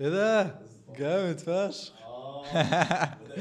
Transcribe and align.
إيه 0.00 0.08
ده 0.08 0.58
جامد 0.98 1.38
فشخ 1.38 1.92
آه 2.06 2.44
ده. 3.28 3.34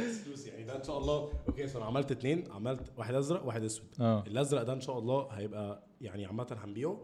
يعني 0.48 0.64
ده 0.64 0.76
إن 0.76 0.84
شاء 0.84 0.98
الله. 0.98 1.30
Okay 1.48 1.68
فانا 1.68 1.86
عملت 1.86 2.12
اتنين. 2.12 2.52
عملت 2.52 2.82
واحد 2.98 3.14
أزرق 3.16 3.46
واحد 3.46 3.64
أسود. 3.64 3.86
آه. 4.00 4.24
الأزرق 4.28 4.64
ده 4.64 4.74
إن 4.74 4.82
شاء 4.82 5.00
الله 5.00 5.28
هيبقى 5.32 5.84
يعني 6.04 6.26
عامة 6.26 6.58
هنبيعه. 6.64 6.98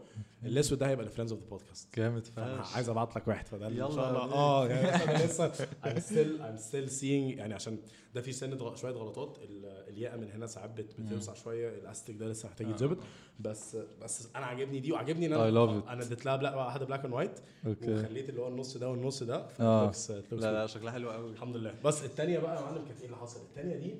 الاسود 0.44 0.78
ده 0.78 0.88
هيبقى 0.88 1.06
ل 1.06 1.09
friends 1.09 1.32
of 1.32 1.40
the 1.42 1.48
podcast. 1.48 1.96
جامد 1.96 2.26
فشخ. 2.26 2.74
عايز 2.74 2.88
أبعت 2.88 3.16
لك 3.16 3.28
واحد 3.28 3.48
فده 3.48 3.66
إن 3.66 3.90
شاء 3.90 4.10
الله. 4.24 4.34
آه 4.34 4.68
يعني 4.68 5.04
أنا 5.04 5.18
لسه 5.24 5.52
I'm 5.84 5.98
still 5.98 6.40
I'm 6.42 6.60
still 6.70 7.00
seeing 7.00 7.38
يعني 7.38 7.54
عشان 7.54 7.78
ده 8.14 8.20
في 8.20 8.32
سنة 8.32 8.74
شوية 8.74 8.92
غلطات. 8.92 9.38
ال- 9.42 9.66
الياقة 9.88 10.16
من 10.16 10.30
هنا 10.30 10.46
ساعات 10.46 10.70
بت- 10.70 11.00
بتوسع 11.00 11.34
شوية. 11.34 11.68
ال 11.68 11.76
stick 11.76 12.16
ده 12.16 12.26
لسه 12.28 12.48
محتاج 12.48 12.66
آه. 12.66 12.70
يتظبط 12.70 12.98
بس 13.40 13.76
بس 14.02 14.28
أنا 14.36 14.46
عاجبني 14.46 14.80
دي 14.80 14.92
وعاجبني 14.92 15.26
إن 15.26 15.32
I 15.32 15.34
أنا 15.34 15.50
love 15.66 15.84
it. 15.84 15.88
أنا 15.88 16.02
اديت 16.02 16.26
لها 16.26 16.36
black 16.36 16.54
واحدة 16.56 16.86
black 16.86 17.04
and 17.04 17.14
white 17.14 17.40
وخليت 17.66 18.28
اللي 18.28 18.40
هو 18.42 18.48
النص 18.48 18.76
ده 18.76 18.90
والنص 18.90 19.22
ده. 19.22 19.46
آه. 19.60 19.92
لا 20.32 20.52
لا 20.52 20.66
شكلها 20.66 20.92
حلو 20.92 21.10
قوي 21.10 21.30
الحمد 21.30 21.56
لله. 21.56 21.74
بس 21.84 22.04
الثانية 22.04 22.38
بقى 22.38 22.56
يا 22.56 22.60
معلم 22.60 22.84
كانت 22.84 22.98
إيه 23.00 23.06
اللي 23.06 23.16
حصل؟ 23.16 23.40
الثانية 23.40 23.76
دي 23.76 23.94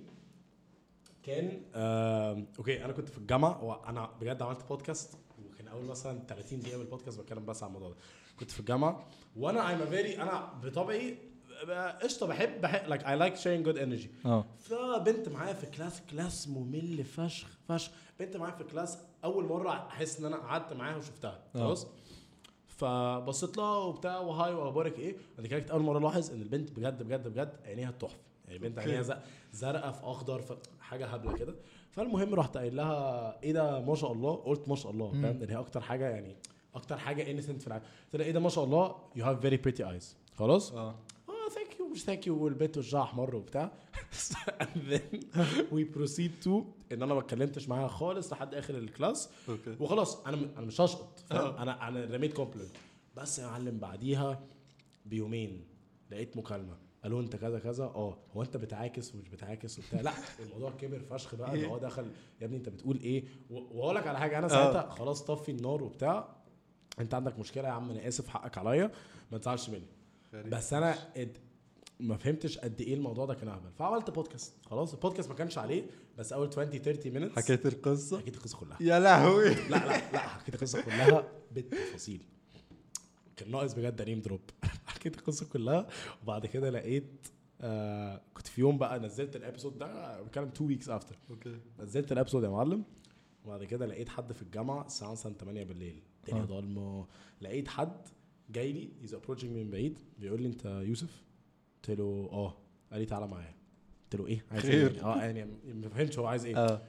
كان 1.22 1.62
آه 1.74 2.44
okay 2.58 2.84
أنا 2.84 2.92
كنت 2.92 3.08
في 3.08 3.18
الجامعة 3.18 3.64
وأنا 3.64 4.10
بجد 4.20 4.42
عملت 4.42 4.68
بودكاست 4.68 5.18
وكان 5.46 5.68
أول 5.68 5.84
مثلا 5.84 6.18
30 6.28 6.60
دقيقة 6.60 6.76
من 6.76 6.84
البودكاست 6.84 7.20
بتكلم 7.20 7.44
بس 7.46 7.62
عن 7.62 7.68
الموضوع 7.68 7.88
ده. 7.88 7.96
كنت 8.40 8.50
في 8.50 8.60
الجامعة 8.60 9.06
وأنا 9.36 9.68
I'm 9.68 9.86
very 9.86 10.22
أنا 10.22 10.52
بطبعي 10.62 11.18
ب- 11.66 11.70
قشطة 12.02 12.26
بحب 12.26 12.60
بحب 12.60 12.88
like 12.88 13.04
I 13.04 13.16
like 13.16 13.36
sharing 13.36 13.64
good 13.64 13.78
energy 13.78 14.10
فبنت 14.58 15.28
معايا 15.28 15.52
في 15.54 15.66
class 15.66 16.02
class 16.10 16.48
ممل 16.48 17.04
فشخ 17.04 17.48
فشخ. 17.68 17.90
بنت 18.20 18.36
معايا 18.36 18.54
في 18.54 18.64
class 18.64 18.98
أول 19.24 19.44
مرة 19.44 19.70
أحس 19.70 20.18
إن 20.20 20.24
أنا 20.26 20.36
قعدت 20.36 20.72
معاها 20.72 20.96
وشفتها. 20.96 21.42
آه. 21.56 21.58
خلاص؟ 21.58 21.86
فبصيت 22.66 23.56
لها 23.56 23.76
وبتاع 23.76 24.18
و 24.18 24.30
hi 24.30 24.52
وأخبارك 24.54 24.98
إيه؟ 24.98 25.16
بعد 25.38 25.46
كده 25.46 25.58
كانت 25.58 25.70
أول 25.70 25.82
مرة 25.82 25.98
ألاحظ 25.98 26.30
إن 26.30 26.42
البنت 26.42 26.70
بجد 26.72 27.02
بجد 27.02 27.28
بجد 27.28 27.56
عينيها 27.64 27.90
تحفة. 27.90 28.18
يعني 28.44 28.56
البنت 28.56 28.78
okay. 28.78 28.90
عينيها 28.90 29.22
زرقاء 29.52 29.92
في 29.92 30.00
أخضر 30.04 30.40
في 30.42 30.56
حاجة 30.90 31.06
هبلة 31.06 31.32
كده. 31.32 31.54
فالمهم 31.90 32.34
رحت 32.34 32.56
قايل 32.56 32.76
لها 32.76 33.42
إيه 33.42 33.52
ده 33.52 33.80
ما 33.80 33.94
شاء 33.94 34.12
الله. 34.12 34.34
قلت 34.36 34.68
ما 34.68 34.76
شاء 34.76 34.92
الله. 34.92 35.12
فاهم؟ 35.12 35.42
ان 35.42 35.50
هي 35.50 35.56
أكتر 35.56 35.80
حاجة 35.80 36.08
يعني 36.10 36.36
أكتر 36.74 36.98
حاجة 36.98 37.30
innocent 37.30 37.60
في 37.62 37.66
العالم. 37.66 37.84
قلت 38.04 38.16
لها 38.16 38.26
إيه 38.26 38.32
ده 38.32 38.40
ما 38.40 38.48
شاء 38.48 38.64
الله 38.64 38.96
you 39.16 39.24
have 39.24 39.40
very 39.40 39.56
pretty 39.56 39.90
eyes 39.90 40.16
خلاص؟ 40.34 40.72
آه. 40.72 40.94
thank 41.54 41.80
you 41.80 41.88
مش 41.88 42.04
thank 42.04 42.26
you 42.26 42.44
والبنت 42.44 42.78
وشها 42.78 43.02
أحمر 43.02 43.36
وبتاع. 43.36 43.72
And 44.62 44.90
then 44.90 45.20
we 45.74 45.84
proceed 45.98 46.44
to 46.44 46.50
إن 46.92 47.02
أنا 47.02 47.14
ما 47.14 47.20
اتكلمتش 47.20 47.68
معاها 47.68 47.88
خالص 47.88 48.32
لحد 48.32 48.54
آخر 48.54 48.78
ال 48.78 48.86
class. 48.86 49.30
Okay. 49.48 49.76
وخلاص 49.80 50.26
أنا 50.26 50.36
أنا 50.56 50.66
مش 50.66 50.80
هشقط 50.80 51.24
آه. 51.32 51.62
أنا 51.62 51.88
أنا 51.88 52.04
رميت 52.04 52.32
compliment 52.32 52.70
بس 53.16 53.38
يا 53.38 53.46
معلم 53.46 53.78
بعديها 53.78 54.40
بيومين 55.06 55.64
لقيت 56.10 56.36
مكالمة. 56.36 56.76
قالوا 57.02 57.20
انت 57.20 57.36
كذا 57.36 57.58
كذا؟ 57.58 57.84
آه. 57.84 58.18
هو 58.36 58.42
انت 58.42 58.56
بتعاكس 58.56 59.14
ومش 59.14 59.28
بتعاكس 59.28 59.78
وبتاع؟ 59.78 60.00
لا 60.00 60.12
الموضوع 60.40 60.70
كبر 60.70 61.00
فشخ 61.10 61.34
بقى 61.34 61.54
ان 61.54 61.64
هو 61.70 61.78
دخل 61.78 62.10
يا 62.40 62.46
ابني 62.46 62.56
انت 62.56 62.68
بتقول 62.68 63.00
إيه؟ 63.00 63.24
واقول 63.50 63.94
لك 63.96 64.06
على 64.06 64.18
حاجة 64.18 64.38
أنا 64.38 64.48
ساعتها 64.48 64.90
خلاص 64.90 65.22
طفي 65.24 65.50
النار 65.52 65.82
وبتاع. 65.82 66.36
انت 66.98 67.14
عندك 67.14 67.38
مشكلة 67.38 67.68
يا 67.68 67.72
عم 67.72 67.90
أنا 67.90 68.08
آسف 68.08 68.28
حقك 68.28 68.58
عليا 68.58 68.90
ما 69.32 69.38
تزعلش 69.38 69.70
مني. 69.70 69.86
بس 70.48 70.72
أنا 70.72 70.94
اد... 71.16 71.38
ما 72.00 72.16
فهمتش 72.16 72.58
قد 72.58 72.80
إيه 72.80 72.94
الموضوع 72.94 73.26
ده 73.26 73.34
كان 73.34 73.48
اهبل. 73.48 73.72
فعملت 73.78 74.10
بودكاست 74.10 74.54
خلاص 74.66 74.92
البودكاست 74.94 75.28
ما 75.28 75.34
كانش 75.34 75.58
عليه 75.58 75.84
بس 76.18 76.32
اول 76.32 76.48
20 76.48 76.70
30 76.70 77.12
minutes 77.30 77.36
حكيت 77.36 77.66
القصة؟ 77.66 78.18
حكيت 78.18 78.36
القصة 78.36 78.58
كلها. 78.58 78.76
يا 78.80 78.98
لهوي. 79.00 79.48
لا 79.54 79.68
لا 79.68 80.12
لا 80.12 80.18
حكيت 80.18 80.54
القصة 80.54 80.80
كلها 80.82 81.28
بالتفاصيل. 81.52 82.22
كان 83.40 83.50
ناقص 83.50 83.74
بجد 83.74 84.02
name 84.02 84.20
drop 84.20 84.40
حكيت 84.86 85.18
القصة 85.18 85.46
كلها 85.46 85.86
وبعد 86.22 86.46
كده 86.46 86.70
لقيت 86.70 87.26
آه 87.60 88.20
كنت 88.34 88.46
في 88.46 88.60
يوم 88.60 88.78
بقى 88.78 88.98
نزلت 89.00 89.36
ال 89.36 89.41
episode 89.41 89.78
ده 89.78 90.22
بتكلم 90.22 90.44
2 90.48 90.68
weeks 90.70 90.88
after 90.88 91.18
okay. 91.30 91.58
نزلت 91.80 92.12
ال 92.12 92.16
episode 92.16 92.44
يا 92.44 92.48
معلم 92.48 92.84
وبعد 93.44 93.64
كده 93.64 93.86
لقيت 93.86 94.08
حد 94.08 94.32
في 94.32 94.42
الجامعة 94.42 94.86
الساعة 94.86 95.12
مثلا 95.12 95.34
8 95.34 95.64
بالليل. 95.64 96.02
الدنيا 96.24 96.42
آه. 96.42 96.46
ضلمة. 96.46 97.06
لقيت 97.40 97.68
حد 97.68 97.92
جاي 98.50 98.72
لي 98.72 98.88
he's 99.02 99.14
approaching 99.14 99.56
من 99.56 99.70
بعيد 99.70 99.98
بيقول 100.18 100.42
لي 100.42 100.48
أنت 100.48 100.64
يوسف؟ 100.64 101.22
قلت 101.76 101.98
له 101.98 102.28
آه. 102.32 102.56
قال 102.92 103.00
لي 103.00 103.06
تعالى 103.06 103.26
معايا. 103.26 103.54
قلت 104.04 104.20
له 104.20 104.26
إيه؟ 104.26 104.44
عايز 104.50 104.62
خير. 104.62 104.90
إيه 104.90 105.04
آه 105.04 105.22
يعني 105.22 105.44
ما 105.74 105.88
فهمتش 105.88 106.18
هو 106.18 106.26
عايز 106.26 106.44
إيه. 106.44 106.56
آه. 106.56 106.82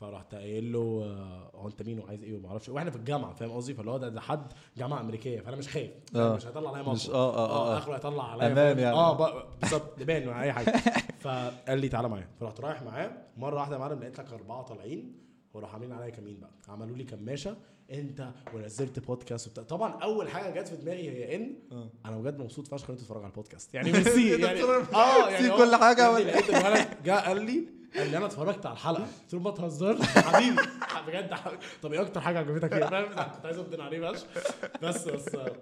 فرحت 0.00 0.34
قايل 0.34 0.72
له 0.72 1.02
آه، 1.04 1.50
هو 1.54 1.68
أنت 1.68 1.82
مين 1.82 1.98
وعايز 1.98 2.22
إيه 2.22 2.34
وما 2.36 2.48
أعرفش. 2.48 2.68
وإحنا 2.68 2.90
في 2.90 2.96
الجامعة 2.96 3.34
فاهم 3.34 3.50
قصدي؟ 3.50 3.74
فاللي 3.74 3.90
هو 3.90 3.98
ده, 3.98 4.08
ده 4.08 4.20
حد 4.20 4.52
جامعة 4.76 5.00
أمريكية 5.00 5.40
فأنا 5.40 5.56
مش 5.56 5.68
خايف. 5.68 5.90
آه. 6.16 6.36
مش 6.36 6.46
هيطلع 6.46 6.70
عليا 6.70 6.82
مصر 6.82 7.14
آه 7.14 7.34
آه 7.36 7.74
آه 7.74 7.78
آخره 7.78 7.94
هيطلع 7.94 8.32
عليا 8.32 8.54
فاهم؟ 8.54 8.78
يعني. 8.78 8.96
آه 8.96 9.44
بالظبط 9.60 10.00
ولا 10.00 10.42
أي 10.42 10.52
حاجة. 10.52 10.72
فقال 11.24 11.78
لي 11.78 11.88
تعالى 11.88 12.08
معايا. 12.08 12.28
فرحت 12.40 12.60
رايح 12.60 12.82
معاه. 12.82 13.10
مرة 13.36 13.54
واحدة 13.56 13.74
يا 13.76 13.80
معلم 13.80 14.00
لقيت 14.00 14.20
لك 14.20 14.32
أربعة 14.32 14.62
طالعين 14.62 15.12
وراحوا 15.54 15.74
عاملين 15.74 15.92
عليا 15.92 16.10
كمين 16.10 16.40
بقى. 16.40 16.50
عملوا 16.68 16.96
لي 16.96 17.04
كماشة. 17.04 17.56
أنت 17.92 18.28
ونزلت 18.54 18.98
بودكاست 18.98 19.46
وبتاع. 19.48 19.64
طبعا 19.64 19.92
أول 20.02 20.28
حاجة 20.28 20.60
جت 20.60 20.68
في 20.68 20.76
دماغي 20.76 21.10
هي 21.10 21.36
إن 21.36 21.54
آه. 21.72 21.88
أنا 22.04 22.18
بجد 22.18 22.38
مبسوط 22.38 22.68
فشخ 22.68 22.90
إن 22.90 22.96
تتفرجوا 22.96 23.22
على 23.22 23.30
البودكاست. 23.30 23.74
يعني 23.74 23.92
ميرسي 23.92 24.40
يعني 24.40 24.62
آه 24.94 25.28
يعني 25.30 25.50
كل 25.50 25.72
يعني 25.72 26.24
لقيت 26.24 26.50
الولد 26.50 26.88
جه 27.04 27.20
قال 27.20 27.42
لي 27.44 27.79
قال 27.96 28.10
لي 28.10 28.16
أنا 28.16 28.26
اتفرجت 28.26 28.66
على 28.66 28.72
الحلقة. 28.72 29.02
قلت 29.22 29.34
له 29.34 29.40
ما 29.40 29.50
تهزرش. 29.50 30.00
حبيبي. 30.00 30.62
بجد 31.06 31.34
حبيبي. 31.34 31.62
طب 31.82 31.92
إيه 31.92 32.00
أكتر 32.00 32.20
حاجة 32.20 32.38
عجبتك 32.38 32.72
إيه 32.72 32.84
فاهم. 32.86 33.06
كنت 33.34 33.46
عايز 33.46 33.58
ابدن 33.58 33.80
عليه 33.80 34.00
بس. 34.00 34.24
بس 34.82 35.08
آه، 35.34 35.56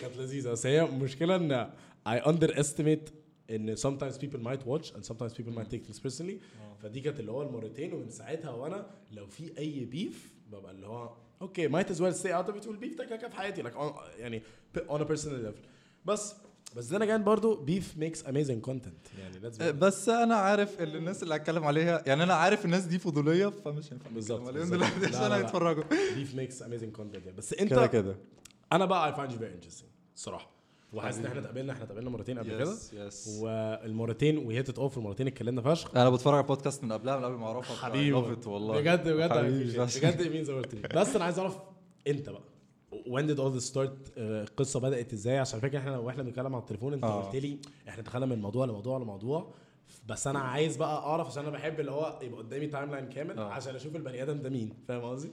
كانت 0.00 0.16
لذيذة. 0.16 0.50
بس 0.50 0.66
هي 0.66 0.84
مشكلة 0.84 1.36
إن 1.36 1.70
I 2.08 2.20
underestimate 2.20 3.10
إن 3.50 3.76
sometimes 3.76 4.14
people 4.18 4.40
might 4.40 4.66
watch 4.66 4.92
and 4.94 5.04
sometimes 5.04 5.32
people 5.32 5.52
might 5.58 5.70
take 5.70 5.84
things 5.86 5.98
personally. 5.98 6.38
فدي 6.82 7.00
كانت 7.00 7.20
اللي 7.20 7.32
هو 7.32 7.42
المرتين 7.42 7.92
ومن 7.92 8.10
ساعتها 8.10 8.50
وأنا 8.50 8.86
لو 9.12 9.26
في 9.26 9.58
أي 9.58 9.84
beef 9.84 10.32
ببقى 10.50 10.72
اللي 10.72 10.86
هو 10.86 11.12
okay 11.42 11.68
might 11.68 11.86
as 11.86 11.98
well 11.98 12.14
stay 12.22 12.30
out 12.32 12.50
of 12.52 12.62
it. 12.62 12.68
وال 12.68 12.78
beef 12.78 12.98
ده 12.98 13.04
كده 13.04 13.28
في 13.28 13.36
حياتي. 13.36 13.62
Like 13.62 13.74
on, 13.74 13.92
يعني 14.18 14.42
on 14.76 14.98
a 15.00 15.04
personal 15.04 15.46
level. 15.46 15.66
بس 16.04 16.34
بس 16.76 16.94
then 16.94 16.98
again 16.98 17.20
برضو 17.20 17.56
beef 17.56 17.94
makes 18.00 18.18
amazing 18.26 18.68
content. 18.70 19.18
يعني 19.18 19.52
آه، 19.60 19.70
بس 19.70 20.08
أنا 20.08 20.34
عارف 20.34 20.80
اللي 20.82 20.98
الناس 20.98 21.22
اللي 21.22 21.34
هتكلم 21.36 21.64
عليها 21.64 22.02
يعني 22.06 22.22
أنا 22.22 22.34
عارف 22.34 22.64
الناس 22.64 22.84
دي 22.84 22.98
فضولية 22.98 23.46
فمش 23.46 23.92
هينفع. 23.92 24.10
بالظبط، 24.10 24.50
لا، 24.50 24.86
عشان. 25.08 25.32
هيتفرجوا. 25.32 25.84
Makes 26.36 26.60
amazing 26.60 26.98
content 26.98 27.14
يعني 27.14 27.32
بس 27.36 27.52
انت 27.52 27.70
كده. 27.70 27.86
كده 27.86 28.16
أنا 28.72 28.84
بقى 28.84 29.12
I 29.12 29.16
find 29.16 29.32
you 29.32 29.36
very 29.38 29.64
interesting 29.66 29.88
الصراحه 30.16 30.50
وحاسس 30.92 31.18
إن 31.18 31.26
إحنا 31.26 31.40
اتقابلنا 31.40 31.72
إحنا 31.72 31.84
اتقابلنا 31.84 32.10
مرتين 32.10 32.38
قبل 32.38 32.48
كده. 32.48 32.72
Yes 32.72 32.92
yes 32.92 33.38
والمرتين 33.40 34.38
وهي 34.38 34.64
of 34.78 34.98
المرتين 34.98 35.26
اتكلمنا 35.26 35.62
فشخ. 35.62 35.96
أنا 35.96 36.10
بتفرج 36.10 36.34
على 36.34 36.42
بودكاست 36.42 36.84
من 36.84 36.92
قبلها 36.92 37.16
من 37.16 37.24
قبل 37.24 37.34
ما 37.34 37.46
اعرفها 37.46 37.76
حبيبي. 37.76 38.12
والله. 38.46 38.80
بجد 38.80 39.08
بجد. 39.08 39.88
بجد 39.96 40.32
مين 40.32 40.44
زورت 40.44 40.74
لي 40.74 40.88
بس 40.94 41.16
أنا 41.16 41.24
عايز 41.24 41.38
أعرف 41.38 41.58
أنت 42.06 42.30
بقى. 42.30 42.42
All 42.92 43.50
this 43.60 43.72
start 43.74 43.90
آه، 44.18 44.42
القصة 44.42 44.80
بدأت 44.80 45.12
إزاي؟ 45.12 45.38
عشان 45.38 45.60
فاكر 45.60 45.78
إحنا 45.78 45.98
وإحنا 45.98 46.22
بنتكلم 46.22 46.54
على 46.54 46.62
التليفون 46.62 46.92
أنت 46.92 47.04
آه. 47.04 47.22
قلت 47.22 47.36
لي 47.42 47.58
إحنا 47.88 48.02
دخلنا 48.02 48.26
من 48.26 48.40
موضوع 48.42 48.66
لموضوع 48.66 48.98
لموضوع. 48.98 49.54
بس 50.08 50.26
أنا 50.26 50.38
عايز 50.38 50.76
بقى 50.76 50.96
أعرف 50.98 51.26
عشان 51.26 51.42
أنا 51.42 51.52
بحب 51.52 51.80
اللي 51.80 51.90
هو 51.92 52.18
يبقى 52.22 52.38
قدامي 52.38 52.66
timeline 52.66 53.08
كامل 53.08 53.38
آه. 53.38 53.50
عشان 53.50 53.74
أشوف 53.74 53.96
البني 53.96 54.22
آدم 54.22 54.42
ده 54.42 54.50
مين. 54.50 54.72
فاهم 54.88 55.02
قصدي؟ 55.02 55.30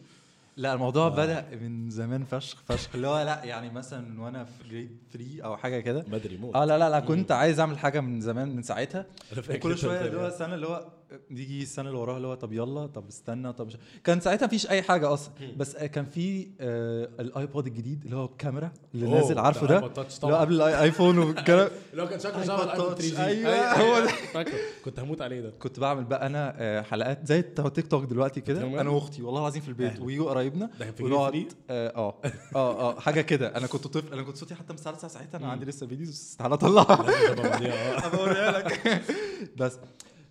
لا 0.57 0.73
الموضوع 0.73 1.09
بدأ 1.09 1.45
من 1.61 1.89
زمان 1.89 2.23
فشخ 2.25 2.63
فشخ. 2.65 2.95
اللي 2.95 3.07
هو 3.07 3.21
لا 3.21 3.43
يعني 3.43 3.69
مثلا 3.69 4.01
من 4.09 4.19
وأنا 4.19 4.43
في 4.43 4.69
grade 4.69 4.97
3 5.13 5.41
أو 5.45 5.57
حاجة 5.57 5.79
كده. 5.79 5.99
بدري 6.01 6.37
موت. 6.37 6.55
آه 6.55 6.65
لا 6.65 6.77
لا 6.77 6.89
لا 6.89 6.99
كنت 6.99 7.31
عايز 7.31 7.59
أعمل 7.59 7.77
حاجة 7.77 7.99
من 7.99 8.21
زمان 8.21 8.55
من 8.55 8.61
ساعتها. 8.63 9.05
وكل 9.49 9.77
شوية 9.77 10.01
اللي 10.01 10.17
هو 10.17 10.27
السنة 10.27 10.55
اللي 10.55 10.67
هو 10.67 10.85
يجي 11.31 11.61
السنة 11.61 11.89
اللي 11.89 11.99
وراها 11.99 12.17
اللي 12.17 12.27
هو 12.27 12.35
طب 12.35 12.53
يلا 12.53 12.87
طب 12.87 13.07
استنى 13.07 13.53
طب 13.53 13.67
مش 13.67 13.77
كان 14.03 14.19
ساعتها 14.19 14.45
مفيش 14.45 14.69
أي 14.69 14.81
حاجة 14.81 15.13
أصلا. 15.13 15.33
بس 15.57 15.75
كان 15.77 16.05
في 16.05 16.47
آه 16.59 17.09
الايبود 17.19 17.67
الجديد 17.67 18.03
اللي 18.05 18.15
هو 18.15 18.25
الكاميرا 18.25 18.71
اللي 18.95 19.07
نازل 19.09 19.39
عارفه 19.39 19.67
ده؟ 19.67 19.77
اللي 19.77 19.93
هو. 20.23 20.35
قبل 20.35 20.53
الآيفون 20.55 21.17
والكلام. 21.17 21.69
اللي 21.91 22.03
هو 22.03 22.07
كان 22.07 22.19
شكله 22.19 22.43
شبه 22.43 22.63
الآيفون 22.63 22.95
touch. 22.95 22.99
3G 23.01 23.23
أيوة، 23.47 23.73
هو 23.73 24.05
ده. 24.05 24.45
كنت 24.85 24.99
هموت 24.99 25.21
عليه 25.21 25.41
ده. 25.41 25.49
كنت 25.59 25.79
بعمل 25.79 26.03
بقى 26.03 26.25
أنا 26.25 26.55
آه، 26.57 26.81
حلقات 26.81 27.27
زي 27.27 27.41
تيك 27.41 27.87
توك 27.87 28.03
دلوقتي 28.03 28.41
كده؟ 28.41 28.61
أنا 28.81 28.89
وأختي 28.89 29.21
والله 29.21 29.41
العظيم 29.41 29.61
في 29.61 29.67
البيت. 29.67 29.99
ويجوا 29.99 30.29
قرايبنا. 30.29 30.69
ونقعد 31.01 31.31
grade 31.31 31.53
آه 31.69 31.95
آه. 31.95 32.15
آه 32.55 32.99
حاجة 32.99 33.21
كده. 33.21 33.57
أنا 33.57 33.67
كنت 33.67 33.87
طفل 33.87 34.13
أنا 34.13 34.23
كنت 34.23 34.37
صوتي 34.37 34.55
حتى 34.55 34.73
مسرسع 34.73 35.09
ساعتها. 35.09 35.37
أنا 35.37 35.47
عندي 35.51 35.65
لسه 35.65 35.87
videos 35.87 36.35
تعالى 36.39 36.53
اطلعها 36.53 37.09
آه. 37.09 37.99
أوريها 38.19 38.51
لك. 38.51 39.01
بس. 39.57 39.77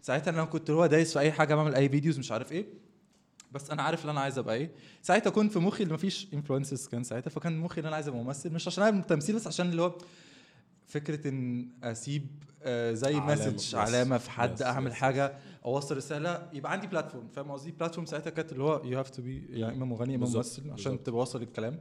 ساعتها 0.05 0.31
أنا 0.31 0.45
كنت 0.45 0.71
اللي 0.71 0.81
هو 0.81 0.87
دايس 0.87 1.13
في 1.13 1.19
أي 1.19 1.33
حاجة 1.33 1.55
بعمل 1.55 1.75
أي 1.75 1.89
videos 1.89 2.19
مش 2.19 2.33
عارف 2.33 2.53
إيه. 2.53 2.67
بس 3.53 3.71
أنا 3.71 3.83
عارف 3.83 4.05
إن 4.05 4.11
أنا 4.11 4.21
عايز 4.21 4.39
أبقى 4.39 4.55
إيه. 4.55 4.71
ساعتها 5.03 5.31
كنت 5.31 5.53
في 5.53 5.59
مخي 5.59 5.83
اللي 5.83 5.95
مفيش 5.95 6.29
influencers 6.35 6.87
كان 6.87 7.05
ساعتها 7.05 7.31
فكان 7.31 7.59
مخي 7.59 7.81
إن 7.81 7.87
أنا 7.87 7.95
عايز 7.95 8.09
أبقى 8.09 8.21
ممثل. 8.21 8.53
مش 8.53 8.67
عشان 8.67 8.85
اعمل 8.85 9.05
تمثيل 9.05 9.37
بس 9.37 9.47
عشان 9.47 9.71
اللي 9.71 9.83
هو 9.83 9.95
فكرة 10.87 11.29
إن 11.29 11.69
أسيب 11.83 12.27
آه، 12.63 12.93
زي. 12.93 13.21
message. 13.21 13.77
علامة 13.77 14.19
في 14.19 14.31
حد 14.31 14.59
Yes, 14.59 14.63
أعمل 14.63 14.91
yes, 14.91 14.95
حاجة 14.95 15.39
أوصل 15.65 15.97
رسالة 15.97 16.49
يبقى 16.53 16.73
عندي 16.73 16.87
platform 16.87 17.29
فاهم 17.29 17.51
قصدي؟ 17.51 17.71
platform 17.73 18.07
ساعتها 18.07 18.31
كانت 18.31 18.53
اللي 18.53 18.63
هو 18.63 18.83
you 18.85 18.99
have 18.99 19.11
to 19.11 19.23
be 19.23 19.47
يا 19.51 19.69
اما 19.69 19.85
مغني 19.87 20.13
يا 20.13 20.19
اما 20.19 20.27
ممثل 20.29 20.71
عشان. 20.71 21.03
تبقى 21.03 21.21
واصل 21.21 21.43
الكلام 21.43 21.81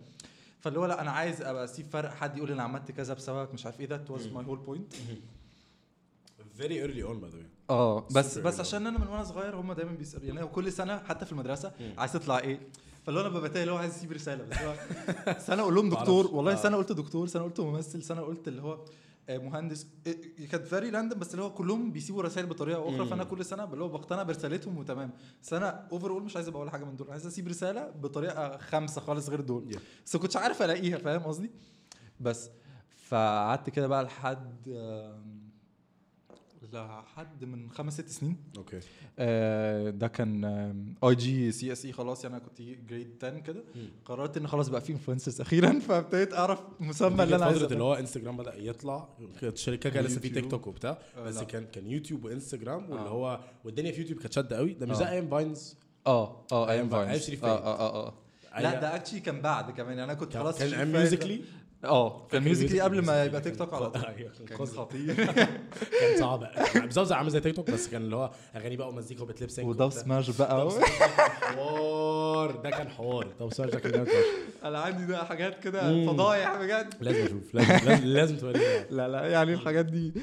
فاللي 0.59 0.79
هو 0.79 0.85
لا 0.85 1.01
أنا 1.01 1.11
عايز 1.11 1.41
أبقى 1.41 1.63
أسيب 1.63 1.85
فرق 1.91 2.13
حد 2.13 2.37
يقول 2.37 2.51
أنا 2.51 2.63
عملت 2.63 2.91
كذا 2.91 3.13
بسببك 3.13 3.53
مش 3.53 3.65
عارف 3.65 3.79
إيه 3.79 3.87
that 3.87 4.11
was 4.11 4.27
my 4.27 4.45
whole 4.45 4.57
point 4.59 4.93
very 6.57 6.75
early 6.81 7.03
on 7.03 7.19
by 7.19 7.29
the 7.29 7.37
way 7.37 7.45
آه 7.69 8.07
بس 8.15 8.37
بس 8.37 8.59
عشان 8.59 8.87
أنا 8.87 8.97
من 8.99 9.07
وأنا 9.07 9.23
صغير 9.23 9.55
هم 9.55 9.73
دايما 9.73 9.91
بيسالوا 9.91 10.25
يعني 10.25 10.47
كل 10.47 10.71
سنة 10.71 10.97
حتى 10.97 11.25
في 11.25 11.31
المدرسة. 11.31 11.71
عايز 11.97 12.13
تطلع 12.13 12.39
إيه 12.39 12.59
فاللي 13.03 13.21
أنا 13.21 13.29
ببقى 13.29 13.61
اللي 13.61 13.71
هو 13.71 13.77
عايز 13.77 13.93
اسيب 13.95 14.11
رسالة 14.11 14.43
بس 14.43 14.57
هو 14.57 14.75
سنة 15.47 15.61
أقول 15.61 15.75
لهم. 15.75 15.89
دكتور 15.89 16.27
والله 16.27 16.51
آه. 16.51 16.55
سنة 16.55 16.77
قلت 16.77 16.91
دكتور 16.91 17.27
سنة 17.27 17.43
قلت 17.43 17.59
ممثل 17.59 18.03
سنة 18.03 18.21
قلت 18.21 18.47
اللي 18.47 18.61
هو 18.61 18.85
آه، 19.29 19.37
مهندس 19.37 19.87
إيه، 20.07 20.47
كانت 20.51 20.67
very 20.67 20.89
random 20.89 21.19
بس 21.19 21.31
اللي 21.31 21.43
هو 21.43 21.53
كلهم 21.53 21.91
بيسيبوا 21.91 22.23
رسائل 22.23 22.45
بطريقة 22.47 22.89
أخرى. 22.95 23.05
فأنا 23.05 23.23
كل 23.23 23.45
سنة 23.45 23.63
اللي 23.63 23.83
هو 23.83 23.87
بقتنع 23.89 24.23
برسالتهم 24.23 24.77
وتمام 24.77 25.11
سنة 25.41 25.65
overall 25.67 26.23
مش 26.23 26.35
عايز 26.35 26.47
أبقى 26.47 26.61
ولا 26.61 26.71
حاجة 26.71 26.83
من 26.83 26.95
دول 26.95 27.11
عايز 27.11 27.27
أسيب 27.27 27.47
رسالة 27.47 27.89
بطريقة 27.89 28.57
خمسه 28.57 29.01
خالص 29.01 29.29
غير 29.29 29.41
دول 29.41 29.73
Yeah. 29.73 29.77
بس 30.05 30.15
كنتش 30.17 30.37
عارف 30.37 30.61
ألاقيها 30.61 30.97
فاهم 30.97 31.21
قصدي 31.21 31.51
بس 32.19 32.49
فقعدت 33.07 33.69
كده 33.69 33.87
بقى 33.87 34.03
لحد 34.03 34.67
آم، 34.69 35.32
لحد 36.73 37.45
من 37.45 37.69
خمس 37.71 37.93
ست 37.93 38.09
سنين 38.09 38.37
okay 38.57 38.79
آه، 39.19 39.89
ده 39.89 40.07
كان 40.07 40.45
آي 41.03 41.15
جي 41.15 41.51
سي 41.51 41.71
إس 41.71 41.85
إي 41.85 41.91
خلاص 41.91 42.23
يعني 42.23 42.35
أنا 42.35 42.43
كنت 42.45 42.61
grade 42.61 43.09
10 43.23 43.39
كده. 43.39 43.63
قررت 44.05 44.37
إن 44.37 44.47
خلاص 44.47 44.69
بقى 44.69 44.81
في 44.81 44.93
influencers 44.93 45.41
أخيرا 45.41 45.79
فابتديت 45.87 46.33
أعرف 46.33 46.59
مسمى 46.79 47.23
اللي 47.23 47.35
أنا 47.35 47.45
عايزه 47.45 47.59
فترة 47.59 47.73
اللي 47.73 47.83
هو 47.83 47.93
انستجرام 47.93 48.37
بدأ 48.37 48.55
يطلع 48.57 49.09
كانت 49.41 49.57
شركه 49.57 49.89
كان 49.89 50.03
لسه 50.03 50.19
في. 50.21 50.29
تيك 50.29 50.51
توك 50.51 50.67
وبتاع 50.67 50.97
آه، 51.17 51.23
بس 51.23 51.37
لا. 51.37 51.43
كان 51.43 51.65
كان 51.65 51.87
يوتيوب 51.87 52.25
وانستجرام 52.25 52.89
واللي 52.89 53.05
آه. 53.05 53.09
هو 53.09 53.39
والدنيا 53.63 53.91
في 53.91 54.01
يوتيوب 54.01 54.19
كانت 54.19 54.33
شادة 54.33 54.57
قوي 54.57 54.73
ده 54.73 54.85
مش. 54.85 54.95
زي 54.95 55.07
أيام 55.07 55.29
فاينز 55.29 55.75
آه 56.07 56.45
آه 56.51 56.71
أيام 56.71 56.89
فاين. 56.89 57.05
فاينز 57.19 57.43
آه. 57.43 57.47
آه 57.47 58.07
آه 58.07 58.13
لا 58.61 58.79
ده 58.81 58.95
actually 58.95 59.19
كان 59.19 59.41
بعد 59.41 59.71
كمان 59.71 59.89
يعني 59.97 60.03
أنا 60.03 60.13
كنت 60.13 60.37
خلاص 60.37 60.59
كان 60.59 60.91
ميوزيكلي 60.91 61.41
آه. 61.83 62.27
كان 62.31 62.43
ميوزيكلي 62.43 62.81
قبل 62.81 63.05
ما 63.05 63.25
يبقى 63.25 63.41
تيك 63.41 63.55
توك 63.55 63.73
على 63.73 63.89
طول. 63.89 64.05
أيوة، 64.05 64.31
كان 64.47 64.57
كان. 64.57 64.65
خطير. 64.67 65.15
كان 66.01 66.19
صعب. 66.19 66.47
بالظبط 66.75 67.07
زي 67.07 67.15
عامل 67.15 67.29
زي 67.29 67.39
تيك 67.39 67.55
توك 67.55 67.71
بس 67.71 67.87
كان 67.87 68.01
اللي 68.01 68.15
هو 68.15 68.31
اغاني 68.55 68.75
بقى 68.75 68.89
ومزيكا 68.89 69.23
وبت 69.23 69.36
lip 69.36 69.49
sync 69.49 69.67
وداب 69.67 69.89
سماش 69.91 70.29
بقى 70.29 70.69
حوار. 71.41 72.51
ده 72.51 72.69
كان 72.69 72.89
حوار. 72.89 73.27
داب 73.39 73.53
سماش 73.53 73.69
ده 73.69 73.79
كان 73.79 73.91
جامد. 73.91 74.07
أنا 74.63 74.79
عندي 74.79 75.05
ده 75.05 75.23
حاجات 75.23 75.63
كده. 75.63 76.05
فضايح 76.05 76.55
بجد. 76.61 76.93
لازم 77.01 77.25
أشوف 77.25 77.53
لازم 77.55 77.85
لازم, 77.85 78.05
لازم 78.05 78.37
توريني. 78.37 78.85
لا 78.91 79.07
لا 79.07 79.25
يعني 79.25 79.53
الحاجات 79.53 79.85
دي 79.85 80.13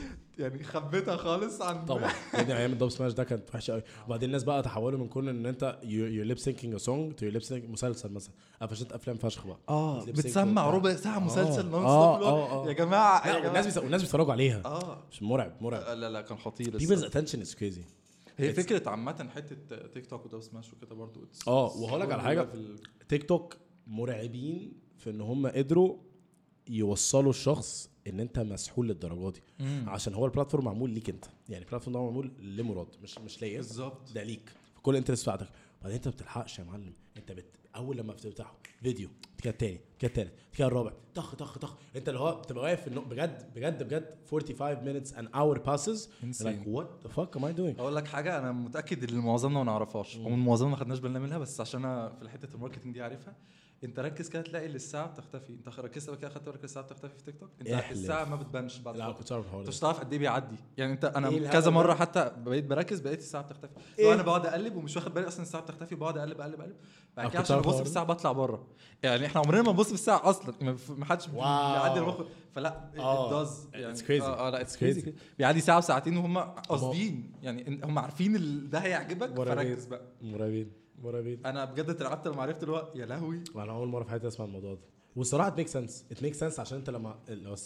يعني 0.40 0.64
خبيتها 0.64 1.16
خالص 1.16 1.62
عن 1.62 1.84
طبعا. 1.84 2.10
يعني 2.34 2.56
أيام 2.56 2.72
الدب 2.72 2.88
سماش 2.88 3.12
ده 3.12 3.24
كانت 3.24 3.54
وحشة 3.54 3.72
قوي 3.72 3.82
وبعدين 4.06 4.26
الناس 4.28 4.44
بقى 4.44 4.62
تحولوا 4.62 4.98
من 4.98 5.08
كون 5.08 5.28
إن 5.28 5.46
أنت 5.46 5.78
you 5.82 6.24
lip 6.24 6.38
syncing 6.38 6.76
song 6.76 7.12
to 7.14 7.26
lip 7.26 7.42
sync 7.42 7.68
مسلسل 7.70 8.12
مثلا. 8.12 8.34
قفشت 8.62 8.92
أفلام 8.92 9.16
فشخ 9.16 9.46
بقى. 9.46 9.58
آه 9.68 10.04
بتسمع. 10.04 10.70
ربع 10.70 10.94
ساعة 10.94 11.18
مسلسل 11.18 11.66
آه، 11.66 11.70
non 11.70 11.84
آه، 11.84 12.16
stop 12.16 12.22
آه، 12.28 12.64
آه. 12.64 12.68
يا 12.68 12.72
جماعة 12.72 13.28
يا 13.28 13.34
والناس 13.34 13.50
جماعة. 13.50 13.64
بيس- 13.64 13.78
والناس 13.78 14.00
بيتفرجوا 14.02 14.32
عليها. 14.32 14.62
آه. 14.64 15.02
مش 15.12 15.22
مرعب 15.22 15.52
مرعب. 15.60 15.98
لا 15.98 16.10
لا 16.10 16.20
كان 16.20 16.38
خطير 16.38 16.74
الصراحة. 16.74 17.08
attention 17.10 17.46
is 17.46 17.50
crazy. 17.54 17.80
هي 18.38 18.52
It's- 18.52 18.56
فكرة 18.56 18.88
عامة 18.90 19.28
حتة 19.34 19.86
تيك 19.86 20.06
توك 20.06 20.26
وداب 20.26 20.40
سماش 20.40 20.72
وكده 20.72 20.94
برضو. 20.94 21.20
آه 21.48 21.76
وهقول 21.76 22.00
لك 22.00 22.12
على 22.12 22.46
level. 22.46 22.86
تيك 23.08 23.28
توك 23.28 23.56
مرعبين 23.86 24.72
في 24.98 25.10
إن 25.10 25.20
هم 25.20 25.46
قدروا 25.46 25.96
يوصلوا 26.68 27.30
الشخص 27.30 27.90
إن 28.10 28.20
أنت 28.20 28.38
مسحول 28.38 28.88
للدرجة 28.88 29.30
دي. 29.30 29.42
مم. 29.60 29.84
عشان 29.88 30.14
هو 30.14 30.26
ال 30.26 30.31
platform 30.31 30.64
معمول 30.64 30.90
ليك 30.90 31.10
أنت. 31.10 31.24
يعني 31.48 31.64
ال 31.64 31.68
platform 31.68 31.96
ده 31.96 32.02
معمول 32.02 32.32
لمراد 32.40 32.88
مش 33.02 33.18
مش 33.18 33.42
ليا. 33.42 33.56
بالظبط. 33.56 34.12
ده 34.12 34.22
ليك. 34.22 34.48
في 34.74 34.80
كل 34.82 34.92
ال 34.92 34.96
interest 34.96 35.22
بتاعتك 35.22 35.48
بعدين 35.82 35.96
أنت 35.96 36.08
ما 36.08 36.14
بتلحقش 36.14 36.58
يا 36.58 36.64
معلم. 36.64 36.92
أنت 37.16 37.32
بت... 37.32 37.46
أول 37.76 37.96
لما 37.96 38.12
بتفتحه 38.12 38.54
فيديو. 38.82 39.08
كده 39.42 39.50
التاني 39.52 39.80
كده 39.98 40.08
التالت 40.08 40.32
كده 40.52 40.66
الرابع. 40.68 40.92
طخ 41.14 41.34
طخ 41.34 41.58
طخ. 41.58 41.76
أنت 41.96 42.08
اللي 42.08 42.20
هو 42.20 42.40
بتبقى 42.40 42.64
واقف 42.64 42.88
النو... 42.88 43.00
بجد 43.00 43.50
بجد 43.54 43.82
بجد 43.82 44.14
45 44.30 44.76
minutes 45.02 45.08
an 45.08 45.26
hour 45.34 45.58
passes. 45.66 46.08
Like 46.42 46.66
what 46.76 47.06
the 47.06 47.12
fuck 47.16 47.36
am 47.38 47.44
I 47.44 47.56
doing? 47.58 47.80
أقول 47.80 47.96
لك 47.96 48.06
حاجة 48.06 48.38
أنا 48.38 48.52
متأكد 48.52 49.10
إن 49.12 49.18
معظمنا 49.18 49.58
ما 49.58 49.64
نعرفهاش. 49.64 50.16
ومن 50.16 50.38
معظمنا 50.38 50.70
ما 50.70 50.76
خدناش 50.76 50.98
بالنا 50.98 51.18
منها 51.18 51.38
بس 51.38 51.60
عشان 51.60 51.84
أنا 51.84 52.08
في 52.22 52.28
حتة 52.28 52.54
ال 52.54 52.58
marketing 52.58 52.94
دي 52.94 53.02
عارفها. 53.02 53.36
انت 53.84 53.98
ركز 54.00 54.28
كده 54.28 54.42
تلاقي 54.42 54.66
الساعة 54.66 55.06
بتختفي 55.06 55.52
انت 55.52 55.68
ركزت 55.78 56.10
كده 56.10 56.28
خدت 56.30 56.48
بالك 56.48 56.64
الساعة 56.64 56.84
بتختفي 56.84 57.14
في 57.18 57.24
تيك 57.24 57.40
توك 57.40 57.50
انت 57.60 57.68
احلف. 57.68 57.98
الساعة 57.98 58.24
ما 58.24 58.36
بتبانش 58.36 58.78
بعد 58.78 58.96
لا. 58.96 59.12
كنت 59.12 59.32
عارف 59.32 59.44
الحوار 59.46 59.60
انت 59.60 59.68
مش 59.68 59.78
هتعرف 59.78 60.00
قد 60.00 60.12
إيه 60.12 60.18
بيعدي 60.18 60.56
يعني 60.76 60.92
انت 60.92 61.04
أنا 61.04 61.28
إيه 61.28 61.48
كذا؟ 61.48 61.70
مرة 61.70 61.94
حتى 61.94 62.32
بقيت 62.36 62.64
بركز 62.64 63.00
بقيت 63.00 63.18
الساعة 63.18 63.42
بتختفي 63.44 63.72
إيه؟ 63.98 64.14
أنا 64.14 64.22
بقعد 64.22 64.46
أقلب 64.46 64.76
ومش 64.76 64.96
واخد 64.96 65.14
بالي 65.14 65.28
أصلا 65.28 65.42
الساعة 65.42 65.62
بتختفي 65.62 65.94
بقعد 65.94 66.18
أقلب 66.18 66.40
أقلب 66.40 66.60
أقلب 66.60 66.76
بعد 67.16 67.30
كده 67.30 67.40
عشان 67.40 67.56
عارف 67.56 67.66
أبص 67.68 67.76
في 67.76 67.82
الساعة 67.82 68.04
بطلع 68.04 68.32
بره 68.32 68.66
يعني 69.02 69.26
إحنا 69.26 69.40
عمرنا 69.40 69.62
ما 69.62 69.72
نبص 69.72 69.86
في 69.88 69.94
الساعة 69.94 70.30
أصلا 70.30 70.54
ما 70.88 71.04
حدش. 71.04 71.26
بيعدي 71.28 72.00
المخ 72.00 72.20
فلا 72.52 72.90
آه. 72.98 73.44
it 73.44 73.46
does 73.46 73.50
يعني 73.74 73.96
It's 73.96 74.00
crazy. 74.00 74.22
آه, 74.22 74.46
آه 74.46 74.50
لا 74.50 74.60
it's 74.60 74.76
crazy. 74.76 75.14
بيعدي 75.38 75.60
ساعة 75.60 75.78
وساعتين 75.78 76.16
وهم 76.16 76.38
قاصدين 76.38 77.32
يعني 77.42 77.80
هم 77.84 77.98
عارفين 77.98 78.68
ده 78.70 78.78
هيعجبك. 78.78 79.36
فركز 79.36 79.84
بقى 79.86 80.02
مرعبين 80.22 80.79
مرعبين 81.00 81.46
أنا 81.46 81.64
بجد 81.64 81.90
اترعبت 81.90 82.28
لما 82.28 82.42
عرفت 82.42 82.62
اللي 82.62 82.74
هو 82.74 82.88
يا 82.94 83.06
لهوي. 83.06 83.44
أنا 83.56 83.72
أول 83.72 83.88
مرة 83.88 84.04
في 84.04 84.10
حياتي 84.10 84.26
أسمع 84.28 84.46
الموضوع 84.46 84.74
ده. 84.74 84.80
والصراحة 85.16 85.48
it 85.48 85.56
makes 85.58 85.68
sense 85.68 86.04
it 86.12 86.22
makes 86.22 86.34
sense 86.34 86.60
عشان 86.60 86.78
أنت 86.78 86.90
لما 86.90 87.14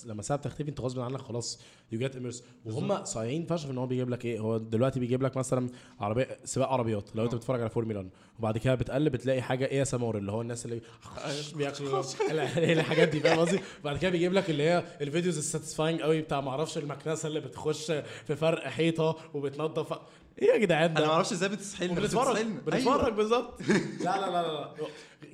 لما 0.07 0.21
الساعة 0.21 0.39
بتختفي 0.39 0.69
أنت 0.69 0.81
غصب 0.81 1.01
عنك 1.01 1.21
خلاص 1.21 1.61
you 1.93 1.99
get 1.99 2.17
immersed 2.17 2.45
وهم 2.65 3.05
صايعين 3.05 3.47
فشخ 3.47 3.69
إن 3.69 3.79
هو 3.79 3.87
بيجيب 3.87 4.11
لك 4.11 4.25
إيه. 4.25 4.39
هو 4.41 4.59
دلوقتي 4.59 5.01
بيجيب 5.01 5.23
لك 5.23 5.37
مثلا 5.37 5.69
عربية 6.01 6.39
سباق 6.45 6.69
عربيات. 6.69 7.17
لو 7.17 7.25
أنت 7.25 7.33
آه. 7.33 7.37
بتتفرج 7.37 7.61
على 7.61 7.71
فورمولا 7.71 7.99
1 7.99 8.11
وبعد 8.39 8.59
كده 8.59 8.75
بتقلب 8.75 9.13
بتلاقي 9.13 9.43
حاجة 9.43 9.65
إيه 9.67 9.85
سمور 9.85 10.19
اللي 10.19 10.33
هو 10.33 10.41
الناس 10.41 10.65
اللي 10.67 10.81
بياكلوا 11.57 12.03
الحاجات 12.57 13.09
دي 13.09 13.21
فاهم 13.21 13.39
قصدي؟ 13.39 13.61
بعد 13.85 13.99
كده 13.99 14.11
بيجيب 14.11 14.33
لك 14.33 14.51
اللي 14.51 14.63
هي 14.63 14.85
ال 15.01 15.06
videos 15.06 15.39
ال 15.39 15.44
satisfying 15.44 16.01
قوي 16.01 16.21
بتاع 16.23 16.41
ما 16.41 16.51
أعرفش 16.51 16.79
المكنسة 16.79 17.29
اللي 17.29 17.41
بتخش 17.41 17.93
في 18.27 18.37
فرق 18.37 18.69
حيطة 18.69 19.17
وبتنظف. 19.35 19.99
إيه 20.43 20.49
يا 20.49 20.59
جدعان 20.59 20.91
أنا 20.97 21.07
ما 21.07 21.13
أعرفش 21.13 21.33
إزاي 21.33 21.49
بتسحلنا 21.49 21.95
بنتفرج 22.01 22.31
بتسحلنا. 22.37 22.61
بنتفرج 22.61 23.05
أيوة. 23.05 23.11
بالظبط. 23.11 23.61
لا 24.05 24.05
لا 24.05 24.31
لا 24.31 24.43
لا 24.43 24.75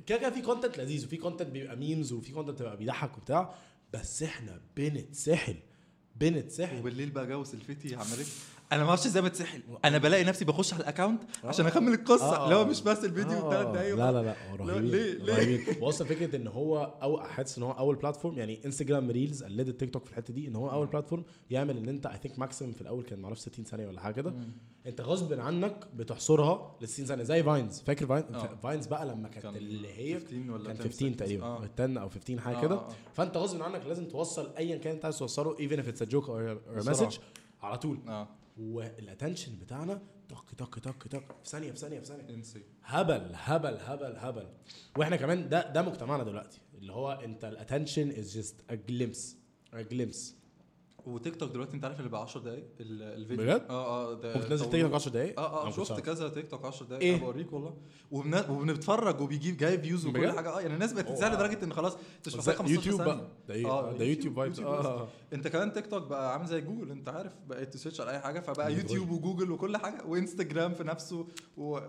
كده 0.07 0.17
كده 0.17 0.29
في 0.29 0.41
content 0.41 0.77
لذيذ 0.79 1.05
وفي 1.05 1.17
content 1.17 1.47
بيبقى 1.49 1.75
memes 1.75 2.13
وفي 2.13 2.31
content 2.31 2.59
بيبقى 2.61 2.77
بيضحك 2.77 3.17
وبتاع 3.17 3.55
بس 3.93 4.23
إحنا 4.23 4.61
بنتسحل. 4.77 5.55
بنتسحل. 6.15 6.77
وبالليل 6.79 7.09
بقى 7.09 7.27
جو 7.27 7.43
سلفتي 7.43 7.95
عملت 7.95 8.27
أنا 8.71 8.83
ما 8.83 8.89
أعرفش 8.89 9.05
إزاي 9.05 9.21
بتسحل. 9.23 9.61
أنا 9.85 9.97
بلاقي 9.97 10.23
نفسي 10.23 10.45
بخش 10.45 10.73
على 10.73 10.81
ال 10.83 10.88
account 10.88 11.21
عشان 11.43 11.65
أكمل 11.65 11.93
القصة. 11.93 12.35
آه. 12.35 12.43
اللي 12.43 12.55
هو 12.55 12.65
مش 12.65 12.81
بس 12.81 13.05
الفيديو 13.05 13.37
آه. 13.39 13.49
بثلاث 13.49 13.67
دقايق 13.67 13.95
لا 13.95 14.11
لا 14.11 14.23
لا. 14.23 14.35
رهيبين 14.59 14.91
ليه- 14.91 15.13
ليه؟ 15.13 15.81
واصلا 15.83 16.07
فكرة 16.07 16.35
إن 16.35 16.47
هو 16.47 16.93
أو 17.01 17.19
حاسس 17.21 17.57
إن 17.57 17.63
هو 17.63 17.71
أول 17.71 17.95
platform 17.95 18.37
يعني 18.37 18.65
انستجرام 18.65 19.11
ريلز 19.11 19.43
قلدت 19.43 19.79
تيك 19.79 19.93
توك 19.93 20.05
في 20.05 20.11
الحتة 20.11 20.33
دي 20.33 20.47
إن 20.47 20.55
هو 20.55 20.71
أول 20.71 20.87
platform 20.87 21.23
يعمل 21.49 21.77
إن 21.77 21.89
أنت 21.89 22.05
I 22.05 22.17
think 22.17 22.39
maximum 22.39 22.71
في 22.71 22.81
الأول 22.81 23.03
كان 23.03 23.19
معرفش 23.19 23.39
60 23.41 23.65
ثانية 23.65 23.87
ولا 23.87 24.01
حاجة 24.01 24.13
كده. 24.13 24.33
أنت 24.85 25.01
غصب 25.01 25.39
عنك 25.39 25.87
بتحصرها 25.95 26.75
ل 26.81 26.87
60 26.87 27.05
ثانية. 27.05 27.23
زي 27.23 27.43
فاينز 27.43 27.81
فاكر 27.81 28.05
فاين 28.07 28.23
آه. 28.35 28.55
فاينز 28.63 28.87
بقى 28.87 29.05
لما 29.05 29.27
كانت 29.29 29.43
كان 29.45 29.55
اللي 29.55 29.87
هي 29.97 30.19
15 30.19 30.51
ولا 30.51 30.73
كان 30.73 30.77
10 30.77 30.83
15 30.83 31.09
seconds. 31.13 31.15
تقريبا. 31.17 31.45
آه. 31.45 31.69
10 31.79 31.99
أو 31.99 32.09
15 32.09 32.39
حاجة 32.39 32.57
آه، 32.57 32.61
كده. 32.61 32.75
آه، 32.75 32.79
آه. 32.79 32.89
فأنت 33.13 33.37
غصب 33.37 33.61
عنك 33.61 33.85
لازم 33.85 34.05
توصل 34.07 34.49
ايا 34.57 34.77
كان 34.77 34.93
أنت 34.93 35.05
عايز 35.05 35.17
توصله 35.19 35.55
a 35.55 36.05
joke 36.05 36.25
or 36.25 36.57
a 36.73 36.77
بسرعة. 36.77 37.09
message 37.09 37.15
على 37.61 37.77
طول. 37.77 37.99
وال 38.57 38.75
attention 38.75 39.55
بتاعنا 39.59 40.01
طق 40.29 40.45
طق 40.57 40.79
طق 40.79 41.07
طق. 41.07 41.41
في 41.43 41.49
ثانية 41.49 41.71
في 41.71 41.77
ثانية 41.77 41.99
في 41.99 42.05
ثانية. 42.05 42.29
انسي 42.29 42.61
هبل 42.83 43.31
هبل 43.33 43.77
هبل 43.77 44.15
هبل. 44.17 44.47
وإحنا 44.97 45.15
كمان 45.15 45.49
ده 45.49 45.71
ده 45.71 45.81
مجتمعنا 45.81 46.23
دلوقتي. 46.23 46.59
اللي 46.77 46.93
هو 46.93 47.11
انت 47.11 47.45
ال 47.45 47.51
attention 47.51 48.09
is 48.09 48.33
just 48.35 48.55
a 48.69 48.75
glimpse 48.75 49.37
a 49.73 49.81
glimpse 49.81 50.35
وتيك 51.05 51.35
توك 51.35 51.51
دلوقتي 51.51 51.73
انت 51.75 51.85
عارف 51.85 51.99
اللي 51.99 52.09
بقى 52.09 52.21
10 52.21 52.41
دقايق 52.41 52.65
ال- 52.79 53.01
الفيديو 53.03 53.45
بجد؟ 53.45 53.65
آه 53.69 54.11
آه 54.11 54.13
ده 54.13 54.33
ممكن 54.35 54.49
تنزل 54.49 54.65
طولوه. 54.65 54.71
تيك 54.71 54.81
توك 54.85 54.93
10 54.93 55.11
دقايق 55.11 55.39
آه 55.39 55.67
آه 55.67 55.71
شفت. 55.71 55.99
كذا 55.99 56.29
تيك 56.29 56.51
توك 56.51 56.65
10 56.65 56.85
دقايق؟ 56.85 57.01
إيه 57.03 57.19
بوريك 57.19 57.53
والله 57.53 57.73
وبن- 58.11 58.49
وبنتفرج 58.49 59.21
وبيجيب 59.21 59.57
جايب 59.57 59.81
views 59.83 60.05
وكل؟ 60.05 60.31
حاجة 60.31 60.49
آه 60.57 60.61
يعني 60.61 60.73
الناس 60.73 60.93
بقت. 60.93 61.07
تتسهل 61.09 61.33
لدرجة 61.33 61.63
إن 61.65 61.73
خلاص 61.73 61.93
انت 62.17 62.27
مش 62.27 62.35
محتاج 62.35 62.55
15 62.55 62.75
يوتيوب. 62.75 63.01
بقى 63.01 63.27
ده 63.47 63.53
إيه 63.53 63.65
آه، 63.67 63.91
ده 63.93 64.05
يوتيوب 64.05 64.35
vibes. 64.35 64.59
آه 64.59 65.07
انت 65.33 65.47
كمان 65.47 65.73
تيك 65.73 65.87
توك 65.87 66.03
بقى 66.07 66.33
عامل 66.33 66.45
زي 66.45 66.61
جوجل 66.61 66.91
انت 66.91 67.09
عارف 67.09 67.33
بقيت 67.47 67.73
ت 67.73 67.77
search 67.77 68.01
على 68.01 68.11
أي 68.11 68.19
حاجة 68.19 68.39
فبقى. 68.39 68.73
يوتيوب 68.73 69.09
وجوجل 69.11 69.51
وكل 69.51 69.77
حاجة 69.77 70.05
وإنستجرام 70.05 70.73
في 70.73 70.83
نفسه 70.83 71.27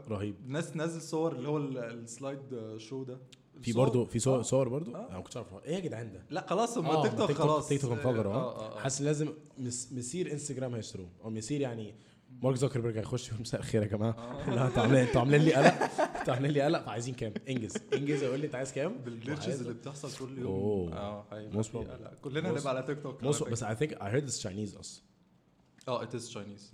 رهيب 0.09 0.35
وناس 0.49 0.73
تنزل 0.73 1.01
صور 1.03 1.33
اللي 1.33 1.49
هو 1.49 1.57
ال- 1.57 1.79
ال 1.79 1.89
slide 1.89 2.41
show 2.77 3.03
ده 3.05 3.19
في 3.63 3.73
صور. 3.73 3.85
برضه 3.85 4.05
في 4.05 4.19
صور 4.19 4.39
آه. 4.39 4.43
صور 4.43 4.69
برضه 4.69 4.95
آه. 4.97 5.07
أنا 5.09 5.17
ما 5.17 5.21
كنتش 5.23 5.37
عارف 5.37 5.49
إيه 5.65 5.75
يا 5.75 5.81
جدعان 5.81 6.13
ده؟ 6.13 6.23
لا 6.31 6.47
خلاص 6.47 6.79
هم 6.79 6.87
آه، 6.87 7.03
تيك 7.03 7.13
توك 7.19 7.33
خلاص. 7.33 7.69
تيك 7.69 7.81
توك 7.81 7.93
انفجر 7.93 8.27
آه. 8.35 8.79
حاسس 8.79 9.03
لازم 9.03 9.29
مس- 9.59 9.93
مسير 9.93 10.33
إنستجرام 10.33 10.75
هيشتروه. 10.75 11.09
أو 11.25 11.31
مسير 11.31 11.61
يعني 11.61 11.95
مارك 12.43 12.57
زوكربيرج 12.57 12.99
هيخش 12.99 13.29
يقول 13.29 13.41
مساء 13.41 13.61
الخير 13.61 13.83
يا 13.83 13.87
جماعة. 13.87 14.45
لا 14.51 14.67
أنتوا 14.67 14.83
عاملين 14.83 15.01
أنتوا 15.07 15.21
عاملين 15.21 15.41
لي 15.43 15.55
قلق. 15.55 15.83
أنتوا 16.19 16.35
عاملين 16.35 16.51
لي 16.53 16.61
قلق. 16.63 16.85
فعايزين 16.85 17.15
كام؟ 17.15 17.33
إنجز. 17.49 17.75
إنجز 17.95 18.23
يقول 18.23 18.41
لي 18.41 18.47
أنت 18.47 18.55
عايز 18.55 18.73
كام؟ 18.73 18.97
وعايز- 19.29 19.61
اللي 19.61 19.73
بتحصل 19.75 20.27
كل 20.27 20.39
يوم. 20.39 20.47
أوه. 20.53 20.93
آه. 20.97 21.25
كلنا 22.23 22.51
هنبقى 22.51 22.69
على 22.69 22.83
تيك 22.83 23.03
توك 23.03 23.25
بس 23.25 23.65
I 23.65 23.67
think 23.67 23.91
I 23.99 24.05
heard 24.05 24.29
it's 24.31 24.43
Chinese 24.43 24.79
us 24.83 24.89
آه 25.89 26.03
ات 26.03 26.15
از 26.15 26.27
تشاينيز 26.29 26.71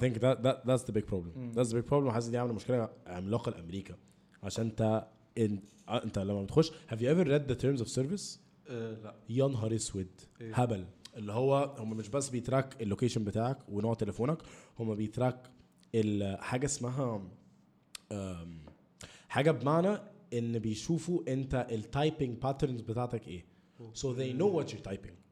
think 0.00 0.14
that 0.18 0.36
that 0.44 0.56
that's 0.68 0.84
the 0.90 0.94
big 0.96 1.04
problem. 1.10 1.36
مم. 1.36 1.52
that's 1.56 1.68
the 1.68 1.74
big 1.74 1.88
problem. 1.90 1.94
وحاسس 2.06 2.26
دي 2.28 2.38
عاملة 2.38 2.54
مشكلة 2.54 2.88
عملاقة 3.06 3.50
لأمريكا. 3.50 3.94
عشان 4.42 4.64
انت 4.64 5.06
إن... 5.38 5.58
آه، 5.88 6.04
انت 6.04 6.18
لما 6.18 6.42
بتخش 6.42 6.70
have 6.70 6.98
you 6.98 7.06
ever 7.06 7.24
read 7.26 7.52
the 7.52 7.60
terms 7.62 7.80
of 7.86 7.88
service? 7.94 8.38
آه، 8.68 8.94
لا. 9.04 9.14
يا 9.28 9.46
نهار 9.48 9.74
اسود. 9.74 10.08
إيه؟ 10.40 10.54
هبل. 10.54 10.84
اللي 11.16 11.32
هو 11.32 11.76
هم 11.78 11.96
مش 11.96 12.08
بس 12.08 12.28
بي 12.28 12.43
track 12.43 12.82
ال 12.82 12.87
location 12.87 13.24
بتاعك 13.24 13.58
ونوع 13.68 13.94
تليفونك 13.94 14.38
هم 14.78 14.94
بي 14.94 15.10
track 15.10 15.50
حاجة 16.40 16.64
اسمها 16.64 17.22
حاجة 19.28 19.50
بمعنى 19.50 19.98
إن 20.32 20.58
بيشوفوا 20.58 21.20
أنت 21.28 21.66
ال 21.70 21.80
typing 21.80 22.38
patterns 22.38 22.80
بتاعتك 22.80 23.28
إيه. 23.28 23.44
So 23.94 24.06
they 24.06 24.32
know 24.40 24.48
what 24.56 24.70
you're 24.72 24.90
typing. 24.92 25.23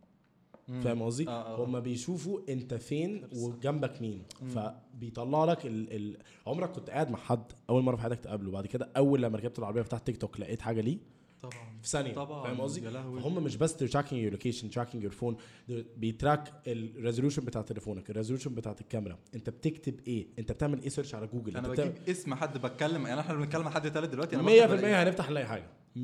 فاهم 0.85 1.03
قصدي؟ 1.03 1.29
آه، 1.29 1.31
آه. 1.63 1.65
هم 1.65 1.81
بيشوفوا 1.81 2.41
انت 2.49 2.75
فين 2.75 3.29
وجنبك 3.37 4.03
مين. 4.03 4.23
فبيطلع 4.55 5.45
لك 5.45 5.67
ال... 5.67 5.93
ال... 5.97 6.17
عمرك 6.47 6.71
كنت 6.73 6.91
قاعد 6.91 7.11
مع 7.11 7.19
حد 7.19 7.53
أول 7.71 7.83
مرة 7.83 7.97
في 7.97 8.03
حياتك 8.03 8.21
تقابله؟ 8.21 8.51
بعد 8.51 8.67
كده 8.67 8.91
أول 8.97 9.23
لما 9.23 9.39
ركبت 9.39 9.59
العربية 9.59 9.83
فتحت 9.83 10.07
تيك 10.07 10.17
توك 10.17 10.41
لقيت 10.41 10.61
حاجة 10.63 10.81
ليه؟ 10.81 10.99
طبعا. 11.43 11.79
في 11.83 11.89
ثانية. 11.89 12.15
طبعاً، 12.15 12.43
فاهم 12.47 12.61
قصدي؟ 12.61 12.89
هم 12.99 13.45
مش 13.45 13.57
بس 13.57 13.85
your 13.85 14.33
location 14.33 14.67
tracking 14.75 15.03
your 15.05 15.13
phone 15.21 15.35
they're- 15.71 15.73
بي 15.97 16.13
track 16.13 16.53
ال 16.67 16.74
resolution 16.74 17.45
بتاع 17.45 17.63
تليفونك 17.63 18.11
ال 18.11 18.15
resolution 18.15 18.55
بتاعت 18.55 18.81
الكاميرا. 18.81 19.19
انت 19.35 19.51
بتكتب 19.51 20.01
إيه؟ 20.07 20.27
انت 20.39 20.53
بتعمل 20.53 20.83
إيه 20.83 20.89
search 20.89 21.15
على 21.15 21.27
جوجل 21.27 21.51
أنا 21.57 21.59
انت 21.59 21.73
بتعمل 21.73 21.91
بجيب 21.91 22.09
اسم 22.09 22.35
حد 22.35 22.59
بتكلم 22.59 23.07
يعني 23.07 23.21
إحنا 23.21 23.35
بنتكلم 23.35 23.69
حد 23.69 23.89
ثالث 23.89 24.09
دلوقتي 24.11 24.37
100% 24.37 24.41
أنا 24.41 24.67
بفتح 24.67 24.75
بلاقي- 24.81 24.95
هنفتح 25.09 25.31
نلاقي 25.31 25.47
حاجة. 25.47 25.67
100% 25.97 26.01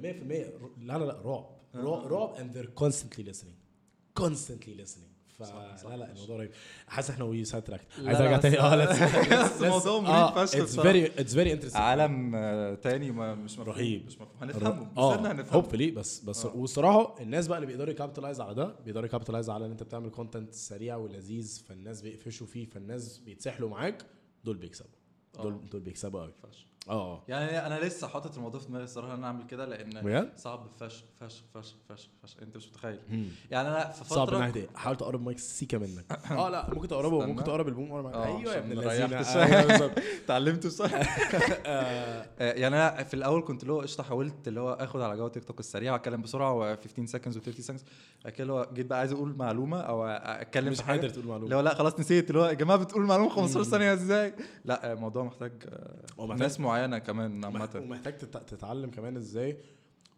100% 0.00 0.02
لا 0.78 0.98
لا 0.98 1.04
لا 1.04 1.20
رعب. 1.24 1.46
رعب 1.74 2.06
رعب 2.12 2.34
and 2.36 2.54
they're 2.56 2.82
constantly 2.84 3.22
listening. 3.32 3.61
Constantly 4.20 4.82
listening. 4.84 5.12
فلا 5.38 5.96
لا 5.96 6.12
الموضوع 6.12 6.36
رهيب. 6.36 6.50
حاسس 6.86 7.10
إحنا 7.10 7.24
we 7.24 7.44
sidetrack 7.44 7.80
لا، 7.98 8.06
عايز 8.08 8.18
لا، 8.18 8.24
ارجع 8.26 8.36
تاني؟ 8.40 8.60
آه 8.60 8.76
بس 9.44 9.62
الموضوع 9.62 10.00
مريب 10.00 10.46
فشخ 10.46 10.60
it's. 10.60 10.80
very 10.80 11.06
it's 11.06 11.34
very 11.34 11.52
interesting 11.52 11.82
عالم 11.82 12.32
آه، 12.34 12.74
تاني 12.74 13.10
ما 13.10 13.34
مش 13.34 13.52
مفهوم 13.58 13.68
رهيب. 13.76 14.06
مش 14.06 14.14
مفهوم. 14.14 14.28
هنفهمه 14.42 14.88
آه 14.96 15.44
hopefully 15.50 15.90
بس 15.90 16.20
بس 16.20 16.46
آه. 16.46 16.56
والصراحه 16.56 17.14
الناس 17.20 17.46
بقى 17.48 17.58
اللي 17.58 17.66
بيقدروا 17.66 17.90
ي 17.90 17.94
capitalize 17.94 18.40
على 18.40 18.54
ده 18.54 18.74
بيقدروا 18.84 19.06
ي 19.06 19.10
capitalize 19.10 19.50
على 19.50 19.66
إن 19.66 19.70
أنت 19.70 19.82
بتعمل 19.82 20.10
content 20.10 20.54
سريع 20.54 20.96
ولذيذ 20.96 21.62
فالناس 21.68 22.02
بيقفشوا 22.02 22.46
فيه 22.46 22.66
فالناس 22.66 23.18
بيتسحلوا 23.18 23.68
معاك 23.68 24.04
دول 24.44 24.56
بيكسبوا. 24.56 24.90
دول 25.34 25.60
دول 25.72 25.80
بيكسبوا 25.80 26.20
قوي 26.20 26.32
فشخ. 26.42 26.64
آه 26.88 27.22
يعني 27.28 27.66
أنا 27.66 27.80
لسه 27.80 28.06
حاطط 28.06 28.36
الموضوع 28.36 28.60
في 28.60 28.66
دماغي 28.66 28.84
الصراحة 28.84 29.12
إن 29.12 29.18
أنا 29.18 29.26
أعمل 29.26 29.46
كده 29.46 29.64
لأن 29.66 29.90
بجد؟ 30.02 30.32
صعب 30.36 30.66
فشخ 30.80 31.04
فشخ 31.20 31.42
فشخ 31.54 31.74
فشخ 31.88 32.08
فشخ 32.22 32.36
أنت 32.42 32.56
مش 32.56 32.68
متخيل. 32.68 32.98
يعني 33.50 33.68
أنا 33.68 33.90
في 33.90 34.04
صعب 34.04 34.18
من 34.18 34.26
فترة 34.26 34.38
ناحية 34.38 34.60
إيه؟ 34.60 34.68
حاول 34.74 34.96
تقرب 34.96 35.22
مايك 35.22 35.38
سيكا 35.38 35.78
منك 35.78 36.04
آه 36.30 36.48
لا 36.48 36.70
ممكن 36.74 36.88
تقربه 36.88 37.18
استنى. 37.18 37.32
ممكن 37.32 37.44
تقرب 37.44 37.68
ال 37.68 37.72
boom 37.72 37.90
ورا 37.90 38.02
معاك. 38.02 38.14
آه، 38.14 38.38
أيوه 38.38 38.54
يا 38.54 38.58
ابن 38.58 38.72
اللذينة 38.72 39.22
شوية. 39.22 39.44
أيوة. 39.72 39.92
اتعلمت 40.24 40.66
بصراحه 40.66 40.96
آه، 41.66 42.26
آه، 42.38 42.52
يعني 42.52 42.76
أنا 42.76 43.02
في 43.02 43.14
الأول 43.14 43.42
كنت 43.42 43.62
اللي 43.62 43.72
هو 43.72 43.80
قشطة 43.80 44.02
حاولت 44.02 44.48
اللي 44.48 44.60
هو 44.60 44.72
آخد 44.72 45.00
على 45.00 45.16
جو 45.16 45.28
تيك 45.28 45.44
توك 45.44 45.60
السريع 45.60 45.92
وأتكلم 45.92 46.22
بسرعة 46.22 46.52
و 46.52 46.76
15 46.76 47.06
seconds 47.06 47.36
و 47.36 47.40
30 47.40 47.62
seconds 47.62 47.84
اللي 48.40 48.52
هو 48.52 48.68
جيت 48.74 48.86
بقى 48.86 48.98
عايز 48.98 49.12
أقول 49.12 49.36
معلومة 49.36 49.80
أو 49.80 50.04
أتكلم 50.06 50.72
مش 50.72 50.80
قادر 50.80 51.08
تقول 51.08 51.26
معلومة 51.26 51.44
اللي 51.44 51.56
هو 51.56 51.60
لا 51.60 51.74
خلاص 51.74 52.00
نسيت 52.00 52.30
اللي 52.30 52.40
هو 52.40 52.46
يا 52.46 52.52
جماعة 52.52 52.78
بتقول 52.78 53.02
معلومة 53.02 53.30
15 53.30 53.58
مم. 53.58 53.64
ثانية 53.64 53.92
إزاي 53.92 54.34
لا 54.64 54.90
آه، 54.90 54.92
الموضوع 54.92 55.21
آه، 55.21 55.21
هو 56.18 56.26
محتاج- 56.26 56.42
ناس 56.42 56.60
معينة 56.60 56.98
كمان 56.98 57.44
عامة 57.44 57.70
ومحتاج 57.76 58.18
تت- 58.18 58.36
تتعلم 58.50 58.90
كمان 58.90 59.16
إزاي 59.16 59.56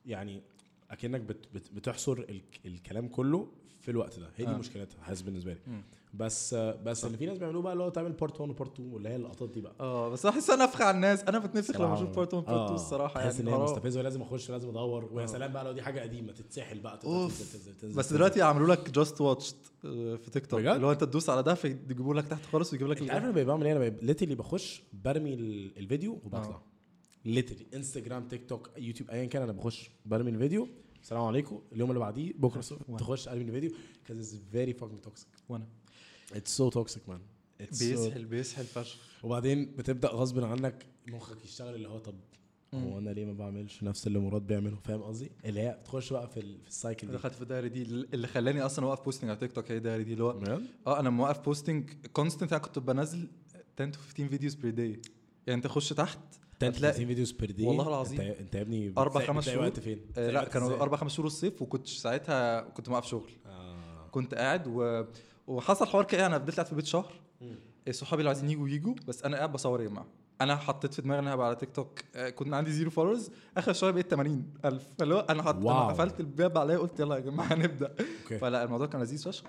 يعني 0.07 0.43
أكنك 0.91 1.21
بت 1.21 1.47
بت 1.55 1.73
بتحصر 1.73 2.13
ال 2.13 2.43
الكلام 2.67 3.09
كله 3.09 3.49
في 3.81 3.91
الوقت 3.91 4.19
ده 4.19 4.31
هي 4.37 4.45
دي 4.45 4.51
آه. 4.53 4.57
مشكلتها 4.57 5.03
حاسس 5.03 5.21
بالنسبة 5.23 5.53
لي 5.53 5.61
مم. 5.67 5.83
بس 6.17 6.55
بس 6.55 7.05
اللي 7.05 7.19
في 7.19 7.27
ناس 7.27 7.39
بيعملوه 7.39 7.63
بقى 7.63 7.73
اللي 7.73 7.85
هو 7.85 7.89
تعمل 7.89 8.13
part 8.13 8.41
1 8.41 8.51
و 8.51 8.55
part 8.55 8.73
2 8.73 8.93
واللي 8.93 9.09
هي 9.09 9.17
اللقطات 9.17 9.51
دي 9.51 9.61
بقى 9.61 9.75
آه 9.81 10.09
بس 10.09 10.27
احس 10.27 10.51
أنا 10.51 10.65
أنفخ 10.65 10.81
على 10.81 10.95
الناس 10.97 11.23
أنا 11.25 11.39
بتنفخ 11.39 11.81
لما. 11.81 11.95
أشوف 11.95 12.17
part 12.17 12.35
1 12.35 12.47
part 12.47 12.59
2 12.59 12.71
آه، 12.71 12.75
الصراحة 12.75 13.21
تحس 13.21 13.41
إن 13.41 13.47
يعني 13.47 13.59
هي. 13.61 13.65
مستفزة 13.65 14.01
ولازم 14.01 14.23
أخش 14.23 14.51
لازم 14.51 14.69
أدور 14.69 15.09
ويا 15.13 15.23
آه. 15.25 15.27
سلام 15.27 15.53
بقى 15.53 15.65
لو 15.65 15.73
دي 15.73 15.83
حاجة 15.83 16.01
قديمة 16.01 16.33
تتسحل 16.33 16.79
بقى. 16.81 16.99
تنزل 16.99 17.29
تنزل 17.53 17.75
تنزل 17.81 17.99
بس. 17.99 18.13
دلوقتي 18.13 18.43
عملوا 18.43 18.67
لك 18.75 18.91
just 18.91 19.21
watched 19.21 19.57
في 19.83 20.31
تيك 20.33 20.47
توك؟ 20.47 20.61
اللي 20.61 20.87
هو 20.87 20.93
أنت 20.93 21.05
تدوس 21.05 21.31
على 21.31 21.43
ده 21.43 21.55
فيجيبوا 21.55 22.15
لك 22.15 22.29
تحت 22.29 22.47
خالص 22.47 22.73
ويجيب 22.73 22.89
لك 22.89 23.01
أنت 23.01 23.11
عارف 23.11 23.25
أنا 23.25 23.43
بعمل 23.45 23.67
إيه 23.67 23.73
أنا 23.77 23.85
literally 24.03 24.35
بخش 24.35 24.83
برمي 24.93 25.35
ال- 25.35 25.79
الفيديو 25.79 26.13
وبطلع 26.13 26.41
آه. 26.55 26.63
literally 27.25 27.67
انستجرام 27.75 28.29
تيك 28.29 28.49
توك 28.49 28.71
يوتيوب 28.79 29.11
ايا 29.11 29.25
كان 29.25 29.43
أنا 29.43 29.53
بخش 29.53 29.91
برمي 30.07 30.31
الفيديو 30.31 30.69
السلام 31.03 31.23
عليكم 31.23 31.61
اليوم 31.73 31.91
اللي 31.91 32.01
بعديه 32.01 32.33
بكرة 32.39 32.59
الصبح. 32.59 32.81
تخش 32.99 33.29
أرمي 33.29 33.43
الفيديو 33.45 33.71
because 33.71 34.13
it's 34.13 34.55
very 34.57 34.81
fucking 34.83 35.09
toxic 35.09 35.41
وأنا 35.49 35.67
toxic 36.33 37.09
man 37.11 37.21
it's 37.63 37.79
so 37.79 37.85
بيسحل 37.85 38.25
بيسحل 38.25 38.65
فشخ 38.65 38.99
وبعدين 39.23 39.65
بتبدأ 39.77 40.09
غصب 40.09 40.45
عنك 40.45 40.87
مخك 41.09 41.45
يشتغل 41.45 41.75
اللي 41.75 41.89
هو 41.89 41.99
طب. 41.99 42.15
هو 42.75 42.99
أنا 42.99 43.11
ليه 43.11 43.25
ما 43.25 43.33
بعملش 43.33 43.83
نفس 43.83 44.07
اللي 44.07 44.19
مراد 44.19 44.43
بيعمله 44.47 44.77
فاهم 44.85 45.03
قصدي 45.03 45.31
اللي 45.45 45.61
هي 45.61 45.79
بتخش 45.81 46.13
بقى 46.13 46.29
في 46.29 46.41
ال- 46.41 46.61
في 46.63 46.69
ال 46.69 46.75
cycle 46.75 47.07
دي 47.07 47.13
دخلت 47.13 47.35
في 47.35 47.43
الدايره 47.43 47.67
دي 47.67 47.83
اللي 47.83 48.27
خلاني 48.27 48.61
أصلا 48.63 48.85
اوقف 48.85 49.05
posting 49.05 49.31
على 49.31 49.39
تيك 49.39 49.53
توك 49.53 49.71
هي 49.71 49.77
الدايره 49.77 50.03
دي 50.03 50.13
اللي 50.13 50.25
هو؟ 50.25 50.31
آه 50.87 51.01
أنا 51.01 51.11
موقف 51.11 51.39
posting 51.41 51.91
constant 52.13 52.53
أنا 52.53 52.63
كنت 52.63 52.79
بنزل 52.79 53.29
10 53.81 53.91
to 53.93 53.97
15 53.97 54.29
videos 54.29 54.55
per 54.55 54.71
day 54.71 54.89
يعني 55.47 55.57
أنت 55.59 55.67
خش 55.67 55.89
تحت 55.89 56.19
10 56.63 56.69
هتلاقي- 56.69 56.93
30 56.93 57.07
videos 57.07 57.33
per 57.33 57.51
day 57.51 57.67
والله 57.67 57.89
العظيم. 57.89 58.21
أنت, 58.21 58.39
أنت 58.41 58.55
يا 58.55 58.61
ابني 58.61 58.89
بتلاقي- 58.89 59.27
خمس 59.27 59.45
شهور. 59.45 59.59
وقت 59.59 59.81
فين؟ 59.81 60.01
آه 60.17 60.31
لا 60.31 60.45
كانوا؟ 60.45 60.83
أربع 60.83 60.97
خمس 60.97 61.13
شهور 61.13 61.27
الصيف 61.27 61.63
وكنت 61.63 61.87
ساعتها 61.87 62.61
كنت 62.61 62.89
موقف 62.89 63.07
شغل 63.07 63.31
آه. 63.47 64.09
كنت 64.11 64.35
قاعد 64.35 64.67
و... 64.67 65.05
وحصل 65.47 65.87
حوار 65.87 66.05
كده 66.05 66.27
أنا 66.27 66.39
فضلت 66.39 66.55
قاعد 66.55 66.67
في 66.67 66.73
البيت 66.73 66.87
شهر. 66.87 67.13
إيه، 67.87 67.93
صحابي 67.93 68.21
اللي 68.21 68.29
عايزين 68.29 68.51
يجوا 68.51 68.69
يجوا 68.69 68.95
بس 69.09 69.23
أنا 69.25 69.37
قاعد 69.37 69.53
بصور 69.53 69.83
يا 69.83 69.89
جماعة. 69.89 70.07
أنا 70.41 70.57
حطيت 70.57 70.95
في 70.95 71.03
دماغي 71.03 71.19
إن 71.21 71.25
أنا 71.27 71.35
هبقى 71.35 71.47
على 71.47 71.57
تيك 71.57 71.71
توك 71.75 72.01
آه، 72.15 72.31
كنت 72.31 72.55
عندي 72.55 72.71
zero 72.73 72.91
followers 72.91 73.31
آخر 73.57 73.73
شوية 73.73 73.91
بقيت 73.91 74.11
80 74.11 74.53
ألف. 74.65 74.83
فاللي 74.99 75.15
هو 75.15 75.21
أنا 75.21 75.43
حط 75.43 75.55
أنا. 75.57 75.87
قفلت 75.89 76.21
الباب 76.21 76.59
عليا 76.59 76.79
قلت 76.79 77.01
يلا 77.01 77.15
يا 77.15 77.21
جماعة 77.21 77.47
هنبدأ. 77.55 77.95
فلا 78.41 78.65
الموضوع 78.65 78.87
كان 78.87 79.01
لذيذ 79.03 79.25
فشخ. 79.25 79.45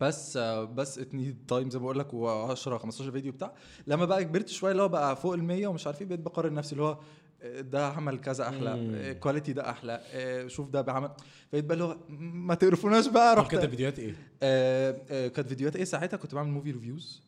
بس 0.00 0.36
آه، 0.36 0.64
بس 0.64 0.98
it 0.98 1.14
need 1.14 1.38
time 1.48 1.70
زي 1.70 1.78
ما 1.78 1.84
بقول 1.84 1.98
لك 1.98 2.10
و10 2.10 2.68
15 2.68 3.10
فيديو 3.10 3.32
بتاع. 3.32 3.52
لما 3.86 4.04
بقى 4.04 4.24
كبرت 4.24 4.48
شوية 4.48 4.72
اللي 4.72 4.82
هو 4.82 4.88
بقى 4.88 5.16
فوق 5.16 5.34
ال 5.34 5.44
100 5.44 5.66
ومش 5.66 5.86
عارف 5.86 6.00
إيه 6.02 6.06
بقيت 6.08 6.20
بقارن 6.20 6.54
نفسي 6.54 6.72
اللي 6.72 6.82
هو 6.84 6.98
ده 7.44 7.86
عمل 7.86 8.18
كذا 8.20 8.48
أحلى 8.48 9.14
quality 9.20 9.52
ده 9.52 9.70
أحلى 9.70 10.00
آه، 10.12 10.46
شوف 10.46 10.70
ده 10.70 10.80
بعمل 10.80 11.10
بقيت 11.52 11.64
بقى 11.64 11.74
اللي 11.74 11.84
هو 11.84 11.96
ما 12.18 12.54
تقرفوناش 12.54 13.06
بقى 13.08 13.36
رحت 13.36 13.50
كده 13.50 13.66
فيديوهات 13.68 13.98
إيه؟ 13.98 14.14
آه، 14.42 15.02
آه، 15.10 15.28
كانت 15.28 15.48
فيديوهات 15.48 15.76
إيه؟ 15.76 15.84
ساعتها 15.84 16.16
كنت 16.16 16.34
بعمل 16.34 16.50
movie 16.50 16.70
reviews 16.70 17.22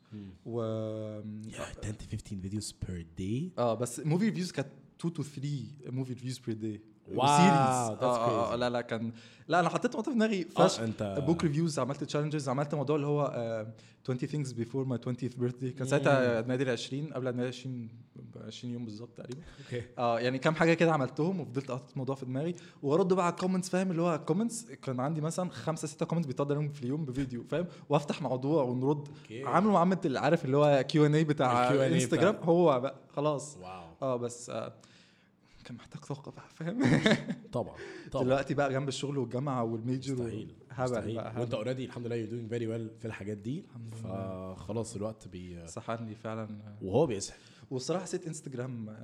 و 0.47 0.63
يا 0.63 1.61
10 1.61 1.73
to 1.83 2.11
15 2.11 2.21
videos 2.43 2.75
per 2.89 3.07
day 3.19 3.51
آه 3.59 3.75
بس 3.75 4.01
movie 4.01 4.25
reviews 4.29 4.53
كانت 4.53 4.69
2 5.01 5.15
to 5.15 5.23
3 5.23 5.51
movie 5.87 6.13
reviews 6.13 6.39
per 6.39 6.55
day 6.55 6.81
wow، 7.17 7.27
آه, 7.29 7.99
آه, 8.03 8.51
crazy. 8.51 8.55
لا 8.55 8.71
لا 8.71 8.81
كان 8.81 9.13
لا 9.49 9.61
أنا 9.61 9.69
حطيت 9.69 9.97
موضوع 9.97 10.13
في 10.13 10.19
دماغي. 10.19 10.45
فشخ 10.45 10.81
أنت 10.81 11.23
book 11.27 11.45
reviews 11.45 11.79
عملت 11.79 12.05
challenges 12.05 12.49
عملت 12.49 12.75
موضوع 12.75 12.97
اللي 12.97 13.07
هو 13.07 13.33
آه 13.35 13.67
20 14.05 14.19
things 14.21 14.49
before 14.49 14.87
my 14.89 15.09
20th 15.09 15.37
birthday. 15.43 15.67
كان 15.79 15.87
ساعتها 15.87 16.37
عيد 16.37 16.45
ميلادي 16.47 16.63
ال 16.65 16.71
20 16.71 17.13
قبل 17.13 17.27
عيد 17.27 17.37
ميلادي 17.37 17.57
20 17.57 17.89
ب 18.17 18.39
20 18.47 18.73
يوم 18.73 18.85
بالظبط 18.85 19.17
تقريبا. 19.17 19.41
okay. 19.65 19.83
آه 19.99 20.21
يعني 20.21 20.39
كام 20.39 20.55
حاجة 20.55 20.75
كده 20.75 20.93
عملتهم 20.93 21.41
وفضلت 21.41 21.71
حاطط 21.71 21.93
الموضوع 21.93 22.15
في 22.15 22.27
دماغي. 22.27 22.55
وأرد 22.83 23.13
بقى 23.13 23.25
على 23.27 23.33
ال 23.33 23.37
comments 23.37 23.69
فاهم؟ 23.69 23.91
اللي 23.91 24.03
هو 24.03 24.15
ال 24.15 24.20
comments 24.20 24.65
كان 24.71 25.01
عندي 25.01 25.21
مثلا 25.21 25.51
خمسة 25.51 25.89
ستة 25.89 26.07
comments 26.07 26.27
بيطلع 26.27 26.47
عليهم 26.57 26.69
في 26.69 26.83
اليوم 26.83 27.05
بفيديو 27.05 27.45
فاهم؟ 27.45 27.67
وأفتح 27.89 28.23
موضوع 28.23 28.63
ونرد. 28.65 29.09
عاملوا 29.45 29.73
معامله 29.73 29.99
اللي 30.05 30.19
عارف 30.21 30.45
اللي 30.45 30.57
هو 30.57 30.85
Q 30.89 31.07
and 31.07 31.15
A 31.15 31.25
بتاع 31.25 31.71
انستجرام 31.87 32.37
هو 32.43 32.81
بقى 32.81 32.95
خلاص. 33.17 33.57
wow. 33.63 33.83
آه 34.03 34.17
بس 34.17 34.51
آه 34.51 34.73
كان 35.65 35.77
محتاج 35.77 36.01
طاقة 36.03 36.31
بقى 36.33 36.45
فاهم؟ 36.55 36.83
طبعا 37.53 37.77
طبعا. 38.13 38.25
دلوقتي 38.25 38.55
بقى 38.55 38.73
جنب 38.73 38.89
الشغل 38.89 39.19
والجامعة 39.19 39.65
وال 39.65 39.79
major 39.79 40.15
مستحيل 40.15 40.55
هبل 40.71 40.91
مستحيل. 40.93 41.15
بقى 41.15 41.41
وانت 41.41 41.55
already 41.55 41.85
الحمد 41.85 42.07
لله 42.07 42.17
you 42.17 42.27
doing 42.27 42.49
very 42.49 42.67
well 42.67 42.91
في 42.99 43.05
الحاجات 43.05 43.37
دي. 43.37 43.61
الحمد 43.69 43.95
لله. 43.95 44.55
فخلاص 44.55 44.97
الوقت 44.97 45.29
بي 45.29 45.67
سحلني 45.67 46.15
فعلا. 46.15 46.49
وهو 46.83 47.07
بيسحب. 47.07 47.39
والصراحه 47.71 48.03
حسيت 48.03 48.27
انستجرام 48.27 48.97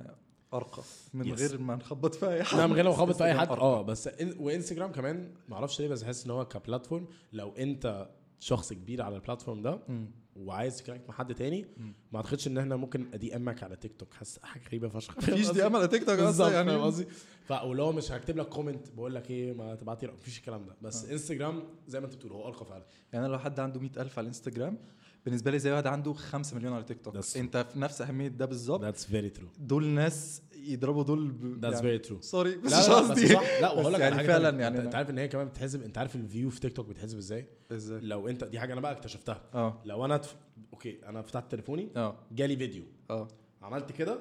أرقى 0.53 0.83
من 1.13 1.35
Yes. 1.35 1.39
غير 1.39 1.57
ما 1.57 1.75
نخبط 1.75 2.15
في 2.15 2.29
أي 2.29 2.43
حد. 2.43 2.57
لا 2.57 2.67
من 2.67 2.73
غير 2.73 2.83
ما 2.85 2.91
اخبط 2.91 3.15
في 3.15 3.23
أي 3.23 3.33
حد. 3.33 3.47
آه 3.49 3.81
بس 3.81 4.07
إن 4.07 4.35
وإنستجرام 4.39 4.91
كمان 4.91 5.31
ما 5.49 5.55
أعرفش 5.55 5.81
ليه 5.81 5.87
بس 5.87 6.03
بحس 6.03 6.25
إن 6.25 6.31
هو 6.31 6.45
ك 6.45 6.52
platform 6.52 7.07
لو 7.33 7.49
أنت 7.51 8.09
شخص 8.39 8.73
كبير 8.73 9.01
على 9.01 9.15
ال 9.15 9.20
platform 9.20 9.61
ده 9.61 9.79
مم. 9.87 10.11
وعايز 10.39 10.77
ت 10.77 10.81
connect 10.81 11.09
مع 11.09 11.15
حد 11.15 11.33
تاني. 11.35 11.65
ما 12.11 12.17
أعتقدش 12.17 12.47
إن 12.47 12.57
إحنا 12.57 12.75
ممكن 12.75 13.07
DM-ك 13.13 13.63
على 13.63 13.75
تيك 13.75 13.95
توك. 13.99 14.13
حاسس 14.13 14.39
حاجة 14.43 14.67
غريبة 14.67 14.89
فشخ. 14.89 15.17
مفيش 15.17 15.51
DM 15.51 15.75
على 15.75 15.87
تيك 15.87 16.03
توك 16.05 16.19
أصلا 16.19 16.51
يعني. 16.53 16.69
فاهم 16.71 16.81
قصدي؟ 16.81 17.05
ف- 17.45 17.51
ولو 17.63 17.91
مش 17.91 18.11
هكتب 18.11 18.37
لك 18.37 18.49
comment 18.49 18.91
بقول 18.91 19.15
لك 19.15 19.31
إيه 19.31 19.53
ما 19.53 19.75
تبعت 19.75 20.03
لي 20.03 20.11
مفيش 20.11 20.37
الكلام 20.39 20.65
ده. 20.65 20.75
بس 20.81 21.05
آه. 21.05 21.11
انستجرام 21.11 21.63
زي 21.87 21.99
ما 21.99 22.05
أنت 22.05 22.15
بتقول 22.15 22.31
هو 22.31 22.47
ارقى 22.47 22.65
فعلا. 22.65 22.85
يعني 23.13 23.27
لو 23.27 23.39
حد 23.39 23.59
عنده 23.59 23.79
100000 23.79 24.17
على 24.19 24.23
الانستجرام 24.25 24.77
بالنسبة 25.25 25.51
لي 25.51 25.59
زي 25.59 25.71
واحد 25.71 25.87
عنده 25.87 26.13
5 26.13 26.55
مليون 26.55 26.73
على 26.73 26.83
تيك 26.83 27.01
توك. 27.01 27.17
That's- 27.17 27.37
انت 27.37 27.57
في 27.73 27.79
نفس 27.79 28.01
أهمية 28.01 28.27
ده 28.27 28.45
بالظبط. 28.45 28.81
that's 28.81 29.05
very 29.05 29.29
true 29.29 29.47
دول 29.59 29.85
ناس 29.87 30.41
يضربوا 30.55 31.03
دول. 31.03 31.33
that's 31.61 31.81
very 31.81 31.97
true 31.97 32.21
sorry 32.21 32.55
بس 32.57 32.71
لا 32.71 32.79
مش 32.79 32.87
لا, 32.87 32.93
لا 32.93 33.01
بس 33.01 33.09
قصدي. 33.11 33.27
صح. 33.27 33.61
لا 33.61 33.71
وهقول 33.71 33.93
لك 33.93 33.99
يعني 33.99 34.23
فعلا. 34.23 34.59
يعني 34.59 34.79
أنت, 34.79 34.95
عارف 34.95 35.09
إن 35.09 35.17
هي 35.17 35.27
كمان 35.27 35.47
بتحسب 35.47 35.83
أنت 35.83 35.97
عارف 35.97 36.15
ال 36.15 36.22
view 36.22 36.49
في 36.49 36.59
تيك 36.59 36.73
توك 36.73 36.87
بيتحسب 36.87 37.17
إزاي؟ 37.17 37.45
إزاي؟ 37.71 37.99
لو 38.01 38.27
أنت 38.27 38.43
دي 38.43 38.59
حاجة 38.59 38.73
أنا 38.73 38.81
بقى 38.81 38.91
اكتشفتها. 38.91 39.41
آه. 39.53 39.81
لو 39.85 40.05
أنا 40.05 40.17
تف... 40.17 40.35
okay 40.73 40.99
أنا 41.05 41.21
فتحت 41.21 41.51
تليفوني 41.51 41.89
آه. 41.95 42.15
جالي 42.31 42.57
فيديو. 42.57 42.83
آه. 43.09 43.27
عملت 43.61 43.91
كده 43.91 44.19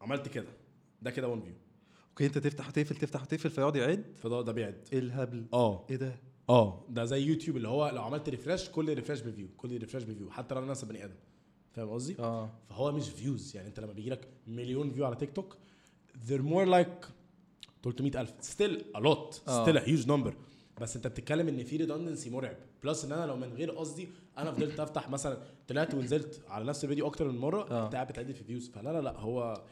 عملت 0.00 0.28
كده. 0.28 0.48
ده 1.02 1.10
كده 1.10 1.28
1 1.28 1.42
view 1.42 1.54
okay 2.10 2.26
أنت 2.26 2.38
تفتح 2.38 2.68
وتقفل 2.68 2.96
تفتح 2.96 3.22
وتقفل 3.22 3.50
فيقعد 3.50 3.76
يعد؟ 3.76 4.04
فده 4.16 4.42
ده 4.42 4.52
بيعد. 4.52 4.88
إيه 4.92 4.98
الهبل؟ 4.98 5.44
آه. 5.52 5.86
إيه 5.90 5.96
ده؟ 5.96 6.12
آه 6.48 6.84
ده 6.88 7.04
زي 7.04 7.22
يوتيوب 7.22 7.56
اللي 7.56 7.68
هو 7.68 7.88
لو 7.88 8.02
عملت 8.02 8.28
refresh 8.28 8.68
كل 8.68 8.94
refresh 8.94 9.20
ب 9.20 9.26
view 9.26 9.48
كل 9.56 9.78
refresh 9.78 10.02
ب 10.02 10.08
view 10.08 10.30
حتى 10.30 10.54
لو 10.54 10.60
أنا 10.60 10.70
نفس 10.70 10.84
بني 10.84 11.04
آدم. 11.04 11.14
فاهم 11.72 11.88
قصدي؟ 11.90 12.16
آه. 12.18 12.50
فهو 12.68 12.92
مش 12.92 13.08
views 13.08 13.56
يعني 13.56 13.68
انت 13.68 13.80
لما 13.80 13.92
بيجي 13.92 14.10
لك 14.10 14.28
مليون 14.46 14.90
view 14.90 15.06
على 15.06 15.16
تيك 15.16 15.32
توك 15.32 15.56
they're 16.28 16.42
more 16.42 16.66
like 16.68 17.06
300000 17.82 18.32
still 18.40 18.82
a 18.96 19.00
lot. 19.00 19.48
آه. 19.48 19.66
still 19.66 19.76
a 19.78 19.84
huge 19.84 20.06
number. 20.08 20.32
بس 20.80 20.96
انت 20.96 21.06
بتتكلم 21.06 21.48
ان 21.48 21.64
في 21.64 21.78
redundancy 21.86 22.28
مرعب. 22.32 22.56
plus 22.84 23.04
إن 23.04 23.12
أنا 23.12 23.26
لو 23.26 23.36
من 23.36 23.52
غير 23.52 23.70
قصدي 23.70 24.08
أنا 24.38 24.52
فضلت 24.52 24.80
أفتح 24.80 25.08
مثلا 25.10 25.38
طلعت 25.68 25.94
ونزلت 25.94 26.40
على 26.48 26.64
نفس 26.64 26.84
الفيديو 26.84 27.06
أكتر 27.06 27.28
من 27.28 27.38
مرة 27.38 27.70
آه. 27.70 27.84
انت 27.86 27.94
قاعد 27.94 28.08
بتعدي 28.08 28.34
في 28.34 28.44
views 28.44 28.68
فلا 28.70 28.92
لا 28.92 29.00
لا 29.00 29.18
هو 29.20 29.62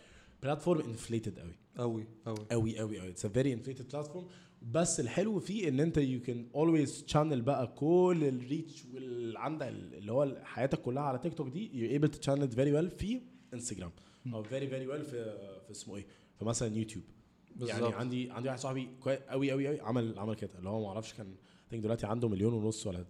platform 0.43 0.81
inflated 0.81 1.39
قوي 1.39 1.55
قوي 1.79 2.07
قوي 2.27 2.37
قوي 2.51 2.79
قوي 2.79 2.99
قوي 3.01 3.09
it's 3.11 3.27
a 3.27 3.29
very 3.29 3.53
inflated 3.53 3.89
platform 3.93 4.27
بس 4.63 5.01
الحلو 5.01 5.39
فيه 5.41 5.69
إن 5.69 5.81
أنت 5.81 5.99
you 5.99 6.21
can 6.23 6.49
always 6.55 7.05
channel 7.05 7.43
بقى 7.43 7.67
كل 7.67 8.25
ال 8.29 8.38
reach 8.38 8.85
والعندك 8.95 9.69
اللي 9.69 10.13
هو 10.13 10.37
حياتك 10.45 10.83
كلها 10.83 11.03
على 11.03 11.19
تيك 11.19 11.35
توك 11.35 11.49
دي 11.49 11.79
you 11.79 11.91
able 11.91 12.09
to 12.09 12.19
channel 12.19 12.49
very 12.49 12.73
well 12.73 12.91
في 12.91 13.21
انستجرام 13.55 13.91
أو 14.35 14.43
very 14.43 14.69
very 14.69 14.87
well 14.87 15.05
في 15.05 15.25
في 15.67 15.71
اسمه 15.71 15.97
إيه؟ 15.97 16.07
في 16.39 16.45
مثلا 16.45 16.77
يوتيوب 16.77 17.05
يعني 17.61 17.81
بالظبط. 17.81 17.95
عندي 17.95 18.31
عندي 18.31 18.49
واحد 18.49 18.59
صاحبي 18.61 18.89
قوي 19.29 19.51
قوي 19.51 19.67
قوي 19.69 19.81
عمل 19.81 20.19
عمل 20.19 20.35
كده. 20.35 20.59
اللي 20.59 20.69
هو 20.69 20.83
ما 20.83 20.89
أعرفش 20.89 21.13
كان 21.15 21.35
think 21.73 21.77
دلوقتي 21.77 22.07
عنده 22.07 22.29
مليون 22.29 22.53
ونص 22.55 22.87
ولا. 22.87 23.05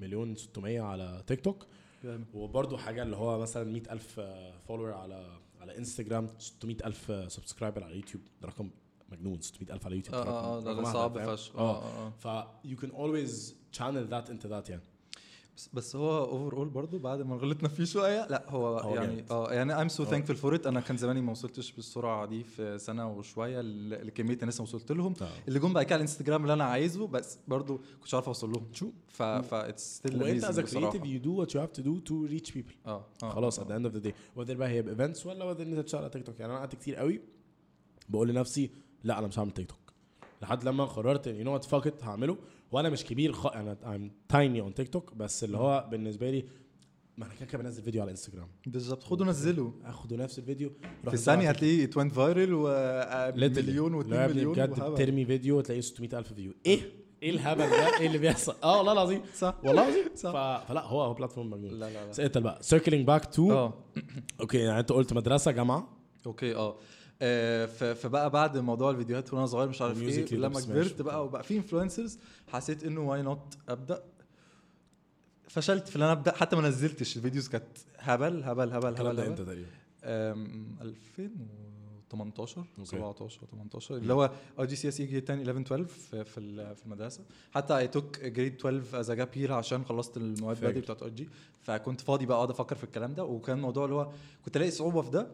مليون 0.00 0.34
600 0.34 0.80
على 0.80 1.22
تيك 1.26 1.40
توك. 1.40 1.66
وبرده 2.34 2.78
حاجة 2.78 3.02
اللي 3.02 3.16
هو 3.16 3.38
مثلا 3.38 3.72
100000 3.72 4.20
follower 4.68 4.92
على 4.92 5.38
على 5.60 5.78
انستجرام 5.78 6.28
600000 6.38 7.32
subscriber 7.32 7.84
على 7.84 7.96
يوتيوب 7.96 8.22
ده 8.42 8.48
رقم 8.48 8.70
مجنون 9.08 9.40
600000 9.40 9.86
على 9.86 9.96
يوتيوب 9.96 10.14
آه 10.14 10.56
آه 10.58 10.60
ده- 10.60 10.92
صعب؟ 10.92 11.18
فشخ. 11.34 11.56
آه 11.56 11.82
آه 11.82 12.06
آه. 12.06 12.10
ف 12.10 12.46
you 12.66 12.76
can 12.80 12.90
always 12.90 13.52
channel 13.78 14.10
that 14.12 14.30
into 14.32 14.48
that 14.50 14.70
يعني. 14.70 14.82
بس, 15.56 15.68
بس 15.72 15.96
هو 15.96 16.18
overall 16.24 16.68
برضه 16.68 16.98
بعد 16.98 17.22
ما 17.22 17.36
غلطنا 17.36 17.68
فيه 17.68 17.84
شوية 17.84 18.26
لا 18.26 18.44
هو, 18.50 18.94
يعني. 18.94 19.24
آه 19.30 19.52
يعني 19.52 19.88
so 19.90 20.00
هو- 20.00 20.06
thankful 20.06 20.36
for 20.36 20.60
it. 20.62 20.66
أنا 20.66 20.80
كان 20.80 20.96
زماني 20.96 21.20
ما 21.20 21.30
وصلتش 21.32 21.72
بالسرعة 21.72 22.26
دي 22.26 22.44
في 22.44 22.78
سنة 22.78 23.10
وشوية 23.12 23.60
لكمية 23.60 24.38
الناس 24.42 24.60
اللي 24.60 24.68
وصلت 24.68 24.92
لهم. 24.92 25.14
اللي 25.48 25.58
جم 25.58 25.72
بعد 25.72 25.84
كده 25.84 25.94
على 25.94 26.00
الانستجرام 26.00 26.42
اللي 26.42 26.52
أنا 26.52 26.64
عايزه 26.64 27.06
بس 27.06 27.38
برضه 27.48 27.80
كنتش 28.00 28.14
عارف 28.14 28.26
أوصل 28.26 28.52
لهم. 28.52 28.66
So؟ 28.72 28.90
ف 29.08 29.22
ف 29.22 29.54
it's 29.54 29.96
still 29.96 30.22
وأنت 30.22 30.44
as 30.44 30.48
a 30.48 30.62
creative 30.70 31.02
you 31.04 31.24
do 31.24 31.30
what 31.40 31.50
you 31.54 31.60
have 31.60 31.80
to 31.80 31.84
do 31.84 32.10
to 32.10 32.32
reach 32.32 32.54
people. 32.54 32.86
آه 32.86 33.04
خلاص 33.22 33.58
آه. 33.58 33.64
the 33.64 33.80
end 33.82 33.92
of 33.92 33.96
the 33.96 34.04
day. 34.08 34.12
Whether 34.38 34.52
بقى 34.52 34.68
هي 34.68 34.82
ب 34.82 34.88
events 34.88 35.26
ولا 35.26 35.54
whether 35.54 35.60
إن 35.60 35.70
أنت 35.72 35.80
تشتغل 35.80 36.00
على 36.02 36.10
تيك 36.10 36.26
توك 36.26 36.40
يعني 36.40 36.52
أنا 36.52 36.58
قعدت 36.60 36.74
كتير 36.74 36.96
قوي 36.96 37.20
بقول 38.08 38.28
لنفسي 38.28 38.70
لا 39.04 39.18
أنا 39.18 39.26
مش 39.26 39.38
هعمل 39.38 39.50
تيك 39.50 39.66
توك. 39.68 39.92
لحد 40.42 40.64
لما 40.64 40.84
قررت 40.84 41.26
you 41.26 41.44
know 41.44 41.52
what 41.52 41.64
fuck 41.64 41.86
it 41.86 42.04
هعمله. 42.04 42.36
وأنا 42.72 42.88
مش 42.88 43.04
كبير 43.04 43.32
خ... 43.32 43.46
أنا 43.46 43.76
I'm 43.84 44.32
tiny 44.34 44.70
on 44.70 44.74
تيك 44.76 44.88
توك 44.88 45.14
بس 45.14 45.44
اللي 45.44 45.56
هو 45.58 45.88
بالنسبة 45.90 46.30
لي 46.30 46.44
ما 47.16 47.26
أنا 47.26 47.34
كده 47.34 47.46
كده 47.46 47.58
بنزل 47.62 47.82
فيديو 47.82 48.02
على 48.02 48.10
انستجرام 48.10 48.48
بالظبط. 48.66 49.02
خدوا 49.02 49.26
نزلوا. 49.26 49.70
أخدوا 49.84 50.16
نفس 50.16 50.38
الفيديو. 50.38 50.72
في 51.10 51.16
ثانية 51.16 51.48
هتلاقيه 51.48 51.84
it 51.84 51.96
went 51.96 52.12
viral 52.12 52.50
ومليون 52.54 54.02
و2 54.02 54.06
و2 54.06 54.12
مليون 54.12 54.52
بجد. 54.52 54.80
بترمي 54.80 55.24
فيديو 55.24 55.60
تلاقيه 55.60 55.80
600000 55.80 56.32
view 56.32 56.54
إيه؟ 56.66 56.80
إيه 57.22 57.30
الهبل 57.30 57.70
ده؟ 57.70 57.98
إيه 58.00 58.06
اللي 58.06 58.18
بيحصل؟ 58.18 58.54
آه 58.64 58.76
والله 58.76 58.92
العظيم. 58.92 59.20
صح. 59.34 59.54
والله 59.64 59.82
العظيم. 59.88 60.04
صح. 60.24 60.32
ف... 60.32 60.68
فلا 60.68 60.84
هو 60.84 61.02
هو 61.02 61.14
platform 61.14 61.50
مجنون. 61.50 61.70
لا 61.70 61.90
لا 61.90 62.28
لا. 62.28 62.40
بقى. 62.40 62.58
circling 62.62 63.06
back 63.06 63.24
to 63.34 63.70
okay 64.40 64.58
يعني 64.58 64.80
أنت 64.80 64.92
قلت 64.92 65.12
مدرسة 65.12 65.50
جامعة. 65.50 65.88
okay 66.26 66.54
آه. 66.54 66.76
فبقى 67.94 68.30
بعد 68.30 68.58
موضوع 68.58 68.90
الفيديوهات 68.90 69.34
وأنا 69.34 69.46
صغير 69.46 69.68
مش 69.68 69.82
عارف 69.82 70.02
إيه 70.02 70.34
لما 70.34 70.60
كبرت. 70.60 71.02
بقى 71.02 71.24
وبقى 71.24 71.42
في 71.42 71.56
influencers 71.56 72.18
حسيت 72.48 72.84
إنه 72.84 73.00
why 73.00 73.22
not 73.22 73.58
أبدأ 73.68 74.02
فشلت 75.48 75.88
في 75.88 75.96
إن 75.96 76.02
أنا 76.02 76.12
أبدأ 76.12 76.32
حتى 76.36 76.56
ما 76.56 76.68
نزلتش 76.68 77.16
ال 77.16 77.21
videos 77.21 77.48
كانت 77.48 77.64
هبل 77.98 78.42
هبل 78.44 78.72
هبل 78.72 78.88
الكلام 78.88 79.16
هبل. 79.16 79.20
إمتى 79.26 79.44
تقريبا 79.44 79.68
أم، 80.04 80.76
2018 80.82 82.58
okay. 82.78 82.84
17 82.90 83.40
18 83.52 83.96
اللي 83.96 84.12
هو 84.12 84.30
IGCSE 84.60 85.00
يجي 85.00 85.20
تاني 85.20 85.42
11 85.42 85.60
12 85.60 85.84
في 85.84 86.24
في 86.24 86.40
ال- 86.40 86.76
في 86.76 86.84
المدرسة 86.86 87.24
حتى 87.52 87.76
I 87.78 87.88
took 87.88 88.20
grade 88.20 88.54
12 88.54 89.00
as 89.00 89.10
gap 89.10 89.28
year 89.36 89.52
عشان 89.52 89.84
خلصت 89.84 90.16
المواد. 90.16 90.56
بدري 90.60 90.80
بتاعت 90.80 91.02
IG 91.02 91.28
فكنت 91.62 92.00
فاضي 92.00 92.26
بقى 92.26 92.36
أقعد 92.36 92.50
أفكر 92.50 92.76
في 92.76 92.84
الكلام 92.84 93.14
ده 93.14 93.24
وكان 93.24 93.56
الموضوع 93.56 93.84
اللي 93.84 93.96
هو 93.96 94.10
كنت 94.44 94.56
ألاقي 94.56 94.70
صعوبة 94.70 95.02
في 95.02 95.10
ده 95.10 95.26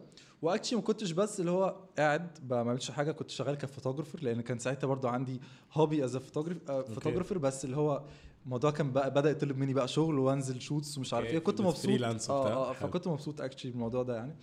و 0.45 0.49
actually 0.49 0.77
ما 0.79 0.85
كنتش 0.85 1.11
بس 1.11 1.39
اللي 1.39 1.51
هو 1.51 1.75
قاعد 1.97 2.37
ما 2.41 2.47
بعملش 2.63 2.91
حاجة 2.91 3.11
كنت 3.11 3.29
شغال 3.29 3.55
ك 3.55 3.60
photographer 3.60 4.19
لأن 4.23 4.41
كان 4.41 4.59
ساعتها 4.59 4.87
برضو 4.87 5.07
عندي 5.07 5.41
hobby 5.73 6.05
as 6.05 6.17
photographer 6.17 7.37
بس 7.37 7.65
اللي 7.65 7.77
هو 7.77 8.03
الموضوع 8.45 8.71
كان 8.71 8.91
بقى 8.91 9.11
بدأ 9.13 9.29
يطلب 9.29 9.57
مني 9.57 9.73
بقى 9.73 9.87
شغل 9.87 10.19
وأنزل 10.19 10.61
shots 10.61 10.97
ومش 10.97 11.13
عارف 11.13 11.27
إيه 11.27 11.39
كنت 11.39 11.61
بس 11.61 11.67
مبسوط. 11.67 11.85
آه 12.29 12.69
آه. 12.69 12.73
فكنت 12.73 13.07
مبسوط 13.07 13.41
actually 13.41 13.71
بالموضوع 13.71 14.03
ده 14.03 14.15
يعني 14.15 14.35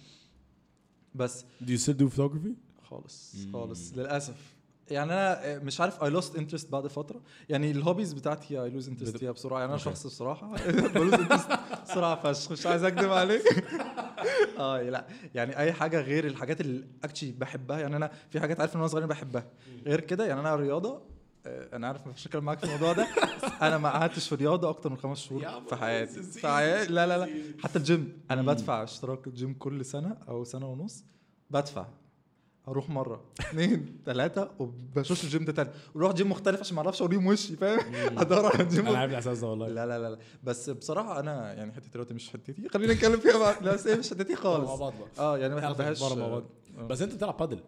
بس 1.15 1.45
Do 1.65 1.67
you 1.69 1.79
still 1.83 1.95
do 2.03 2.17
photography? 2.17 2.53
خالص. 2.83 3.37
خالص 3.53 3.93
للأسف 3.97 4.52
يعني 4.92 5.12
أنا 5.12 5.59
مش 5.59 5.81
عارف 5.81 6.02
I 6.05 6.11
lost 6.11 6.37
interest 6.37 6.70
بعد 6.72 6.87
فترة. 6.87 7.20
يعني 7.48 7.70
ال 7.70 7.76
hobbies 7.76 8.12
بتاعتي 8.12 8.62
I 8.62 8.70
lose 8.70 8.88
interest 8.88 9.16
فيها 9.16 9.33
بسرعة. 9.33 9.59
يعني 9.61 9.70
أنا. 9.70 9.78
شخص 9.78 10.07
بصراحة 10.07 10.55
ب 10.94 10.98
lose 10.98 11.14
interest 11.14 11.48
بسرعة 11.85 12.22
فشخ 12.33 12.52
مش 12.52 12.66
عايز 12.66 12.85
أكدب 12.85 13.12
عليك. 13.12 13.42
آه 14.59 14.83
لا. 14.83 15.07
يعني 15.35 15.59
أي 15.59 15.72
حاجة 15.72 16.00
غير 16.00 16.26
الحاجات 16.26 16.61
اللي 16.61 16.85
actually 17.05 17.33
بحبها 17.33 17.78
يعني 17.81 17.96
أنا 17.96 18.11
في 18.31 18.40
حاجات 18.40 18.61
عارف 18.61 18.74
إن 18.74 18.81
أنا 18.81 18.88
صغير 18.88 19.07
بحبها. 19.07 19.46
غير 19.87 20.00
كده 20.00 20.26
يعني 20.26 20.40
أنا 20.40 20.55
الرياضه 20.55 21.02
آه، 21.46 21.76
أنا 21.76 21.87
عارف 21.87 22.07
مش 22.07 22.26
هتكلم 22.26 22.44
معاك 22.44 22.59
في 22.59 22.64
الموضوع 22.64 22.92
ده. 22.92 23.07
أنا 23.66 23.78
ما 23.78 23.90
قعدتش 23.90 24.28
في 24.28 24.35
رياضة 24.35 24.68
أكتر 24.68 24.90
من 24.90 24.96
خمس 24.96 25.18
شهور 25.18 25.62
في 25.68 25.76
حياتي. 25.76 26.22
في 26.22 26.48
حياتي؟ 26.48 26.92
لا 26.92 27.07
لا 27.07 27.18
لا. 27.18 27.28
حتى 27.62 27.78
الجيم 27.78 28.20
أنا. 28.31 28.42
بدفع 28.42 28.83
اشتراك 28.83 29.26
الجيم 29.26 29.55
كل 29.55 29.85
سنة 29.85 30.16
أو 30.28 30.44
سنة 30.44 30.66
ونص. 30.66 31.05
بدفع. 31.50 31.87
أروح 32.68 32.90
مره 32.90 33.25
اثنين 33.40 33.98
ثلاثة 34.07 34.51
وبشوف 34.59 35.25
الجيم 35.25 35.44
ده 35.44 35.53
تاني. 35.53 35.70
وأروح 35.94 36.12
جيم 36.12 36.31
مختلف 36.31 36.61
عشان 36.61 36.77
ما 36.77 36.83
أعرفش 36.83 37.03
اوريهم 37.03 37.27
وشي 37.27 37.57
فاهم؟ 37.57 37.94
ادور 38.18 38.46
على 38.57 38.64
جيم. 38.64 38.87
أنا 38.87 38.98
عارف 38.98 39.11
الإحساس 39.11 39.38
ده 39.40 39.46
والله. 39.46 39.68
لا 39.68 39.87
لا 39.87 39.98
لا 40.11 40.18
بس 40.44 40.70
بصراحة 40.70 41.20
أنا 41.20 41.53
يعني 41.53 41.72
حتة 41.72 41.88
الرياضه 41.94 42.14
مش 42.14 42.31
حتتي. 42.31 42.68
خلينا 42.68 42.94
نتكلم 42.94 43.20
فيها 43.20 43.38
بعد 43.38 43.62
لا 43.62 43.72
بس 43.75 43.87
مش 43.87 44.11
حتتي 44.11 44.33
مع 44.33 44.38
خالص. 44.40 44.81
بعض 44.81 44.92
بقى. 44.98 45.09
آه 45.18 45.38
يعني 45.38 45.55
ما 45.55 45.61
بحبهاش. 45.61 46.03
آه. 46.03 46.42
بس 46.88 47.03
أنت 47.03 47.14
بتلعب 47.14 47.37
بادل. 47.37 47.61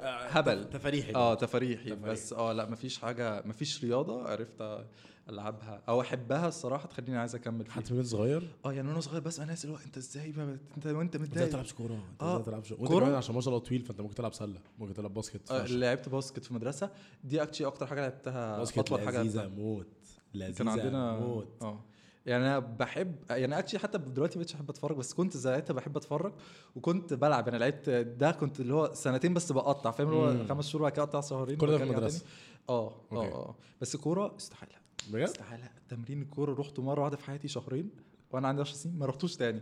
هبل. 0.00 0.70
تفاريحي 0.70 1.14
آه 1.14 1.34
تفاريحي. 1.34 1.90
بس 1.94 2.32
آه 2.32 2.52
لا 2.52 2.70
مفيش 2.70 2.98
حاجة 2.98 3.42
مفيش 3.46 3.84
رياضة 3.84 4.28
عرفت 4.28 4.84
ألعبها 5.28 5.82
أو 5.88 6.00
أحبها 6.00 6.48
الصراحة 6.48 6.86
تخليني 6.86 7.18
عايز 7.18 7.34
أكمل 7.34 7.64
فيها 7.64 7.74
حتى 7.74 7.94
من 7.94 8.04
صغير 8.04 8.48
آه 8.64 8.72
يعني 8.72 8.88
وأنا 8.88 9.00
صغير 9.00 9.20
بسمع 9.20 9.44
ناس 9.44 9.64
اللي 9.64 9.76
هو 9.76 9.80
أنت 9.86 9.96
إزاي 9.96 10.32
ما 10.32 10.58
أنت 10.76 10.86
وأنت 10.86 11.16
متضايق 11.16 11.48
تلعبش 11.50 11.72
كورة 11.72 11.94
أنت 11.94 12.22
آه. 12.22 12.32
إزاي 12.34 12.44
تلعبش 12.44 12.72
وأنت؟ 12.72 12.92
كمان 12.92 13.14
عشان 13.14 13.34
ما 13.34 13.40
شاء 13.40 13.54
الله 13.54 13.64
طويل 13.64 13.82
فأنت 13.82 14.00
ممكن 14.00 14.14
تلعب 14.14 14.34
سلة 14.34 14.60
ممكن 14.78 14.94
تلعب 14.94 15.14
basket 15.14 15.50
آه،. 15.50 15.66
لعبت 15.66 16.08
basket 16.08 16.44
في 16.44 16.50
المدرسة 16.50 16.90
دي 17.24 17.42
actually 17.42 17.66
أكتر 17.66 17.86
حاجة 17.86 18.00
لعبتها 18.00 18.58
basket 18.58 18.78
أطول 18.78 19.00
حاجة 19.00 19.22
لذيذة. 19.22 19.48
موت 19.48 19.86
لذيذة 20.34 20.56
كان 20.58 20.68
عندنا 20.68 21.18
موت 21.18 21.48
آه 21.62 21.84
يعني 22.26 22.46
أنا 22.46 22.58
بحب 22.58 23.14
يعني 23.30 23.58
actually 23.58 23.80
حتى 23.80 23.98
دلوقتي 23.98 24.38
مبقتش 24.38 24.54
أحب 24.54 24.70
أتفرج 24.70 24.96
بس 24.96 25.14
كنت 25.14 25.36
ساعتها 25.36 25.74
بحب 25.74 25.96
أتفرج 25.96 26.32
وكنت 26.76 27.14
بلعب 27.14 27.48
أنا 27.48 27.56
لعبت 27.56 27.90
ده 27.90 28.30
كنت 28.30 28.60
اللي 28.60 28.74
هو 28.74 28.90
سنتين 28.94 29.34
بس 29.34 29.52
بقطع 29.52 29.90
فاهم 29.90 30.08
اللي. 30.08 30.42
هو 30.42 30.46
خمس 30.46 30.68
شهور 30.68 30.82
بعد 30.82 30.92
كده 30.92 31.02
أقطع 31.02 31.20
شهرين 31.20 31.56
كل 31.56 31.66
ده 31.66 31.78
في؟ 31.78 31.84
تاني. 31.94 32.22
آه 32.68 32.94
آه. 33.12 33.16
آه 33.16 33.56
بس 33.80 33.96
كورة 33.96 34.36
استحاله 34.36 34.77
بجد؟ 35.10 35.22
استحالة. 35.28 35.70
تمرين 35.88 36.22
الكورة 36.22 36.54
رحته 36.60 36.82
مرة 36.82 37.00
واحدة 37.00 37.16
في 37.16 37.24
حياتي 37.24 37.48
شهرين 37.48 37.90
وأنا 38.30 38.48
عندي 38.48 38.60
10 38.62 38.74
سنين 38.74 38.98
ما 38.98 39.06
رحتوش 39.06 39.36
تاني. 39.36 39.60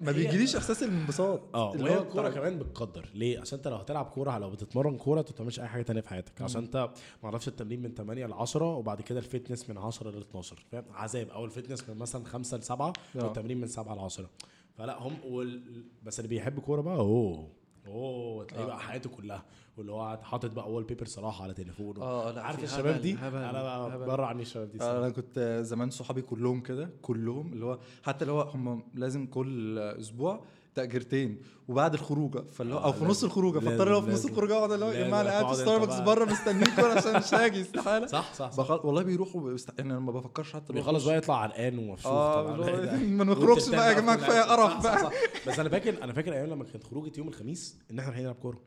ما 0.00 0.12
بيجيليش 0.12 0.56
إحساس 0.56 0.82
الانبساط. 0.82 1.54
آه 1.54 1.74
اللي 1.74 1.90
هو 1.90 2.02
الكورة 2.02 2.28
كمان 2.28 2.58
بتقدر. 2.58 3.08
ليه؟ 3.14 3.40
عشان 3.40 3.58
أنت 3.58 3.68
لو 3.68 3.76
هتلعب 3.76 4.04
كورة 4.04 4.38
لو 4.38 4.50
بتتمرن 4.50 4.96
كورة 4.96 5.20
انت 5.20 5.28
ما 5.28 5.34
بتعملش 5.34 5.60
أي 5.60 5.66
حاجة 5.68 5.82
تانية 5.82 6.00
في 6.00 6.08
حياتك. 6.08 6.42
عشان 6.42 6.62
أنت 6.62 6.76
ما 6.76 7.24
أعرفش 7.24 7.48
التمرين 7.48 7.82
من 7.82 7.94
8 7.94 8.26
ل 8.26 8.32
10 8.32 8.64
وبعد 8.76 9.00
كده 9.02 9.18
ال 9.18 9.25
fitness 9.25 9.70
من 9.70 9.78
10 9.78 10.10
ل 10.10 10.18
12 10.20 10.64
فاهم؟ 10.72 10.84
عذاب. 10.90 11.28
أو 11.28 11.44
ال 11.44 11.50
fitness 11.50 11.88
من 11.88 11.96
مثلا 11.96 12.24
5 12.24 12.56
ل 12.56 12.62
7 12.62 12.92
آه. 13.16 13.24
والتمرين 13.24 13.60
من 13.60 13.66
7 13.66 13.94
ل 13.94 13.98
10 13.98 14.30
فلا 14.78 14.98
هم 15.02 15.16
وال... 15.24 15.84
بس 16.02 16.18
اللي 16.20 16.28
بيحب 16.28 16.60
كورة 16.60 16.80
بقى 16.80 16.96
أوه. 16.96 17.48
اوه 17.90 18.44
تلاقيه 18.44 18.64
آه. 18.64 18.66
بقى 18.66 18.80
حياته 18.80 19.10
كلها 19.10 19.44
واللي 19.76 19.92
هو 19.92 20.18
حاطط 20.22 20.50
بقى 20.50 20.72
wallpaper 20.72 21.06
صراحة 21.06 21.42
على 21.44 21.54
تليفونه 21.54 22.02
آه 22.02 22.30
لا 22.30 22.42
عارف 22.42 22.64
الشباب 22.64 23.00
دي 23.00 23.14
هبل- 23.14 23.36
أنا. 23.36 23.96
بره 24.06 24.26
عني 24.26 24.42
الشباب 24.42 24.70
دي 24.70 24.72
آه، 24.72 24.80
الصراحة. 24.80 24.98
أنا 24.98 25.10
كنت 25.10 25.60
زمان 25.64 25.90
صحابي 25.90 26.22
كلهم 26.22 26.60
كده 26.60 26.90
كلهم 27.02 27.52
اللي 27.52 27.64
هو 27.64 27.78
حتى 28.02 28.22
اللي 28.22 28.32
هو 28.32 28.40
هم 28.40 28.82
لازم 28.94 29.26
كل 29.26 29.78
أسبوع 29.78 30.44
تأجرتين 30.74 31.42
وبعد 31.68 31.94
الخروجة 31.94 32.38
فاللي 32.52 32.74
آه، 32.74 32.84
أو 32.84 32.92
في 32.92 33.04
نص 33.04 33.08
لازم- 33.08 33.26
الخروجه 33.26 33.58
فاضطر 33.58 33.88
لو 33.90 34.02
في 34.02 34.10
نص 34.10 34.24
الخروجة 34.24 34.56
اقعد 34.56 34.72
اللي 34.72 34.84
هو 34.84 34.90
يا 34.90 35.06
جماعة 35.06 35.20
أنا 35.20 35.30
قاعد 35.30 35.46
في 35.54 35.54
ستاربكس. 35.54 36.00
بره 36.00 36.24
مستنيكم 36.24 36.84
عشان 36.84 37.16
مش 37.18 37.34
هاجي 37.34 37.60
استحالة. 37.60 38.06
صح 38.16 38.34
صح 38.34 38.50
صح. 38.52 38.62
بخل... 38.64 38.80
والله 38.84 39.02
بيروحوا 39.02 39.40
بيست... 39.50 39.70
يعني 39.78 39.90
أنا 39.92 40.00
ما 40.00 40.12
بفكرش 40.12 40.52
حتى 40.52 40.72
بيخلص 40.72 41.04
بقى 41.04 41.16
يطلع 41.16 41.36
عرقان 41.42 41.78
ومفشوخ 41.78 42.12
آه 42.12 42.42
طبعا. 42.56 42.96
ما 43.18 43.24
نخرجش 43.24 43.68
بقى 43.68 43.92
يا 43.94 44.00
جماعة 44.00 44.16
كفاية 44.18 44.40
قرف 44.42 44.82
بقى. 44.82 45.10
بس 45.46 45.58
أنا 45.58 45.68
فاكر 45.68 46.04
أنا 46.04 46.12
فاكر 46.12 46.32
أيام 46.32 46.46
لما 46.50 46.64
كانت 46.64 46.84
خروجة 46.84 47.12
يوم 47.18 47.28
الخميس 47.28 47.76
إن 47.90 47.98
إحنا 47.98 48.10
رايحين 48.10 48.24
نلعب 48.24 48.36
كورة. 48.42 48.58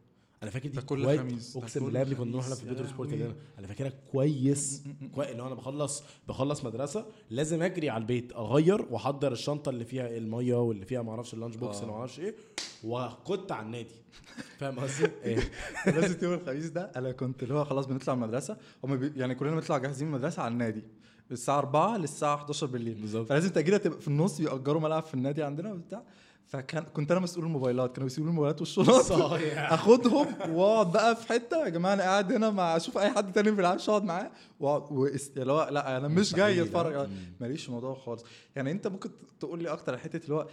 أنا 0.44 0.52
فاكر 0.52 0.70
دي 0.70 0.82
كل 0.82 1.04
كويس. 1.06 1.20
خميس، 1.20 1.58
أقسم 1.58 1.86
بالله 1.86 2.00
يا 2.00 2.06
ابني 2.06 2.16
كنا 2.16 2.32
نروح 2.32 2.54
في 2.54 2.66
بيتروسبورت. 2.70 3.14
هنا 3.14 3.36
أنا 3.60 3.68
فاكرها 3.68 3.92
كويس 4.12 4.84
كويس 5.16 5.30
اللي 5.30 5.44
هو 5.44 5.48
أنا 5.48 5.56
بخلص 5.56 6.04
بخلص 6.28 6.66
مدرسة 6.66 7.06
لازم 7.30 7.62
أجري 7.62 7.90
على 7.90 8.02
البيت 8.02 8.34
أغير 8.34 8.82
وأحضر 8.92 9.32
الشنطة 9.32 9.70
اللي 9.70 9.86
فيها 9.86 10.18
المية 10.18 10.56
واللي 10.56 10.86
فيها 10.86 11.02
ما 11.02 11.12
أعرفش 11.12 11.34
ال 11.34 11.37
lunch 11.37 11.56
box 11.56 11.78
آه. 11.78 11.82
اللي 11.82 11.92
ما 11.92 11.98
أعرفش 11.98 12.20
إيه 12.20 12.36
وكنت 12.84 13.52
على 13.52 13.66
النادي 13.66 13.96
فاهم 14.60 14.80
قصدي؟ 14.80 15.08
إيه 15.24 15.40
لازم 15.86 16.18
يوم 16.24 16.34
الخميس 16.34 16.66
ده 16.66 16.92
أنا 16.96 17.12
كنت 17.12 17.44
اللي 17.44 17.54
هو 17.54 17.66
خلاص 17.66 17.86
بنطلع 17.86 18.14
المدرسة 18.14 18.58
هم 18.84 18.96
بي... 18.98 19.12
يعني 19.16 19.36
كلنا 19.36 19.52
بنطلع 19.52 19.78
جاهزين 19.78 20.08
من 20.08 20.14
المدرسة 20.14 20.42
على 20.42 20.52
النادي 20.52 20.84
الساعة 21.32 21.58
4 21.58 21.98
للساعة 21.98 22.36
11 22.36 22.68
بالليل 22.68 22.94
بالظبط. 22.94 23.30
فلازم 23.30 23.50
تأجيلة 23.50 23.78
تبقى 23.78 24.02
في 24.02 24.08
النص 24.08 24.42
بيأجروا 24.42 24.82
ملعب 24.82 25.04
في 25.04 25.14
النادي 25.14 25.44
عندنا 25.44 25.74
وبتاع 25.74 26.04
فكان 26.48 26.84
كنت 26.84 27.12
أنا 27.12 27.20
مسؤول 27.20 27.46
الموبايلات 27.46 27.92
كانوا 27.96 28.08
بيسيبوا 28.08 28.30
الموبايلات 28.30 28.60
والشنط. 28.62 29.12
أخدهم 29.58 30.28
وأقعد 30.50 30.92
بقى 30.92 31.16
في 31.16 31.28
حتة 31.28 31.64
يا 31.64 31.70
جماعة 31.70 31.94
أنا 31.94 32.04
قاعد 32.04 32.32
هنا 32.32 32.50
مع 32.50 32.76
أشوف 32.78 32.98
أي 32.98 33.10
حد 33.10 33.32
تاني 33.34 33.50
ما 33.52 33.56
بيلعبش 33.58 33.90
اقعد 33.90 34.04
معاه. 34.04 34.32
واقعد 34.60 34.82
وإس- 34.90 35.38
اللي 35.38 35.52
هو 35.54 35.70
لا 35.72 35.98
أنا 35.98 36.08
مش 36.08 36.36
جاي 36.36 36.62
أتفرج. 36.62 37.10
ماليش 37.42 37.68
الموضوع 37.68 37.96
خالص. 37.96 38.24
يعني 38.56 38.72
أنت 38.72 38.88
ممكن 38.88 39.10
تقول 39.40 39.64
لي 39.64 39.70
أكتر 39.70 39.92
على 39.92 40.02
حتة 40.02 40.24
اللي 40.24 40.36
هو 40.36 40.48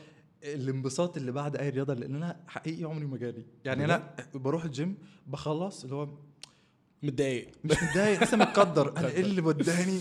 الانبساط 0.44 1.16
اللي 1.16 1.32
بعد 1.32 1.56
أي 1.56 1.68
رياضة 1.68 1.94
لأن 1.94 2.14
أنا 2.14 2.36
حقيقي 2.48 2.84
عمري 2.84 3.06
ما 3.06 3.16
جالي. 3.16 3.44
يعني 3.64 3.84
أنا 3.84 4.14
بروح 4.34 4.64
الجيم 4.64 4.98
بخلص 5.26 5.84
اللي 5.84 5.96
هو 5.96 6.08
متضايق. 7.02 7.48
مش 7.64 7.76
متضايق 7.82 8.22
لسه 8.22 8.36
متقدر. 8.36 8.96
أنا 8.96 9.08
إيه 9.16 9.20
اللي 9.20 9.40
وداني؟ 9.40 10.00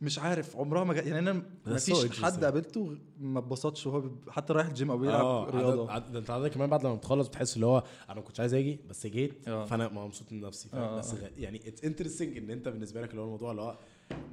مش 0.00 0.18
عارف 0.18 0.56
عمرها 0.56 0.84
ما 0.84 0.94
جا... 0.94 1.02
يعني 1.02 1.18
أنا 1.18 1.32
ما 1.66 1.80
فيش. 1.80 2.22
حد 2.22 2.44
قابلته 2.44 2.96
ما 3.20 3.38
اتبسطش 3.38 3.86
وهو 3.86 4.02
حتى 4.28 4.52
رايح 4.52 4.66
الجيم 4.66 4.90
أو 4.90 4.98
بيلعب 4.98 5.20
آه 5.24 5.50
رياضة 5.50 5.98
ده 5.98 6.18
أنت 6.18 6.30
عندك 6.30 6.50
كمان 6.50 6.70
بعد 6.70 6.84
لما 6.86 6.94
بتخلص 6.94 7.28
بتحس 7.28 7.54
اللي 7.56 7.66
هو 7.66 7.82
أنا 8.08 8.14
ما 8.16 8.20
كنتش 8.20 8.40
عايز 8.40 8.54
أجي 8.54 8.80
بس 8.88 9.06
جيت 9.06 9.48
آه. 9.48 9.64
فأنا 9.64 9.88
مبسوط 9.88 10.32
من 10.32 10.40
نفسي 10.40 10.68
آه، 10.74 10.98
بس 10.98 11.14
آه. 11.14 11.16
غ- 11.18 11.30
يعني 11.38 11.68
it's 11.68 11.84
interesting 11.84 12.36
إن 12.36 12.50
أنت 12.50 12.68
بالنسبة 12.68 13.00
لك 13.02 13.10
اللي 13.10 13.20
هو 13.20 13.24
الموضوع 13.24 13.50
اللي 13.50 13.62
هو 13.62 13.78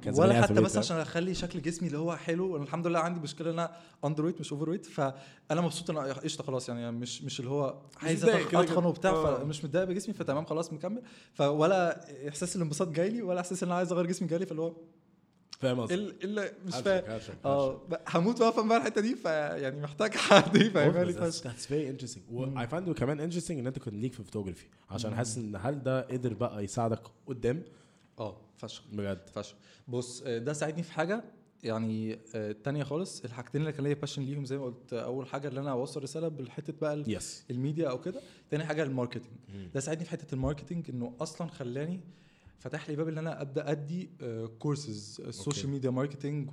كان 0.02 0.14
ولا 0.20 0.34
في 0.34 0.42
حتى 0.42 0.54
بس؟ 0.60 0.76
عشان 0.76 0.96
أخلي 0.96 1.34
شكل 1.34 1.62
جسمي 1.62 1.86
اللي 1.88 1.98
هو 1.98 2.16
حلو 2.16 2.56
أنا 2.56 2.64
الحمد 2.64 2.86
لله 2.86 2.98
عندي 2.98 3.20
مشكلة 3.20 3.50
إن 3.50 3.58
أنا 3.58 3.76
underweight 4.04 4.40
مش 4.40 4.52
overweight 4.52 4.86
فأنا 4.86 5.60
مبسوط 5.60 5.90
إن 5.90 5.96
أنا 5.96 6.12
قشطة 6.12 6.44
خلاص 6.44 6.68
يعني 6.68 6.92
مش 6.92 7.22
مش 7.22 7.40
اللي 7.40 7.50
هو 7.50 7.78
عايز 8.02 8.24
أتخن. 8.24 8.84
وبتاع 8.84 9.10
آه. 9.10 9.38
فمش 9.38 9.64
متضايق 9.64 9.86
بجسمي 9.88 10.14
فتمام 10.14 10.44
خلاص 10.44 10.72
مكمل 10.72 11.02
فولا 11.34 12.00
إحساس 12.28 12.56
الانبساط 12.56 12.88
جاي 12.88 13.08
لي 13.10 13.22
ولا 13.22 13.40
إحساس 13.40 13.62
إن 13.62 13.68
أنا 13.68 13.78
عايز 13.78 13.92
أغير 13.92 14.06
جسمي 14.06 14.28
جاي 14.28 14.38
لي 14.38 14.46
فاللي 14.46 14.62
هو 14.62 14.76
فاهم 15.60 15.80
قصدي؟ 15.80 15.94
ال- 15.94 16.24
اللي 16.24 16.52
مش 16.66 16.74
فاهم. 16.74 17.04
آه 17.44 17.80
هموت 18.08 18.40
وافهم 18.40 18.68
بقى 18.68 18.78
الحتة 18.78 19.00
دي 19.00 19.14
فيعني 19.16 19.80
محتاج 19.80 20.14
حد 20.14 20.56
يفهمها 20.56 21.04
لي 21.04 21.12
فشخ 21.12 21.44
very 21.68 21.92
interesting. 22.00 22.32
و 22.32 22.46
I 22.46 22.66
find 22.68 22.88
it 22.88 22.90
كمان 22.92 23.30
interesting 23.32 23.50
إن 23.50 23.66
أنت 23.66 23.78
كنت 23.78 23.94
ليك 23.94 24.12
في 24.12 24.22
فوتوغرافي 24.24 24.66
عشان 24.90 25.14
حاسس 25.14 25.38
إن 25.38 25.56
هل 25.56 25.82
ده 25.82 26.00
قدر 26.02 26.34
بقى 26.34 26.64
يساعدك 26.64 27.02
قدام؟ 27.26 27.62
آه 28.18 28.36
فشخ. 28.56 28.82
بجد. 28.92 29.28
فشخ. 29.34 29.54
بص 29.88 30.22
آه، 30.26 30.38
ده 30.38 30.52
ساعدني 30.52 30.82
في 30.82 30.92
حاجة 30.92 31.24
يعني 31.62 32.18
آه، 32.34 32.52
تانية 32.52 32.84
خالص 32.84 33.24
الحاجتين 33.24 33.60
اللي 33.60 33.72
كان 33.72 33.84
ليا 33.84 33.94
passion 33.94 34.22
ليهم 34.22 34.44
زي 34.44 34.58
ما 34.58 34.64
قلت 34.64 34.92
آه، 34.92 35.04
أول 35.04 35.26
حاجة 35.26 35.48
اللي 35.48 35.60
أنا 35.60 35.70
أوصل 35.72 36.02
رسالة 36.02 36.28
بالحتة 36.28 36.72
بقى 36.80 37.04
يس 37.06 37.44
الميديا 37.50 37.88
أو 37.90 38.00
كده 38.00 38.20
تاني 38.50 38.64
حاجة 38.64 38.82
ال 38.82 38.86
marketing 38.86 39.24
ده 39.74 39.80
ساعدني 39.80 40.04
في 40.04 40.10
حتة 40.10 40.34
ال 40.34 40.40
marketing 40.40 40.90
إنه 40.90 41.12
أصلا 41.20 41.48
خلاني 41.48 42.00
فتح 42.58 42.88
لي 42.90 42.96
باب 42.96 43.08
إن 43.08 43.18
أنا 43.18 43.42
أبدأ 43.42 43.70
أدي 43.70 44.10
courses 44.58 45.20
ال 45.26 45.32
social 45.32 45.70
media 45.70 45.90
marketing 45.90 46.50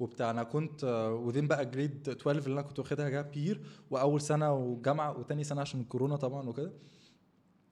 وبتاع. 0.00 0.30
أنا 0.30 0.42
كنت 0.42 0.84
و 1.24 1.29
then 1.29 1.48
بقى 1.48 1.66
grade 1.66 2.08
12 2.08 2.38
اللي 2.38 2.52
أنا 2.52 2.62
كنت 2.62 2.78
واخدها 2.78 3.08
gap 3.08 3.30
year 3.30 3.60
وأول 3.90 4.20
سنة 4.20 4.52
وجامعة 4.52 5.18
وتاني 5.18 5.44
سنة 5.44 5.60
عشان 5.60 5.80
الكورونا 5.80 6.16
طبعا 6.16 6.48
وكده. 6.48 6.72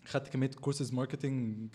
خدت 0.05 0.29
كمية 0.29 0.51
courses 0.51 0.93
marketing 0.93 1.69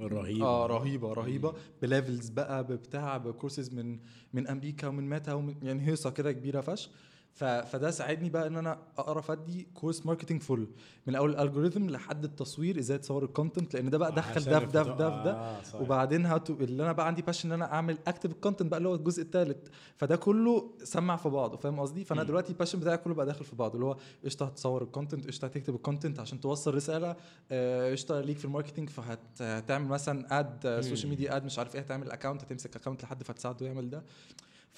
رهيبة. 0.00 0.46
آه 0.46 0.66
رهيبة 0.66 1.12
رهيبة. 1.12 1.54
ب 1.82 1.89
levels 1.89 2.28
بقى 2.28 2.64
بتاع 2.64 3.16
بكورسز 3.16 3.74
من 3.74 3.98
من 4.32 4.46
أمريكا 4.46 4.88
ومن 4.88 5.08
ميتا 5.08 5.32
ومن 5.32 5.54
يعني 5.62 5.86
هيصة 5.88 6.10
كده 6.10 6.32
كبيرة 6.32 6.60
فشخ. 6.60 6.90
فده 7.34 7.90
ساعدني 7.90 8.30
بقى 8.30 8.46
إن 8.46 8.56
أنا 8.56 8.78
اعرف 8.98 9.30
أدي 9.30 9.68
course 9.74 10.06
marketing 10.06 10.42
full 10.42 10.66
من 11.06 11.14
أول 11.14 11.30
ال 11.30 11.36
algorithm 11.36 11.90
لحد 11.90 12.24
التصوير 12.24 12.78
إزاي 12.78 12.98
تصور 12.98 13.24
ال 13.24 13.30
content 13.30 13.74
لأن 13.74 13.90
ده 13.90 13.98
بقى 13.98 14.12
دخل 14.12 14.30
عشان 14.30 14.52
ده 14.52 14.58
في 14.60 14.66
ده 14.66 14.84
في 14.84 14.90
ده. 14.90 15.10
في 15.18 15.24
ده 15.24 15.32
آه، 15.32 15.62
صحيح. 15.62 15.80
وبعدين 15.80 16.26
هاتوا 16.26 16.54
اللي 16.54 16.82
أنا 16.82 16.92
بقى 16.92 17.06
عندي 17.06 17.22
passion 17.22 17.48
إن 17.48 17.62
أنا 17.62 17.72
أعمل 17.72 17.98
active 18.06 18.32
content 18.32 18.70
بقى 18.70 18.78
اللي 18.78 18.88
هو 18.88 18.94
الجزء 18.94 19.22
الثالث 19.22 19.68
فده 19.96 20.16
كله 20.16 20.70
سمع 20.84 21.16
في 21.16 21.28
بعضه 21.28 21.56
فاهم 21.56 21.80
قصدي؟ 21.80 22.04
فأنا 22.04 22.22
مم. 22.22 22.28
دلوقتي 22.28 22.52
ال 22.52 22.55
passion 22.55 22.80
بتاعي 22.80 22.96
كله 22.96 23.14
بقى 23.14 23.26
داخل 23.26 23.44
في 23.44 23.56
بعضه 23.56 23.74
اللي 23.74 23.86
هو 23.86 23.96
قشطة 24.24 24.46
هتصور 24.46 24.82
ال 24.82 24.87
content 24.87 25.26
قشطة 25.26 25.44
هتكتب 25.46 25.74
ال 25.74 25.80
content 25.80 26.20
عشان 26.20 26.40
توصل 26.40 26.74
رسالة 26.74 27.16
آه، 27.50 27.92
قشطة 27.92 28.20
ليك 28.20 28.38
في 28.38 28.44
ال 28.44 28.48
marketing 28.48 28.88
فهتعمل 28.90 29.88
مثلا 29.88 30.40
ad 30.40 30.80
social 30.80 31.08
media 31.10 31.36
ad 31.36 31.44
مش 31.44 31.58
عارف 31.58 31.74
إيه 31.74 31.80
هتعمل 31.80 32.10
account 32.10 32.42
هتمسك 32.42 32.76
account 32.76 33.02
لحد 33.02 33.22
فتساعده 33.22 33.66
يعمل 33.66 33.90
ده. 33.90 34.02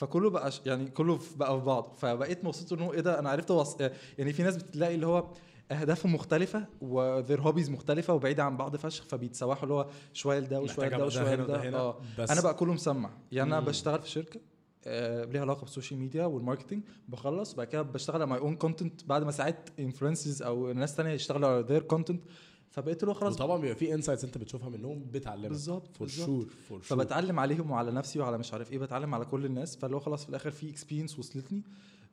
فكله 0.00 0.30
بقى 0.30 0.50
ش- 0.52 0.60
يعني 0.66 0.90
كله 0.90 1.18
بقى 1.36 1.58
في 1.58 1.64
بعض 1.64 1.94
فبقيت 1.98 2.44
مبسوط 2.44 2.72
إن 2.72 2.80
هو 2.80 2.92
إيه 2.92 3.00
ده 3.00 3.18
أنا 3.18 3.30
عرفت 3.30 3.50
وص... 3.50 3.76
يعني 4.18 4.32
في 4.32 4.42
ناس 4.42 4.56
بتلاقي 4.56 4.94
اللي 4.94 5.06
هو 5.06 5.28
اهدافهم 5.72 6.14
مختلفة 6.14 6.66
و 6.80 6.90
their 6.90 7.40
hobbies 7.40 7.70
مختلفة 7.70 8.14
وبعيده 8.14 8.44
عن 8.44 8.56
بعض 8.56 8.76
فشخ 8.76 9.04
فبيتسوحوا 9.04 9.62
اللي 9.62 9.74
هو 9.74 9.86
شوية 10.12 10.38
لده 10.38 10.60
وشوية 10.60 10.88
لده 10.88 11.04
وشوية 11.06 11.34
لده. 11.34 11.78
آه. 11.78 12.00
بس 12.18 12.30
أنا 12.30 12.40
بقى 12.40 12.54
كله 12.54 12.72
مسمع. 12.72 13.10
يعني 13.32 13.50
أنا. 13.58 13.60
بشتغل 13.60 14.00
في 14.02 14.08
شركة 14.08 14.40
آه 14.86 15.24
ليها 15.24 15.40
علاقة 15.40 15.60
بال 15.60 15.70
social 15.70 16.00
media 16.00 16.24
وال 16.24 16.35
marketing 16.35 16.82
بخلص 17.08 17.54
بعد 17.54 17.66
كده 17.66 17.82
بشتغل 17.82 18.16
على 18.16 18.26
my 18.30 18.38
own 18.38 18.56
content 18.56 19.04
بعد 19.04 19.22
ما 19.24 19.30
ساعدت 19.30 19.80
influencers 19.80 20.42
أو 20.42 20.72
ناس 20.72 20.96
تانية 20.96 21.10
يشتغلوا 21.12 21.48
على 21.48 21.60
their 21.68 21.82
content 21.82 22.22
فبقيت 22.70 23.02
اللي 23.02 23.10
هو 23.14 23.18
خلاص 23.18 23.34
وطبعا 23.34 23.58
بيبقى 23.58 23.76
في 23.76 23.94
insights 23.94 24.24
انت 24.24 24.38
بتشوفها 24.38 24.68
منهم 24.68 25.04
بتعلمك. 25.12 25.48
بالظبط 25.48 25.96
for. 25.96 26.08
sure 26.08 26.26
for 26.68 26.82
sure 26.82 26.98
فبتعلم 26.98 27.40
عليهم 27.40 27.70
وعلى 27.70 27.90
نفسي 27.90 28.18
وعلى 28.18 28.38
مش 28.38 28.52
عارف 28.52 28.72
إيه 28.72 28.78
بتعلم 28.78 29.14
على 29.14 29.24
كل 29.24 29.44
الناس. 29.44 29.76
فاللي 29.76 29.96
هو 29.96 30.00
خلاص 30.00 30.22
في 30.22 30.28
الآخر 30.30 30.50
في 30.50 30.70
experience 30.70 31.18
وصلتني 31.18 31.62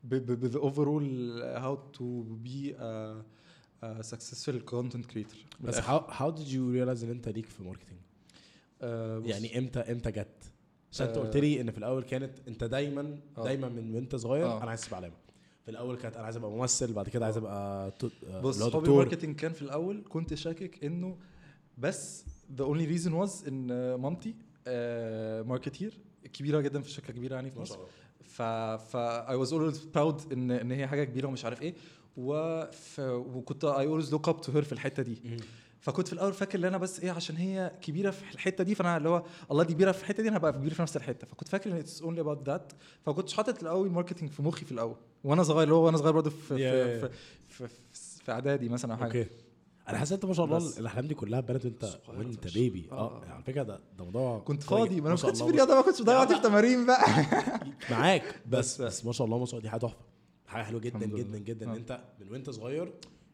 ب 0.04 0.18
the 0.18 0.60
overall 0.60 1.32
how 1.42 1.76
to 1.76 2.22
be 2.24 2.76
successful 4.02 4.56
content 4.66 5.06
creator 5.06 5.40
بس 5.62 5.80
how 5.80 6.02
how 6.10 6.32
did 6.36 6.48
you 6.48 6.74
realize 6.76 7.04
إن 7.04 7.10
أنت 7.10 7.30
ليك 7.30 7.46
في 7.46 7.64
marketing 7.64 7.98
يعني 8.82 9.28
يعني 9.30 9.58
إمتى 9.58 9.80
إمتى 9.80 10.12
جت؟ 10.12 10.52
عشان 10.92 11.08
أنت 11.08 11.18
آه. 11.18 11.22
قلت 11.22 11.38
لي 11.38 11.62
إن 11.62 11.72
في 11.72 11.78
الأول 11.78 12.04
كانت 12.04 12.32
أنت 12.48 12.64
دايما 12.64 13.18
آه. 13.38 13.44
دايما 13.44 13.70
من 13.70 13.96
وأنت 13.96 14.16
صغير 14.16 14.46
آه. 14.46 14.62
أنا 14.62 14.70
عايز 14.70 14.86
تبقى 14.86 14.98
علامة. 14.98 15.16
في 15.68 15.72
الأول 15.72 15.98
كانت 15.98 16.16
أنا 16.16 16.26
عايز 16.26 16.36
أبقى 16.38 16.52
ممثل 16.52 16.94
بعد 16.94 17.10
كده 17.10 17.26
عايز 17.26 17.38
أبقى 17.38 17.92
تو- 18.00 18.10
آه، 18.28 18.42
بص 18.42 18.62
hobby 18.76 18.88
marketing 18.98 19.36
كان 19.36 19.54
في 19.54 19.62
الأول 19.62 20.04
كنت 20.10 20.34
شاكك 20.34 20.84
إنه 20.86 21.18
بس 21.78 22.26
the 22.58 22.62
only 22.64 22.88
reason 22.98 23.12
was 23.12 23.48
إن 23.48 23.94
مامتي 23.96 24.36
marketer 25.48 26.00
كبيرة 26.34 26.62
جدا 26.62 26.82
في 26.82 26.90
شركة 26.92 27.14
كبيرة 27.14 27.36
يعني 27.36 27.52
في 27.52 27.60
مصر. 27.60 27.78
ف 28.24 28.42
ف 28.42 28.98
I 29.28 29.46
was 29.46 29.50
always 29.52 29.78
proud 29.98 30.32
إن 30.32 30.52
إن 30.52 30.72
هي 30.72 30.88
حاجة 30.88 31.04
كبيرة 31.04 31.28
ومش 31.28 31.46
عارف 31.46 31.62
إيه. 31.62 31.74
وف... 32.18 33.00
وكنت 33.10 33.66
I 33.66 33.86
always 33.88 34.10
look 34.14 34.34
up 34.34 34.46
to 34.48 34.50
her 34.56 34.60
في 34.64 34.72
الحتة 34.74 35.04
دي. 35.04 35.18
فكنت 35.88 36.08
في 36.08 36.14
الأول 36.14 36.34
فاكر 36.34 36.60
إن 36.60 36.66
أنا 36.66 36.78
بس 36.78 37.00
إيه 37.00 37.12
عشان 37.12 37.36
هي 37.36 37.72
كبيرة 37.82 38.12
في 38.12 38.34
الحتة 38.34 38.64
دي 38.64 38.76
فأنا 38.76 38.98
اللي 38.98 39.10
هو 39.10 39.24
الله 39.52 39.64
دي 39.64 39.74
كبيرة 39.74 39.92
في 39.92 40.02
الحتة 40.02 40.24
دي 40.24 40.30
أنا 40.30 40.38
هبقى 40.38 40.54
كبير 40.54 40.74
في 40.74 40.82
نفس 40.82 40.98
الحتة 40.98 41.28
فكنت 41.28 41.48
فاكر 41.50 41.72
إن 41.72 41.76
it's 41.76 42.02
only 42.02 42.22
about 42.22 42.48
that 42.50 42.72
فكنتش 43.06 43.34
حاطط 43.34 43.62
الأول 43.62 43.90
marketing 43.92 44.30
في 44.30 44.42
مخي 44.42 44.66
في 44.66 44.72
الأول 44.72 44.96
وأنا 45.24 45.44
صغير 45.44 45.64
اللي 45.64 45.74
هو 45.76 45.86
وأنا 45.86 45.98
صغير 45.98 46.12
برضه 46.14 46.30
في 46.30 46.48
Yeah, 46.56 47.02
في, 47.06 47.10
في, 47.50 47.68
في, 47.68 48.24
في 48.24 48.32
إعدادي 48.32 48.70
مثلا 48.70 48.94
أو 48.94 48.98
حاجة 48.98 49.20
okay 49.20 49.30
أنا 49.90 49.98
حاسس 49.98 50.12
أنت 50.12 50.26
ما 50.26 50.34
شاء 50.34 50.46
الله. 50.46 50.80
الأحلام 50.80 51.08
دي 51.08 51.14
كلها 51.14 51.40
بنت 51.40 51.66
وأنت 51.66 52.00
وأنت. 52.08 52.54
baby 52.54 52.88
آه، 52.92 52.96
آه. 52.96 53.26
على 53.34 53.44
فكرة 53.44 53.64
ده 53.64 53.80
ده 53.98 54.04
موضوع 54.06 54.40
كنت 54.40 54.64
فاضي. 54.64 55.02
ما 55.02 55.08
أنا 55.08 55.16
ما 55.16 55.22
كنتش 55.22 55.42
في. 55.44 55.50
رياضه 55.52 55.76
ما 55.76 55.82
كنتش 55.82 56.02
بضيع 56.02 56.20
وقتي 56.20 56.36
في 56.36 56.42
تمارين 56.42 56.86
بقى 56.86 57.06
معاك 57.92 58.42
بس 58.50 58.82
بس- 58.82 59.06
ما 59.06 59.12
شاء 59.12 59.26
الله 59.26 59.40
ما 59.40 59.46
شاء 59.46 59.54
الله 59.54 59.64
دي 59.64 59.70
حاجة 59.70 59.80
تحفة 59.82 59.98
حاجة 60.48 60.64
حلوة 60.64 60.82
جدا 60.82 61.06
جدا. 61.06 61.38
جدا 61.38 61.66
إن 61.66 61.72
آه. 61.72 61.76
أنت 61.76 62.02
من 62.20 62.32
وأنت 62.32 62.50
صغير 62.50 62.94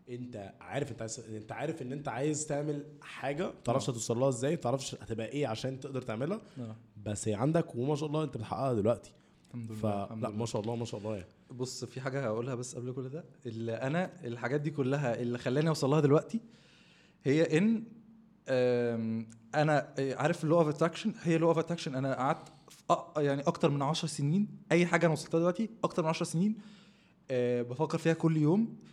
انت 0.09 0.53
عارف 0.61 0.91
انت 0.91 1.01
عايز 1.01 1.19
انت 1.19 1.51
عارف 1.51 1.81
ان 1.81 1.91
انت 1.91 2.07
عايز 2.07 2.47
تعمل 2.47 2.85
حاجة 3.01 3.45
ما 3.45 3.53
تعرفش 3.63 3.89
آه. 3.89 3.91
هتوصل 3.91 4.17
لها 4.19 4.29
إزاي 4.29 4.51
ما 4.51 4.61
تعرفش 4.61 4.95
هتبقى 4.95 5.27
إيه 5.27 5.47
عشان 5.47 5.79
تقدر 5.79 6.01
تعملها 6.01 6.41
آه، 6.59 6.75
بس 7.05 7.27
هي 7.27 7.33
عندك 7.33 7.75
وما 7.75 7.95
شاء 7.95 8.09
الله 8.09 8.23
انت 8.23 8.37
بتحققها 8.37 8.73
دلوقتي. 8.73 9.11
الحمد 9.47 9.71
لله 9.71 10.03
الحمد 10.03 10.19
فلا 10.19 10.27
لله. 10.27 10.37
ما 10.37 10.45
شاء 10.45 10.61
الله 10.61 10.75
ما 10.75 10.85
شاء 10.85 10.99
الله 10.99 11.15
يعني. 11.15 11.27
بص 11.51 11.85
في 11.85 12.01
حاجة 12.01 12.25
هقولها 12.25 12.55
بس 12.55 12.75
قبل 12.75 12.91
كل 12.93 13.09
ده. 13.09 13.25
اللي 13.45 13.73
أنا 13.73 14.11
الحاجات 14.23 14.61
دي 14.61 14.71
كلها 14.71 15.21
اللي 15.21 15.37
خلاني 15.37 15.69
أوصل 15.69 15.89
لها 15.89 15.99
دلوقتي 15.99 16.39
هي 17.23 17.57
إن 17.57 17.83
أنا 19.55 19.93
عارف 19.99 20.43
ال 20.43 20.47
law 20.47 20.59
of 20.59 20.67
attraction 20.67 21.13
هي 21.21 21.37
law 21.37 21.49
of 21.49 21.57
attraction 21.57 21.95
أنا 21.95 22.15
قعدت 22.15 22.47
يعني 23.17 23.41
أكتر 23.41 23.69
من 23.69 23.81
10 23.81 24.07
سنين 24.07 24.47
أي 24.71 24.85
حاجة 24.85 25.05
أنا 25.05 25.13
وصلتها 25.13 25.39
دلوقتي 25.39 25.69
أكتر 25.83 26.03
من 26.03 26.09
10 26.09 26.25
سنين 26.25 26.55
آه، 27.31 27.61
بفكر 27.61 27.97
فيها 27.97 28.13
كل 28.13 28.37
يوم. 28.37 28.61
آه، 28.61 28.92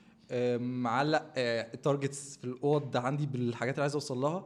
معلق 0.58 1.32
ال 1.36 1.49
targets 1.49 2.36
في 2.36 2.44
الأوض 2.44 2.90
ده 2.90 3.00
عندي 3.00 3.26
بالحاجات 3.26 3.74
اللي 3.74 3.82
عايز 3.82 3.94
أوصل 3.94 4.18
لها. 4.18 4.44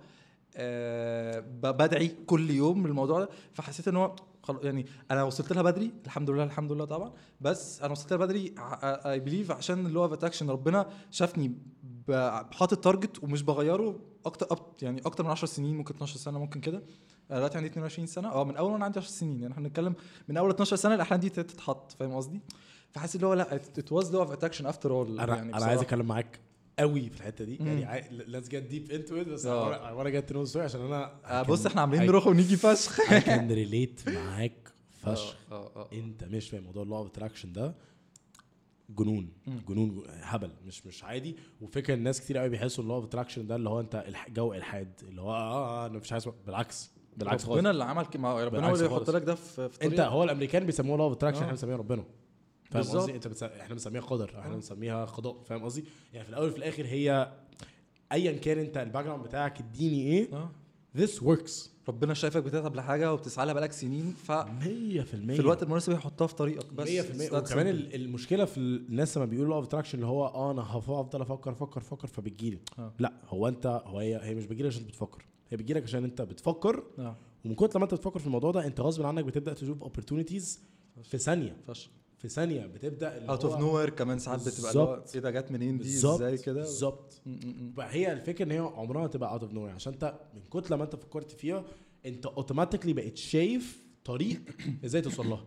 آه، 0.56 1.40
بدعي 1.62 2.08
كل 2.26 2.50
يوم 2.50 2.86
للموضوع 2.86 3.20
ده. 3.20 3.28
فحسيت 3.52 3.88
إن 3.88 3.96
هو 3.96 4.16
يعني 4.62 4.86
أنا 5.10 5.22
وصلت 5.22 5.52
لها 5.52 5.62
بدري 5.62 5.92
الحمد 6.04 6.30
لله 6.30 6.44
الحمد 6.44 6.72
لله 6.72 6.84
طبعا. 6.84 7.12
بس 7.40 7.82
أنا 7.82 7.92
وصلت 7.92 8.12
لها 8.12 8.18
بدري 8.26 8.54
I 8.82 9.20
believe 9.20 9.50
عشان 9.50 9.86
اللي 9.86 9.98
هو 9.98 10.04
attraction 10.14 10.50
ربنا 10.50 10.86
شافني 11.10 11.54
حاطط 12.52 12.84
target 12.84 13.24
ومش 13.24 13.42
بغيره 13.42 14.00
أكتر 14.26 14.58
يعني 14.82 15.00
أكتر 15.06 15.24
من 15.24 15.30
10 15.30 15.46
سنين 15.46 15.76
ممكن 15.76 15.94
12 15.94 16.16
سنة 16.18 16.38
ممكن 16.38 16.60
كده. 16.60 16.82
أنا 17.30 17.38
دلوقتي 17.38 17.56
عندي 17.58 17.68
22 17.70 18.06
سنة. 18.06 18.28
آه 18.32 18.44
من 18.44 18.56
أول 18.56 18.72
وأنا 18.72 18.84
عندي 18.84 18.98
10 18.98 19.10
سنين 19.10 19.40
يعني 19.40 19.52
إحنا 19.54 19.64
بنتكلم 19.68 19.94
من 20.28 20.36
أول 20.36 20.50
12 20.50 20.76
سنة 20.76 20.94
الاحلام 20.94 21.20
دي 21.20 21.28
تتحط. 21.28 21.92
فاهم 21.92 22.12
قصدي؟ 22.12 22.40
فحاسس 22.94 23.16
اللي 23.16 23.26
هو 23.26 23.34
لا 23.34 23.54
it 23.54 23.92
was 23.92 24.12
law 24.12 24.20
of 24.20 24.30
attraction 24.30 24.66
after 24.66 24.90
all 24.92 25.20
أنا 25.20 25.36
يعني 25.36 25.56
أنا 25.56 25.64
عايز 25.64 25.80
أتكلم 25.80 26.06
معاك 26.06 26.40
قوي 26.78 27.10
في 27.10 27.16
الحتة 27.16 27.44
دي 27.44 27.58
مم. 27.60 27.78
يعني 27.78 28.08
let's 28.26 28.48
get 28.48 28.62
deep 28.62 28.90
into 28.90 29.20
it 29.20 29.26
بس 29.28 29.46
آه. 29.46 29.88
I 29.88 29.92
wanna 29.92 30.10
get 30.10 30.28
to 30.28 30.34
know 30.34 30.62
عشان 30.64 30.80
أنا 30.80 31.12
آه 31.24 31.42
بص 31.42 31.66
إحنا 31.66 31.80
عاملين 31.80 32.02
نروح 32.06 32.26
ونيجي 32.26 32.56
فشخ 32.56 33.00
I 33.10 33.20
can 33.22 33.50
relate 33.50 34.08
معاك 34.14 34.72
فشخ 35.02 35.36
آه 35.52 35.70
آه 35.76 35.88
أنت 35.92 36.24
مش 36.24 36.50
فاهم 36.50 36.62
موضوع 36.62 36.82
ال 36.82 36.86
law 36.86 36.96
of 36.96 37.06
attraction 37.06 37.52
ده 37.52 37.74
جنون 38.90 39.28
مم. 39.46 39.60
جنون 39.68 40.02
هبل 40.20 40.50
مش 40.66 40.86
مش 40.86 41.04
عادي 41.04 41.36
وفكرة 41.60 41.94
الناس 41.94 42.20
كتير 42.20 42.38
قوي 42.38 42.48
بيحسوا 42.48 42.84
ال 42.84 42.87
law 42.87 42.94
of 42.94 43.04
attraction 43.04 43.46
ده 43.46 43.56
اللي 43.56 43.68
هو 43.68 43.80
أنت 43.80 44.04
الح- 44.08 44.30
جو 44.30 44.52
الحاد 44.54 44.92
اللي 45.08 45.20
هو 45.20 45.30
آه, 45.34 45.84
آه 45.84 45.86
أنا 45.86 45.98
مش 45.98 46.12
عايز 46.12 46.28
بالعكس 46.46 46.90
بالعكس 47.16 47.44
خالص 47.44 47.56
ربنا 47.56 47.70
اللي 47.70 47.84
عمل 47.84 48.06
ربنا 48.16 48.68
هو 48.68 48.74
اللي 48.74 48.84
يحط 48.86 48.94
خالص. 48.96 49.10
لك 49.10 49.22
ده 49.22 49.34
في 49.34 49.68
في 49.68 49.84
أنت. 49.84 50.00
هو 50.00 50.24
الأمريكان 50.24 50.66
بيسموه 50.66 50.98
law 50.98 51.04
of 51.04 51.12
attraction 51.12 51.38
آه. 51.38 51.42
إحنا 51.42 51.52
بنسميها 51.52 51.76
ربنا 51.76 52.04
فاهم. 52.82 52.98
قصدي؟ 52.98 53.14
انت 53.14 53.28
بتس... 53.28 53.42
إحنا 53.42 53.74
بنسميها 53.74 54.02
قدر 54.02 54.28
إحنا 54.38 54.52
آه. 54.52 54.54
بنسميها 54.54 55.04
قضاء 55.04 55.42
فاهم 55.44 55.64
قصدي؟ 55.64 55.84
يعني 56.12 56.24
في 56.24 56.30
الأول 56.30 56.48
وفي 56.48 56.58
الآخر 56.58 56.86
هي 56.86 57.32
ايا 58.12 58.32
كان 58.32 58.58
أنت 58.58 58.76
ال 58.76 59.04
background 59.04 59.24
بتاعك 59.24 59.60
الديني 59.60 60.02
إيه 60.06 60.28
آه. 60.32 60.50
this 60.98 61.20
works. 61.24 61.68
ربنا 61.88 62.14
شايفك 62.14 62.42
بتتعب 62.42 62.76
لحاجه 62.76 63.12
وبتسعى 63.12 63.46
لها 63.46 63.54
بقالك 63.54 63.72
سنين 63.72 64.14
ف 64.24 64.32
100% 64.32 64.34
في 64.62 65.40
الوقت 65.40 65.62
المناسب 65.62 65.92
يحطها 65.92 66.26
في 66.26 66.34
طريقك 66.34 66.72
بس. 66.74 66.88
100% 66.88 66.90
That's 67.30 67.34
وكمان 67.34 67.68
المشكلة 67.68 68.44
في 68.44 68.58
الناس 68.58 69.16
لما 69.16 69.26
بيقولوا 69.26 69.54
of 69.56 69.64
attraction 69.64 69.98
اللي 69.98 70.06
هو 70.06 70.26
آه 70.26 70.50
أنا 70.50 70.62
هف- 70.62 70.90
هفضل 70.90 71.20
أفكر 71.22 71.50
أفكر 71.52 71.80
أفكر 71.80 72.08
فبتجيلي 72.08 72.58
آه. 72.78 72.92
لا 72.98 73.12
هو 73.28 73.48
أنت 73.48 73.82
هو 73.86 73.98
هي 73.98 74.20
هي 74.22 74.34
مش 74.34 74.44
بتجيلك 74.46 74.68
عشان 74.72 74.84
بتفكر. 74.84 75.24
هي 75.50 75.56
بتجيلك 75.56 75.82
عشان 75.82 76.04
أنت 76.04 76.22
بتفكر. 76.22 76.82
آه. 76.98 77.16
ومن 77.44 77.54
كتر 77.54 77.78
ما 77.78 77.84
أنت 77.84 77.94
بتفكر 77.94 78.18
في 78.18 78.26
الموضوع 78.26 78.50
ده 78.50 78.66
أنت 78.66 78.80
غصب 78.80 79.06
عنك 79.06 79.24
بتبدأ 79.24 79.52
تشوف 79.52 79.84
opportunities 79.84 80.58
في 81.02 81.18
ثانية. 81.18 81.56
فشخ 81.66 81.90
في 82.24 82.30
ثانية 82.30 82.66
بتبدأ 82.66 83.26
out 83.30 83.44
of 83.44 83.56
nowhere 83.58 83.90
كمان 83.90 84.18
ساعات 84.18 84.48
بتبقى 84.48 84.70
اللي 84.70 84.82
هو 84.82 84.86
بالظبط. 84.86 85.14
إيه 85.14 85.22
ده 85.22 85.30
جت 85.30 85.52
منين 85.52 85.78
دي؟ 85.78 85.88
إزاي 85.88 86.38
كده؟ 86.38 86.60
بالظبط. 86.60 87.22
هي 87.80 88.12
الفكرة 88.12 88.44
إن 88.44 88.50
هي 88.50 88.58
عمرها 88.58 89.00
ما 89.00 89.06
تبقى 89.06 89.32
out 89.32 89.42
of 89.42 89.52
no 89.52 89.66
عشان 89.66 89.92
أنت 89.92 90.14
من 90.34 90.40
كتر 90.42 90.76
ما 90.76 90.84
أنت 90.84 90.96
فكرت 90.96 91.30
فيها 91.30 91.64
أنت 92.06 92.26
automatically 92.26 92.92
بقيت 92.92 93.16
شايف 93.16 93.84
طريق 94.04 94.40
إزاي 94.84 95.02
توصل 95.02 95.26
لها. 95.30 95.44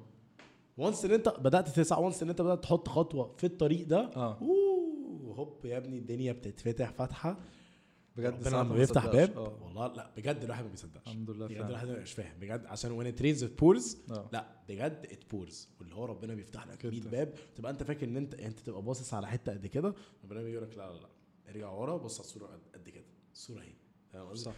وانس 0.77 1.05
إن 1.05 1.11
أنت 1.11 1.29
بدأت 1.39 1.69
تسعى 1.69 2.03
وانس 2.03 2.23
إن 2.23 2.29
أنت 2.29 2.41
بدأت 2.41 2.63
تحط 2.63 2.87
خطوة 2.87 3.35
في 3.37 3.43
الطريق 3.43 3.87
ده 3.87 3.99
آه. 4.15 4.37
أوه 4.41 5.35
هوب 5.35 5.65
يا 5.65 5.77
ابني 5.77 5.97
الدنيا 5.97 6.31
بتتفتح 6.31 6.91
فتحه 6.91 7.37
بجد 8.17 8.33
ربنا 8.33 8.49
لما 8.49 8.63
ما 8.63 8.75
بيفتح. 8.75 9.05
باب؟ 9.05 9.37
آه. 9.37 9.57
والله 9.63 9.87
لا 9.87 10.11
بجد 10.17 10.43
الواحد 10.43 10.63
ما 10.63 10.69
بيصدقش. 10.69 11.07
الحمد 11.07 11.29
لله 11.29 11.47
بجد 11.47 11.61
الواحد 11.65 11.87
مش 11.87 12.13
فاهم. 12.13 12.39
بجد 12.39 12.65
عشان 12.65 12.91
when 12.91 13.15
it 13.15 13.23
rains 13.23 13.43
it 13.43 13.59
pours 13.59 13.97
آه. 14.11 14.29
لا 14.33 14.47
بجد 14.69 15.07
it 15.11 15.31
pours 15.31 15.69
واللي 15.79 15.95
هو 15.95 16.05
ربنا 16.05 16.33
بيفتح 16.35 16.67
لك 16.67 16.77
كده. 16.77 16.91
100 16.91 17.01
باب. 17.01 17.33
تبقى 17.55 17.71
انت 17.71 17.83
فاكر 17.83 18.07
ان 18.07 18.17
انت 18.17 18.33
انت 18.35 18.59
تبقى 18.59 18.81
باصص 18.81 19.13
على 19.13 19.27
حتة 19.27 19.51
قد 19.51 19.65
كده 19.67 19.93
ربنا 20.23 20.41
بيقول 20.43 20.63
لك 20.63 20.77
لا 20.77 20.93
لا 20.93 20.99
لا. 20.99 21.07
ارجع 21.49 21.69
ورا 21.71 21.97
بص 21.97 22.19
على 22.19 22.25
الصورة 22.27 22.59
قد- 22.73 22.89
كده. 22.89 23.05
الصورة 23.33 23.61
اهي. 23.61 23.73
فاهم 24.13 24.27
قصدي؟ 24.27 24.45
صح. 24.45 24.55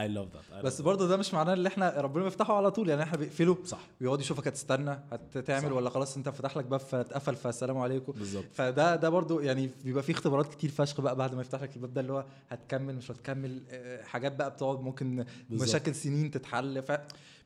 اي 0.00 0.08
لاف 0.08 0.28
ذات 0.52 0.64
بس 0.64 0.80
برضه 0.80 1.08
ده 1.08 1.16
مش 1.16 1.34
معناه 1.34 1.52
ان 1.52 1.66
إحنا 1.66 2.00
ربنا 2.00 2.24
بيفتحه 2.24 2.56
على 2.56 2.70
طول. 2.70 2.88
يعني 2.88 3.02
إحنا 3.02 3.16
بيقفله 3.18 3.56
صح. 3.64 3.80
ويقعد 4.00 4.20
يشوفك 4.20 4.46
هتستنى 4.46 4.98
هتعمل. 5.36 5.72
ولا 5.72 5.90
خلاص 5.90 6.16
انت 6.16 6.28
فتح 6.28 6.56
لك 6.56 6.64
باب 6.64 6.80
فاتقفل 6.80 7.36
فالسلام 7.36 7.78
عليكم. 7.78 8.12
بالظبط. 8.12 8.44
فده 8.52 8.96
ده 8.96 9.08
برضو 9.08 9.40
يعني 9.40 9.70
بيبقى 9.84 10.02
فيه 10.02 10.12
اختبارات 10.12 10.46
كتير 10.54 10.70
فشخ 10.70 11.00
بقى 11.00 11.16
بعد 11.16 11.34
ما 11.34 11.40
يفتح 11.40 11.62
لك 11.62 11.76
الباب 11.76 11.94
ده 11.94 12.00
اللي 12.00 12.12
هو 12.12 12.24
هتكمل 12.48 12.96
مش 12.96 13.10
هتكمل 13.10 13.62
آه، 13.70 14.02
حاجات 14.02 14.36
بقى 14.36 14.50
بتقعد 14.50 14.80
ممكن 14.80 15.24
بالظبط. 15.50 15.68
مشاكل 15.68 15.94
سنين 15.94 16.30
تتحل. 16.30 16.82
ف 16.82 16.92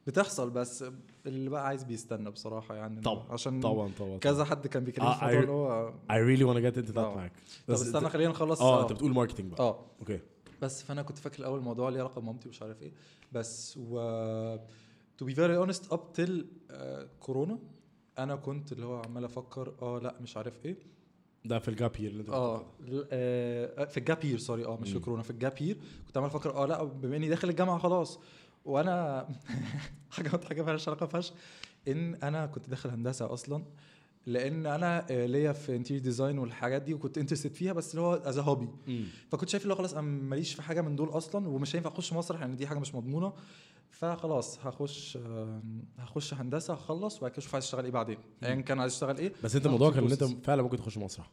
بتحصل 0.07 0.51
بس 0.51 0.85
اللي 1.27 1.51
بقى 1.51 1.67
عايز 1.67 1.83
بيستنى 1.85 2.31
بصراحة 2.31 2.75
يعني. 2.75 3.01
طبعا 3.01 3.25
عشان 3.31 3.61
طبعا 3.61 3.91
طبعا 3.99 4.19
كذا 4.19 4.45
حد 4.45 4.67
كان 4.67 4.85
بيكلمني 4.85 5.11
آه، 5.13 5.19
في 5.19 5.39
الموضوع 5.41 5.91
اللي 6.11 6.45
هو 6.45 6.53
really 6.55 6.55
wanna 6.55 6.73
get 6.75 6.77
into 6.79 6.95
that 6.95 6.99
آه. 6.99 7.15
معاك. 7.15 7.33
طب 7.69 7.75
بس 7.75 7.83
استنى 7.83 8.09
خلينا 8.09 8.31
نخلص. 8.31 8.61
آه 8.61 8.83
أنت 8.83 8.93
بتقول 8.93 9.13
marketing 9.13 9.53
بقى. 9.53 9.61
آه. 9.61 9.79
okay 10.01 10.21
بس 10.63 10.83
فانا 10.83 11.03
كنت 11.03 11.19
فاكر 11.19 11.39
الأول 11.39 11.59
الموضوع 11.59 11.89
ليه 11.89 12.01
علاقة 12.01 12.21
بمامتي 12.21 12.49
ومش 12.49 12.63
عارف 12.63 12.83
إيه. 12.83 12.93
بس 13.33 13.77
و 13.77 14.57
be 15.25 15.35
very 15.35 15.57
honest 15.67 15.93
up 15.93 16.01
till 16.21 16.31
آه، 16.71 17.09
كورونا 17.21 17.59
أنا 18.19 18.37
كنت 18.37 18.73
اللي 18.73 18.87
هو 18.87 19.03
عمال 19.03 19.25
أفكر 19.25 19.75
آه 19.83 19.99
لأ 19.99 20.15
مش 20.21 20.37
عارف 20.37 20.65
إيه. 20.65 20.77
ده 21.45 21.59
في 21.59 21.69
ال 21.69 21.75
gap 21.75 21.93
year 21.99 22.11
اللي 22.11 22.21
أنت 22.21 22.31
آه 22.31 22.67
آه، 23.13 23.85
في 23.85 23.97
ال 23.97 24.04
gap 24.04 24.25
year 24.25 24.39
sorry 24.39 24.65
آه 24.65 24.77
مش 24.77 24.93
في. 24.93 24.99
كورونا 24.99 25.23
في 25.23 25.31
ال 25.31 25.37
gap 25.37 25.55
year 25.61 25.77
كنت 26.07 26.17
عمال 26.17 26.29
أفكر 26.31 26.55
آه 26.55 26.67
لأ 26.67 26.85
بما 26.85 27.17
إني 27.17 27.29
داخل 27.29 27.49
الجامعة 27.49 27.79
خلاص. 27.79 28.19
وأنا 28.65 29.29
حاجة 30.11 30.29
حاجة 30.49 30.63
مالهاش 30.63 30.89
علاقة 30.89 31.07
فشخ 31.07 31.35
إن 31.89 32.15
أنا 32.15 32.47
كنت 32.47 32.69
داخل 32.71 32.91
هندسة 32.91 33.33
أصلا. 33.33 33.65
لأن 34.27 34.67
أنا 34.67 35.07
آه، 35.11 35.27
ليا 35.27 35.53
في 35.53 35.77
interior 35.77 36.05
design 36.05 36.39
والحاجات 36.39 36.83
دي 36.83 36.95
وكنت 36.95 37.19
interested 37.19 37.53
فيها 37.55 37.73
بس 37.73 37.91
اللي 37.91 38.01
هو 38.07 38.15
as 38.15 38.39
a 38.39 38.43
hobby. 38.43 38.69
فكنت 39.29 39.49
شايف 39.49 39.63
اللي 39.63 39.75
هو 39.75 39.79
خلاص 39.79 39.93
أنا 39.93 40.01
ماليش 40.03 40.55
في 40.55 40.63
حاجة 40.63 40.81
من 40.81 40.97
دول 40.97 41.09
أصلا 41.09 41.49
ومش 41.49 41.77
هينفع 41.77 41.91
أخش 41.91 42.13
مسرح 42.13 42.41
لأن 42.41 42.57
دي 42.57 42.67
حاجة 42.67 42.79
مش 42.79 42.95
مضمونة. 42.95 43.33
فخلاص 43.91 44.59
هخش 44.67 45.17
آه، 45.17 45.63
هخش 45.99 46.35
هندسة 46.35 46.75
هخلص 46.75 47.19
وبعد 47.19 47.31
كده 47.31 47.39
أشوف 47.39 47.55
عايز 47.55 47.65
أشتغل 47.65 47.85
إيه 47.85 47.93
بعدين. 47.93 48.19
ايا 48.43 48.55
كان 48.61 48.81
عايز 48.81 48.93
أشتغل 48.93 49.19
إيه. 49.19 49.33
بس 49.45 49.57
أنت 49.57 49.67
الموضوع 49.67 49.91
كان 49.91 50.05
إن 50.05 50.11
أنت. 50.11 50.25
فعلا 50.25 50.63
ممكن 50.63 50.77
تخش 50.77 50.99
مسرح 50.99 51.31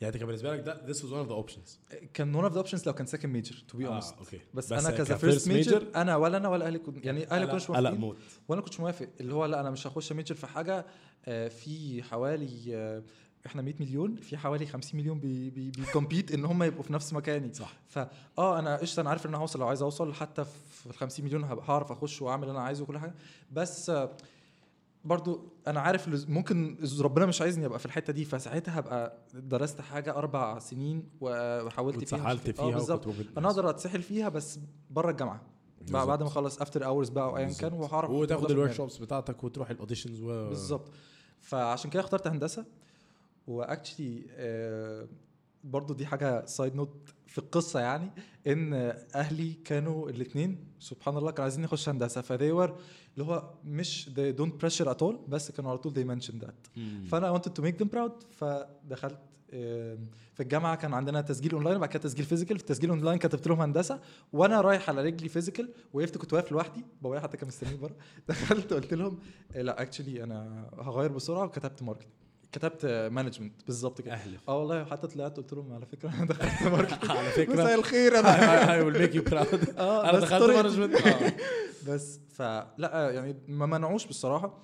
يعني 0.00 0.08
انت 0.14 0.16
كان 0.16 0.26
بالنسبة 0.26 0.52
لك 0.56 0.60
ده 0.60 0.86
this 0.92 0.96
was 0.96 1.00
one 1.10 1.26
of 1.26 1.30
the 1.30 1.44
options. 1.52 1.96
كان 2.14 2.34
one 2.34 2.44
of 2.44 2.52
the 2.52 2.58
options 2.58 2.86
لو 2.86 2.92
كان 2.92 3.06
second 3.06 3.32
major 3.32 3.64
to 3.68 3.78
be 3.78 3.86
آه، 3.86 3.88
honest 3.88 4.14
okay. 4.18 4.40
بس, 4.54 4.72
بس 4.72 4.86
أنا 4.86 4.96
كذا 4.96 5.18
first 5.18 5.48
ميجر 5.48 5.80
major؟ 5.80 5.96
أنا 5.96 6.16
ولا 6.16 6.36
أنا 6.36 6.48
ولا 6.48 6.66
أهلي 6.66 6.78
كنت 6.78 7.04
يعني 7.06 7.30
أهلي 7.30 7.44
قلق 7.44 7.70
موافقين. 7.70 8.00
موت. 8.00 8.16
وأنا 8.48 8.60
كنتش 8.62 8.80
موافق. 8.80 9.08
اللي 9.20 9.34
هو 9.34 9.44
لا 9.44 9.60
أنا 9.60 9.70
مش 9.70 9.86
هخش 9.86 10.12
major 10.12 10.34
في 10.34 10.46
حاجة 10.46 10.86
آه، 11.26 11.48
في 11.48 12.02
حوالي 12.02 12.76
آه، 12.76 13.02
إحنا 13.46 13.62
100 13.62 13.74
مليون 13.80 14.16
في 14.16 14.36
حوالي 14.36 14.66
50 14.66 15.00
مليون 15.00 15.20
بي 15.20 15.50
بي 15.50 15.70
بي 15.70 15.83
compete 15.83 16.30
إن 16.34 16.44
هم 16.44 16.62
يبقوا 16.62 16.82
في 16.82 16.92
نفس 16.92 17.12
مكاني. 17.12 17.52
صح. 17.54 17.72
فا 17.88 18.10
آه 18.38 18.58
أنا 18.58 18.76
قشطة 18.76 19.00
أنا 19.00 19.10
عارف 19.10 19.26
إن 19.26 19.30
أنا 19.34 19.42
هوصل 19.42 19.58
لو 19.58 19.66
عايز 19.68 19.82
أوصل 19.82 20.14
حتى 20.14 20.44
في 20.44 20.86
ال 20.86 20.94
50 20.94 21.24
مليون 21.24 21.44
هعرف 21.44 21.92
أخش 21.92 22.22
وأعمل 22.22 22.42
اللي 22.42 22.52
أنا 22.58 22.64
عايزه 22.64 22.82
وكل 22.82 22.98
حاجة. 22.98 23.14
بس 23.52 23.90
آه، 23.90 24.16
برضو 25.06 25.52
أنا 25.66 25.80
عارف 25.80 26.28
ممكن 26.28 26.76
ربنا 27.00 27.26
مش 27.26 27.40
عايزني 27.42 27.66
أبقى 27.66 27.78
في 27.78 27.86
الحتة 27.86 28.12
دي 28.12 28.24
فساعتها 28.24 28.78
هبقى 28.78 29.18
درست 29.34 29.80
حاجة 29.80 30.10
أربع 30.16 30.58
سنين 30.58 31.08
وحاولت 31.20 32.04
فيها 32.04 32.18
واتسحلت 32.18 32.48
آه، 32.60 32.62
فيها 32.66 32.74
بالظبط. 32.74 33.08
أنا 33.38 33.48
أقدر 33.48 33.70
أتسحل 33.70 34.02
فيها 34.02 34.28
بس 34.28 34.60
بره 34.90 35.10
الجامعة. 35.10 35.42
بعد 35.90 36.06
بعد 36.06 36.22
ما 36.22 36.28
أخلص 36.28 36.60
after 36.60 36.84
hours 36.86 37.08
بقى 37.08 37.24
أو 37.24 37.36
ايا 37.36 37.52
كان. 37.52 37.72
وهعرف 37.72 38.10
وتاخد 38.10 38.50
ال 38.50 38.72
workshops 38.72 38.98
بتاعتك 38.98 39.44
وتروح 39.44 39.70
ال 39.70 39.75
auditions 39.75 40.20
و 40.22 40.48
بالظبط. 40.48 40.90
فعشان 41.40 41.90
كده 41.90 42.00
اخترت 42.02 42.26
هندسة. 42.26 42.64
و 43.46 43.55
actually 43.55 44.26
برضو 45.64 45.94
دي 45.94 46.06
حاجة 46.06 46.44
side 46.46 46.74
note 46.76 47.08
في 47.26 47.38
القصة 47.38 47.80
يعني 47.80 48.10
إن 48.46 48.72
أهلي 49.14 49.52
كانوا 49.52 50.10
الاثنين 50.10 50.64
سبحان 50.78 51.16
الله 51.16 51.30
كانوا 51.30 51.42
عايزين 51.42 51.64
يخش 51.64 51.88
هندسة. 51.88 52.20
فدي 52.20 52.52
ور 52.52 52.78
اللي 53.16 53.28
هو 53.32 53.50
مش 53.64 54.10
they 54.16 54.38
don't 54.40 54.52
pressure 54.64 54.86
at 54.88 54.98
all 55.02 55.14
بس 55.28 55.50
كانوا 55.50 55.70
على 55.70 55.78
طول 55.78 55.92
they 55.94 56.08
mentioned 56.22 56.44
that. 56.44 56.80
فأنا 57.08 57.38
wanted 57.38 57.50
to 57.60 57.62
make 57.64 57.76
them 57.84 57.88
proud 57.96 58.24
فدخلت 58.30 59.18
في 60.34 60.40
الجامعة 60.40 60.76
كان 60.76 60.94
عندنا 60.94 61.20
تسجيل 61.20 61.52
اونلاين 61.52 61.76
وبعد 61.76 61.88
كده 61.88 62.02
تسجيل 62.02 62.24
physical 62.24 62.56
في 62.58 62.62
التسجيل 62.62 62.90
اونلاين 62.90 63.18
كتبت 63.18 63.48
لهم 63.48 63.60
هندسة 63.60 64.00
وأنا 64.32 64.60
رايح 64.60 64.88
على 64.88 65.02
رجلي 65.02 65.28
physical 65.28 65.68
وقفت 65.92 66.18
كنت 66.18 66.32
واقف 66.32 66.52
لوحدي 66.52 66.84
بابايا 67.02 67.20
حتى 67.20 67.36
كان 67.36 67.48
مستنيني 67.48 67.76
بره. 67.76 67.96
دخلت 68.28 68.72
قلت 68.72 68.94
لهم 68.94 69.18
لا 69.54 69.82
actually 69.82 70.22
أنا 70.24 70.70
هغير 70.78 71.12
بسرعة 71.12 71.44
وكتبت 71.44 71.82
marketing 71.82 72.12
كتبت 72.52 72.86
management 73.12 73.66
بالظبط 73.66 74.00
كده. 74.00 74.12
أهلي 74.14 74.38
آه 74.48 74.58
والله 74.58 74.84
حتى 74.84 75.06
طلعت 75.06 75.36
قلت 75.36 75.52
لهم 75.52 75.72
على 75.72 75.86
فكرة 75.86 76.08
أنا 76.16 76.24
دخلت 76.24 76.62
marketing 76.62 77.10
على 77.16 77.30
فكرة. 77.30 77.52
مساء 77.52 77.74
الخير 77.74 78.18
أنا 78.18 78.66
I 78.66 78.84
will 78.92 78.96
make 78.98 79.14
you 79.14 79.30
proud. 79.32 79.68
آه 79.78 80.10
أنا 80.10 80.18
دخلت 80.20 80.50
management 80.56 80.96
بس 81.88 82.20
فلا 82.34 83.10
يعني 83.14 83.36
ما 83.48 83.66
منعوش 83.66 84.06
بالصراحه 84.06 84.62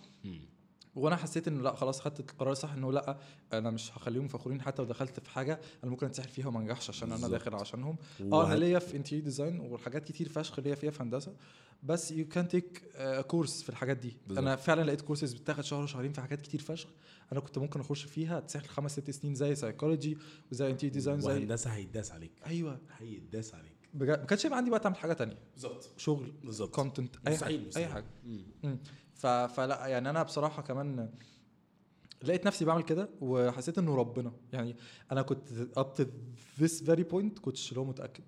وأنا 0.94 1.16
حسيت 1.16 1.48
انه 1.48 1.62
لا 1.62 1.74
خلاص 1.74 2.00
خدت 2.00 2.20
القرار 2.20 2.55
صح 2.55 2.72
انه 2.72 2.92
لا 2.92 3.18
أنا 3.52 3.70
مش 3.70 3.92
هخليهم 3.92 4.28
فخورين 4.28 4.62
حتى 4.62 4.83
لو 4.83 4.88
دخلت 4.88 5.20
في 5.20 5.31
حاجة 5.31 5.61
أنا 5.85 5.90
ممكن 5.90 6.07
اتسحل 6.07 6.28
فيها 6.28 6.46
وما 6.46 6.61
انجحش 6.61 6.88
عشان 6.90 7.09
أنا 7.09 7.16
بالظبط. 7.16 7.31
داخل 7.33 7.55
عشانهم. 7.55 7.96
آه 8.33 8.46
أنا 8.46 8.55
ليا 8.55 8.78
في 8.78 8.96
interior 8.96 9.24
design 9.24 9.61
وحاجات 9.61 10.05
كتير 10.05 10.28
فشخ 10.28 10.59
ليا 10.61 10.74
فيها 10.74 10.90
في 10.90 11.02
هندسة 11.02 11.35
بس 11.83 12.12
you 12.12 12.28
can 12.28 12.48
take 12.48 12.82
course 13.26 13.62
في 13.62 13.68
الحاجات 13.68 13.96
دي. 13.96 14.16
بالظبط. 14.26 14.38
أنا 14.44 14.57
فعلا 14.57 14.83
لقيت 14.83 15.00
كورسز 15.00 15.33
بتاخد 15.35 15.64
شهر 15.64 15.83
وشهرين 15.83 16.12
في 16.12 16.20
حاجات 16.20 16.40
كتير 16.40 16.61
فشخ 16.61 16.88
أنا 17.33 17.40
كنت 17.40 17.59
ممكن 17.59 17.81
اخش 17.81 18.05
فيها 18.05 18.40
تسحل 18.40 18.68
خمس 18.68 18.92
ست 18.92 19.11
سنين 19.11 19.35
زي 19.35 19.55
سايكولوجي 19.55 20.18
وزي 20.52 20.70
interior 20.70 20.94
design 20.94 21.20
زي 21.20 21.33
وهندسة 21.33 21.70
هيتداس 21.70 22.12
عليك. 22.12 22.33
أيوه. 22.46 22.81
هيتداس 22.98 23.55
عليك. 23.55 23.72
بجد 23.94 24.18
ما 24.20 24.26
كانش 24.26 24.44
يبقى 24.44 24.59
عندي 24.59 24.70
وقت 24.70 24.87
أعمل 24.87 24.96
حاجة 24.96 25.12
تانية. 25.12 25.38
بالظبط. 25.55 25.90
شغل. 25.96 26.33
بالظبط. 26.44 26.74
content 26.74 27.16
أي 27.26 27.37
حاجة. 27.37 27.48
اي 27.48 27.59
مستحيل. 27.59 27.88
حاجة. 27.88 28.07
مم. 28.24 28.44
مم. 28.62 28.78
ف... 29.22 29.26
فلا 29.26 29.87
يعني 29.87 30.11
أنا 30.11 30.22
بصراحة 30.22 30.62
كمان 30.62 31.08
لقيت 32.22 32.46
نفسي 32.46 32.64
بعمل 32.64 32.82
كده 32.82 33.08
وحسيت 33.20 33.78
إنه 33.78 33.94
ربنا. 33.94 34.32
يعني 34.52 34.76
أنا 35.12 35.22
كنت 35.22 35.48
up 35.78 36.00
to 36.00 36.04
this 36.62 36.85
very 36.87 37.04
point 37.12 37.40
كنتش 37.40 37.72
لو 37.72 37.85
متأكد. 37.85 38.24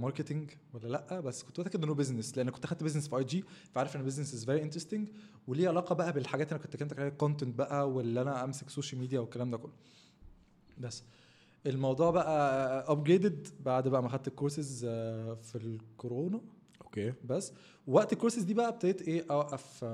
marketing 0.00 0.50
ولا 0.74 0.88
لأ؟ 0.88 1.20
بس 1.20 1.42
كنت 1.42 1.60
متأكد 1.60 1.82
إنه 1.84 1.94
business 1.94 2.36
لأن 2.38 2.50
كنت 2.50 2.64
أخدت 2.64 2.82
business 2.82 3.08
في 3.08 3.16
IG 3.16 3.44
فعارف 3.72 3.94
إن 3.94 4.00
ال 4.00 4.04
business 4.04 4.34
is 4.34 4.44
very 4.44 4.62
interesting 4.62 5.08
وليه 5.48 5.68
علاقة 5.68 5.94
بقى 5.94 6.12
بالحاجات 6.12 6.46
اللي 6.48 6.56
أنا 6.56 6.64
كنت 6.64 6.76
كلمتك 6.76 6.98
عليها 6.98 7.12
ال 7.12 7.18
content 7.18 7.58
بقى 7.58 7.90
واللي 7.90 8.22
أنا 8.22 8.44
أمسك 8.44 8.70
social 8.70 9.00
media 9.00 9.20
والكلام 9.20 9.50
ده 9.50 9.56
كله. 9.58 9.72
بس 10.78 11.02
الموضوع 11.66 12.10
بقى 12.10 12.92
upgraded 12.92 13.48
بعد 13.60 13.88
بقى 13.88 14.02
ما 14.02 14.08
خدت 14.08 14.28
الكورسز 14.28 14.84
آه، 14.88 15.34
في 15.34 15.56
الكورونا. 15.58 16.40
okay. 16.90 17.12
بس. 17.24 17.52
وقت 17.86 18.12
الكورسز 18.12 18.42
دي 18.42 18.54
بقى 18.54 18.68
ابتديت 18.68 19.02
إيه 19.02 19.24
أوقف 19.30 19.84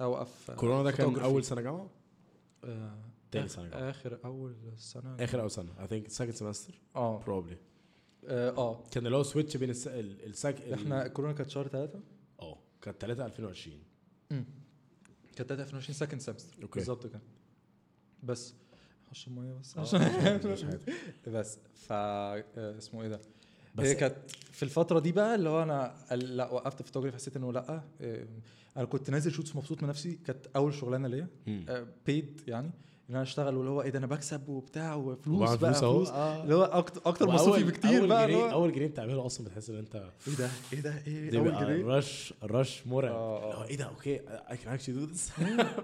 أوقف 0.00 0.50
آه، 0.50 0.54
كورونا 0.54 0.82
ده 0.82 0.90
كان. 0.92 1.18
أول 1.18 1.44
سنة 1.44 1.60
جامعة؟ 1.60 1.90
آه، 2.64 2.98
تاني 3.30 3.48
سنة 3.48 3.68
جامعة. 3.68 3.90
آخر 3.90 4.18
أول 4.24 4.56
سنة 4.76 5.16
آخر 5.20 5.40
أو 5.40 5.48
سنة. 5.48 5.72
I 5.80 5.86
think 5.86 6.08
second 6.08 6.30
semester 6.34 6.80
آه. 6.96 7.18
probably 7.18 7.56
آه 8.26 8.50
آه. 8.50 8.84
كان 8.90 9.06
اللي 9.06 9.16
هو 9.16 9.22
switch 9.22 9.56
بين 9.56 9.70
الس... 9.70 9.86
ال- 9.88 10.24
السك 10.26 10.56
ال- 10.60 10.72
إحنا 10.72 11.08
كورونا 11.08 11.34
كانت 11.34 11.50
شهر 11.50 11.68
ثلاثة 11.68 12.00
آه. 12.42 12.58
كانت 12.82 13.00
3 13.00 13.26
2020 13.26 13.78
كانت 15.36 15.48
3 15.48 15.62
2020 15.62 15.94
second 15.94 16.20
semester 16.20 16.62
okay. 16.62 16.78
بالظبط 16.78 17.06
كده. 17.06 17.20
بس. 18.22 18.54
هشرب 19.10 19.38
مية 19.38 19.52
بس. 19.52 19.76
آه، 19.76 19.80
عشان 19.80 20.00
عارف. 20.68 20.90
بس. 21.28 21.58
ف 21.74 21.92
آه، 21.92 22.44
اسمه 22.78 23.02
إيه 23.02 23.08
ده؟ 23.08 23.20
بس 23.74 23.86
هي 23.86 23.94
كانت 23.94 24.16
في 24.52 24.62
الفترة 24.62 24.98
دي 25.00 25.12
بقى 25.12 25.34
اللي 25.34 25.48
هو 25.48 25.62
أنا 25.62 25.94
لأ 26.12 26.50
وقفت 26.52 26.82
فوتوغرافي 26.82 27.16
حسيت 27.16 27.36
إنه 27.36 27.52
لأ 27.52 27.82
آه، 28.00 28.26
أنا 28.76 28.84
كنت 28.84 29.10
نازل 29.10 29.32
shoots 29.32 29.56
مبسوط 29.56 29.82
من 29.82 29.88
نفسي 29.88 30.18
كانت 30.26 30.46
أول 30.56 30.74
شغلانة 30.74 31.08
ليا. 31.08 31.26
paid 32.06 32.40
يعني 32.46 32.70
إن 33.12 33.16
أنا 33.16 33.22
أشتغل 33.22 33.56
واللي 33.56 33.70
هو 33.70 33.82
إيه 33.82 33.90
ده 33.90 33.98
أنا 33.98 34.06
بكسب 34.06 34.48
وبتاع 34.48 34.94
وفلوس 34.94 35.54
بقى 35.54 35.74
فلوس. 35.74 35.78
فلوس 35.78 36.08
آه. 36.08 36.42
اللي 36.42 36.54
هو 36.54 36.62
أكتر 37.06 37.26
مصروفي 37.28 37.64
بكتير 37.64 38.00
أول 38.00 38.08
بقى 38.08 38.26
جنيه 38.26 38.52
أول 38.52 38.72
جنيه 38.72 38.86
بتعمله 38.86 39.26
أصلا 39.26 39.46
بتحس 39.46 39.70
إن 39.70 39.76
أنت 39.76 39.94
إيه 40.28 40.34
ده 40.34 40.50
إيه 40.72 40.80
ده 40.80 41.02
إيه 41.06 41.38
أول 41.38 41.66
جنيه 41.66 41.86
رش 41.96 42.34
رش 42.44 42.86
مرعب 42.86 43.12
آه، 43.14 43.42
آه. 43.42 43.44
اللي 43.44 43.56
هو 43.56 43.64
إيه 43.64 43.76
ده 43.76 43.84
okay 43.84 44.20
I 44.50 44.56
can 44.56 44.72
actually 44.72 44.94
do 44.94 45.04
this 45.04 45.30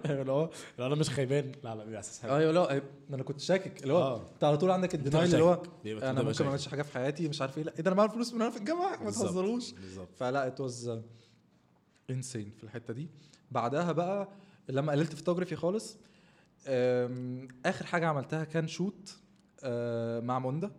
اللي 0.05 0.33
هو 0.33 0.51
أنا 0.79 0.95
مش 0.95 1.11
خيبان 1.11 1.53
لا 1.65 1.75
لا 1.75 1.85
بيبقى 1.85 2.01
احساس 2.01 2.25
أيوه 2.25 2.53
لا 2.53 2.83
أنا 3.11 3.23
كنت 3.23 3.41
شاكك 3.41 3.83
اللي 3.83 3.93
هو 3.93 4.03
آه. 4.03 4.23
أنت 4.35 4.45
على 4.45 4.57
طول 4.59 4.71
عندك 4.71 4.95
ال 4.95 4.99
denial 4.99 5.25
اللي 5.35 5.45
هو 5.45 5.63
أنا 5.87 6.23
ممكن 6.23 6.45
ما. 6.45 6.51
أعملش 6.51 6.69
حاجة 6.69 6.83
في 6.83 6.93
حياتي 6.95 7.29
مش 7.29 7.41
عارف 7.41 7.59
إيه 7.59 7.65
لا 7.65 7.73
إيه 7.77 7.83
ده 7.83 7.89
أنا 7.89 7.97
معايا 7.97 8.11
فلوس 8.11 8.35
من 8.35 8.41
وأنا 8.41 8.51
في 8.51 8.59
الجامعة 8.59 8.97
ما. 9.05 9.11
تهزروش 9.11 9.73
بالظبط 9.73 10.09
فلا 10.17 10.47
it 10.47 10.61
was 10.61 10.99
insane 12.11 12.53
في 12.57 12.65
الحتة 12.65 12.95
دي 12.95 13.09
بعدها 13.51 13.93
بقى 13.93 14.29
لما 14.69 14.93
قللت 14.93 15.15
فوتوغرافي 15.15 15.57
خالص 15.57 15.97
آخر 17.67 17.87
حاجة 17.87 18.07
عملتها 18.07 18.45
كان 18.45 18.69
shoot 18.69 19.19
أه، 19.63 20.21
مع 20.21 20.39
منده 20.39 20.73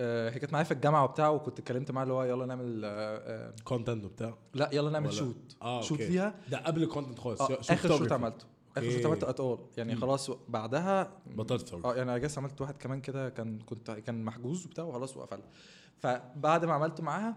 أه، 0.00 0.30
هي 0.30 0.38
كانت 0.38 0.52
معايا 0.52 0.64
في 0.64 0.72
الجامعة 0.74 1.04
وبتاع 1.04 1.28
وكنت 1.28 1.58
اتكلمت 1.58 1.90
معاها 1.90 2.02
اللي 2.02 2.14
هو 2.14 2.22
يلا 2.24 2.46
نعمل 2.46 3.54
content 3.64 4.04
وبتاع 4.04 4.34
لا 4.54 4.70
يلا 4.72 4.90
نعمل 4.90 5.06
ولا- 5.06 5.16
shoot 5.16 5.56
آه 5.62 5.80
shoot 5.82 6.00
okay. 6.00 6.12
ليها 6.12 6.34
ده 6.50 6.58
قبل 6.58 6.82
ال 6.82 6.87
content 6.87 7.18
خالص 7.18 7.40
آه، 7.40 7.58
آخر 7.60 7.98
shoot. 7.98 8.12
عملته 8.12 8.46
آخر 8.76 8.90
shoot. 8.90 9.06
عملته 9.06 9.30
at 9.30 9.41
all 9.41 9.58
يعني 9.76 9.94
مم. 9.94 10.00
خلاص 10.00 10.30
بعدها 10.48 11.12
بطلت. 11.26 11.74
آه 11.74 11.94
يعني 11.96 12.16
أنا 12.16 12.28
عملت 12.38 12.60
واحد 12.60 12.76
كمان 12.76 13.00
كده 13.00 13.28
كان 13.28 13.58
كنت 13.58 13.90
كان 13.90 14.24
محجوز 14.24 14.66
وبتاع 14.66 14.84
وخلاص 14.84 15.16
وقفل 15.16 15.40
فبعد 15.98 16.64
ما 16.64 16.72
عملته 16.72 17.02
معاها 17.02 17.36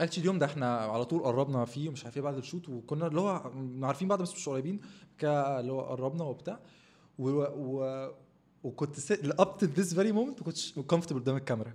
actually 0.00 0.20
اليوم 0.22 0.38
ده 0.38 0.46
إحنا 0.46 0.76
على 0.76 1.04
طول 1.04 1.22
قربنا 1.22 1.64
فيه 1.64 1.90
مش 1.90 2.04
عارف 2.04 2.16
إيه 2.16 2.22
بعد 2.22 2.36
ال 2.36 2.41
shoot 2.41 2.68
وكنا 2.68 3.06
اللي 3.06 3.20
هو 3.20 3.52
عارفين 3.82 4.08
بعض 4.08 4.22
بس 4.22 4.32
مش 4.34 4.48
قريبين 4.48 4.80
اللي 5.22 5.72
هو 5.72 5.80
قربنا 5.80 6.24
وبتاع. 6.24 6.60
و, 7.18 7.28
و 7.42 8.08
وكنت 8.64 8.96
up 9.12 9.56
to 9.58 9.66
this 9.66 9.94
very 9.94 10.12
moment 10.12 10.38
ما 10.38 10.44
كنتش 10.44 10.72
comfortable 10.72 11.20
قدام 11.20 11.36
الكاميرا. 11.36 11.72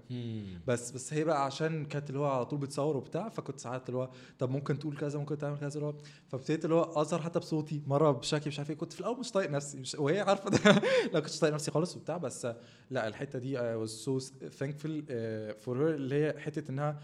بس 0.68 0.92
بس 0.92 1.14
هي 1.14 1.24
بقى 1.24 1.46
عشان 1.46 1.86
كانت 1.86 2.10
اللي 2.10 2.20
هو 2.20 2.26
على 2.26 2.46
طول 2.46 2.60
بتصور 2.60 2.98
وبتاع 2.98 3.30
فكنت 3.30 3.60
ساعات 3.60 3.90
اللي 3.90 3.98
هو 4.00 4.10
طب 4.40 4.50
ممكن 4.50 4.80
تقول 4.80 4.98
كذا 4.98 5.20
ممكن 5.20 5.38
تعمل 5.38 5.58
كذا 5.58 5.76
اللي 5.76 5.86
هو 5.86 5.94
فابتديت 6.28 6.66
اللي 6.66 6.76
هو 6.76 6.84
أظهر 6.84 7.22
حتى 7.22 7.40
بصوتي 7.40 7.82
مرة 7.88 8.12
بشكلي 8.12 8.48
مش 8.48 8.60
عارف 8.60 8.70
إيه 8.72 8.78
كنت 8.78 8.94
في 8.94 9.00
الأول 9.00 9.20
مش 9.20 9.32
طايق 9.32 9.50
نفسي 9.50 9.80
مش 9.80 9.96
وهي 9.96 10.20
عارفة 10.22 10.50
ده. 10.50 10.82
لا 11.14 11.20
كنتش 11.20 11.40
طايق 11.40 11.54
نفسي 11.54 11.72
خالص 11.72 11.96
وبتاع 11.96 12.18
بس 12.18 12.48
لا 12.92 13.08
الحتة 13.08 13.40
دي 13.40 13.58
was 13.86 13.90
so 13.90 14.24
thankful 14.60 15.02
uh, 15.08 15.66
for 15.66 15.74
her 15.76 15.90
اللي 15.94 16.16
هي 16.26 16.40
حتة 16.40 16.72
إنها 16.72 17.00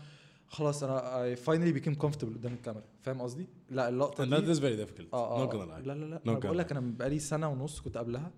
خلاص 0.49 0.83
أنا 0.83 1.35
I 1.35 1.37
finally 1.37 1.79
became 1.81 1.95
comfortable 2.05 2.33
قدام 2.35 2.53
الكاميرا. 2.53 2.83
فاهم 3.01 3.21
قصدي؟ 3.21 3.47
لا 3.69 3.89
اللقطة 3.89 4.23
دي 4.39 4.55
is 4.55 4.57
very 4.57 4.87
difficult. 4.87 5.13
آه 5.13 5.43
آه 5.43 5.49
gonna 5.49 5.53
lie. 5.53 5.87
لا 5.87 5.93
لا 5.93 6.05
لا. 6.05 6.21
أنا 6.27 6.39
بقول 6.39 6.57
لك. 6.57 6.71
أنا 6.71 6.79
بقالي 6.79 7.19
سنة 7.19 7.49
ونص 7.49 7.79
كنت 7.79 7.97
قبلها. 7.97 8.31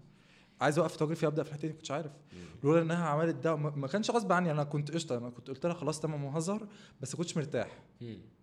عايز 0.62 0.78
أوقف 0.80 0.92
فوتوغرافي 0.92 1.28
ابدا 1.28 1.44
في 1.44 1.50
الحتة 1.50 1.62
دي 1.62 1.68
ما 1.68 1.74
كنتش 1.74 1.92
عارف. 1.92 2.12
لولا 2.64 2.82
إنها 2.82 3.06
عملت 3.06 3.36
ده 3.36 3.56
ما 3.56 3.70
ما 3.76 3.88
كانش 3.88 4.12
غصب 4.12 4.32
عني. 4.32 4.52
أنا 4.52 4.64
كنت 4.64 4.92
قشطة. 4.92 5.18
أنا 5.18 5.30
كنت 5.30 5.48
قلت 5.48 5.66
لها 5.66 5.74
خلاص 5.74 6.00
تمام 6.00 6.24
وهظهر 6.24 6.68
بس 7.02 7.14
ما 7.14 7.18
كنتش 7.18 7.38
مرتاح. 7.38 7.84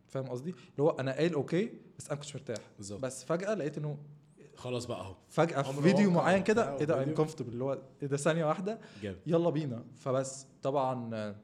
فاهم 0.09 0.25
قصدي؟ 0.27 0.51
اللي 0.51 0.83
هو 0.83 0.91
أنا 0.91 1.13
قايل 1.13 1.35
okay 1.35 1.73
بس 1.99 2.07
أنا 2.07 2.15
ما 2.15 2.21
كنتش 2.21 2.37
مرتاح. 2.37 2.65
بالظبط. 2.77 3.01
بس 3.01 3.25
فجأة 3.25 3.55
لقيت 3.55 3.79
إنه 3.79 3.99
خلاص 4.57 4.87
بقى 4.87 5.01
أهو. 5.01 5.17
فجأة 5.29 5.63
في 5.63 5.83
فيديو 5.83 6.11
معين 6.11 6.43
كده 6.43 6.79
إيه 6.79 6.85
ده. 6.85 7.03
I'm 7.03 7.15
comfortable 7.15 7.53
اللي 7.53 7.65
هو 7.65 7.79
إيه 8.03 8.09
ده 8.09 8.17
ثانية 8.17 8.45
واحدة. 8.45 8.79
جامد. 9.03 9.19
يلا 9.27 9.51
بينا. 9.51 9.85
فبس 9.97 10.47
طبعا 10.63 11.15
آه، 11.15 11.37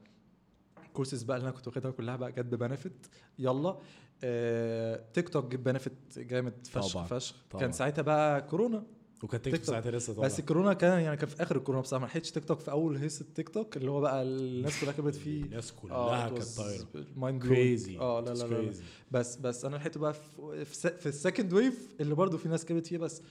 الكورسز 0.95 1.23
بقى 1.23 1.37
اللي 1.37 1.47
أنا 1.47 1.55
كنت 1.55 1.67
واخدها 1.67 1.91
كلها 1.91 2.15
بقى 2.15 2.31
جت 2.31 2.39
ب 2.45 2.53
benefit 2.53 3.07
يلا. 3.39 3.77
آه، 4.23 5.03
تيك 5.13 5.29
توك 5.29 5.45
جاب 5.51 5.63
benefit 5.63 5.93
جامد 6.17 6.67
فشخ 6.67 6.93
طبعاً، 6.93 7.05
فشخ. 7.05 7.35
طبعاً. 7.49 7.61
كان 7.61 7.71
ساعتها 7.71 8.01
بقى 8.01 8.41
كورونا. 8.41 8.83
وكان 9.23 9.41
تيك 9.41 9.53
تيك 9.53 9.61
توك. 9.65 9.71
ساعتها 9.73 9.91
لسه 9.91 10.13
طالع 10.13 10.25
بس 10.25 10.39
الكورونا 10.39 10.73
كان 10.73 11.01
يعني 11.01 11.17
كان 11.17 11.29
في 11.29 11.43
آخر 11.43 11.55
الكورونا 11.55 11.81
بصراحة 11.81 12.01
ما 12.05 12.07
لحقتش 12.09 12.31
تيك 12.31 12.45
توك 12.45 12.59
في 12.59 12.71
أول 12.71 12.97
هيصة 12.97 13.21
التيك 13.21 13.49
توك 13.49 13.77
اللي 13.77 13.91
هو 13.91 14.01
بقى 14.01 14.23
الناس 14.23 14.81
كلها 14.81 14.91
كبرت 14.93 15.15
فيه. 15.15 15.43
الناس 15.43 15.71
كلها 15.71 16.29
كانت 16.29 16.43
طايرة. 16.43 16.85
mind 17.15 17.41
crazy 17.43 17.97
آه 17.99 18.19
لا 18.19 18.33
لا 18.33 18.43
لا, 18.43 18.61
لا. 18.61 18.73
بس 19.11 19.35
بس 19.35 19.65
أنا 19.65 19.75
لحقته 19.75 19.99
بقى 19.99 20.13
في 20.13 20.65
في, 20.99 21.05
ال 21.09 21.15
second 21.15 21.53
wave 21.53 21.95
اللي 22.01 22.15
برضو 22.15 22.37
في 22.37 22.49
ناس 22.49 22.65
كبرت 22.65 22.87
فيه 22.87 22.97
بس 22.97 23.21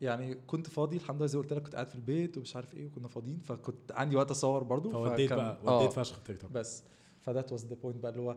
يعني 0.00 0.34
كنت 0.34 0.66
فاضي 0.70 0.96
الحمد 0.96 1.16
لله 1.16 1.26
زي 1.26 1.38
ما 1.38 1.42
قلت 1.44 1.52
لك 1.52 1.62
كنت 1.62 1.74
قاعد 1.74 1.88
في 1.88 1.94
البيت 1.94 2.38
ومش 2.38 2.56
عارف 2.56 2.74
إيه 2.74 2.86
وكنا 2.86 3.08
فاضيين 3.08 3.38
فكنت 3.44 3.92
عندي 3.92 4.16
وقت 4.16 4.30
أصور 4.30 4.62
برضو 4.62 4.90
فوديت 4.90 5.32
بقى 5.32 5.58
آه، 5.66 5.78
وديت 5.78 5.92
فشخ 5.92 6.22
تيك 6.22 6.40
توك 6.40 6.50
بس. 6.50 6.82
ف 7.22 7.28
that 7.28 7.52
was 7.52 7.66
the 7.66 7.74
point 7.74 7.96
بقى 8.02 8.10
اللي 8.12 8.22
هو 8.22 8.36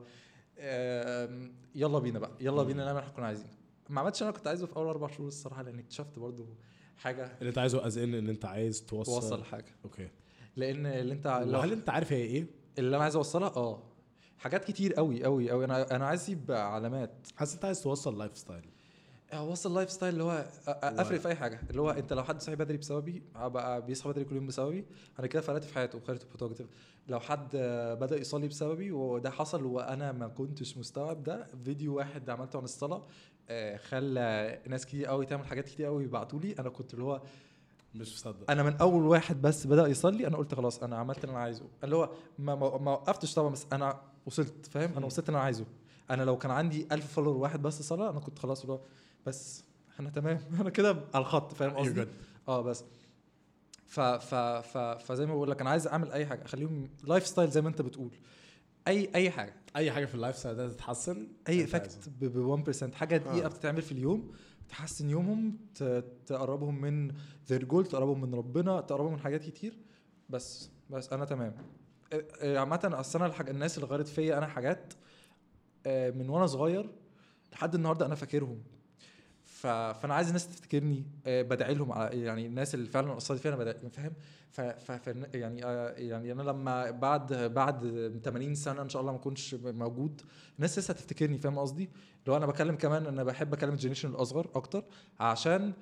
يلا 1.75 1.99
بينا 1.99 2.19
بقى 2.19 2.31
يلا. 2.41 2.63
بينا 2.63 2.85
نعمل 2.85 2.89
اللي 2.97 2.99
إحنا 2.99 3.13
كنا 3.15 3.25
عايزينه. 3.25 3.49
ما 3.89 4.01
عملتش 4.01 4.23
أنا 4.23 4.31
كنت 4.31 4.47
عايزه 4.47 4.65
في 4.67 4.75
أول 4.75 4.87
أربع 4.87 5.07
شهور 5.07 5.27
الصراحة 5.27 5.61
لأن 5.61 5.79
اكتشفت 5.79 6.19
برضو 6.19 6.45
حاجة. 6.97 7.37
اللي 7.39 7.49
أنت 7.49 7.57
عايزه 7.57 7.87
as 7.87 7.97
in 7.97 8.13
إن 8.13 8.29
أنت 8.29 8.45
عايز 8.45 8.85
توصل. 8.85 9.21
توصل 9.21 9.43
حاجة. 9.43 9.75
okay. 9.85 10.09
لأن 10.55 10.85
اللي 10.85 11.13
أنت 11.13 11.27
لو 11.45 11.57
وهل 11.59 11.71
أنت 11.71 11.89
عارف 11.89 12.13
هي 12.13 12.21
إيه؟ 12.21 12.45
اللي 12.77 12.95
أنا 12.95 13.03
عايز 13.03 13.15
أوصلها؟ 13.15 13.47
آه. 13.55 13.83
حاجات 14.37 14.65
كتير 14.65 14.93
قوي 14.93 15.23
قوي 15.23 15.49
قوي 15.51 15.65
أنا 15.65 15.95
أنا 15.95 16.05
عايز 16.05 16.21
أسيب 16.21 16.51
علامات. 16.51 17.27
حاسس 17.35 17.53
أنت 17.53 17.65
عايز 17.65 17.81
توصل 17.83 18.17
lifestyle 18.17 18.65
اوصل 19.33 19.73
lifestyle 19.75 20.13
اللي 20.13 20.23
هو 20.23 20.45
أ- 20.45 20.67
أ- 20.67 20.71
افرق 20.83 21.19
في 21.19 21.27
أي 21.27 21.35
حاجة. 21.35 21.59
اللي 21.69 21.81
هو 21.81 21.89
أنت 21.89 22.13
لو 22.13 22.23
حد 22.23 22.41
صحي 22.41 22.55
بدري 22.55 22.77
بسببي 22.77 23.23
بقى 23.35 23.85
بيصحى 23.85 24.09
بدري 24.09 24.25
كل 24.25 24.35
يوم 24.35 24.47
بسببي 24.47 24.85
أنا 25.19 25.27
كده 25.27 25.41
فرقت 25.41 25.63
في 25.63 25.73
حياته 25.73 25.97
وخليته 25.97 26.25
productive 26.37 26.67
لو 27.07 27.19
حد 27.19 27.47
آه، 27.55 27.93
بدأ 27.93 28.17
يصلي 28.17 28.47
بسببي 28.47 28.91
وده 28.91 29.29
حصل 29.31 29.63
وأنا 29.65 30.11
ما 30.11 30.27
كنتش 30.27 30.77
مستوعب 30.77 31.23
ده 31.23 31.47
فيديو 31.63 31.95
واحد 31.97 32.29
عملته 32.29 32.57
عن 32.57 32.63
الصلاة 32.63 33.03
آه، 33.49 33.77
خلى 33.77 34.59
ناس 34.67 34.85
كتير 34.85 35.05
قوي 35.05 35.25
تعمل 35.25 35.45
حاجات 35.45 35.65
كتير 35.65 35.85
قوي 35.85 36.03
يبعتوا 36.03 36.39
لي. 36.39 36.55
أنا 36.59 36.69
كنت 36.69 36.93
اللي 36.93 37.03
هو 37.05 37.21
مش 37.95 38.13
مصدق. 38.13 38.51
أنا 38.51 38.63
من 38.63 38.75
أول 38.77 39.03
واحد 39.05 39.41
بس 39.41 39.67
بدأ 39.67 39.87
يصلي 39.87 40.27
أنا 40.27 40.37
قلت 40.37 40.55
خلاص 40.55 40.83
أنا 40.83 40.97
عملت 40.97 41.23
اللي 41.23 41.31
أنا 41.31 41.39
عايزه. 41.41 41.65
اللي 41.83 41.95
هو 41.95 42.09
ما, 42.39 42.55
ما, 42.55 42.91
وقفتش 42.91 43.33
طبعا 43.33 43.49
بس 43.49 43.65
أنا 43.73 44.01
وصلت 44.25 44.65
فاهم؟ 44.65 44.91
أنا. 44.97 45.05
وصلت 45.05 45.29
اللي 45.29 45.37
أنا 45.37 45.45
عايزه. 45.45 45.65
أنا 46.09 46.23
لو 46.23 46.37
كان 46.37 46.51
عندي 46.51 46.87
ألف 46.91 47.13
follower 47.13 47.37
واحد 47.37 47.61
بس 47.61 47.81
صلى 47.81 48.09
أنا 48.09 48.19
كنت 48.19 48.39
خلاص 48.39 48.61
اللي 48.61 48.73
هو 48.73 48.79
بس 49.25 49.63
أنا 49.99 50.09
تمام 50.09 50.39
أنا 50.61 50.69
كده 50.69 50.89
على 51.13 51.21
الخط 51.21 51.53
فاهم 51.53 51.71
You're 51.73 51.77
قصدي. 51.77 52.05
آه 52.47 52.61
بس 52.61 52.83
ف 53.87 53.99
ف 53.99 54.35
ف 54.35 54.77
فزي 54.77 55.25
ما 55.25 55.33
بقول 55.35 55.51
لك 55.51 55.61
أنا 55.61 55.69
عايز 55.69 55.87
أعمل 55.87 56.11
أي 56.11 56.25
حاجة 56.25 56.45
أخليهم 56.45 56.89
lifestyle 57.03 57.49
زي 57.49 57.61
ما 57.61 57.69
أنت 57.69 57.81
بتقول 57.81 58.11
أي 58.87 59.09
أي 59.15 59.31
حاجة 59.31 59.53
أي 59.75 59.91
حاجة 59.91 60.05
في 60.05 60.15
ال 60.15 60.37
lifestyle 60.37 60.55
ده 60.55 60.69
تتحسن 60.69 61.27
أي. 61.49 61.63
effect 61.63 62.09
ب 62.21 62.63
1% 62.91 62.93
حاجة 62.93 63.17
دقيقة 63.17 63.45
آه. 63.45 63.49
بتتعمل 63.49 63.81
في 63.81 63.91
اليوم 63.91 64.31
تحسن 64.69 65.09
يومهم 65.09 65.57
تقربهم 66.25 66.81
من 66.81 67.11
their 67.49 67.61
goal 67.61 67.87
تقربهم 67.89 68.21
من 68.21 68.33
ربنا 68.35 68.81
تقربهم 68.81 69.13
من 69.13 69.19
حاجات 69.19 69.41
كتير 69.43 69.73
بس 70.29 70.69
بس 70.89 71.13
أنا 71.13 71.25
تمام 71.25 71.55
آه، 72.13 72.25
آه، 72.41 72.57
عامة 72.57 72.89
أصل 72.93 73.19
أنا 73.19 73.27
الحاجة 73.27 73.51
الناس 73.51 73.77
اللي 73.77 73.87
غيرت 73.87 74.07
فيا 74.07 74.37
أنا 74.37 74.47
حاجات 74.47 74.93
من 75.87 76.29
وأنا 76.29 76.45
صغير 76.47 76.89
لحد 77.53 77.75
النهارده 77.75 78.05
أنا 78.05 78.15
فاكرهم. 78.15 78.63
فأنا 79.93 80.13
عايز 80.13 80.27
الناس 80.27 80.47
تفتكرني 80.47 81.03
آه، 81.25 81.41
بدعي 81.41 81.73
لهم 81.73 81.91
على 81.91 82.21
يعني 82.21 82.45
الناس 82.45 82.75
اللي 82.75 82.89
فعلا 82.89 83.17
اثرت 83.17 83.39
فيا 83.39 83.53
أنا 83.53 83.89
فاهم 83.89 84.13
ف... 84.51 84.59
يعني 85.33 85.65
آه، 85.65 85.91
يعني 85.91 86.31
أنا 86.31 86.41
لما 86.43 86.91
بعد 86.91 87.33
بعد 87.33 87.79
80 88.23 88.55
سنة 88.55 88.81
إن 88.81 88.89
شاء 88.89 89.01
الله 89.01 89.11
ما 89.11 89.17
أكونش 89.17 89.55
موجود 89.63 90.21
الناس 90.55 90.79
لسه 90.79 90.91
هتفتكرني 90.91 91.37
فاهم 91.37 91.59
قصدي؟ 91.59 91.89
لو 92.27 92.37
أنا 92.37 92.45
بكلم 92.45 92.75
كمان 92.75 93.05
أنا 93.05 93.23
بحب 93.23 93.53
أكلم 93.53 93.73
ال 93.73 93.77
generation 93.77 94.09
الأصغر 94.09 94.47
أكتر 94.55 94.83
عشان 95.19 95.73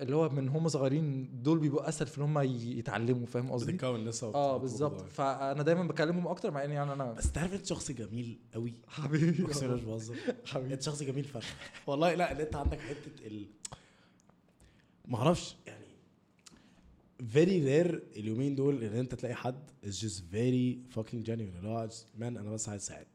اللي 0.00 0.16
هو 0.16 0.28
من 0.28 0.48
هم 0.48 0.68
صغيرين 0.68 1.28
دول 1.42 1.58
بيبقوا 1.58 1.88
أسهل 1.88 2.06
في 2.08 2.18
إن 2.18 2.22
هم 2.22 2.38
يتعلموا 2.42 3.26
فاهم 3.26 3.52
قصدي؟ 3.52 3.72
بتتكون 3.72 4.04
لسه 4.04 4.34
آه 4.34 4.56
بالظبط. 4.56 5.00
فأنا 5.00 5.62
دايما 5.62 5.82
بكلمهم 5.84 6.28
أكتر 6.28 6.50
مع 6.50 6.64
اني 6.64 6.74
يعني 6.74 6.92
أنا 6.92 7.12
بس 7.12 7.32
تعرف 7.32 7.54
أنت 7.54 7.66
شخص 7.66 7.90
جميل 7.90 8.38
قوي 8.54 8.74
حبيبي. 8.88 9.44
أقسم 9.44 9.74
مش 9.74 9.80
بهزر. 9.80 10.16
حبيبي. 10.46 10.74
أنت 10.74 10.82
شخص 10.82 11.02
جميل 11.02 11.24
فشخ. 11.24 11.56
والله 11.86 12.14
لا 12.14 12.32
إن 12.32 12.40
أنت 12.40 12.56
عندك 12.56 12.80
حتة 12.80 13.26
ال 13.26 13.46
ما 15.08 15.18
أعرفش 15.18 15.56
يعني 15.66 15.86
very 17.28 17.64
rare 17.64 18.02
اليومين 18.16 18.54
دول 18.54 18.84
إن 18.84 18.96
أنت 18.96 19.14
تلاقي 19.14 19.34
حد. 19.34 19.70
Is 19.84 19.94
just 19.94 20.20
very 20.32 20.96
fucking 20.96 21.26
genuine. 21.26 21.56
اللي 21.56 21.68
هو 21.68 21.88
man 22.18 22.36
أنا 22.36 22.50
بس 22.50 22.68
عايز 22.68 22.82
اساعد 22.82 23.06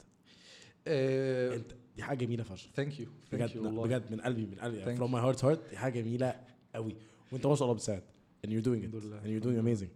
أنت 0.88 1.72
دي 1.96 2.04
حاجة 2.04 2.18
جميلة 2.18 2.44
فشخ. 2.44 2.70
thank 2.76 3.00
you 3.00 3.08
بجد 3.32 3.58
بجد 3.58 4.12
من 4.12 4.22
قلبي 4.22 4.46
من 4.46 4.60
قلبي. 4.60 4.98
From 4.98 5.12
my 5.12 5.22
heart 5.26 5.42
heart 5.42 5.70
دي 5.70 5.78
حاجة 5.78 6.00
جميلة. 6.02 6.55
قوي 6.76 6.96
وانت 7.32 7.48
ما 7.48 7.56
شاء 7.56 7.64
الله 7.64 7.74
بتساعد 7.76 8.04
and 8.46 8.50
you're 8.50 8.66
doing 8.66 8.84
it 8.84 8.94
and 8.94 9.28
you're 9.28 9.46
doing 9.46 9.60
amazing 9.66 9.90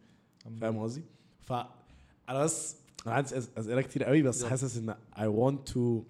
فاهم 0.62 0.78
قصدي؟ 0.80 1.04
فانا 1.42 2.44
بس 2.44 2.76
أنا 3.08 3.16
عندي 3.16 3.38
أسئلة 3.38 3.82
كتير 3.82 4.04
قوي 4.04 4.22
بس. 4.22 4.44
حاسس 4.44 4.78
إن 4.78 4.96
I 5.16 5.20
want 5.40 5.72
to 5.74 6.04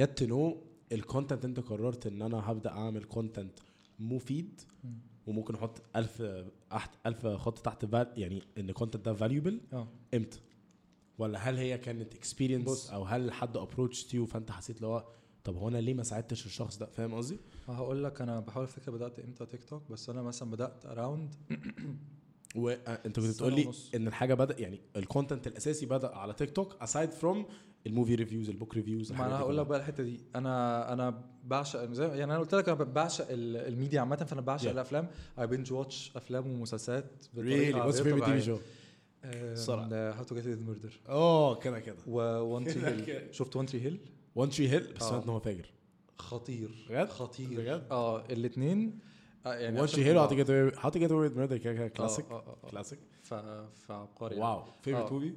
get 0.00 0.22
to 0.24 0.28
know 0.28 0.56
ال 0.92 0.98
content 0.98 1.44
انت 1.44 1.60
قررت 1.60 2.06
إن 2.06 2.22
أنا 2.22 2.50
هبدأ 2.50 2.70
أعمل 2.70 3.04
content 3.04 3.58
مفيد 3.98 4.60
مم. 4.84 4.90
وممكن 5.26 5.54
أحط 5.54 5.82
1000 5.96 6.22
أحت 6.72 6.90
1000 7.06 7.26
خط 7.26 7.58
تحت 7.58 7.86
يعني 8.16 8.42
إن 8.58 8.68
ال 8.68 8.72
content 8.72 9.04
ده 9.06 9.14
valuable 9.14 9.60
آه 9.72 9.88
إمتى؟ 10.14 10.38
ولا 11.18 11.38
هل 11.38 11.56
هي 11.56 11.78
كانت 11.78 12.14
experience. 12.14 12.90
أو 12.90 13.04
هل 13.04 13.32
حد 13.32 13.56
approached 13.56 14.14
you 14.14 14.26
فأنت 14.26 14.50
حسيت 14.50 14.76
اللي 14.76 14.86
هو 14.86 15.04
طب 15.44 15.56
هو 15.56 15.68
أنا 15.68 15.78
ليه 15.78 15.94
ما 15.94 16.02
ساعدتش 16.02 16.46
الشخص 16.46 16.78
ده 16.78 16.86
فاهم 16.86 17.14
قصدي؟ 17.14 17.38
هقول 17.68 18.04
لك 18.04 18.20
أنا 18.20 18.40
بحاول 18.40 18.64
أفتكر 18.64 18.92
بدأت 18.92 19.18
إمتى 19.18 19.46
تيك 19.46 19.64
توك 19.64 19.82
بس 19.90 20.08
أنا 20.10 20.22
مثلا 20.22 20.50
بدأت 20.50 20.86
around 20.86 21.34
وانت 22.56 23.06
كنت 23.06 23.20
سنة 23.20 23.32
بتقول 23.32 23.54
لي. 23.54 23.70
إن 23.94 24.06
الحاجة 24.06 24.34
بدا 24.34 24.60
يعني 24.60 24.80
ال 24.96 25.02
content 25.02 25.46
الأساسي 25.46 25.86
بدأ 25.86 26.14
على 26.16 26.32
تيك 26.32 26.50
توك 26.50 26.76
aside 26.82 27.10
from 27.12 27.46
ال 27.86 27.91
movie 27.91 28.14
reviews 28.14 28.48
ال 28.50 28.55
book 28.55 28.74
reviews 28.74 29.12
ما 29.12 29.26
أنا 29.26 29.36
هقول 29.38 29.58
لك 29.58 29.66
بقى 29.66 29.78
الحتة 29.78 30.02
دي 30.02 30.20
أنا 30.36 30.92
أنا 30.92 31.24
بعشق 31.44 31.92
زي 31.92 32.04
يعني 32.06 32.24
أنا 32.24 32.38
قلت 32.38 32.54
لك 32.54 32.68
أنا 32.68 32.84
بعشق 32.84 33.26
ال- 33.30 33.56
الميديا 33.56 34.00
عامة 34.00 34.16
فأنا 34.16 34.40
بعشق 34.40 34.68
Yeah. 34.68 34.72
الأفلام 34.72 35.08
I 35.38 35.46
binge 35.46 35.72
watch 35.72 36.12
أفلام 36.16 36.46
ومسلسلات 36.50 37.24
Really? 37.36 37.80
What's 37.80 38.00
your 38.00 38.14
favorite 38.14 38.30
TV. 38.30 38.42
show? 38.46 38.58
صراحة. 39.54 39.88
How 40.12 40.24
to 40.24 40.34
Get 40.34 40.46
Murder 40.62 41.00
آه 41.08 41.54
كده 41.58 41.80
كده 41.80 41.96
وون 42.06 42.64
تري. 42.64 42.86
هيل 42.86 43.34
شفت 43.34 43.56
One 43.56 43.66
Tree 43.66 43.80
Hill 43.80 43.98
وان 44.34 44.50
تري 44.50 44.68
هيل 44.68 44.92
بس 44.92 45.02
آه. 45.02 45.08
سمعت 45.08 45.22
إن 45.22 45.28
هو 45.28 45.40
فاجر. 45.40 45.70
خطير. 46.18 46.86
بجد؟ 46.90 47.08
خطير. 47.08 47.60
بجد؟ 47.60 47.86
آه 47.90 48.24
الاثنين 48.26 48.98
يعني 49.46 49.80
وان 49.80 49.88
تري 49.88 50.04
هيل 50.04 50.18
هاو 50.18 50.26
تو 50.28 50.34
جيت 50.34 50.50
هاو 50.50 50.90
تو 50.90 50.98
جيت 50.98 51.12
ميردر 51.12 51.56
كده 51.58 51.72
كده 51.74 51.88
كلاسيك 51.88 52.26
كلاسيك 52.70 52.98
فعبقري. 53.74 54.36
wow 54.36 54.64
favorite 54.82 55.06
آه. 55.06 55.12
movie 55.12 55.34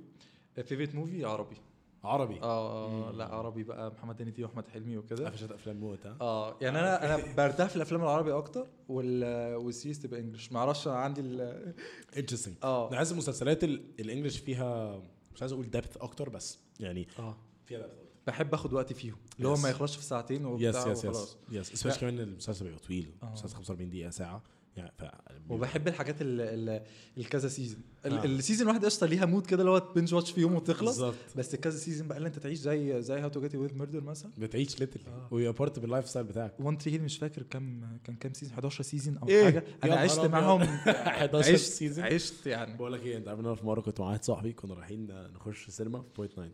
favorite 0.63 0.95
movie 0.95 1.25
عربي. 1.25 1.55
عربي. 2.03 2.39
آه 2.41 2.89
مم. 3.11 3.17
لا 3.17 3.25
عربي 3.25 3.63
بقى. 3.63 3.91
محمد 3.91 4.21
هنيدي 4.21 4.43
وأحمد 4.43 4.67
حلمي 4.67 4.97
وكده. 4.97 5.25
قفشت 5.29 5.51
أفلام 5.51 5.75
موت 5.79 6.05
ها؟ 6.05 6.17
آه 6.21 6.57
يعني 6.61 6.79
أنا 6.79 7.05
أنا 7.15 7.23
برتاح 7.37 7.69
في 7.69 7.75
الأفلام 7.75 8.01
العربي 8.01 8.33
أكتر 8.33 8.67
وال 8.89 9.55
وال 9.55 9.66
series 9.66 9.99
تبقى 9.99 10.19
English. 10.19 10.51
ما 10.51 10.59
أعرفش 10.59 10.87
أنا 10.87 10.95
عندي 10.95 11.21
ال 11.21 11.73
interesting 12.17 12.55
آه. 12.63 12.89
أنا 12.89 12.97
عايز 12.97 13.11
المسلسلات 13.11 13.63
ال- 13.63 13.85
ال 13.99 14.04
English 14.04 14.39
فيها 14.39 14.99
مش 15.35 15.41
عايز 15.41 15.51
أقول 15.51 15.69
depth 15.69 15.97
أكتر 15.97 16.29
بس 16.29 16.59
يعني 16.79 17.07
آه. 17.19 17.37
فيها 17.65 17.79
depth 17.79 18.04
بحب 18.27 18.53
آخد 18.53 18.73
وقتي 18.73 18.93
فيهم 18.93 19.15
اللي 19.37 19.47
هو 19.47 19.55
Yes. 19.55 19.59
ما 19.59 19.69
يخلصش 19.69 19.97
في 19.97 20.03
ساعتين 20.03 20.41
yes 20.41 20.45
وبتاع 20.47 20.69
yes 20.91 20.97
yes 20.97 21.05
وخلاص. 21.05 21.37
yes 21.51 21.73
especially 21.73 21.99
كمان 21.99 22.19
المسلسل 22.19 22.65
بيبقى 22.65 22.79
طويل. 22.79 23.11
آه. 23.23 23.31
مسلسل 23.31 23.55
45 23.55 23.89
دقيقة 23.89 24.09
ساعة. 24.09 24.43
يعني 24.77 24.91
ف 24.99 25.03
وبحب 25.49 25.87
الحاجات 25.87 26.21
ال- 26.21 26.41
ال- 26.69 26.83
الكذا 27.17 27.47
season 27.49 27.81
آه. 28.05 28.25
ال 28.25 28.31
season 28.31 28.67
واحد 28.67 28.85
قشطة 28.85 29.07
ليها 29.07 29.25
mood 29.25 29.45
كده 29.45 29.59
اللي 29.59 29.71
هو 29.71 29.93
binge 29.95 30.13
watch 30.13 30.31
في 30.31 30.41
يوم 30.41 30.55
وتخلص. 30.55 30.89
بالظبط. 30.99 31.15
بس 31.35 31.53
الكذا 31.53 31.77
season 31.77 32.07
بقى 32.07 32.17
اللي 32.17 32.27
انت 32.27 32.39
تعيش 32.39 32.59
زي 32.59 33.01
زي 33.01 33.19
How 33.19 33.29
to 33.29 33.41
Get 33.41 33.55
Away 33.55 33.64
with 33.64 33.73
Murder 33.73 34.01
مثلا. 34.03 34.31
بتعيش 34.37 34.79
literally 34.79 35.03
آه. 35.07 35.27
ويا 35.31 35.51
part 35.51 35.79
بال 35.79 36.09
lifestyle 36.09 36.25
بتاعك. 36.25 36.53
One 36.59 36.77
Tree 36.77 36.91
Hill 36.93 37.03
مش 37.03 37.17
فاكر 37.17 37.43
كام 37.43 37.97
كان 38.03 38.15
كام 38.15 38.33
season 38.33 38.53
11 38.53 38.83
season 38.83 39.17
أو 39.17 39.27
إيه؟ 39.27 39.43
حاجة. 39.43 39.63
أنا 39.83 39.95
عشت 39.95 40.19
معاهم. 40.19 40.61
11 40.89 41.53
عشت 41.53 41.63
season 41.65 42.05
عشت 42.05 42.47
يعني. 42.47 42.77
بقول 42.77 42.93
لك 42.93 43.01
إيه 43.05 43.17
أنت 43.17 43.27
عارف 43.27 43.39
إن 43.39 43.45
أنا 43.45 43.55
في 43.55 43.65
مرة 43.65 43.81
كنت 43.81 43.99
مع 43.99 44.07
واحد 44.07 44.23
صاحبي 44.23 44.53
كنا 44.53 44.73
رايحين 44.73 45.07
نخش 45.35 45.69
سينما 45.69 46.01
في 46.01 46.07
Point 46.17 46.33
90 46.33 46.51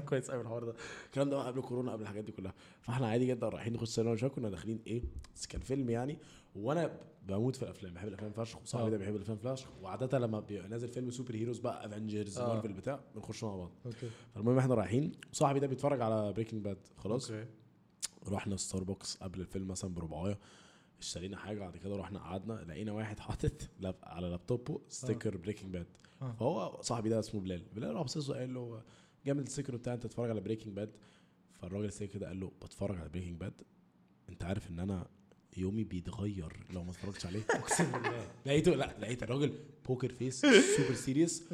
كويس 0.08 0.30
قوي 0.30 0.40
الحوار 0.42 0.64
ده. 0.64 0.74
الكلام 1.06 1.30
ده 1.30 1.38
قبل 1.46 1.60
كورونا 1.60 1.92
قبل 1.92 2.02
الحاجات 2.02 2.24
دي 2.24 2.32
كلها. 2.32 2.54
فإحنا 2.82 3.06
عادي 3.06 3.26
جدا 3.26 3.48
رايحين 3.48 3.72
نخش 3.72 3.88
سينما 3.88 4.16
كنا 4.28 4.50
داخلين 4.50 4.80
إيه 4.86 5.02
بس 5.36 5.46
كان 5.46 5.60
فيلم 5.60 5.90
يعني. 5.90 6.18
وأنا 6.56 6.90
بموت 7.28 7.56
في 7.56 7.62
الافلام 7.62 7.94
بحب 7.94 8.08
الأفلام 8.08 8.32
فشخ 8.32 8.62
وصاحبي 8.62 8.86
آه. 8.86 8.90
ده 8.90 8.96
بيحب 8.96 9.16
الأفلام 9.16 9.38
فشخ. 9.38 9.68
وعادة 9.82 10.18
لما 10.18 10.40
بيبقى 10.40 10.68
نازل 10.68 10.88
فيلم 10.88 11.10
superheroes 11.10 11.58
بقى 11.58 11.86
Avengers 11.86 12.38
آه. 12.38 12.48
مارفل 12.54 12.72
بتاع 12.72 13.00
بنخش 13.14 13.44
مع 13.44 13.56
بعض. 13.56 13.70
okay. 13.86 14.10
فالمهم 14.34 14.58
إحنا 14.58 14.74
رايحين. 14.74 15.12
صاحبي 15.32 15.60
ده 15.60 15.66
بيتفرج 15.66 16.00
على 16.00 16.32
Breaking 16.32 16.64
Bad 16.64 16.78
خلاص؟ 16.96 17.30
okay. 17.30 17.46
رحنا 18.28 18.56
ستاربكس 18.56 19.16
قبل 19.16 19.40
الفيلم 19.40 19.68
مثلا 19.68 19.94
بربعاية. 19.94 20.38
اشترينا 21.00 21.36
حاجة 21.36 21.58
بعد 21.58 21.76
كده 21.76 21.96
رحنا 21.96 22.18
قعدنا 22.18 22.52
لقينا 22.52 22.92
واحد 22.92 23.18
حاطط 23.18 23.52
لاب 23.80 23.96
على 24.02 24.28
لابتوبه 24.28 24.80
sticker 24.88 25.36
Breaking 25.36 25.72
Bad 25.72 25.86
آه. 26.22 26.32
فهو 26.32 26.78
صاحبي 26.82 27.08
ده 27.08 27.18
اسمه 27.18 27.40
بلال. 27.40 27.62
بلال 27.74 27.94
راح 27.94 28.02
بصيص 28.02 28.30
قال 28.30 28.54
له 28.54 28.82
جامد 29.26 29.46
ال 29.46 29.50
sticker 29.50 29.76
بتاع 29.76 29.94
أنت 29.94 30.02
تتفرج 30.02 30.30
على 30.30 30.40
Breaking 30.40 30.72
Bad 30.76 30.90
فالراجل 31.52 31.84
ال 31.84 31.88
sticker 31.88 32.12
كده 32.12 32.26
قال 32.28 32.40
له 32.40 32.52
بتفرج 32.62 32.98
على 32.98 33.08
Breaking 33.08 33.40
Bad 33.40 33.52
أنت 34.28 34.44
عارف 34.44 34.70
إن 34.70 34.78
أنا 34.80 35.06
يومي 35.56 35.84
بيتغير 35.84 36.52
لو 36.74 36.84
ما 36.84 36.90
اتفرجتش 36.90 37.26
عليه. 37.26 37.40
أقسم 37.50 37.84
بالله. 37.92 38.26
لقيته 38.46 38.74
لا 38.74 38.96
لقيت 39.00 39.22
الراجل 39.22 39.52
poker 39.88 40.12
face 40.12 40.40
super 40.76 40.94
serious 40.94 41.44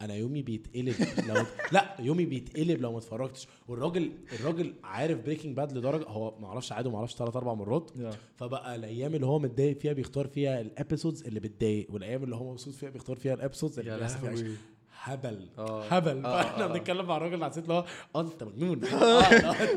أنا 0.00 0.14
يومي 0.14 0.42
بيتقلب 0.42 0.94
لو 1.28 1.44
لا 1.72 1.96
يومي 2.00 2.24
بيتقلب 2.24 2.80
لو 2.80 2.92
ما 2.92 2.98
اتفرجتش. 2.98 3.46
والراجل 3.68 4.12
الراجل 4.32 4.74
عارف 4.84 5.18
Breaking 5.20 5.56
Bad 5.56 5.72
لدرجة 5.78 6.04
هو 6.04 6.38
ما 6.38 6.46
أعرفش 6.46 6.72
عاده 6.72 6.90
ما 6.90 6.96
أعرفش 6.96 7.14
ثلاث 7.14 7.36
أربع 7.36 7.54
مرات. 7.54 7.90
فبقى 8.36 8.76
الأيام 8.76 9.14
اللي 9.14 9.26
هو 9.26 9.38
متضايق 9.38 9.78
فيها 9.78 9.92
بيختار 9.92 10.26
فيها 10.26 10.60
ال 10.60 10.67
episodes 10.67 11.22
اللي 11.26 11.40
بتضايق 11.40 11.86
والأيام 11.90 12.24
اللي 12.24 12.36
هو 12.36 12.50
مبسوط 12.52 12.74
فيها 12.74 12.90
بيختار 12.90 13.16
فيها 13.16 13.34
ال 13.34 13.39
episodes 13.39 13.78
اللي 13.78 14.08
فيها 14.08 14.32
لهوي 14.32 14.56
هبل 15.04 15.48
آه. 15.58 15.82
هبل 15.84 16.26
آه، 16.26 16.42
فاحنا 16.42 16.64
آه. 16.64 16.66
بنتكلم 16.66 17.06
مع 17.06 17.16
الراجل 17.16 17.44
حسيت 17.44 17.64
اللي 17.64 17.74
هو 17.74 17.84
آه 18.16 18.20
انت 18.20 18.42
مجنون 18.44 18.84
آه، 18.84 19.30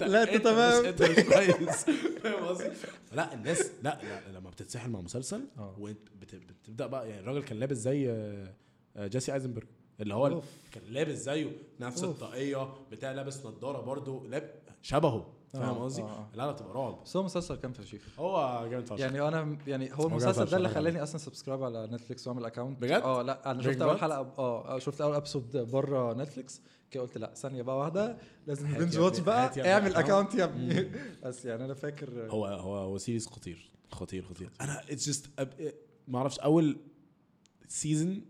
لا، 0.07 0.35
أنت 0.35 0.43
تمام. 0.43 0.85
انت 0.85 1.01
مش 1.03 1.15
كويس 1.25 1.85
فاهم 2.23 2.45
قصدي؟ 2.45 2.69
لا 3.13 3.33
الناس 3.33 3.71
لا, 3.83 3.99
لما 4.33 4.49
بتتسحل 4.49 4.89
مع 4.89 5.01
مسلسل 5.01 5.41
آه. 5.57 5.75
وانت 5.79 5.99
بت- 6.21 6.35
بتبدأ 6.35 6.87
بقى 6.87 7.09
يعني 7.09 7.21
الراجل 7.21 7.43
كان 7.43 7.59
لابس 7.59 7.77
زي 7.77 8.09
آه، 8.11 8.53
آه، 8.97 9.07
جيسي 9.07 9.33
ايزنبرج 9.33 9.67
اللي 9.99 10.13
هو 10.13 10.27
أوف. 10.27 10.43
كان 10.71 10.83
لابس 10.89 11.15
زيه 11.17 11.51
نفس. 11.79 12.03
الطاقية 12.03 12.73
بتاع 12.91 13.11
لابس 13.11 13.45
نضارة 13.45 13.81
برضو 13.81 14.25
لاب 14.27 14.51
شبهه 14.81 15.33
فاهم 15.55 15.75
آه، 15.77 15.83
قصدي؟ 15.83 16.01
آه، 16.01 16.05
آه. 16.05 16.29
لا 16.33 16.45
لا 16.45 16.51
تبقى 16.51 16.73
رعب 16.73 17.03
بس 17.03 17.17
هو 17.17 17.23
مسلسل 17.23 17.55
كان 17.55 17.73
فشيخ 17.73 18.19
هو 18.19 18.67
جامد 18.71 18.85
فشخ 18.85 18.99
يعني 18.99 19.27
أنا 19.27 19.57
يعني 19.67 19.93
هو 19.93 20.07
المسلسل 20.07 20.45
ده 20.45 20.57
اللي. 20.57 20.69
خلاني 20.69 21.03
أصلا 21.03 21.17
subscribe 21.17 21.63
على 21.63 21.87
نتفليكس 21.87 22.27
وأعمل 22.27 22.45
account 22.45 22.81
بجد؟ 22.81 23.01
آه 23.01 23.21
لا 23.21 23.51
أنا 23.51 23.61
شفت 23.61 23.81
أول؟ 23.81 23.99
حلقة 23.99 24.33
آه 24.39 24.79
شفت 24.79 25.01
أول 25.01 25.15
episode 25.15 25.57
بره 25.57 26.13
نتفليكس 26.13 26.61
كده 26.91 27.03
قلت 27.03 27.17
لا 27.17 27.33
ثانية 27.33 27.61
بقى 27.61 27.77
واحدة 27.77 28.17
لازم 28.47 28.73
binge 28.73 28.99
watch 28.99 29.19
بقى 29.19 29.73
اعمل. 29.73 29.95
account 29.95 30.35
يا 30.35 30.43
ابني 30.43 30.91
بس 31.23 31.45
يعني 31.45 31.65
أنا 31.65 31.73
فاكر 31.73 32.27
هو 32.29 32.45
هو 32.45 32.77
هو 32.77 32.97
series 32.97 33.27
خطير 33.27 33.71
خطير 33.91 34.25
خطير 34.25 34.49
أنا 34.61 34.81
it's 34.91 35.05
just 35.05 35.29
ما 36.07 36.17
أعرفش 36.17 36.39
أول 36.39 36.77
season 37.67 38.21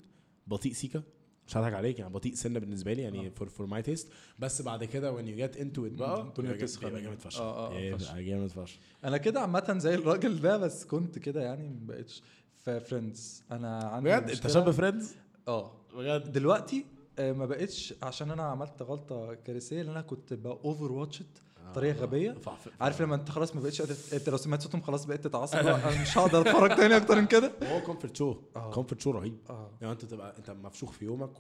بطيء 0.48 0.74
سيكا 0.74 1.04
مش 1.48 1.58
هضحك 1.58 1.74
عليك 1.74 2.00
يعني 2.00 2.14
بطيء 2.14 2.34
سنة 2.34 2.60
بالنسبة 2.60 2.94
لي 2.94 3.02
يعني 3.02 3.28
آه. 3.28 3.30
for 3.30 3.50
for 3.50 3.66
my 3.66 3.82
taste 3.82 4.08
بس 4.40 4.62
بعد 4.62 4.84
كده 4.84 5.18
when 5.18 5.26
you 5.26 5.40
get 5.54 5.58
into 5.60 5.78
it 5.78 5.98
بقى 6.00 6.22
الدنيا 6.22 6.52
بتسخن. 6.52 6.86
بيبقى 6.88 7.02
جامد 7.02 7.20
فشخ. 7.20 7.42
آه، 7.42 7.68
آه، 7.68 7.80
بيبقى 7.80 8.00
فشخ. 8.00 8.16
جامد 8.16 8.48
فشخ. 8.50 8.78
أنا 9.04 9.18
كده 9.18 9.40
عامة 9.42 9.76
زي 9.78 9.96
الراجل 9.96 10.42
ده 10.42 10.58
بس 10.58 10.86
كنت 10.86 11.20
كده 11.20 11.42
يعني 11.44 11.68
ما 11.70 11.88
بقتش 11.88 12.24
في 12.64 12.80
Friends 12.80 13.44
أنا 13.52 13.78
عندي 13.80 14.10
بجد؟ 14.10 14.30
أنت 14.30 14.48
شاب 14.48 14.72
Friends 14.72 15.16
آه. 15.48 15.72
بجد؟ 15.98 16.32
دلوقتي 16.32 16.86
آه، 17.20 17.32
ما 17.32 17.46
بقتش 17.46 17.94
عشان 18.04 18.32
أنا 18.32 18.44
عملت 18.44 18.82
غلطة 18.82 19.34
كارثية 19.34 19.82
إن 19.82 19.90
أنا 19.90 20.02
كنت 20.02 20.34
ب 20.34 20.45
over 20.45 20.92
watched 20.92 21.26
بطريقه 21.72 22.02
غبية 22.02 22.32
فعف- 22.32 22.70
عارف 22.82 23.02
لما 23.02 23.16
انت 23.16 23.30
خلاص 23.30 23.56
ما 23.56 23.62
بقتش 23.62 23.82
قادر 23.82 23.96
انت 24.14 24.30
لو 24.30 24.38
سمعت 24.38 24.62
صوتهم 24.62 24.82
خلاص 24.82 25.06
بقيت 25.06 25.24
تتعصب 25.24 25.58
أنا 25.58 26.02
مش 26.02 26.18
هقدر 26.18 26.42
أتفرج 26.42 26.76
تاني 26.76 26.98
أكتر 26.98 27.16
من 27.16 27.26
كده 27.28 27.52
هو 27.64 27.82
comfort 27.82 28.16
show 28.16 28.36
آه. 28.56 28.72
comfort 28.72 29.02
show 29.02 29.12
رهيب 29.12 29.38
آه 29.50 29.72
يعني 29.82 29.94
أنت 29.94 30.06
تبقى 30.06 30.38
أنت 30.38 30.50
مفشوخ 30.52 30.92
في 30.92 31.06
يومك 31.06 31.32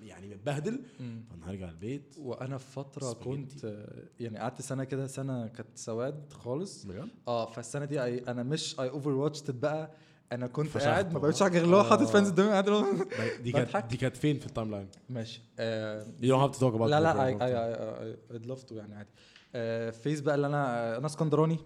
ويعني 0.00 0.28
متبهدل. 0.28 0.80
فأنا 0.98 1.50
هرجع 1.50 1.68
البيت 1.68 2.14
وأنا 2.18 2.58
في 2.58 2.72
فترة. 2.72 3.12
كنت 3.12 3.64
آه، 3.64 4.02
يعني 4.20 4.38
قعدت 4.38 4.62
سنة 4.62 4.84
كده 4.84 5.06
سنة 5.06 5.46
كانت 5.46 5.68
سواد 5.74 6.32
خالص 6.32 6.84
بجد 6.84 7.08
آه 7.28 7.50
فالسنة 7.50 7.84
دي 7.84 8.00
أنا 8.30 8.42
مش 8.42 8.80
I 8.80 8.88
over 8.90 9.10
watched 9.10 9.50
بقى 9.50 9.90
أنا 10.32 10.46
كنت 10.46 10.78
قاعد 10.78 11.12
ما. 11.12 11.18
بقتش 11.18 11.42
حاجة 11.42 11.52
غير 11.52 11.64
اللي 11.64 11.76
هو 11.76 11.82
حاطط 11.84 12.02
آه. 12.02 12.06
Friends 12.12 12.30
قدامي 12.30 12.50
قاعد 12.50 12.68
اللي 12.68 12.78
هو- 12.78 12.86
دي 13.44 13.52
كانت. 13.52 13.76
دي 13.90 13.96
كانت 13.96 14.16
فين 14.16 14.38
في 14.38 14.46
ال 14.46 14.70
timeline؟ 14.70 14.88
ماشي 15.08 15.42
آه 15.58 16.04
You 16.22 16.24
don't 16.24 16.50
have 16.50 16.56
to 16.56 16.60
talk 16.60 16.74
about 16.74 16.80
لا. 16.82 17.00
لا 17.00 17.26
I 17.26 17.36
I 17.40 18.16
I'd 18.32 18.46
love 18.46 18.68
to 18.68 18.72
يعني 18.72 18.94
عادي 18.94 19.10
آه 19.54 19.90
phase 19.90 20.20
بقى 20.20 20.34
اللي 20.34 20.46
أنا 20.46 20.96
أنا 20.98 21.06
اسكندراني 21.06 21.58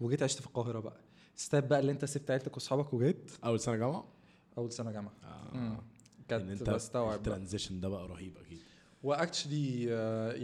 وجيت 0.00 0.22
عشت 0.22 0.40
في 0.40 0.46
القاهرة 0.46 0.80
بقى. 0.80 1.00
step 1.36 1.68
بقى 1.68 1.80
اللي 1.80 1.92
أنت 1.92 2.04
سبت 2.04 2.30
عيلتك 2.30 2.54
وأصحابك 2.54 2.94
وجيت. 2.94 3.30
أول 3.44 3.60
سنة 3.60 3.76
جامعة؟ 3.76 4.04
أول 4.58 4.72
سنة 4.72 4.90
جامعة. 4.90 5.12
آه. 5.24 5.78
كانت 6.28 6.50
أنت 6.60 6.70
بستوعب. 6.70 7.18
ال 7.18 7.24
transition 7.24 7.80
ده 7.80 7.88
بقى 7.88 8.08
رهيب 8.08 8.36
أكيد. 8.36 8.58
و 9.02 9.11
actually 9.11 9.84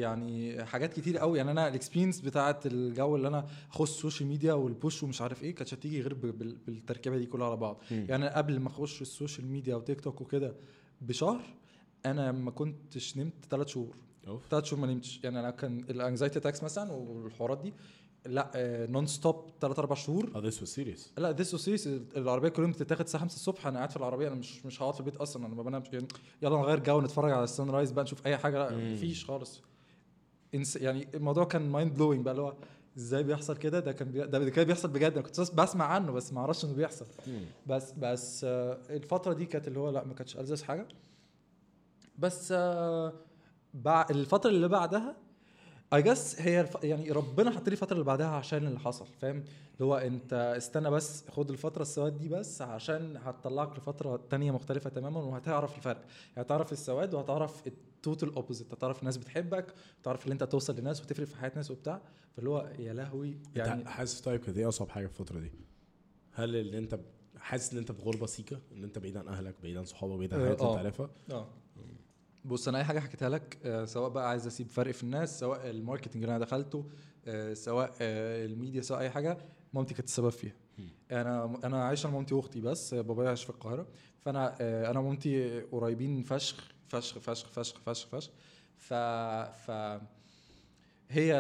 يعني 0.01 0.65
حاجات 0.65 0.93
كتير 0.95 1.19
قوي. 1.19 1.39
يعني 1.39 1.51
أنا 1.51 1.69
ال 1.69 1.74
experience 1.74 2.21
بتاعت 2.21 2.67
الجو 2.67 3.17
اللي 3.17 3.29
أنا 3.29 3.47
أخش 3.71 3.91
ال 3.91 3.96
social 3.96 4.29
media 4.29 4.53
والبوش 4.53 5.03
ومش 5.03 5.23
عارف 5.23 5.43
إيه 5.43 5.55
كانتش 5.55 5.75
هتيجي 5.75 6.01
غير 6.01 6.15
بالتركيبة 6.67 7.17
دي 7.19 7.27
كلها 7.27 7.47
على 7.47 7.57
بعض. 7.57 7.83
يعني 7.91 8.15
أنا 8.15 8.37
قبل 8.37 8.61
ما 8.61 8.69
أخش 8.69 9.03
ال 9.03 9.09
social 9.09 9.47
media 9.47 9.77
وتيك 9.77 10.01
توك 10.01 10.21
وكده 10.21 10.57
بشهر 11.01 11.41
أنا 12.07 12.33
ما 12.33 12.51
كنتش 12.51 13.17
نمت 13.17 13.45
ثلاث 13.51 13.67
شهور. 13.69 13.97
ثلاث 14.51 14.65
شهور 14.65 14.81
ما 14.81 14.87
نمتش. 14.87 15.21
يعني 15.25 15.41
أنا 15.41 15.51
كان 15.51 15.79
ال 15.91 15.97
anxiety 15.97 16.39
attacks 16.39 16.63
مثلا 16.63 16.93
والحوارات 16.93 17.63
دي 17.63 17.75
لا 18.27 18.51
non 18.91 19.07
stop 19.07 19.51
ثلاث 19.61 19.79
أربع 19.79 19.95
شهور. 19.95 20.31
آه 20.35 20.39
this 20.41 20.61
was 20.61 20.69
serious 20.69 21.13
لا 21.19 21.31
this 21.33 21.55
serious 21.55 21.87
العربية 22.17 22.49
كل 22.49 22.63
يوم 22.63 22.73
بتتاخد 22.73 23.05
الساعة 23.05 23.23
5 23.23 23.35
الصبح 23.35 23.67
أنا 23.67 23.77
قاعد 23.77 23.91
في 23.91 23.97
العربية 23.97 24.29
أنا 24.29 24.35
مش 24.35 24.67
مش 24.67 24.83
هقعد 24.83 24.95
في 24.95 25.01
البيت 25.01 25.17
أصلا 25.17 25.47
أنا 25.47 25.55
ما 25.55 25.63
بنامش. 25.63 25.87
يعني 25.93 26.09
يلا 26.43 26.57
نغير 26.57 26.81
جو 26.81 27.01
نتفرج 27.01 27.33
على 27.33 27.45
ال 27.45 27.71
sunrise 27.71 27.91
بقى 27.93 28.05
نشوف 28.05 28.27
أي 28.27 28.37
حاجة. 28.37 28.69
لا. 28.69 28.77
مفيش 28.77 29.25
خالص. 29.25 29.63
insane 30.55 30.77
يعني 30.77 31.09
الموضوع 31.15 31.45
كان 31.45 31.69
mind 31.69 31.95
blowing 31.95 32.25
بقى 32.25 32.33
اللي 32.33 32.43
هو 32.43 32.55
إزاي 32.97 33.23
بيحصل 33.23 33.57
كده؟ 33.57 33.81
ده 33.81 33.93
كان 33.93 34.11
بي... 34.11 34.27
ده 34.27 34.51
كان 34.51 34.65
بيحصل 34.65 34.89
بجد. 34.89 35.13
أنا 35.13 35.23
كنت 35.23 35.41
بس 35.41 35.51
بسمع 35.51 35.85
عنه 35.85 36.13
بس 36.13 36.33
ما 36.33 36.41
أعرفش 36.41 36.65
إنه 36.65 36.75
بيحصل. 36.75 37.07
بس 37.67 37.93
بس 37.93 38.45
آه، 38.45 38.79
الفترة 38.91 39.33
دي 39.33 39.47
كانت 39.47 39.69
اللي 39.69 39.79
هو 39.79 39.91
لا 39.91 40.05
ما 40.05 40.15
كانتش 40.15 40.37
ألذذ 40.37 40.65
حاجة. 40.65 40.89
بس 42.19 42.53
آه،. 42.57 43.13
الفترة 44.11 44.51
اللي 44.51 44.69
بعدها 44.69 45.17
I 45.95 46.03
guess 46.03 46.41
هي. 46.41 46.69
يعني 46.83 47.11
ربنا 47.11 47.51
حط 47.51 47.69
لي 47.69 47.73
الفترة 47.73 47.93
اللي 47.93 48.05
بعدها 48.05 48.27
عشان 48.27 48.67
اللي 48.67 48.79
حصل 48.79 49.07
فاهم 49.07 49.37
اللي 49.75 49.85
هو 49.85 49.97
أنت 49.97 50.55
استنى 50.57 50.91
بس 50.91 51.29
خد 51.29 51.51
الفترة 51.51 51.83
السواد 51.83 52.19
دي 52.19 52.29
بس 52.29 52.63
عشان 52.63 53.17
هتطلعك 53.17 53.79
لفترة 53.79 54.21
تانية 54.31 54.51
مختلفة 54.51 54.91
تماما 54.91 55.21
وهتعرف 55.21 55.77
الفرق 55.77 56.05
هتعرف 56.37 56.73
السواد 56.73 57.15
وهتعرف 57.15 57.67
ال 57.67 57.78
total 57.78 58.35
opposite 58.35 58.73
هتعرف 58.73 59.01
الناس 59.01 59.17
بتحبك 59.17 59.75
تعرف 60.03 60.27
ان 60.27 60.33
أنت 60.33 60.45
توصل 60.45 60.77
لناس 60.77 61.03
وتفرق 61.03 61.27
في 61.27 61.37
حياة 61.37 61.53
ناس 61.57 61.71
وبتاع 61.71 62.03
فاللي 62.37 62.51
هو 62.51 62.73
يا 62.79 62.93
لهوي 62.93 63.39
يعني 63.55 63.69
يعني 63.69 63.89
حاسس 63.89 64.21
طيب 64.21 64.41
كانت 64.41 64.59
إيه 64.59 64.69
أصعب 64.69 64.89
حاجة 64.89 65.07
في 65.07 65.21
الفترة 65.21 65.39
دي؟ 65.41 65.53
هل 66.33 66.57
اللي 66.57 66.79
أنت 66.79 67.01
حاسس 67.39 67.73
إن 67.73 67.79
أنت 67.79 67.93
في 67.93 68.03
غربه 68.03 68.27
سيكا 68.27 68.61
إن 68.73 68.85
أنت 68.85 68.99
بعيد 68.99 69.17
عن 69.17 69.29
أهلك 69.29 69.55
بعيد 69.63 69.77
عن 69.77 69.85
صحابك 69.85 70.17
بعيد 70.17 70.35
عن 70.35 70.41
آه، 70.41 70.45
حاجات 70.45 70.61
أنت 70.61 70.71
آه. 70.71 70.79
عارفها 70.79 71.11
آه 71.31 71.62
بص 72.45 72.69
أنا 72.69 72.79
أي 72.79 72.85
حاجة 72.85 73.01
حكيتها 73.01 73.29
لك 73.29 73.59
آه، 73.65 73.85
سواء 73.85 74.11
بقى 74.11 74.29
عايز 74.29 74.47
أسيب 74.47 74.69
فرق 74.69 74.91
في 74.95 75.03
الناس 75.03 75.41
سواء 75.41 75.71
الماركتنج 75.71 76.23
اللي 76.23 76.37
أنا 76.37 76.45
دخلته 76.45 76.85
آه، 77.27 77.55
سواء 77.55 77.95
آه، 78.01 78.45
الميديا 78.47 78.83
سواء 78.83 79.01
أي 79.01 79.11
حاجة 79.11 79.39
مامتي 79.73 79.95
كانت 79.95 80.09
السبب 80.09 80.29
فيها. 80.29 80.53
أنا 81.11 81.59
أنا 81.65 81.85
عايش 81.85 82.07
أنا 82.07 82.15
مامتي 82.15 82.35
وأختي 82.35 82.61
بس 82.61 82.95
بابايا 82.95 83.29
عايش 83.29 83.45
في 83.45 83.51
القاهرة. 83.51 83.87
فأنا 84.21 84.57
أنا 84.91 84.99
ومامتي 85.01 85.61
قريبين 85.61 86.23
فشخ 86.23 86.69
فشخ 86.89 87.19
فشخ 87.19 87.49
فشخ 87.49 87.81
فشخ 87.81 88.09
فشخ. 88.09 88.31
ف 88.77 88.95
ف 89.67 90.01
هي 91.11 91.33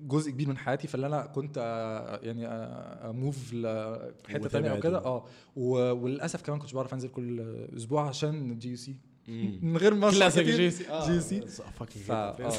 جزء 0.00 0.30
كبير 0.30 0.48
من 0.48 0.56
حياتي 0.58 0.88
فاللي 0.88 1.06
أنا 1.06 1.26
كنت 1.26 1.56
يعني 2.22 2.46
أ 2.46 2.67
move 2.67 3.52
لحته 3.52 4.48
تانية 4.48 4.70
أو 4.70 4.80
كده. 4.80 4.98
آه 5.04 5.24
وللأسف 5.56 6.42
كمان 6.42 6.58
كنتش 6.58 6.72
بعرف 6.72 6.94
أنزل 6.94 7.08
كل 7.08 7.40
أسبوع 7.76 8.08
عشان 8.08 8.58
GUC. 8.58 8.96
من 9.28 9.76
غير 9.76 9.94
ما 9.94 10.10
classes 10.10 10.42
كتير. 10.46 10.56
جي 10.56 10.70
سي. 10.70 10.84
جي 11.06 11.20
سي. 11.20 11.40
fucking 11.78 12.04
ف... 12.04 12.10
آه. 12.10 12.52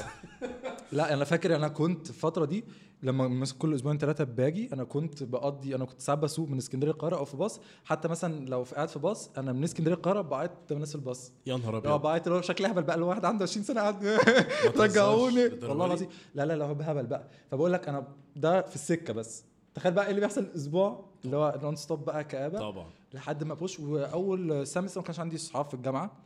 لا 0.92 1.14
أنا 1.14 1.26
فاكر 1.26 1.56
أنا 1.56 1.68
كنت 1.68 2.10
الفترة 2.10 2.46
دي 2.46 2.64
لما 3.04 3.28
مثلا 3.28 3.58
كل 3.58 3.76
أسبوعين 3.76 3.98
ثلاثة 3.98 4.24
باجي 4.24 4.70
أنا 4.74 4.84
كنت 4.84 5.24
بقضي 5.24 5.76
أنا 5.76 5.86
كنت 5.86 6.02
ساعات 6.02 6.20
بسوق 6.20 6.50
من 6.50 6.58
اسكندرية 6.58 6.92
القاهره 6.92 7.16
أو 7.18 7.26
في 7.26 7.38
باص. 7.38 7.60
حتى 7.86 8.08
مثلا 8.08 8.46
لو 8.50 8.64
في 8.64 8.76
قاعد 8.76 8.90
في 8.90 9.00
باص 9.00 9.30
أنا 9.38 9.54
من 9.54 9.64
اسكندرية 9.64 9.96
القاهره 9.96 10.22
قدام 10.22 10.52
الناس 10.72 10.90
في 10.90 10.96
الباص. 10.96 11.32
يا 11.46 11.58
نهار 11.58 11.78
أبيض. 11.78 12.02
بعت 12.02 12.28
اللي 12.28 12.38
هو 12.38 12.42
شكل 12.42 12.66
هبل 12.66 12.84
بقى 12.84 12.96
الواحد 12.96 13.26
عنده 13.26 13.44
20 13.44 13.64
سنة 13.64 13.82
قاعد 13.82 14.04
رجعوني. 14.82 15.44
والله؟ 15.44 15.86
العظيم. 15.86 16.08
لا 16.36 16.46
لا 16.46 16.54
لا 16.58 16.66
هو 16.66 16.72
هبل 16.82 17.06
بقى. 17.06 17.28
فبقول 17.52 17.74
لك 17.74 17.88
أنا 17.90 18.08
ده 18.36 18.62
في 18.62 18.76
السكة 18.76 19.14
بس. 19.14 19.44
تخيل 19.76 19.92
بقى 19.94 20.04
إيه 20.06 20.10
اللي 20.10 20.22
بيحصل 20.22 20.48
أسبوع 20.56 21.06
اللي 21.26 21.38
هو 21.38 21.60
non 21.64 21.76
stop 21.76 22.06
بقى 22.06 22.24
كآبة. 22.24 22.60
طبعا. 22.60 22.90
لحد 23.14 23.44
ما 23.44 23.54
بوش 23.54 23.80
وأول 23.80 24.68
semester 24.68 25.00
ما 25.02 25.06
كانش 25.06 25.20
عندي 25.20 25.38
صحاب 25.38 25.66
في 25.66 25.74
الجامعة. 25.74 26.25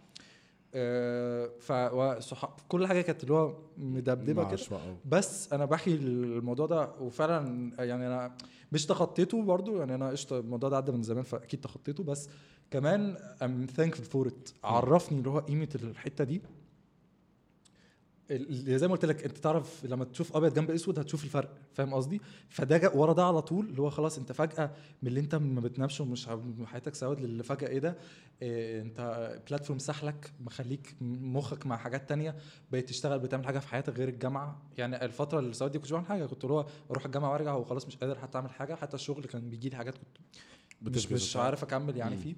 آه، 0.76 1.50
ف 1.60 1.72
وصحاب 1.72 2.50
كل 2.68 2.88
حاجة 2.88 3.02
كانت 3.02 3.24
اللي 3.24 3.34
هو 3.34 3.56
مدبدبة 3.78 4.44
كده. 4.44 4.62
أوي. 4.72 4.96
بس 5.06 5.54
أنا 5.54 5.66
بحكي 5.66 5.96
الموضوع 5.96 6.66
ده 6.66 6.90
وفعلا 7.02 7.72
يعني 7.80 8.08
أنا 8.08 8.38
مش 8.72 8.86
تخطيته 8.86 9.44
برضو 9.44 9.78
يعني 9.80 9.96
أنا 9.96 10.10
قشطة 10.10 10.40
الموضوع 10.40 10.70
ده 10.70 10.78
عدى 10.78 10.92
من 10.92 11.04
زمان 11.04 11.24
فأكيد 11.24 11.62
تخطيته. 11.62 12.04
بس 12.04 12.30
كمان 12.72 13.16
I'm 13.44 13.68
thankful 13.78 14.04
for 14.12 14.28
it 14.28 14.50
عرفني 14.64 15.18
اللي 15.18 15.30
هو 15.30 15.40
قيمة 15.40 15.70
الحتة 15.76 16.24
دي. 16.24 16.42
زي 18.50 18.88
ما 18.88 18.94
قلت 18.94 19.06
لك 19.06 19.24
انت 19.24 19.38
تعرف 19.38 19.86
لما 19.86 20.06
تشوف 20.06 20.36
أبيض 20.36 20.54
جنب 20.54 20.72
أسود 20.72 21.00
هتشوف 21.00 21.24
الفرق 21.24 21.58
فاهم 21.74 21.94
قصدي 21.94 22.22
فده 22.50 22.92
ورا 22.96 23.14
ده 23.14 23.24
على 23.26 23.42
طول 23.42 23.66
اللي 23.66 23.82
هو 23.82 23.90
خلاص 23.90 24.18
أنت 24.18 24.32
فجأة 24.32 24.72
من 25.02 25.10
اللي 25.10 25.20
أنت 25.20 25.36
ما 25.36 25.62
بتنامش 25.62 26.02
ومش 26.02 26.30
حياتك 26.66 26.96
سواد 26.96 27.20
اللي 27.20 27.44
فجأة 27.44 27.68
إيه 27.68 27.80
ده 27.80 27.98
إيه 28.42 28.82
أنت 28.82 29.40
platform 29.50 29.80
سحلك 29.80 30.32
مخليك 30.40 30.96
مخك 31.02 31.66
مع 31.66 31.78
حاجات 31.78 32.10
تانية 32.10 32.36
بقيت 32.72 32.90
تشتغل 32.90 33.20
بتعمل 33.20 33.46
حاجة 33.46 33.60
في 33.60 33.68
حياتك 33.68 33.98
غير 33.98 34.08
الجامعة 34.10 34.62
يعني 34.78 35.06
الفترة 35.06 35.40
اللي 35.40 35.54
سواد 35.54 35.72
دي 35.72 35.78
كنتش 35.80 35.92
بعمل 35.92 36.06
حاجة 36.06 36.26
كنت 36.26 36.44
اللي 36.44 36.54
هو 36.54 36.66
أروح 36.92 37.06
الجامعة 37.06 37.32
وأرجع 37.32 37.54
وخلاص 37.56 37.88
مش 37.88 37.96
قادر 37.98 38.20
حتى 38.20 38.38
أعمل 38.38 38.50
حاجة 38.50 38.76
حتى 38.76 38.96
الشغل 38.96 39.24
كان 39.26 39.50
بيجي 39.50 39.70
لي 39.70 39.76
حاجات 39.76 39.96
كنت 40.86 40.98
مش 40.98 41.12
مش. 41.12 41.38
عارف 41.38 41.64
أكمل 41.64 41.98
يعني. 41.98 42.18
فيه 42.18 42.36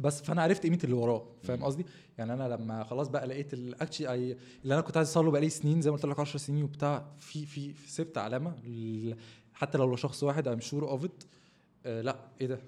بس 0.00 0.22
فأنا 0.22 0.42
عرفت 0.42 0.62
قيمة 0.62 0.78
اللي 0.84 0.94
وراه 0.94 1.26
فاهم. 1.42 1.64
قصدي؟ 1.64 1.86
يعني 2.18 2.32
أنا 2.32 2.48
لما 2.48 2.84
خلاص 2.84 3.08
بقى 3.08 3.26
لقيت 3.26 3.54
ال 3.54 3.60
actually 3.60 4.12
I 4.12 4.36
اللي 4.62 4.74
أنا 4.74 4.80
كنت 4.80 4.96
عايز 4.96 5.08
أوصله 5.08 5.30
بقالي 5.30 5.48
سنين 5.48 5.80
زي 5.80 5.90
ما 5.90 5.96
قلت 5.96 6.06
لك 6.06 6.20
10 6.20 6.38
سنين 6.38 6.64
وبتاع 6.64 7.06
في 7.18 7.46
في 7.46 7.74
سبت 7.86 8.18
علامة 8.18 8.56
حتى 9.54 9.78
لو 9.78 9.94
لشخص 9.94 10.22
واحد 10.22 10.48
I'm 10.48 10.60
sure 10.60 10.88
of 10.88 11.04
it 11.04 11.22
لأ 11.84 12.16
إيه 12.40 12.46
ده؟ 12.46 12.58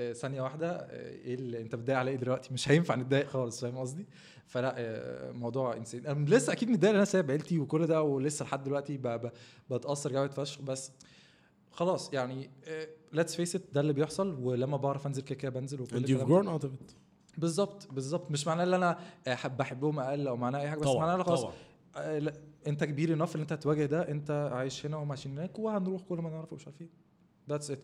آه، 0.00 0.12
ثانية 0.12 0.42
واحدة 0.42 0.70
آه، 0.70 1.10
إيه 1.10 1.34
اللي 1.34 1.60
أنت 1.60 1.74
بتضايق 1.74 1.98
على 1.98 2.10
إيه 2.10 2.16
دلوقتي؟ 2.16 2.54
مش 2.54 2.68
هينفع 2.70 2.94
نتضايق 2.94 3.28
خالص 3.28 3.60
فاهم 3.60 3.78
قصدي؟ 3.78 4.06
فلأ 4.46 4.74
آه، 4.78 5.32
موضوع 5.32 5.76
insane 5.76 6.06
أنا 6.06 6.26
لسه 6.28 6.52
أكيد 6.52 6.70
متضايق 6.70 6.94
أنا 6.94 7.04
سايب 7.04 7.30
عيلتي 7.30 7.58
وكل 7.58 7.86
ده 7.86 8.02
ولسه 8.02 8.44
لحد 8.44 8.64
دلوقتي 8.64 9.00
بتأثر 9.70 10.12
جامد 10.12 10.32
فشخ 10.32 10.62
بس 10.62 10.92
خلاص 11.74 12.12
يعني 12.12 12.50
let's 13.12 13.34
face 13.34 13.56
it 13.56 13.62
ده 13.72 13.80
اللي 13.80 13.92
بيحصل 13.92 14.34
ولما 14.42 14.76
بعرف 14.76 15.06
أنزل 15.06 15.22
كده 15.22 15.38
كده 15.38 15.50
بنزل 15.50 15.80
وكل 15.80 15.83
الكلام 15.83 15.87
ده. 15.87 15.90
and 15.90 16.18
you've 16.26 16.42
grown 16.42 16.60
out 16.60 16.64
of 16.64 16.68
it. 16.68 16.94
بالظبط 17.38 17.92
بالظبط. 17.92 18.30
مش 18.30 18.46
معناه 18.46 18.64
إن 18.64 18.74
أنا 18.74 18.98
أحب 19.28 19.56
بحبهم 19.56 20.00
أقل 20.00 20.28
أو 20.28 20.36
معناه 20.36 20.60
أي 20.60 20.68
حاجة 20.70 20.78
بس 20.80 20.86
معناه 20.86 21.22
خلاص 21.22 21.40
طبعا. 21.42 21.54
آه، 21.96 22.32
أنت 22.66 22.84
كبير 22.84 23.12
enough 23.12 23.36
إن 23.36 23.40
أنت 23.40 23.52
هتواجه 23.52 23.84
ده 23.86 24.08
أنت 24.10 24.50
عايش 24.52 24.86
هنا 24.86 24.96
وهم 24.96 25.10
عايشين 25.10 25.32
هناك 25.38 25.58
وهنروح 25.58 26.02
كل 26.02 26.18
ما 26.18 26.30
نعرف 26.30 26.52
ومش 26.52 26.66
عارف 26.66 26.80
إيه 26.80 26.88
that's 27.50 27.70
it 27.70 27.80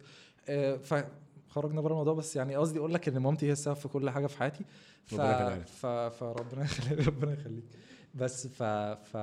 فخرجنا 0.85 1.81
بره 1.81 1.93
الموضوع 1.93 2.15
بس 2.15 2.37
يعني 2.37 2.57
قصدي 2.57 2.79
أقول 2.79 2.95
لك 2.95 3.09
إن 3.09 3.19
مامتي 3.19 3.47
هي 3.47 3.53
السبب 3.53 3.77
في 3.77 3.89
كل 3.89 4.11
حاجة 4.11 4.27
في 4.27 4.39
حياتي. 4.39 4.65
ف... 5.07 5.15
ف... 5.21 5.87
فربنا 5.87 6.65
يخليك 6.65 7.07
ربنا 7.09 7.33
يخليك. 7.33 7.65
بس 8.15 8.47
ف 8.47 8.63
ف 9.13 9.17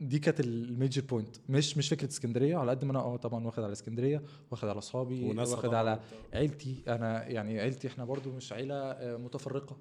دي 0.00 0.18
كانت 0.18 0.40
ال 0.40 0.50
major 0.50 1.02
point 1.02 1.36
مش 1.48 1.76
مش 1.78 1.88
فكرة 1.88 2.08
اسكندرية 2.08 2.56
على 2.56 2.70
قد 2.70 2.84
ما 2.84 2.90
أنا 2.92 2.98
آه 3.00 3.16
طبعا 3.16 3.46
واخد 3.46 3.62
على 3.62 3.72
اسكندرية 3.72 4.22
واخد 4.50 4.68
على 4.68 4.78
أصحابي 4.78 5.24
واخد 5.38 5.74
على. 5.74 6.00
عيلتي. 6.34 6.82
أنا 6.88 7.26
يعني 7.28 7.60
عيلتي 7.60 7.88
إحنا 7.88 8.04
برضو 8.04 8.32
مش 8.32 8.52
عيلة 8.52 8.74
آه، 8.74 9.16
متفرقة. 9.16 9.76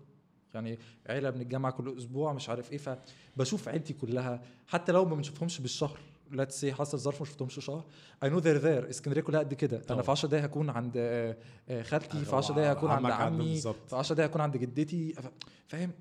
يعني 0.53 0.79
عيلة 1.09 1.29
بنتجمع 1.29 1.69
كل 1.69 1.97
أسبوع 1.97 2.33
مش 2.33 2.49
عارف 2.49 2.71
إيه 2.71 2.77
فبشوف 2.77 3.67
عيلتي 3.69 3.93
كلها. 3.93 4.41
حتى 4.67 4.91
لو 4.91 5.05
ما 5.05 5.15
بنشوفهمش 5.15 5.61
بالشهر 5.61 5.99
let's 6.31 6.59
say 6.59 6.73
حصل 6.73 6.97
ظرف 6.99 7.19
ما 7.19 7.25
شفتهمش 7.25 7.59
شهر 7.65 7.85
I 8.23 8.29
know 8.29 8.39
they're 8.39 8.57
there 8.57 8.89
اسكندرية 8.89 9.21
كلها 9.21 9.39
قد 9.39 9.53
كده. 9.53 9.81
أنا. 9.89 10.01
في 10.01 10.11
10 10.11 10.29
دقايق 10.29 10.43
هكون 10.45 10.69
عند 10.69 10.93
آه، 10.97 11.37
آه، 11.69 11.81
خالتي 11.81 12.09
في 12.09 12.25
أيوة، 12.27 12.35
10 12.37 12.55
دقايق 12.55 12.71
هكون 12.71 12.89
عند 12.91 13.05
عمي. 13.05 13.57
في 13.61 13.73
10 13.95 14.15
دقايق 14.15 14.29
هكون 14.31 14.41
عند 14.41 14.57
جدتي. 14.57 15.13
فاهم؟ 15.67 15.91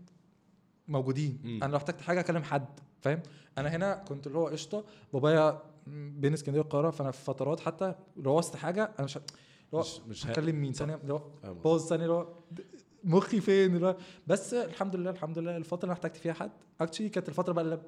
موجودين. 0.88 1.38
مم. 1.44 1.60
أنا 1.62 1.70
لو 1.70 1.76
احتجت 1.76 2.00
حاجة 2.00 2.20
أكلم 2.20 2.42
حد. 2.42 2.66
فاهم؟ 3.02 3.20
أنا 3.58 3.68
هنا 3.68 3.94
كنت 4.08 4.26
اللي 4.26 4.38
هو 4.38 4.46
قشطة 4.48 4.84
بابايا 5.12 5.62
بين 5.86 6.32
اسكندرية 6.32 6.62
والقاهرة 6.62 6.90
فأنا 6.90 7.10
في 7.10 7.24
فترات 7.24 7.60
حتى 7.60 7.94
لو 8.16 8.38
وسط 8.38 8.56
حاجة 8.56 8.84
أنا 8.98 9.04
مش 9.04 9.18
هو 9.74 9.80
مش 9.80 10.00
مش 10.08 10.26
هكلم 10.26 10.56
مين؟ 10.56 10.72
ثانية 10.72 10.94
اللي 10.94 11.12
هو 11.12 11.22
pause 11.64 11.86
ثانية 11.88 12.04
اللي 12.04 12.14
هو 12.14 12.28
مخي 13.04 13.40
فين؟ 13.40 13.74
اللي 13.76 13.86
هو 13.86 13.96
بس 14.26 14.54
الحمد 14.54 14.96
لله 14.96 15.10
الحمد 15.10 15.38
لله 15.38 15.56
الفترة 15.56 15.82
اللي 15.84 15.92
احتجت 15.92 16.16
فيها 16.16 16.32
حد 16.32 16.50
actually 16.80 17.08
كانت 17.08 17.28
الفترة 17.28 17.52
بقى 17.52 17.64
اللي 17.64 17.80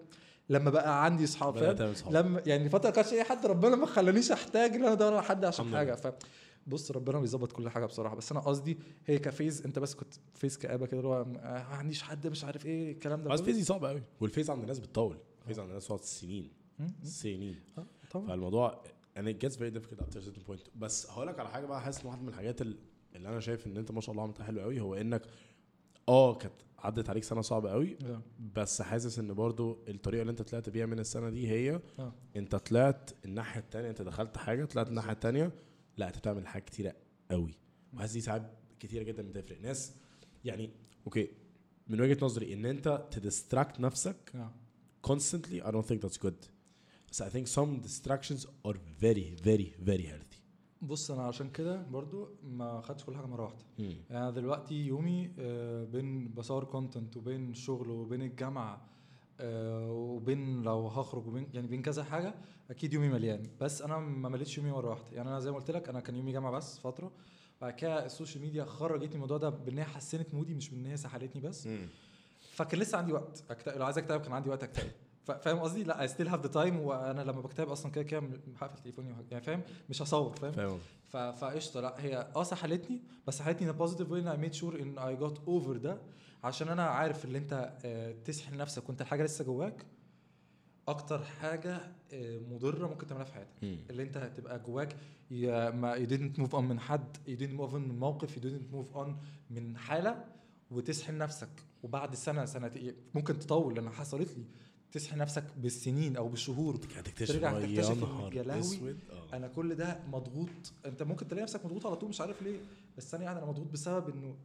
لما 0.50 0.70
بقى 0.70 1.04
عندي 1.04 1.24
اصحاب 1.24 1.54
فاهم. 1.56 1.76
لما 2.14 2.42
يعني 2.46 2.64
الفترة 2.64 2.88
ما 2.88 2.94
كانش 2.94 3.12
أي 3.12 3.24
حد 3.24 3.46
ربنا 3.46 3.76
ما 3.76 3.86
خلانيش 3.86 4.32
أحتاج 4.32 4.74
إن 4.74 4.82
أنا 4.82 4.92
أدور 4.92 5.12
على 5.12 5.22
حد 5.22 5.44
عشان 5.44 5.64
حاجة 5.76 5.94
ف 5.94 6.12
بص 6.66 6.90
ربنا 6.90 7.18
بيظبط 7.20 7.52
كل 7.52 7.68
حاجة 7.68 7.86
بصراحة 7.86 8.16
بس 8.16 8.32
أنا 8.32 8.40
قصدي 8.40 8.78
هي 9.06 9.18
ك 9.18 9.25
phase 9.25 9.62
أنت 9.64 9.78
بس 9.78 9.94
كنت 9.94 10.14
phase 10.34 10.58
كآبة 10.58 10.86
كده 10.86 10.96
اللي 11.00 11.08
هو 11.08 11.24
ما 11.24 11.40
عنديش 11.64 12.02
حد 12.02 12.26
مش 12.26 12.44
عارف 12.44 12.66
إيه 12.66 12.92
الكلام 12.92 13.22
ده 13.22 13.30
بس. 13.30 13.40
phase 13.40 13.56
دي 13.56 13.64
صعبه 13.64 13.88
قوي 13.88 14.02
وال 14.20 14.29
phase 14.29 14.50
عند 14.50 14.60
الناس 14.62 14.78
بتطول 14.78 15.18
ال 15.42 15.45
phase 15.45 15.58
عند 15.58 15.68
الناس 15.68 15.84
بتقعد 15.84 16.00
سنين. 16.00 16.50
سنين 17.02 17.56
آه، 17.78 17.86
طبعا 18.10 18.26
فالموضوع 18.26 18.82
and 19.18 19.20
it 19.22 19.46
gets 19.46 19.52
very 19.54 19.74
difficult 19.78 20.00
after 20.00 20.18
a 20.18 20.22
certain 20.24 20.50
point 20.52 20.68
بس 20.76 21.10
هقول 21.10 21.26
لك 21.26 21.38
على 21.40 21.48
حاجة 21.48 21.66
بقى 21.66 21.80
حاسس 21.80 22.00
إن 22.00 22.06
واحدة 22.06 22.22
من 22.22 22.28
الحاجات 22.28 22.62
ال- 22.62 22.78
اللي 23.16 23.28
أنا 23.28 23.40
شايف 23.40 23.66
إن 23.66 23.76
أنت 23.76 23.90
ما 23.90 24.00
شاء 24.00 24.10
الله 24.12 24.22
عملتها 24.22 24.44
حلو 24.44 24.60
قوي 24.60 24.80
هو 24.80 24.94
إنك 24.94 25.22
آه 26.08 26.34
كانت 26.34 26.54
عدت 26.78 27.10
عليك 27.10 27.24
سنة 27.24 27.40
صعبة 27.40 27.70
قوي. 27.70 27.96
بس 28.56 28.82
حاسس 28.82 29.18
إن 29.18 29.34
برضو 29.34 29.78
الطريقة 29.88 30.20
اللي 30.20 30.30
أنت 30.30 30.42
طلعت 30.42 30.68
بيها 30.70 30.86
من 30.86 30.98
السنة 30.98 31.30
دي 31.30 31.48
هي 31.48 31.80
آه. 31.98 32.12
أنت 32.36 32.56
طلعت 32.56 33.10
الناحية 33.24 33.60
التانية 33.60 33.90
أنت 33.90 34.02
دخلت 34.02 34.36
حاجة 34.38 34.64
طلعت 34.64 34.88
الناحية 34.88 35.12
التانية 35.12 35.52
لا 35.98 36.06
أنت 36.08 36.18
بتعمل 36.18 36.46
حاجات 36.46 36.64
كتيرة 36.68 36.94
قوي. 37.30 37.54
وحاسس 37.94 38.12
دي 38.12 38.20
ساعات 38.20 38.52
كتيرة 38.80 39.02
جدا 39.02 39.22
بتفرق. 39.22 39.60
ناس 39.60 39.92
يعني 40.44 40.70
okay 41.06 41.30
من 41.88 42.00
وجهة 42.00 42.18
نظري 42.24 42.54
إن 42.54 42.66
أنت 42.66 43.08
ت 43.10 43.18
distract 43.18 43.80
نفسك 43.80 44.32
constantly 45.06 45.62
I 45.62 45.70
don't 45.70 45.86
think 45.86 46.00
that's 46.02 46.18
good. 46.26 46.48
بس 47.10 47.22
I 47.22 47.26
think 47.26 47.46
some 47.46 47.86
distractions 47.86 48.46
are 48.66 48.76
very 49.02 49.44
very 49.44 49.86
very 49.86 50.06
healthy. 50.06 50.38
بص 50.82 51.10
أنا 51.10 51.22
عشان 51.22 51.50
كده 51.50 51.82
برضو 51.82 52.28
ما 52.42 52.80
خدتش 52.80 53.04
كل 53.04 53.16
حاجة 53.16 53.26
مرة 53.26 53.42
واحدة. 53.44 53.64
يعني 53.78 54.02
أنا 54.10 54.30
دلوقتي 54.30 54.74
يومي 54.74 55.32
آه، 55.38 55.84
بين 55.84 56.28
بصور 56.28 56.64
content 56.64 57.16
وبين 57.16 57.50
الشغل 57.50 57.90
وبين 57.90 58.22
الجامعة 58.22 58.88
وبين 59.40 60.62
لو 60.62 60.86
هخرج 60.88 61.26
وبين 61.26 61.48
يعني 61.54 61.66
بين 61.66 61.82
كذا 61.82 62.04
حاجة 62.04 62.34
أكيد 62.70 62.92
يومي 62.92 63.08
مليان. 63.08 63.42
بس 63.60 63.82
أنا 63.82 63.98
ما 63.98 64.28
مليتش 64.28 64.58
يومي 64.58 64.70
مرة 64.70 64.90
واحدة. 64.90 65.16
يعني 65.16 65.28
أنا 65.28 65.40
زي 65.40 65.50
ما 65.50 65.56
قلت 65.56 65.70
لك 65.70 65.88
أنا 65.88 66.00
كان 66.00 66.16
يومي 66.16 66.32
جامعة 66.32 66.52
بس 66.52 66.78
فترة. 66.78 67.12
بعد 67.60 67.72
كده 67.72 68.06
ال 68.06 68.11
social 68.11 68.42
media 68.42 68.64
خرجتني 68.64 69.14
الموضوع 69.14 69.38
ده 69.38 69.48
بإن 69.48 69.78
هي 69.78 69.84
حسنت 69.84 70.34
mood 70.34 70.50
ي 70.50 70.54
مش 70.54 70.70
بإن 70.70 70.86
هي 70.86 70.96
سحلتني 70.96 71.40
بس. 71.40 71.66
مم. 71.66 71.88
فكان 72.52 72.80
لسه 72.80 72.98
عندي 72.98 73.12
وقت. 73.12 73.44
أكتئب. 73.50 73.78
لو 73.78 73.84
عايز 73.84 73.98
أكتئب 73.98 74.20
كان 74.20 74.32
عندي 74.32 74.48
وقت 74.48 74.62
أكتئب. 74.62 74.90
فاهم 75.24 75.58
قصدي؟ 75.58 75.82
لا 75.82 76.02
I 76.02 76.08
still 76.08 76.28
have 76.28 76.42
the 76.42 76.48
time 76.48 76.80
وأنا 76.80 77.20
لما 77.20 77.40
بكتئب 77.40 77.68
أصلا 77.68 77.92
كده 77.92 78.04
كده 78.04 78.22
هقفل 78.60 78.82
تليفوني 78.82 79.14
يعني 79.30 79.44
فاهم؟ 79.44 79.62
مش 79.90 80.02
هصور 80.02 80.32
فاهم؟ 80.36 80.78
فقشطة. 81.32 81.80
لا 81.80 81.94
هي 81.98 82.32
آه 82.36 82.42
سحلتني 82.42 83.02
بس 83.26 83.38
سحلتني 83.38 83.70
in 83.70 83.76
positive 83.76 84.10
way 84.10 84.20
إن 84.20 84.28
I 84.28 84.36
made 84.36 84.52
sure 84.52 84.80
إن 84.80 84.98
I 84.98 85.16
got 85.16 85.38
over 85.48 85.76
ده. 85.76 85.98
عشان 86.44 86.68
أنا 86.68 86.82
عارف 86.86 87.24
اللي 87.24 87.38
أنت 87.38 87.72
آه، 87.84 88.12
تسحل 88.24 88.56
نفسك 88.56 88.88
وأنت 88.88 89.00
الحاجة 89.00 89.24
لسه 89.24 89.44
جواك 89.44 89.86
أكتر 90.88 91.24
حاجة 91.24 91.80
آه، 92.12 92.38
مضرة 92.38 92.86
ممكن 92.88 93.06
تعملها 93.06 93.24
في 93.24 93.32
حياتك. 93.34 93.52
اللي 93.62 94.02
أنت 94.02 94.32
تبقى 94.36 94.58
جواك 94.60 94.96
يا 95.30 95.70
ما 95.70 95.94
you 95.94 96.08
didn't 96.08 96.40
move 96.40 96.52
on 96.52 96.60
من 96.60 96.80
حد 96.80 97.16
you 97.26 97.30
didn't 97.40 97.60
move 97.60 97.72
on 97.72 97.74
من 97.74 97.98
موقف 97.98 98.36
you 98.38 98.40
didn't 98.42 98.74
move 98.74 98.96
on 98.96 99.08
من 99.50 99.76
حالة 99.76 100.24
وتسحل 100.70 101.18
نفسك. 101.18 101.48
وبعد 101.82 102.14
سنة 102.14 102.44
سنتين 102.44 102.94
ممكن 103.14 103.38
تطول 103.38 103.74
لأن 103.74 103.90
حصلت 103.90 104.28
لي. 104.38 104.44
تسحل 104.92 105.18
نفسك 105.18 105.44
بالسنين 105.56 106.16
أو 106.16 106.28
بالشهور. 106.28 106.74
هتكتشف 106.96 107.32
ترجع 107.32 107.60
تكتشف 107.60 108.02
يا 108.32 108.42
لهوي 108.42 108.96
آه. 109.10 109.36
أنا 109.36 109.48
كل 109.48 109.74
ده 109.74 110.00
مضغوط. 110.12 110.72
أنت 110.86 111.02
ممكن 111.02 111.28
تلاقي 111.28 111.42
نفسك 111.42 111.64
مضغوط 111.64 111.86
على 111.86 111.96
طول 111.96 112.08
مش 112.08 112.20
عارف 112.20 112.42
ليه. 112.42 112.60
بس 112.96 113.10
ثانية 113.10 113.32
أنا 113.32 113.44
مضغوط 113.44 113.66
بسبب 113.72 114.08
إنه 114.08 114.36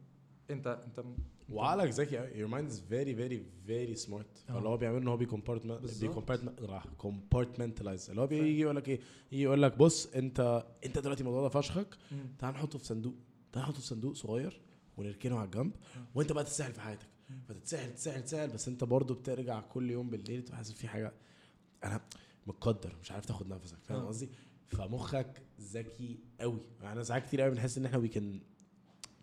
انت 0.50 0.66
انت 0.66 1.04
وعقلك 1.48 1.90
ذكي 1.90 2.18
قوي 2.18 2.46
your 2.46 2.50
mind 2.50 2.70
is 2.72 2.76
very 2.76 3.14
very 3.20 3.38
very 3.68 4.06
smart 4.06 4.50
آه. 4.50 4.54
فاللي 4.54 4.68
هو 4.68 4.76
بيعمله 4.76 4.98
ان 4.98 5.08
هو. 5.08 5.16
بيكومبارتمنتلايز 5.16 8.10
اللي 8.10 8.20
هو 8.22 8.26
بيجي 8.26 8.60
يقول 8.60 8.76
لك 8.76 8.88
إيه 8.88 9.00
يجي 9.32 9.42
يقول 9.42 9.62
لك 9.62 9.78
بص 9.78 10.06
انت 10.06 10.64
انت 10.86 10.98
دلوقتي 10.98 11.20
الموضوع 11.20 11.42
ده 11.42 11.48
فشخك. 11.48 11.96
تعال 12.38 12.54
نحطه 12.54 12.78
في 12.78 12.84
صندوق 12.84 13.14
تعال 13.52 13.64
نحطه 13.64 13.80
في 13.80 13.86
صندوق 13.86 14.12
صغير 14.14 14.60
ونركنه 14.96 15.36
على 15.38 15.46
الجنب. 15.46 15.72
وانت 16.14 16.32
بقى 16.32 16.44
تتسهل 16.44 16.72
في 16.72 16.80
حياتك. 16.80 17.06
فتتسهل 17.48 17.94
تسهل 17.94 18.24
تسهل 18.24 18.50
بس 18.50 18.68
انت 18.68 18.84
برضو 18.84 19.14
بترجع 19.14 19.60
كل 19.60 19.90
يوم 19.90 20.10
بالليل 20.10 20.42
تبقى 20.42 20.56
حاسس 20.56 20.72
في 20.72 20.88
حاجة 20.88 21.12
أنا 21.84 22.00
متقدر 22.46 22.96
مش 23.02 23.12
عارف 23.12 23.26
تاخد 23.26 23.48
نفسك 23.48 23.78
فاهم 23.84 24.00
آه. 24.00 24.06
قصدي 24.08 24.28
فمخك 24.66 25.42
ذكي 25.60 26.18
قوي 26.40 26.60
يعني 26.80 26.92
أنا 26.92 27.02
ساعات 27.02 27.26
كتير 27.26 27.40
قوي 27.40 27.50
بنحس 27.50 27.78
إن 27.78 27.86
إحنا 27.86 28.08
we 28.08 28.10
can 28.10 28.22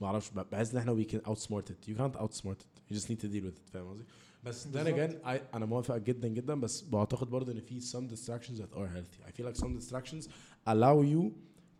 ما 0.02 0.08
أعرفش 0.08 0.30
بحس 0.52 0.72
ان 0.72 0.78
إحنا 0.78 0.96
we 0.96 1.06
can 1.08 1.20
outsmart 1.32 1.66
it 1.72 1.90
you 1.90 1.96
can't 1.98 2.18
outsmart 2.22 2.58
it 2.62 2.92
you 2.92 2.96
just 2.98 3.06
need 3.10 3.20
to 3.22 3.28
deal 3.28 3.44
with 3.46 3.58
it 3.58 3.72
فاهم 3.74 3.88
قصدي 3.90 4.04
بس 4.44 4.68
ده 4.68 4.84
بالظبط. 4.84 5.00
again 5.12 5.26
I, 5.26 5.56
أنا 5.56 5.66
موافق 5.66 5.98
جدا 5.98 6.28
جدا 6.28 6.56
بس 6.56 6.82
بعتقد 6.82 7.28
برضه 7.30 7.52
ان 7.52 7.60
في 7.60 7.82
some 7.82 8.12
distractions 8.16 8.58
that 8.62 8.76
are 8.78 8.88
healthy 8.96 9.30
I 9.30 9.32
feel 9.42 9.46
like 9.52 9.64
some 9.66 9.80
distractions 9.80 10.26
allow 10.68 11.02
you 11.14 11.32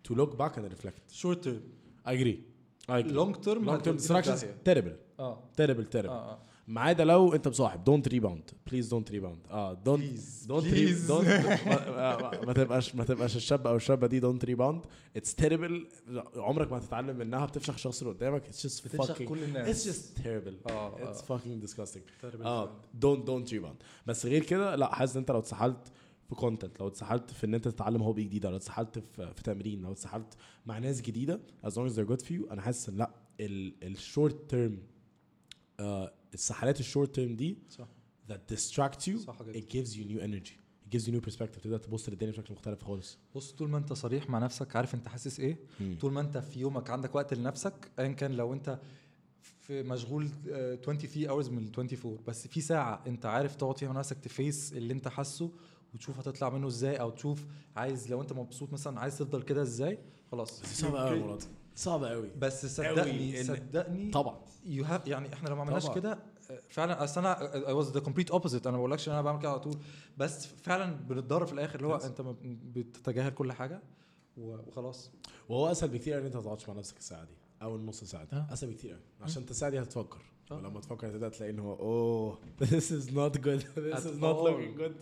to 0.10 0.16
look 0.16 0.38
back 0.38 0.58
and 0.58 0.74
reflect 0.76 1.12
short 1.14 1.44
term 1.44 1.62
I 2.08 2.10
agree 2.12 2.38
I 2.90 2.92
agree 3.04 3.12
long 3.12 3.36
term 3.36 3.78
long 3.78 3.82
term 3.84 3.98
distractions 4.02 4.44
terrible 4.70 4.94
آه 5.20 5.44
terrible 5.62 5.86
terrible 5.96 6.06
آه 6.10 6.32
آه 6.34 6.40
ما 6.68 6.82
عدا 6.82 7.04
لو 7.04 7.34
انت 7.34 7.48
مصاحب. 7.48 7.84
don't 7.84 8.08
rebound 8.08 8.52
please 8.68 8.88
don't 8.88 9.12
rebound 9.12 9.48
آه 9.52 9.74
don't 9.74 10.20
don't. 10.48 10.68
don't 11.08 11.28
ما 12.46 12.54
تبقاش 12.54 12.96
ما 12.96 13.04
تبقاش 13.04 13.36
الشاب 13.36 13.68
أو 13.68 13.76
الشابة 13.76 14.08
دي. 14.08 14.20
don't 14.20 14.46
rebound 14.46 14.82
it's 15.16 15.36
terrible 15.36 15.88
عمرك 16.36 16.72
ما 16.72 16.78
هتتعلم 16.78 17.16
منها 17.16 17.46
بتفشخ 17.46 17.74
الشخص 17.74 18.02
اللي 18.02 18.14
قدامك. 18.14 18.46
it's 18.46 18.64
just 18.64 18.88
fucking 18.88 19.24
كل 19.24 19.38
it's 19.38 19.48
الناس 19.48 19.88
just 19.88 20.18
terrible 20.18 20.58
آه 20.70 21.10
it's 21.10 21.22
disgusting. 21.22 22.24
Terrible 22.24 22.46
آه. 22.46 22.72
don't 22.94 23.28
don't 23.28 23.54
rebound 23.54 23.78
بس 24.08 24.26
غير 24.26 24.44
كده 24.44 24.76
لا 24.76 24.96
حاسس 24.96 25.16
إن 25.16 25.20
أنت 25.20 25.32
لو 25.32 25.40
اتسحلت 25.40 25.92
في 26.30 26.36
content 26.36 26.80
لو 26.80 26.88
اتسحلت 26.88 27.32
في 27.32 27.46
إن 27.46 27.54
أنت 27.54 27.68
تتعلم 27.68 28.02
hobby 28.02 28.24
جديدة 28.24 28.50
لو 28.50 28.56
اتسحلت 28.56 29.00
في, 29.00 29.34
في 29.34 29.44
تمرين 29.44 29.82
لو 29.82 29.92
اتسحلت 29.92 30.34
مع 30.66 30.78
ناس 30.80 31.02
جديدة 31.02 31.40
as 31.66 31.70
long 31.70 31.90
as 31.90 31.96
they're 31.96 32.12
good 32.12 32.22
for 32.26 32.32
you 32.32 32.52
أنا 32.52 32.62
حاسس 32.62 32.90
إن 32.90 32.98
لا 32.98 33.12
ال 33.40 33.58
short 33.58 34.50
term 34.50 34.80
السحلات 36.34 36.80
ال 36.80 36.86
short 36.86 37.16
term 37.16 37.36
دي 37.36 37.58
صح. 37.70 37.88
that 38.30 38.54
distract 38.56 39.02
you. 39.08 39.18
صح 39.18 39.44
جدا. 39.44 39.60
It 39.60 39.64
gives 39.64 39.90
you 39.90 40.04
new 40.04 40.22
energy. 40.22 40.52
It 40.86 40.96
gives 40.98 41.06
you 41.08 41.12
new 41.12 41.30
perspective. 41.32 41.62
تبدا 41.64 41.78
تبص 41.78 42.10
للدنيا 42.10 42.32
بشكل 42.32 42.54
مختلف 42.54 42.84
خالص. 42.84 43.18
بص 43.36 43.52
طول 43.52 43.70
ما 43.70 43.78
انت 43.78 43.94
صريح 43.94 44.30
مع 44.30 44.40
نفسك 44.40 44.76
عارف 44.76 44.96
انت 44.96 45.08
حاسس 45.08 45.40
إيه؟ 45.40 45.58
طول 46.02 46.12
ما 46.14 46.22
انت 46.22 46.38
في 46.38 46.60
يومك 46.60 46.90
عندك 46.90 47.16
وقت 47.16 47.34
لنفسك 47.34 47.92
ايا 48.00 48.08
كان 48.12 48.32
لو 48.32 48.54
انت 48.54 48.80
في 49.62 49.84
مشغول 49.84 50.30
آه، 50.50 50.76
23 50.76 51.28
hours 51.28 51.50
من 51.50 51.58
ال 51.58 51.72
24 51.78 52.18
بس 52.28 52.48
في 52.48 52.62
ساعة 52.62 53.04
انت 53.08 53.26
عارف 53.26 53.56
تقعد 53.56 53.78
فيها 53.78 53.90
مع 53.92 54.00
نفسك 54.00 54.18
ت 54.20 54.31
face 54.31 54.74
اللي 54.74 54.94
انت 54.94 55.08
حاسه 55.08 55.52
وتشوف 55.94 56.18
هتطلع 56.20 56.50
منه 56.50 56.68
إزاي 56.68 56.96
أو 56.96 57.10
تشوف 57.10 57.46
عايز 57.76 58.10
لو 58.12 58.22
انت 58.22 58.34
مبسوط 58.34 58.74
مثلا 58.74 59.00
عايز 59.00 59.18
تفضل 59.18 59.42
كده 59.44 59.62
إزاي 59.62 59.98
خلاص. 60.32 60.62
بس 60.62 60.82
صعبة 60.82 61.00
قوي 61.00 61.18
يا 61.20 61.24
مراد. 61.24 61.44
صعبة 61.76 62.10
قوي 62.10 62.30
بس 62.40 62.66
صدقني 62.66 63.44
صدقني 63.44 64.12
طبعا. 64.12 64.40
you 64.66 64.84
have 64.86 65.08
يعني 65.08 65.34
إحنا 65.34 65.50
لو 65.50 65.56
ما 65.56 65.62
عملناش. 65.62 65.90
كده 65.90 66.20
فعلا 66.70 67.04
أصل 67.04 67.20
أنا 67.22 67.54
I 67.68 67.74
was 67.74 67.92
the 67.92 68.00
complete 68.00 68.32
opposite 68.32 68.68
أنا 68.68 68.78
ما 68.78 68.84
بقولكش 68.84 69.08
إن 69.08 69.14
أنا 69.14 69.22
بعمل 69.22 69.40
كده 69.40 69.50
على 69.50 69.60
طول. 69.60 69.78
بس 70.18 70.46
فعلا 70.48 70.94
بنتضرر 70.96 71.46
في 71.46 71.54
الآخر 71.54 71.76
اللي 71.76 71.88
هو. 71.88 71.96
أنت 71.96 72.22
بتتجاهل 72.76 73.32
كل 73.32 73.52
حاجة 73.52 73.82
و- 74.38 74.56
وخلاص. 74.68 75.12
وهو 75.50 75.72
أسهل 75.72 75.90
بكتير 75.90 76.20
إن 76.20 76.26
أنت 76.26 76.36
ما 76.36 76.42
تقعدش 76.42 76.70
مع 76.70 76.76
نفسك 76.76 76.98
الساعة 76.98 77.24
دي 77.24 77.34
أو 77.62 77.76
النص 77.76 78.04
ساعة 78.04 78.24
دي. 78.24 78.54
أسهل 78.54 78.70
بكتير 78.72 78.92
قوي 78.92 79.02
عشان 79.22 79.42
أنت 79.42 79.52
الساعة 79.52 79.72
دي 79.72 79.82
هتفكر. 79.82 80.22
ولما 80.52 80.80
تفكر 80.80 81.10
تبدا 81.10 81.30
تلاقي 81.30 81.52
إن 81.52 81.60
هو 81.60 81.74
أوه 81.74 82.40
this 82.62 82.84
is 82.92 83.06
not 83.10 83.42
good. 83.42 83.62
this 83.94 84.04
is 84.06 84.18
not 84.22 84.38
looking 84.46 84.78
good. 84.82 84.94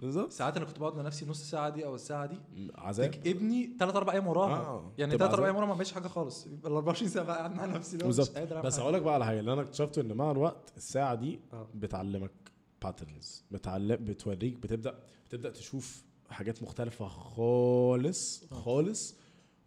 بالظبط 0.00 0.32
ساعات 0.32 0.56
أنا 0.56 0.64
كنت 0.66 0.78
بقعد 0.78 0.94
مع 0.96 1.02
نفسي 1.02 1.26
نص 1.26 1.50
ساعة 1.50 1.68
دي 1.68 1.84
أو 1.86 1.94
الساعة 1.94 2.26
دي 2.26 2.36
عذاب 2.74 3.14
ابني 3.26 3.76
ثلاث 3.78 3.96
أربع 3.96 4.12
أيام 4.12 4.26
وراها 4.26 4.56
آه. 4.66 4.92
يعني 4.98 5.18
ثلاث 5.18 5.30
أربع. 5.30 5.44
أيام 5.44 5.56
وراها 5.56 5.66
ما 5.66 5.72
بعملش 5.72 5.92
حاجة 5.92 6.08
خالص 6.08 6.46
يبقى 6.46 6.70
ال 6.70 6.74
24 6.76 7.08
ساعة 7.10 7.24
بقى 7.24 7.36
قاعد 7.38 7.54
مع 7.54 7.64
نفسي 7.66 7.96
بالظبط 7.96 8.38
بس. 8.38 8.78
هقول 8.80 8.94
لك 8.94 9.02
بقى 9.02 9.14
على 9.14 9.24
حاجة 9.24 9.40
اللي 9.40 9.52
أنا 9.52 9.62
اكتشفته 9.62 10.00
إن 10.00 10.12
مع 10.12 10.30
الوقت 10.30 10.72
الساعة 10.76 11.14
دي 11.14 11.40
آه. 11.52 11.68
بتعلمك 11.74 12.30
باترنز 12.82 13.44
بتعلم 13.50 14.04
بتوريك 14.04 14.54
بتبدا 14.58 14.98
بتبدأ 15.28 15.50
تشوف 15.50 16.02
حاجات 16.30 16.62
مختلفة 16.62 17.08
خالص 17.08 18.42
آه. 18.52 18.54
خالص 18.54 19.16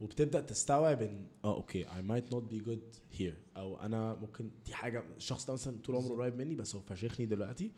وبتبدأ 0.02 0.42
تستوعب 0.42 1.02
إن 1.02 1.28
آه 1.46 1.56
okay 1.56 1.86
I 1.86 1.88
might 2.12 2.34
not 2.36 2.54
be 2.54 2.68
good 2.70 3.18
here 3.20 3.58
أو 3.58 3.78
أنا 3.80 4.14
ممكن 4.22 4.50
دي 4.66 4.74
حاجة 4.74 5.04
الشخص 5.18 5.46
ده 5.48 5.54
مثلا 5.54 5.78
طول 5.86 5.96
عمره. 5.96 6.16
قريب 6.16 6.36
مني 6.38 6.56
بس 6.56 6.76
هو 6.76 6.82
فشخني 6.82 7.26
دلوقتي 7.26 7.72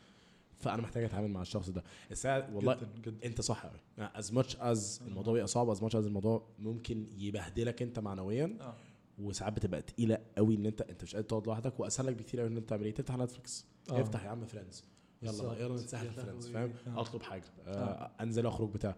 فأنا 0.61 0.81
محتاج 0.81 1.03
أتعامل 1.03 1.27
مع 1.27 1.41
الشخص 1.41 1.69
ده 1.69 1.83
الساعة 2.11 2.49
والله 2.53 2.73
جدا 2.75 2.89
جدا 3.11 3.27
أنت 3.27 3.41
صح 3.41 3.65
قوي 3.65 4.09
as 4.21 4.25
much 4.25 4.55
as 4.55 5.01
الموضوع 5.01 5.33
بيبقى 5.33 5.47
صعب 5.47 5.75
as 5.75 5.79
much 5.79 5.91
as 5.91 5.95
الموضوع 5.95 6.47
ممكن 6.59 7.07
يبهدلك 7.17 7.81
أنت 7.81 7.99
معنويا 7.99 8.57
آه. 8.61 8.73
وساعات 9.19 9.53
بتبقى 9.53 9.81
تقيلة 9.81 10.17
قوي 10.37 10.55
إن 10.55 10.65
انت 10.65 10.81
أنت 10.81 11.03
مش 11.03 11.15
قادر 11.15 11.27
تقعد 11.27 11.47
لوحدك 11.47 11.79
وأسهل 11.79 12.07
لك 12.07 12.15
بكتير 12.15 12.39
قوي 12.39 12.49
إن 12.49 12.57
أنت 12.57 12.69
تعمل 12.69 12.85
إيه 12.85 12.93
تفتح 12.93 13.17
نتفليكس 13.17 13.65
آه. 13.91 14.01
افتح 14.01 14.23
يا 14.23 14.29
عم 14.29 14.45
فريندز 14.45 14.83
يلا. 15.21 15.59
يلا 15.59 15.75
نتسهل 15.75 16.11
فريندز. 16.11 16.47
فاهم 16.49 16.73
آه. 16.87 17.01
أطلب 17.01 17.21
حاجة 17.21 17.43
آه. 17.67 18.11
أنزل 18.21 18.45
أخرج 18.45 18.69
بتاع 18.69 18.95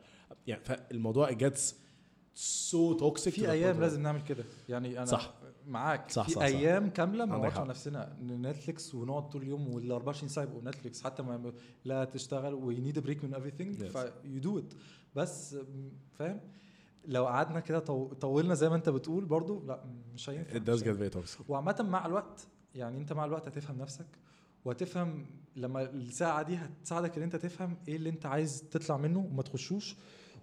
يعني 0.48 0.64
فالموضوع 0.64 1.32
gets 1.32 1.76
so 2.36 2.94
toxic 2.94 3.34
في 3.34 3.52
أيام 3.52 3.80
لازم 3.80 4.02
نعمل 4.02 4.22
كده 4.22 4.44
يعني 4.70 4.98
أنا 4.98 5.06
صح. 5.06 5.34
معاك 5.68 6.12
صح، 6.12 6.26
في 6.26 6.32
صح، 6.32 6.40
صح. 6.40 6.46
أيام 6.46 6.90
كاملة 6.90 7.26
ما 7.26 7.38
نقعدش. 7.38 7.58
على 7.58 7.70
نفسنا 7.70 8.18
نتفليكس 8.22 8.96
ونقعد 8.96 9.30
طول 9.30 9.42
اليوم 9.42 9.74
وال 9.74 9.92
24 9.92 10.30
ساعه 10.30 10.44
يبقوا 10.44 10.62
نتفليكس 10.62 11.04
حتى 11.04 11.24
ما 11.24 11.54
لا 11.86 12.06
تشتغل 12.06 12.54
we 12.54 12.80
need 12.80 13.00
break 13.00 13.24
من 13.24 13.34
everything 13.36 13.80
Yes. 13.82 13.98
ف 13.98 14.40
you 14.40 14.52
do 14.52 14.60
it 14.60 14.74
بس 15.16 15.56
فاهم 16.20 16.40
لو 17.06 17.26
قعدنا 17.26 17.60
كده 17.60 17.80
طو- 17.80 18.14
طولنا 18.14 18.54
زي 18.54 18.70
ما 18.70 18.76
انت 18.76 18.90
بتقول 18.90 19.26
برضو 19.26 19.64
لا 19.68 19.84
مش 20.14 20.30
هينفع 20.30 20.54
it 20.60 20.62
does 20.64 20.70
مش 20.70 20.82
get 20.84 20.88
هينفع. 20.88 21.10
very 21.10 21.24
toxic 21.24 21.50
وعامة 21.50 21.86
مع 21.90 22.06
الوقت 22.06 22.48
يعني 22.76 22.98
انت 22.98 23.14
مع 23.14 23.26
الوقت 23.26 23.48
هتفهم 23.48 23.78
نفسك 23.78 24.06
وهتفهم 24.66 25.26
لما 25.56 25.82
الساعة 25.82 26.42
دي 26.42 26.56
هتساعدك 26.56 27.18
إن 27.18 27.24
انت 27.24 27.36
تفهم 27.36 27.78
إيه 27.88 27.96
اللي 27.96 28.10
انت 28.10 28.26
عايز 28.26 28.64
تطلع 28.72 28.98
منه 28.98 29.20
وما 29.20 29.42
تخشوش 29.42 29.96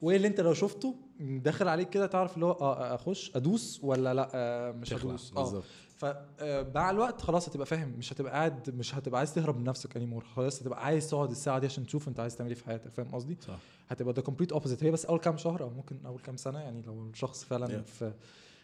وايه 0.03 0.17
اللي 0.17 0.29
انت 0.29 0.41
لو 0.41 0.55
شفته 0.55 0.95
داخل 1.21 1.69
عليك 1.69 1.91
كده 1.91 2.07
تعرف 2.07 2.35
اللي 2.35 2.47
هو 2.47 2.53
آه 2.53 2.95
اخش 2.95 3.37
ادوس 3.37 3.81
ولا 3.83 4.15
لا؟ 4.15 4.29
آه 4.35 4.73
مش 4.73 4.93
هدوس. 4.93 5.33
آه. 5.37 5.63
فمع 5.99 6.91
الوقت 6.91 7.21
خلاص 7.23 7.49
هتبقى 7.49 7.67
فاهم 7.67 7.89
مش 7.99 8.13
هتبقى 8.13 8.33
قاعد 8.33 8.71
مش 8.71 8.95
هتبقى 8.95 9.19
عايز 9.19 9.35
تهرب 9.35 9.57
من 9.57 9.65
نفسك 9.65 9.97
anymore 9.97 10.25
خلاص 10.25 10.63
هتبقى 10.63 10.85
عايز 10.85 11.11
تقعد 11.11 11.31
الساعة 11.31 11.59
دي 11.59 11.67
عشان 11.67 11.87
تشوف 11.87 12.09
انت 12.09 12.21
عايز 12.21 12.37
تعمل 12.37 12.51
إيه 12.51 12.57
في 12.57 12.65
حياتك 12.65 12.93
فاهم 12.93 13.09
قصدي؟ 13.15 13.37
صح. 13.47 13.59
هتبقى 13.89 14.13
the 14.15 14.23
complete 14.23 14.53
opposite 14.53 14.85
هي 14.85 14.91
بس 14.91 15.07
أول 15.07 15.19
كام 15.19 15.37
شهر 15.37 15.63
أو 15.63 15.71
ممكن 15.71 15.97
أول 16.07 16.21
كام 16.21 16.37
سنة 16.37 16.59
يعني 16.59 16.83
لو 16.83 17.03
الشخص 17.11 17.45
فعلا 17.45 17.67
Yeah. 17.67 17.87
في 17.91 18.13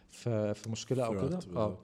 في 0.08 0.54
في 0.54 0.70
مشكلة 0.70 1.06
أو 1.06 1.12
كده. 1.28 1.38
آه. 1.56 1.78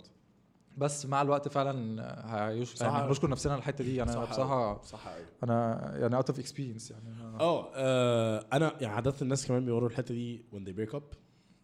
بس 0.77 1.07
مع 1.07 1.23
الوقت 1.23 1.49
فعلا 1.49 2.49
هي 2.49 2.75
صح. 2.75 2.87
يعني 2.87 3.09
بشكر 3.11 3.31
نفسنا 3.31 3.53
على 3.53 3.59
الحته 3.59 3.85
دي. 3.85 3.97
يعني 3.97 4.13
أنا 4.13 4.25
صح 4.25 4.31
بصراحة. 4.31 4.83
صح 4.83 5.09
قوي 5.09 5.25
أنا 5.43 5.91
يعني 5.99 6.17
out 6.17 6.31
of 6.31 6.39
experience 6.39 6.91
يعني. 6.91 7.05
أنا- 7.05 7.41
آه 7.41 7.71
آه، 7.75 8.47
أنا 8.53 8.73
يعني 8.81 8.95
عادة 8.95 9.15
الناس 9.23 9.47
كمان 9.47 9.65
بيمروا 9.65 9.89
الحته 9.89 10.15
دي 10.15 10.45
when 10.55 10.59
they 10.69 10.73
break 10.73 10.95
up. 10.97 11.03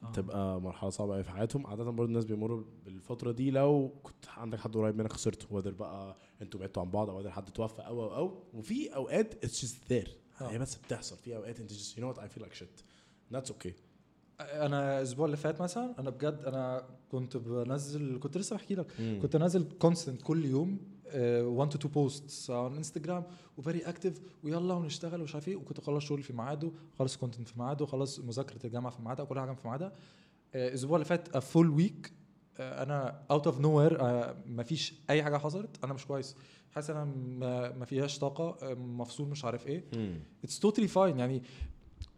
آه. 0.03 0.13
تبقى 0.13 0.61
مرحلة 0.61 0.91
صعبة 0.91 1.15
قوي 1.15 1.23
في 1.25 1.31
حياتهم. 1.31 1.67
عادة 1.67 1.85
برضه 1.85 2.05
الناس 2.09 2.25
بيمروا 2.25 2.65
بالفترة 2.85 3.33
دي 3.33 3.51
لو 3.51 3.95
كنت 4.03 4.29
عندك 4.37 4.59
حد 4.61 4.75
قريب 4.77 4.97
منك 4.97 5.13
خسرته 5.13 5.47
whether 5.51 5.71
بقى 5.73 6.17
أنتوا 6.43 6.61
بعدتوا 6.61 6.83
عن 6.83 6.91
بعض 6.91 7.11
أو 7.11 7.17
whether 7.19 7.31
حد 7.31 7.51
توفى 7.51 7.83
أو 7.83 8.03
أو 8.05 8.15
أو. 8.17 8.43
وفي 8.55 8.95
أوقات 8.95 9.35
it's 9.45 9.63
just 9.65 9.89
there 9.93 10.17
آه. 10.41 10.49
هي 10.51 10.59
بس 10.59 10.75
بتحصل. 10.77 11.17
في 11.17 11.37
أوقات 11.37 11.61
انت 11.61 11.73
just 11.73 11.99
you 11.99 12.03
know 12.05 12.09
what 12.09 12.19
I 12.19 12.29
feel 12.29 12.43
like 12.43 12.55
shit 12.55 12.81
that's 13.33 13.51
okay 13.51 13.75
أنا 14.41 14.99
الأسبوع 14.99 15.27
اللي 15.27 15.37
فات 15.37 15.61
مثلا 15.63 15.95
أنا 15.99 16.11
بجد 16.11 16.43
أنا 16.47 16.87
كنت 17.13 17.37
بنزل 17.37 18.19
كنت 18.23 18.39
لسه 18.39 18.57
بحكي 18.57 18.75
لك. 18.75 18.87
كنت 19.23 19.35
انزل 19.35 19.69
constant 19.79 20.23
كل 20.23 20.45
يوم 20.45 20.79
1 21.15 21.71
to 21.71 21.79
2 21.79 21.93
posts 21.95 22.51
على 22.51 22.67
انستجرام 22.77 23.25
و 23.57 23.61
very 23.61 23.79
active 23.81 24.21
ويلا 24.45 24.75
ونشتغل 24.75 25.21
ومش 25.21 25.35
عارف 25.35 25.49
إيه. 25.49 25.57
وكنت 25.57 25.79
اخلص 25.79 26.05
شغل 26.05 26.23
في 26.23 26.33
ميعاده 26.33 26.73
خلص 26.99 27.17
content 27.17 27.49
في 27.49 27.59
ميعاده 27.59 27.87
خلص 27.87 28.19
مذاكرة 28.21 28.67
الجامعة 28.67 28.93
في 28.93 29.03
ميعادها 29.03 29.25
كل 29.25 29.41
حاجة 29.41 29.53
في 29.53 29.67
ميعادها. 29.67 29.93
آه، 30.55 30.69
الأسبوع 30.69 30.97
اللي 30.97 31.05
فات 31.05 31.39
full 31.39 31.71
week 31.71 32.13
أنا 32.61 33.23
out 33.31 33.47
of 33.47 33.61
nowhere 33.61 34.03
ما 34.47 34.63
فيش 34.63 34.95
أي 35.11 35.23
حاجة 35.23 35.37
حصلت. 35.37 35.85
أنا 35.85 35.95
مش 35.95 36.07
كويس. 36.07 36.37
حاسس 36.71 36.91
أنا 36.91 37.05
ما 37.05 37.73
ما 37.73 37.85
فياش 37.85 38.19
طاقة 38.19 38.71
آه، 38.71 38.75
مفصول 38.75 39.29
مش 39.29 39.45
عارف 39.45 39.67
إيه. 39.67 39.85
it's 40.45 40.59
totally 40.61 40.89
fine 40.89 41.19
يعني 41.19 41.43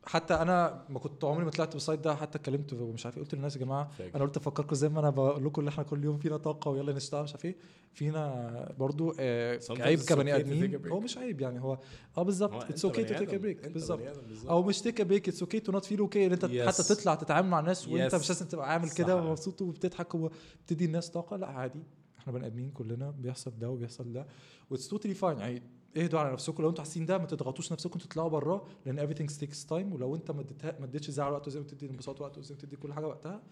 حتى 0.07 0.35
أنا 0.35 0.85
ما 0.89 0.99
كنت 0.99 1.25
عمري 1.25 1.45
ما 1.45 1.51
طلعت 1.51 1.73
بال 1.73 1.82
side 1.82 2.01
ده 2.01 2.15
حتى 2.15 2.39
اتكلمت 2.39 2.73
ومش 2.73 3.07
عارف 3.07 3.17
إيه 3.17 3.23
قلت 3.25 3.35
للناس 3.35 3.57
يا 3.57 3.61
جماعة 3.61 3.89
فاكر. 3.99 4.17
أنا 4.17 4.25
قلت 4.25 4.37
أفكركم 4.37 4.75
زي 4.75 4.89
ما 4.89 5.01
أنا 5.01 5.11
بقول 5.11 5.45
لكم 5.45 5.63
ان 5.63 5.69
إحنا 5.69 5.85
كل 5.85 6.05
يوم 6.05 6.19
فينا 6.19 6.37
طاقة 6.37 6.71
ويلا 6.71 6.93
نشتغل 6.93 7.23
مش 7.23 7.31
عارف 7.33 7.45
إيه 7.45 7.57
فينا 7.93 8.75
برضو 8.79 9.15
آه 9.21 9.61
عيب 9.71 9.99
كبني 10.01 10.37
آدمين. 10.37 10.87
هو 10.87 11.01
مش 11.01 11.19
عيب 11.19 11.41
يعني 11.41 11.61
هو 11.63 11.79
آه 12.19 12.23
بالظبط 12.23 12.65
it's 12.65 12.85
okay 12.85 13.05
to 13.05 13.15
take 13.15 13.35
break 13.35 13.69
بالظبط 13.69 14.01
أو 14.49 14.63
مش 14.63 14.81
take 14.81 15.03
break 15.03 15.29
it's 15.29 15.41
okay 15.43 15.61
to 15.61 15.73
not 15.73 15.85
feel 15.85 15.99
okay 15.99 16.27
إن 16.27 16.33
أنت 16.33 16.45
Yes. 16.47 16.67
حتى 16.69 16.83
تطلع 16.95 17.15
تتعامل 17.15 17.49
مع 17.49 17.61
الناس 17.61 17.89
وأنت 17.89 18.13
Yes. 18.15 18.19
مش 18.19 18.29
لازم 18.29 18.47
تبقى 18.47 18.73
عامل. 18.73 18.91
كده 18.91 19.17
ومبسوط 19.17 19.63
وبتضحك 19.63 20.15
وبتدي 20.15 20.85
الناس 20.85 21.11
طاقة 21.11 21.37
لا 21.37 21.47
عادي 21.47 21.83
إحنا 22.19 22.33
بني 22.33 22.47
آدمين 22.47 22.71
كلنا 22.71 23.11
بيحصل 23.11 23.53
ده 23.59 23.71
وبيحصل 23.71 24.13
ده 24.13 24.27
و 24.71 24.74
it's 24.74 24.89
totally 24.89 25.15
fine 25.15 25.39
يعني 25.39 25.63
اهدوا 25.97 26.21
على 26.21 26.33
نفسكم 26.33 26.63
لو 26.63 26.69
أنتوا 26.69 26.85
حاسين 26.85 27.07
ده 27.07 27.19
ما 27.19 27.27
تضغطوش 27.27 27.73
نفسكم 27.73 27.99
تطلعوا 27.99 28.29
بره 28.29 28.67
لأن 28.87 29.09
everything 29.09 29.31
takes 29.31 29.67
time 29.69 29.93
ولو 29.93 30.15
انت 30.15 30.31
ما 30.31 30.41
اديتها- 30.41 30.79
ما 30.81 30.85
اديتش 30.85 31.09
الزعل 31.09 31.33
وقته 31.33 31.51
زي 31.51 31.61
ما 31.61 31.65
بتدي 31.67 31.87
الانبساط 31.87 32.21
وقته 32.21 32.41
زي 32.43 32.55
ما 32.55 32.59
بتدي 32.59 32.77
كل 32.77 32.93
حاجة 32.93 33.07
وقتها 33.07 33.43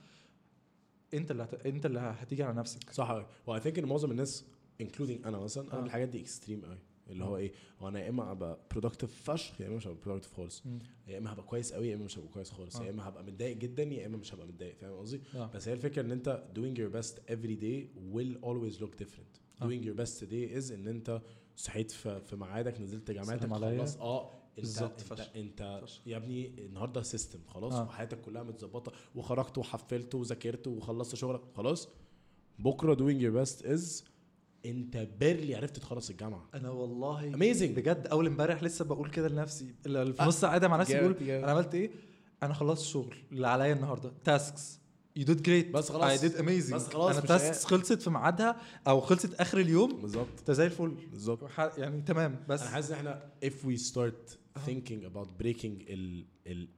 انت 1.14 1.30
اللي 1.30 1.42
هت... 1.42 1.66
انت 1.66 1.86
اللي 1.86 1.98
هتيجي 2.00 2.42
على 2.42 2.56
نفسك 2.56 2.90
صح 2.90 3.10
قوي 3.10 3.26
و 3.46 3.60
I 3.60 3.63
think 3.63 3.78
ان 3.78 3.84
معظم 3.84 4.10
الناس 4.10 4.44
including 4.80 5.26
أنا 5.26 5.38
مثلا 5.38 5.72
أنا 5.72 5.80
آه. 5.82 5.84
الحاجات 5.84 6.08
دي 6.08 6.20
extreme 6.20 6.64
قوي 6.64 6.78
اللي 7.10 7.24
هو 7.24 7.36
إيه 7.36 7.52
هو 7.80 7.88
أنا 7.88 8.00
يا 8.00 8.08
إما 8.08 8.32
ابقى 8.32 8.58
productive 8.70 9.30
فشخ 9.30 9.60
يا 9.60 9.66
إما 9.66 9.76
مش 9.76 9.86
هبقى 9.86 9.98
productive 10.04 10.32
خالص. 10.34 10.62
يا 11.08 11.18
إما 11.18 11.32
هبقى 11.32 11.44
كويس 11.44 11.72
قوي 11.72 11.88
يا 11.88 11.94
إما 11.94 12.04
مش 12.04 12.18
هبقى 12.18 12.28
كويس 12.28 12.50
خالص 12.50 12.76
آه. 12.76 12.84
يا 12.84 12.90
إما 12.90 13.08
هبقى 13.08 13.24
متضايق 13.24 13.56
جدا 13.56 13.82
يا 13.82 14.06
إما 14.06 14.16
مش 14.16 14.34
هبقى 14.34 14.46
متضايق 14.46 14.76
فاهم 14.76 14.98
قصدي 14.98 15.20
آه. 15.34 15.50
بس 15.54 15.68
هي 15.68 15.72
الفكرة 15.74 16.02
إن 16.02 16.10
أنت 16.12 16.42
doing 16.54 16.78
your 16.78 16.96
best 17.02 17.14
every 17.32 17.56
day 17.62 17.86
will 18.14 18.44
always 18.48 18.80
look 18.82 19.04
different 19.04 19.62
آه. 19.62 19.68
doing 19.68 19.82
your 19.84 20.00
best 20.00 20.20
today 20.20 20.58
is 20.66 20.72
إن 20.72 20.88
أنت 20.88 21.22
صحيت 21.58 21.90
في 21.90 22.20
في 22.20 22.36
ميعادك 22.36 22.80
نزلت 22.80 23.10
جامعتك. 23.10 23.48
خلاص 23.52 23.96
آه 23.96 24.30
انت 24.58 24.60
بالظبط، 24.66 25.12
انت. 25.12 25.20
انت. 25.36 25.82
يا 26.06 26.16
ابني 26.16 26.46
النهارده 26.66 27.02
system 27.02 27.38
خلاص 27.48 27.72
آه. 27.72 27.82
وحياتك 27.84 28.20
كلها 28.20 28.42
متظبطة 28.42 28.92
وخرجت 29.14 29.58
وحفلت 29.58 30.14
وذاكرت 30.14 30.66
وخلصت 30.66 31.14
شغلك 31.14 31.40
خلاص 31.56 31.88
بكرة 32.58 32.94
doing 32.94 33.20
your 33.22 33.46
best 33.48 33.64
is 33.64 34.04
انت 34.66 34.96
barely 34.96 35.54
عرفت 35.54 35.76
تخلص 35.76 36.10
الجامعة 36.10 36.48
أنا 36.54 36.70
والله 36.70 37.32
Amazing. 37.32 37.62
بجد 37.76 38.06
أول 38.06 38.26
امبارح 38.26 38.62
لسه 38.62 38.84
بقول 38.84 39.10
كده 39.10 39.28
لنفسي 39.28 39.74
اللي 39.86 40.12
في. 40.12 40.22
نص 40.22 40.44
قاعدة 40.44 40.68
مع 40.68 40.76
نفسي 40.76 40.94
بقول. 41.00 41.30
أنا 41.30 41.50
عملت 41.52 41.74
إيه 41.74 41.90
أنا 42.42 42.54
خلصت 42.54 42.84
شغل 42.86 43.16
اللي 43.32 43.48
عليا 43.48 43.72
النهارده 43.72 44.12
tasks 44.24 44.78
you 45.18 45.24
did 45.24 45.42
great 45.42 45.70
بس 45.70 45.92
خلاص. 45.92 46.10
I 46.10 46.18
did 46.28 46.36
amazing 46.36 46.74
بس 46.74 46.86
خلاص 46.86 47.10
أنا 47.10 47.22
مش 47.22 47.28
tasks 47.28 47.64
خلصت 47.64 48.02
في 48.02 48.10
ميعادها 48.10 48.60
أو 48.88 49.00
خلصت 49.00 49.34
آخر 49.34 49.58
اليوم. 49.58 50.00
بالظبط. 50.00 50.38
أنت 50.38 50.50
زي 50.50 50.66
الفل. 50.66 50.88
بالظبط. 51.10 51.50
يعني 51.78 52.02
تمام. 52.02 52.44
بس 52.48 52.60
أنا 52.60 52.70
حاسس 52.70 52.90
إن 52.90 52.96
إحنا 52.96 53.30
if 53.44 53.66
we 53.66 53.80
start 53.92 54.36
thinking 54.66 55.04
about 55.12 55.42
breaking 55.42 55.82
ال 55.88 56.24
ال 56.46 56.68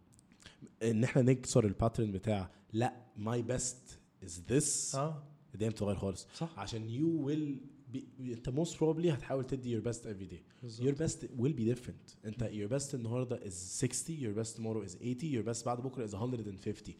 إن 0.83 1.05
إحنا 1.05 1.23
نكسر 1.23 1.65
ال 1.65 1.71
pattern 1.71 2.13
بتاع 2.13 2.51
لأ 2.73 2.93
my 3.19 3.53
best 3.53 3.97
is 4.27 4.53
this. 4.53 4.95
أه. 4.95 5.23
الدنيا 5.55 5.71
بتتغير 5.71 5.97
خالص. 5.97 6.27
صح. 6.35 6.59
عشان 6.59 6.89
you 6.89 7.27
will 7.29 7.57
be 7.57 7.80
انت 8.21 8.49
most 8.49 8.81
probably 8.81 9.13
هتحاول 9.13 9.45
تدي 9.47 9.71
your 9.71 9.81
best 9.81 10.07
every 10.07 10.27
day 10.27 10.43
your 10.81 10.95
best 10.95 11.31
will 11.39 11.53
be 11.53 11.65
different 11.65 12.11
انت 12.25 12.43
your 12.43 12.69
best 12.69 12.95
النهارده 12.95 13.47
is 13.47 13.53
60 13.85 14.17
your 14.17 14.33
best 14.33 14.57
tomorrow 14.57 14.83
is 14.85 14.97
80 14.97 15.17
your 15.23 15.43
best 15.43 15.65
بعد 15.67 15.83
بكرة 15.83 16.05
is 16.05 16.15
150 16.15 16.95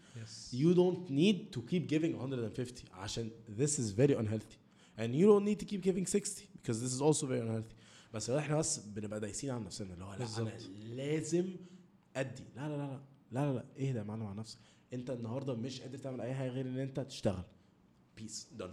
you 0.53 0.73
don't 0.73 1.11
need 1.11 1.51
to 1.51 1.63
keep 1.63 1.87
giving 1.87 2.15
150 2.15 2.89
عشان 2.93 3.31
this 3.51 3.81
is 3.81 3.93
very 3.93 4.19
unhealthy 4.21 4.59
and 4.99 5.15
you 5.15 5.29
don't 5.33 5.45
need 5.49 5.57
to 5.57 5.67
keep 5.67 5.81
giving 5.81 6.07
60 6.09 6.47
because 6.57 6.85
this 6.85 6.93
is 6.95 7.03
also 7.03 7.27
very 7.27 7.43
unhealthy 7.43 7.75
بس 8.15 8.31
إحنا 8.31 8.59
بس 8.59 8.79
بنبقى 8.79 9.21
دايسين 9.21 9.51
على 9.51 9.65
نفسنا 9.65 9.95
اللي 9.95 10.05
هو 10.05 10.15
لا 10.15 10.39
أنا 10.39 10.59
لازم 10.95 11.57
أدي. 12.17 12.43
لا 12.57 12.69
لا 12.69 12.77
لا 12.77 12.77
لا 12.77 13.01
لا 13.33 13.53
لا, 13.53 13.55
لا. 13.55 13.65
إيه 13.77 13.93
ده 13.93 14.03
مع 14.03 14.33
نفسك. 14.33 14.59
انت 14.93 15.11
النهارده 15.11 15.55
مش 15.55 15.81
قادر 15.81 15.99
تعمل 15.99 16.21
أي 16.21 16.35
حاجة 16.35 16.49
غير 16.49 16.67
إن 16.67 16.79
أنت 16.79 17.01
تشتغل. 17.01 17.45
بس 18.17 18.49
done 18.53 18.71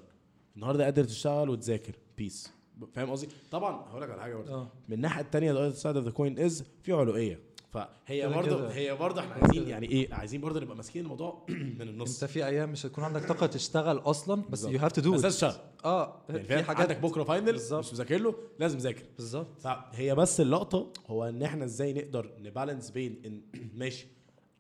النهارده 0.57 0.83
قادر 0.83 1.03
تشتغل 1.03 1.49
وتذاكر. 1.49 1.95
بيس 2.17 2.51
فاهم 2.93 3.11
قصدي؟ 3.11 3.27
طبعا 3.51 3.85
هقول 3.89 4.01
لك 4.01 4.09
على 4.09 4.21
حاجة 4.21 4.35
برضه. 4.35 4.53
آه. 4.53 4.67
من 4.89 4.95
الناحية 4.95 5.21
الثانية 5.21 5.53
other 5.53 5.75
side 5.75 5.95
of 5.95 6.09
the 6.09 6.17
coin 6.17 6.49
is 6.49 6.63
في 6.83 6.93
علوقية. 6.93 7.39
فهي 7.73 8.27
برضه. 8.27 8.67
هي 8.67 8.95
برضه 8.95 9.21
إحنا 9.21 9.33
عايزين. 9.33 9.67
يعني 9.67 9.89
إيه؟ 9.89 10.13
عايزين 10.13 10.41
برضه 10.41 10.59
نبقى 10.59 10.75
ماسكين 10.75 11.03
الموضوع 11.03 11.45
من 11.79 11.81
النص. 11.81 12.23
أنت 12.23 12.31
في 12.31 12.45
أيام 12.45 12.71
مش 12.71 12.85
هتكون 12.85 13.03
عندك 13.03 13.25
طاقة 13.25 13.45
تشتغل 13.47 13.97
أصلا 13.97 14.43
بس. 14.49 14.63
you 14.63 14.79
have 14.79 14.91
to 14.91 15.01
do 15.01 15.11
بس 15.13 15.45
آه 15.85 16.21
يعني 16.29 16.43
في 16.43 16.63
حاجات 16.63 16.81
عندك 16.81 16.97
بكرة 16.97 17.23
final. 17.23 17.55
مش 17.55 17.93
مذاكر 17.93 18.17
له 18.17 18.35
لازم 18.59 18.77
ذاكر. 18.77 19.03
بالظبط. 19.17 19.59
فهي 19.59 20.15
بس 20.15 20.41
اللقطة 20.41 20.93
هو 21.07 21.23
إن 21.23 21.43
إحنا 21.43 21.65
إزاي 21.65 21.93
نقدر 21.93 22.31
ن 22.39 22.46
balance 22.46 22.91
بين 22.91 23.21
إن 23.25 23.41
ماشي 23.79 24.07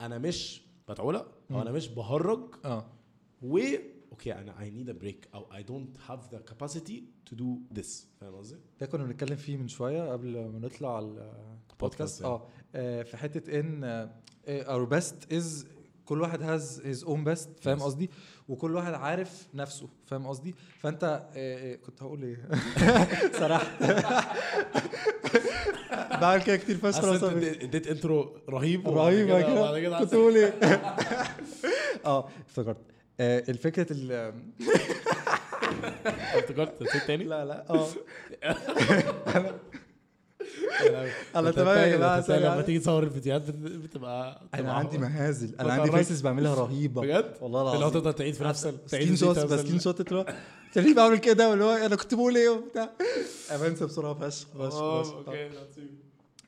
أنا 0.01 0.17
مش 0.17 0.61
بتعولق 0.89 1.27
أو 1.51 1.61
أنا 1.61 1.71
مش 1.71 1.87
بهرج 1.87 2.39
آه. 2.65 2.85
و 3.41 3.59
أوكي 4.11 4.33
أنا 4.33 4.53
I 4.59 4.63
need 4.69 4.89
a 4.89 5.03
break 5.05 5.27
أو 5.35 5.45
I 5.51 5.63
don't 5.63 6.09
have 6.09 6.21
the 6.35 6.39
capacity 6.53 7.01
to 7.29 7.35
do 7.35 7.77
this 7.79 8.05
فاهم 8.21 8.35
قصدي؟ 8.35 8.57
ده 8.79 8.85
كنا 8.85 9.03
بنتكلم 9.03 9.35
فيه 9.35 9.57
من 9.57 9.67
شوية 9.67 10.11
قبل 10.11 10.45
ما 10.47 10.59
نطلع 10.59 10.95
على 10.97 11.31
البودكاست 11.71 12.21
آه 12.21 12.47
آه، 12.75 13.03
في 13.03 13.17
حتة 13.17 13.59
ان 13.59 14.09
our 14.47 14.83
best 14.83 15.33
is 15.33 15.65
كل 16.05 16.21
واحد 16.21 16.41
has 16.41 16.81
his 16.85 17.03
own 17.03 17.23
best 17.23 17.49
فاهم. 17.61 17.79
قصدي 17.79 18.09
وكل 18.49 18.75
واحد 18.75 18.93
عارف 18.93 19.47
نفسه 19.53 19.89
فاهم 20.05 20.27
قصدي 20.27 20.55
فانت 20.79 21.03
آه، 21.03 21.27
آه، 21.35 21.75
كنت 21.75 22.03
هقول 22.03 22.23
إيه 22.23 22.49
سرحت 23.39 23.83
بعمل 26.21 26.43
كده 26.43 26.55
كتير 26.57 26.77
فشخ 26.77 27.01
سمحت. 27.17 27.23
اديت- 27.43 27.87
intro 27.87 28.37
رهيب 28.49 28.87
وبعد 28.87 29.13
كده 29.13 29.99
كنت 29.99 30.15
بقول 30.15 30.35
إيه 30.35 30.53
آه 32.05 32.27
افتكرت 32.49 32.77
آه، 32.77 32.96
الفكرة 33.19 33.87
ال 33.91 34.11
افتكرت 36.37 36.81
نسيت 36.83 37.03
تاني؟ 37.07 37.23
لا 37.23 37.45
لا 37.45 37.65
آه. 37.69 37.87
أنا 41.35 41.51
تمام 41.51 41.77
يا 41.77 41.95
جماعة 41.97 42.25
لما. 42.29 42.61
تيجي 42.61 42.79
تصور 42.79 43.03
الفيديوهات 43.03 43.41
بت- 43.41 43.55
بتبقى 43.71 44.41
أنا 44.53 44.73
عندي 44.73 44.97
مهازل. 44.97 45.55
أنا. 45.59 45.73
عندي 45.73 45.91
faces 45.91 46.21
بعملها 46.21 46.55
رهيبة. 46.63 47.01
بجد؟ 47.01 47.33
والله 47.41 47.61
اللي 47.61 47.71
هو 47.71 47.77
العظيم. 47.79 47.99
تفضل 48.01 48.13
تعيد 48.13 48.33
في 48.33 48.43
نفس 48.43 48.67
تعيد 48.89 49.15
shoot 49.15 49.39
بس 49.39 49.59
screenshot 49.59 50.01
تلاقيني 50.01 50.93
بعمل 50.95 51.17
كده 51.17 51.49
واللي 51.49 51.63
هو 51.63 51.73
أنا 51.75 51.95
كنت 51.95 52.13
بقول 52.13 52.35
إيه 52.37 52.49
وبتاع. 52.49 52.89
أنا 53.51 53.67
بنسى 53.67 53.85
بسرعة 53.85 54.13
فشخ 54.13 54.47
فشخ 54.47 54.75
آه 54.75 55.03
فشخ. 55.03 55.13
أوكي. 55.13 55.49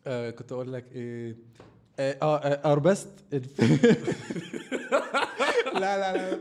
آه، 0.07 0.29
كنت 0.29 0.51
أقول 0.51 0.73
لك 0.73 0.85
إيه. 0.95 1.35
آه 1.99 2.13
our 2.65 2.79
best 2.79 3.07
لا 5.79 5.97
لا 5.97 6.13
لا 6.17 6.33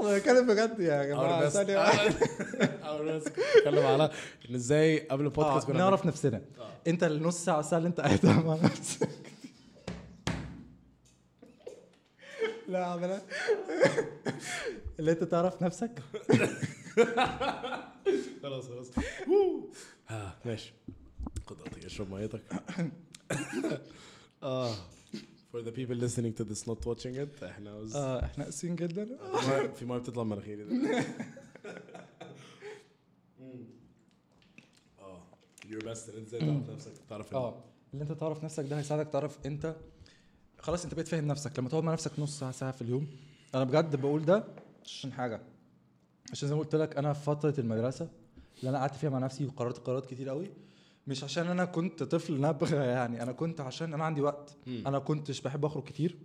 أنا 0.00 0.16
بتكلم 0.16 0.46
بجد 0.46 0.80
يا 0.80 1.02
Our 1.02 1.06
جماعة 1.06 1.48
ثانية 1.48 1.86
best. 1.86 2.12
بتكلم 3.56 3.86
على 3.86 4.10
إن 4.50 4.54
إزاي 4.54 4.98
قبل 4.98 5.24
آه، 5.24 5.28
البودكاست 5.28 5.66
كنا 5.66 5.78
نعرف 5.78 6.06
نفسنا. 6.06 6.42
أنت 6.86 7.04
النص 7.04 7.44
ساعة 7.44 7.60
الساعة 7.60 7.78
اللي 7.78 7.88
أنت 7.88 8.00
قاعدها 8.00 8.32
مع 8.42 8.54
نفسك. 8.54 9.08
لا 12.68 12.84
عملا 12.86 13.20
اللي 14.98 15.12
أنت 15.12 15.24
تعرف 15.24 15.62
نفسك. 15.62 15.90
خلاص 18.42 18.68
خلاص. 18.68 18.90
ها 20.08 20.36
ماشي. 20.44 20.72
خد 21.46 21.56
أشرب 21.84 22.10
ميتك. 22.14 22.40
آه. 24.42 24.74
For 25.56 25.62
the 25.62 25.72
people 25.72 25.96
listening 25.96 26.32
to 26.34 26.44
this 26.44 26.66
not 26.66 26.80
watching 26.86 27.14
it 27.16 27.42
إحنا 27.44 27.70
آه 27.94 28.24
إحنا 28.24 28.44
قاسيين 28.44 28.76
جدا. 28.76 29.08
في 29.78 29.84
ميه- 29.84 29.98
بتطلع 29.98 30.22
من 30.22 30.30
مناخيري 30.30 30.62
آه 35.00 35.22
best 35.70 36.08
ان 36.10 36.16
انت 36.18 36.34
إزاي 36.34 36.40
تعرف 36.40 36.70
نفسك؟ 36.74 36.92
تعرف 37.10 37.34
آه 37.34 37.64
اللي 37.94 38.02
أنت 38.02 38.12
تعرف 38.12 38.44
نفسك 38.44 38.64
ده 38.64 38.78
هيساعدك 38.78 39.08
تعرف 39.08 39.38
أنت. 39.46 39.76
خلاص 40.58 40.84
أنت 40.84 40.94
بقيت 40.94 41.08
فاهم 41.08 41.26
نفسك. 41.26 41.58
لما 41.58 41.68
تقعد 41.68 41.82
مع 41.84 41.92
نفسك 41.92 42.10
نص 42.18 42.38
ساعة 42.40 42.52
ساعة 42.52 42.72
في 42.72 42.82
اليوم 42.82 43.06
أنا 43.54 43.64
بجد 43.64 43.96
بقول 43.96 44.24
ده 44.24 44.44
عشان 44.84 45.12
حاجة. 45.12 45.40
عشان 46.32 46.48
زي 46.48 46.54
ما 46.54 46.60
قلت 46.60 46.74
لك 46.74 46.96
أنا 46.96 47.12
في 47.12 47.24
فترة 47.24 47.54
المدرسة 47.58 48.08
اللي 48.58 48.70
أنا 48.70 48.78
قعدت 48.78 48.94
فيها 48.94 49.10
مع 49.10 49.18
نفسي 49.18 49.46
وقررت 49.46 49.78
قرارات 49.78 50.06
كتير 50.06 50.28
قوي 50.28 50.50
مش 51.06 51.24
عشان 51.24 51.46
أنا 51.46 51.64
كنت 51.64 52.02
طفل 52.02 52.40
نبغى 52.40 52.76
يعني 52.76 53.22
أنا 53.22 53.32
كنت 53.32 53.60
عشان 53.60 53.94
أنا 53.94 54.04
عندي 54.04 54.20
وقت. 54.20 54.56
مم. 54.66 54.82
أنا 54.86 54.98
كنتش 54.98 55.40
بحب 55.40 55.64
أخرج 55.64 55.82
كتير. 55.84 56.16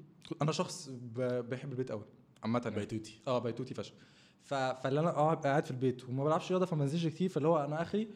أنا 0.42 0.52
شخص 0.52 0.90
بحب 1.16 1.72
البيت 1.72 1.92
قوي 1.92 2.04
عامة 2.44 2.62
يعني. 2.66 2.76
بيتوتي. 2.76 3.20
آه 3.28 3.40
بيتوتي 3.40 3.74
فشخ. 3.74 3.94
ف... 4.42 4.54
فاللي 4.54 5.00
أنا 5.00 5.12
قاعد 5.12 5.38
قاعد 5.48 5.66
في 5.66 5.72
البيت 5.72 6.10
وما 6.10 6.24
بلعبش 6.24 6.52
رياضة 6.52 6.66
فما 6.66 6.80
بنزلش 6.80 7.06
كتير 7.08 7.30
فاللي 7.30 7.48
هو 7.48 7.58
أنا 7.66 7.82
آخري 7.82 8.08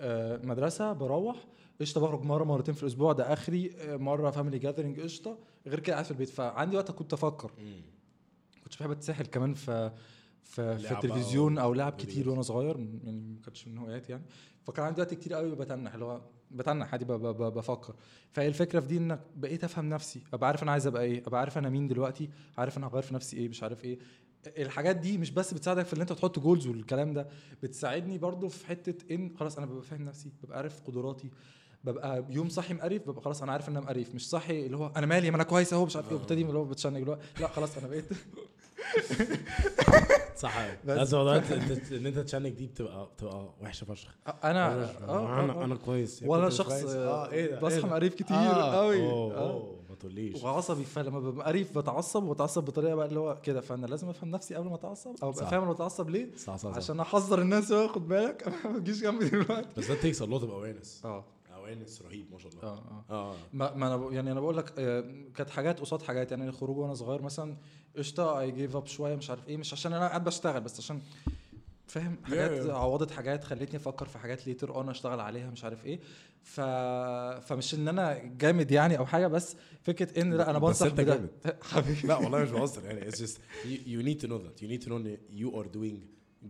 آه 0.00 0.40
مدرسة 0.44 0.92
بروح 0.92 1.46
قشطة 1.80 2.00
بخرج 2.00 2.22
مرة 2.22 2.44
مرتين 2.44 2.74
في 2.74 2.82
الأسبوع 2.82 3.12
ده 3.12 3.32
آخري 3.32 3.70
آه 3.78 3.96
مرة 3.96 4.30
family 4.30 4.58
gathering 4.58 5.00
قشطة. 5.00 5.38
غير 5.66 5.80
كده 5.80 5.92
قاعد 5.92 6.04
في 6.04 6.10
البيت 6.10 6.28
فعندي 6.28 6.76
وقت 6.76 6.90
كنت 6.90 7.12
أفكر. 7.12 7.50
كنتش 8.64 8.78
بحب 8.78 8.90
أتسحل 8.90 9.26
كمان 9.26 9.54
في 9.54 9.92
في, 10.46 10.78
في 10.78 10.92
التلفزيون 10.92 11.58
أو 11.58 11.74
لعب 11.74 11.92
كتير. 11.92 12.28
وأنا 12.30 12.42
صغير 12.42 12.76
يعني 13.04 13.20
ما 13.20 13.40
كانتش 13.44 13.68
من 13.68 13.78
هواياتي 13.78 14.12
يعني. 14.12 14.24
فكان 14.64 14.84
عندي 14.84 15.00
وقت 15.00 15.14
كتير 15.14 15.34
قوي 15.34 15.54
بتنح 15.54 15.94
اللي 15.94 16.04
هو 16.04 16.20
بتنح 16.50 16.92
عادي 16.92 17.04
بفكر. 17.04 17.94
فهي 18.32 18.48
الفكرة 18.48 18.80
في 18.80 18.86
دي 18.86 18.96
إنك 18.96 19.20
بقيت 19.36 19.64
أفهم 19.64 19.88
نفسي 19.88 20.22
أبقى 20.32 20.46
عارف 20.46 20.62
أنا 20.62 20.72
عايز 20.72 20.86
أبقى 20.86 21.02
إيه 21.02 21.22
أبقى 21.26 21.40
عارف 21.40 21.58
أنا 21.58 21.68
مين 21.68 21.88
دلوقتي 21.88 22.30
عارف 22.58 22.78
أنا 22.78 22.86
هغير 22.86 23.02
في 23.02 23.14
نفسي 23.14 23.36
إيه 23.36 23.48
مش 23.48 23.62
عارف 23.62 23.84
إيه. 23.84 23.98
الحاجات 24.58 24.96
دي 24.96 25.18
مش 25.18 25.30
بس 25.30 25.54
بتساعدك 25.54 25.86
في 25.86 25.96
ان 25.96 26.00
أنت 26.00 26.12
تحط 26.12 26.38
goals 26.38 26.66
والكلام 26.66 27.12
ده 27.12 27.28
بتساعدني 27.62 28.18
برضو 28.18 28.48
في 28.48 28.66
حتة 28.66 29.14
إن 29.14 29.36
خلاص 29.36 29.56
أنا 29.58 29.66
ببقى 29.66 29.82
فاهم 29.82 30.02
نفسي 30.02 30.32
ببقى 30.42 30.56
عارف 30.58 30.80
قدراتي 30.80 31.30
ببقى 31.84 32.24
يوم 32.30 32.48
صاحي 32.48 32.74
مقرف 32.74 33.02
ببقى 33.08 33.22
خلاص 33.22 33.42
أنا 33.42 33.52
عارف 33.52 33.68
إن 33.68 33.76
أنا 33.76 33.86
مقرف 33.86 34.14
مش 34.14 34.28
صاحي 34.28 34.66
اللي 34.66 34.76
هو 34.76 34.92
أنا 34.96 35.06
مالي 35.06 35.30
ما 35.30 35.36
أنا 35.36 35.44
كويس 35.44 35.72
أهو 35.72 35.86
مش 35.86 35.96
عارف 35.96 36.08
إيه 36.08 36.16
وابتدي 36.16 36.42
اللي 36.42 36.58
هو 36.58 36.64
بتشنج 36.64 36.96
اللي 36.96 37.10
هو 37.10 37.18
لأ 37.40 37.48
خلاص 37.48 37.78
أنا 37.78 37.88
بقيت 37.88 38.04
صح 40.36 40.66
بس. 40.84 41.14
موضوع 41.14 41.36
ان 41.36 42.06
انت 42.06 42.18
تشانك 42.18 42.52
دي 42.52 42.66
بتبقى 42.66 43.08
بتبقى 43.16 43.48
وحشة 43.62 43.84
فشخ. 43.84 44.14
أنا 44.26 44.42
أنا 44.44 44.84
آه، 45.08 45.44
أنا 45.44 45.52
آه. 45.52 45.64
أنا 45.64 45.74
كويس. 45.74 46.22
وأنا 46.22 46.44
كنت 46.44 46.52
شخص 46.52 46.82
ده؟ 46.82 47.58
بصحى 47.60 47.76
إيه؟ 47.78 47.86
مقريف 47.86 48.14
كتير. 48.14 48.36
قوي 48.36 49.02
ما 49.88 49.94
تقوليش. 50.00 50.42
وعصبي 50.42 50.84
فلما 50.84 51.20
ببقى 51.20 51.46
قريف 51.46 51.78
بتعصب 51.78 52.22
وبتعصب 52.24 52.64
بطريقة 52.64 52.94
بقى 52.94 53.06
اللي 53.06 53.20
هو 53.20 53.38
كده. 53.42 53.60
فأنا 53.60 53.86
لازم 53.86 54.08
أفهم 54.08 54.30
نفسي 54.30 54.54
قبل 54.54 54.68
ما 54.68 54.74
أتعصب 54.74 55.14
أو 55.22 55.30
ابقى. 55.30 55.50
فاهم 55.50 55.62
أنا 55.62 55.72
بتعصب 55.72 56.10
ليه 56.10 56.28
صح 56.36 56.56
صح 56.56 56.76
عشان 56.76 57.00
أحذر 57.00 57.40
الناس 57.40 57.72
خد 57.72 58.08
بالك. 58.08 58.48
ما 58.72 58.78
تجيش 58.78 59.00
جنبي 59.00 59.28
دلوقتي. 59.28 59.68
بس 59.76 59.86
ده 59.88 59.94
تيكس 59.94 60.22
a 60.22 60.26
lot 60.26 60.40
of 60.42 60.48
awareness. 60.48 61.04
أه. 61.06 61.24
Awareness 61.66 62.02
رهيب 62.02 62.32
ما 62.32 62.38
شاء 62.38 62.52
الله. 62.52 62.62
آه 62.62 63.04
آه. 63.10 63.32
آه. 63.32 63.36
ما, 63.52 63.74
ما 63.74 63.94
أنا 63.94 64.12
يعني 64.12 64.32
أنا 64.32 64.40
بقول 64.40 64.56
لك 64.56 64.72
آه، 64.78 65.04
كانت 65.36 65.50
حاجات 65.50 65.80
قصاد 65.80 66.02
حاجات. 66.02 66.30
يعني 66.30 66.48
الخروج 66.48 66.78
وأنا 66.78 66.94
صغير 66.94 67.22
مثلا 67.22 67.56
قشطة 67.96 68.40
I 68.40 68.50
give 68.50 68.76
up 68.76 68.86
شوية 68.86 69.16
مش 69.16 69.30
عارف 69.30 69.48
إيه 69.48 69.56
مش 69.56 69.72
عشان 69.72 69.92
أنا 69.92 70.08
قاعد 70.08 70.24
بشتغل 70.24 70.60
بس 70.60 70.78
عشان 70.78 71.00
فاهم؟ 71.86 72.16
حاجات 72.24 72.66
yeah. 72.66 72.70
عوضت 72.70 73.10
حاجات 73.10 73.44
خلتني 73.44 73.76
أفكر 73.76 74.06
في 74.06 74.18
حاجات 74.18 74.46
later 74.46 74.74
on 74.74 74.88
أشتغل 74.88 75.20
عليها 75.20 75.50
مش 75.50 75.64
عارف 75.64 75.84
إيه. 75.84 76.00
ف 76.42 76.60
فمش 77.46 77.74
إن 77.74 77.88
أنا 77.88 78.18
جامد 78.38 78.70
يعني 78.70 78.98
أو 78.98 79.06
حاجة 79.06 79.26
بس 79.26 79.56
فكرة 79.82 80.20
إن 80.20 80.32
لأ 80.32 80.50
أنا 80.50 80.58
بس 80.58 80.66
بنصح 80.68 80.86
أنت 80.86 81.00
بده. 81.00 81.14
جامد. 81.14 81.30
حبيبي. 81.72 82.08
لا 82.08 82.16
والله 82.16 82.38
مش 82.38 82.50
بهزر. 82.50 82.84
يعني 82.84 83.10
just 83.10 83.36
you, 83.64 83.78
you 83.86 84.02
need 84.06 84.20
to 84.24 84.28
know 84.28 84.38
that. 84.38 84.62
You 84.62 84.68
need 84.68 84.84
to 84.84 84.88
know 84.88 84.92
ان 84.92 85.18
you 85.30 85.50
are 85.50 85.66
doing 85.76 85.98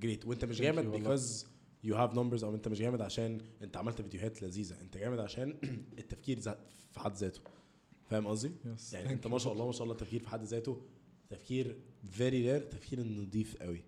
great. 0.04 0.26
وأنت 0.26 0.44
مش 0.44 0.60
جامد 0.60 1.04
you 1.04 1.55
you 1.86 1.92
have 1.94 2.14
numbers 2.14 2.44
أو 2.44 2.54
أنت 2.54 2.68
مش 2.68 2.78
جامد 2.78 3.00
عشان 3.00 3.40
أنت 3.62 3.76
عملت 3.76 4.02
فيديوهات 4.02 4.42
لذيذة 4.42 4.80
أنت 4.80 4.96
جامد 4.96 5.18
عشان 5.18 5.56
التفكير 5.98 6.40
في 6.90 7.00
حد 7.00 7.14
ذاته 7.16 7.40
فاهم 8.10 8.26
قصدي؟ 8.26 8.50
Yes, 8.64 8.94
يعني 8.94 9.12
أنت. 9.12 9.26
ما 9.26 9.38
شاء 9.38 9.52
الله 9.52 9.66
ما 9.66 9.72
شاء 9.72 9.82
الله 9.82 9.92
التفكير 9.92 10.20
في 10.20 10.28
حد 10.28 10.42
ذاته 10.44 10.82
تفكير 11.30 11.76
فيري 12.10 12.52
رير 12.52 12.60
تفكير 12.62 13.00
نظيف 13.02 13.56
قوي 13.62 13.84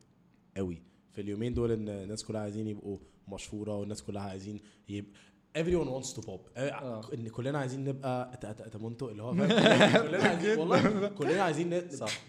قوي 0.56 0.82
في 1.12 1.20
اليومين 1.20 1.54
دول 1.54 1.70
إن 1.72 1.88
الناس 1.88 2.24
كلها 2.24 2.40
عايزين 2.40 2.66
يبقوا 2.68 2.98
مشهورة 3.28 3.78
والناس 3.78 4.02
كلها 4.02 4.22
عايزين 4.22 4.60
يبقى 4.88 5.12
everyone 5.58 5.88
wants 6.02 6.08
to 6.16 6.20
pop 6.26 6.40
آه. 6.56 7.14
إن 7.14 7.28
كلنا 7.28 7.58
عايزين 7.58 7.84
نبقى 7.84 8.40
اتمونتو 8.44 9.08
اللي 9.08 9.22
هو 9.22 9.32
كلنا 10.06 10.18
عايزين 10.24 10.58
والله 10.60 11.08
كلنا 11.08 11.42
عايزين. 11.42 11.68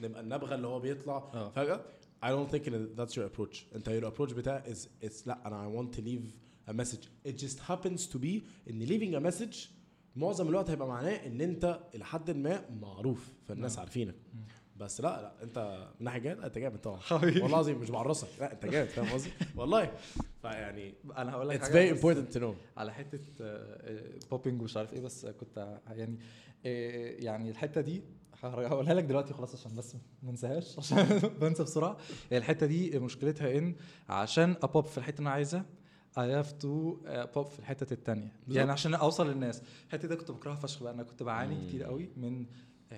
نبقى 0.02 0.22
النبغة 0.22 0.56
اللي 0.56 0.68
هو 0.68 0.80
بيطلع 0.80 1.18
آه. 1.34 1.50
فجأة 1.50 1.86
I 2.24 2.30
don't 2.30 2.50
think 2.52 2.64
that 2.66 2.98
that's 2.98 3.16
your 3.16 3.26
approach. 3.26 3.58
انت 3.76 3.90
your 3.90 4.06
approach 4.14 4.34
بتاع 4.34 4.64
is 4.66 5.06
it's 5.06 5.28
لا 5.28 5.48
أنا 5.48 5.70
I 5.70 5.82
want 5.82 5.96
to 5.98 6.02
leave 6.02 6.24
a 6.70 6.74
message. 6.74 7.08
It 7.30 7.38
just 7.46 7.60
happens 7.70 8.08
to 8.14 8.18
be 8.20 8.42
ان 8.70 8.86
leaving 8.88 9.16
a 9.16 9.32
message 9.34 9.68
معظم 10.16 10.48
الوقت 10.50 10.70
هيبقى 10.70 10.88
معناه 10.88 11.12
إن 11.28 11.42
أنت 11.42 11.80
لحد 11.96 12.32
ما 12.32 12.66
معروف 12.82 13.34
فالناس 13.48 13.72
نعم. 13.72 13.80
عارفينك. 13.80 14.16
بس 14.78 15.02
لا 15.02 15.22
لا 15.22 15.44
أنت 15.44 15.88
من 16.00 16.06
ناحية 16.06 16.20
جامد 16.20 16.44
أنت 16.44 16.58
جامد 16.58 16.82
طبعا. 16.82 17.00
والله 17.12 17.46
العظيم 17.46 17.78
مش 17.82 17.90
بعرسك 17.90 18.28
لا 18.40 18.54
أنت 18.54 18.66
جامد 18.66 18.90
فاهم 18.90 19.10
قصدي؟ 19.14 19.30
والله. 19.56 19.92
فيعني 20.42 20.94
أنا 21.18 21.32
هقول 21.32 21.50
لك 21.50 21.60
it's 21.62 21.64
حاجة 21.64 21.94
very 21.94 21.98
important 21.98 22.36
to 22.36 22.40
know. 22.40 22.78
على 22.78 22.94
حتة 22.94 23.20
بوبينج 24.32 24.62
ومش 24.62 24.78
عارف 24.78 24.94
إيه 24.94 25.02
بس 25.02 25.26
كنت 25.26 25.80
يعني 25.90 26.20
آه، 26.66 27.12
يعني 27.20 27.50
الحتة 27.50 27.82
دي 27.82 28.02
هقولها 28.44 28.94
لك 28.94 29.04
دلوقتي 29.04 29.34
خلاص 29.34 29.56
عشان 29.56 29.76
بس 29.76 29.96
ما 30.24 30.30
انساهاش 30.32 30.78
عشان 30.78 31.04
بنسى 31.42 31.64
بسرعة 31.64 31.98
هي 32.32 32.38
الحتة 32.38 32.66
دي 32.66 33.00
مشكلتها 33.00 33.58
إن 33.58 33.76
عشان 34.10 34.56
ابوب 34.64 34.86
في 34.86 34.98
الحتة 34.98 35.18
اللي 35.18 35.28
أنا 35.28 35.36
عايزها 35.36 35.66
I 36.18 36.22
have 36.44 36.50
to 36.64 36.68
pop 37.36 37.46
في 37.46 37.60
الحتة 37.60 37.94
التانية 37.94 38.32
بالظبط. 38.42 38.58
يعني 38.58 38.72
عشان 38.72 38.94
أوصل 38.94 39.30
للناس 39.30 39.62
الحتة 39.88 40.08
دي 40.08 40.16
كنت 40.16 40.32
بكرهها 40.32 40.56
فشخ 40.56 40.84
بقى 40.84 40.94
أنا 40.94 41.04
كنت 41.04 41.24
بعاني. 41.24 41.68
كتير 41.68 41.84
قوي 41.84 42.10
من 42.18 42.46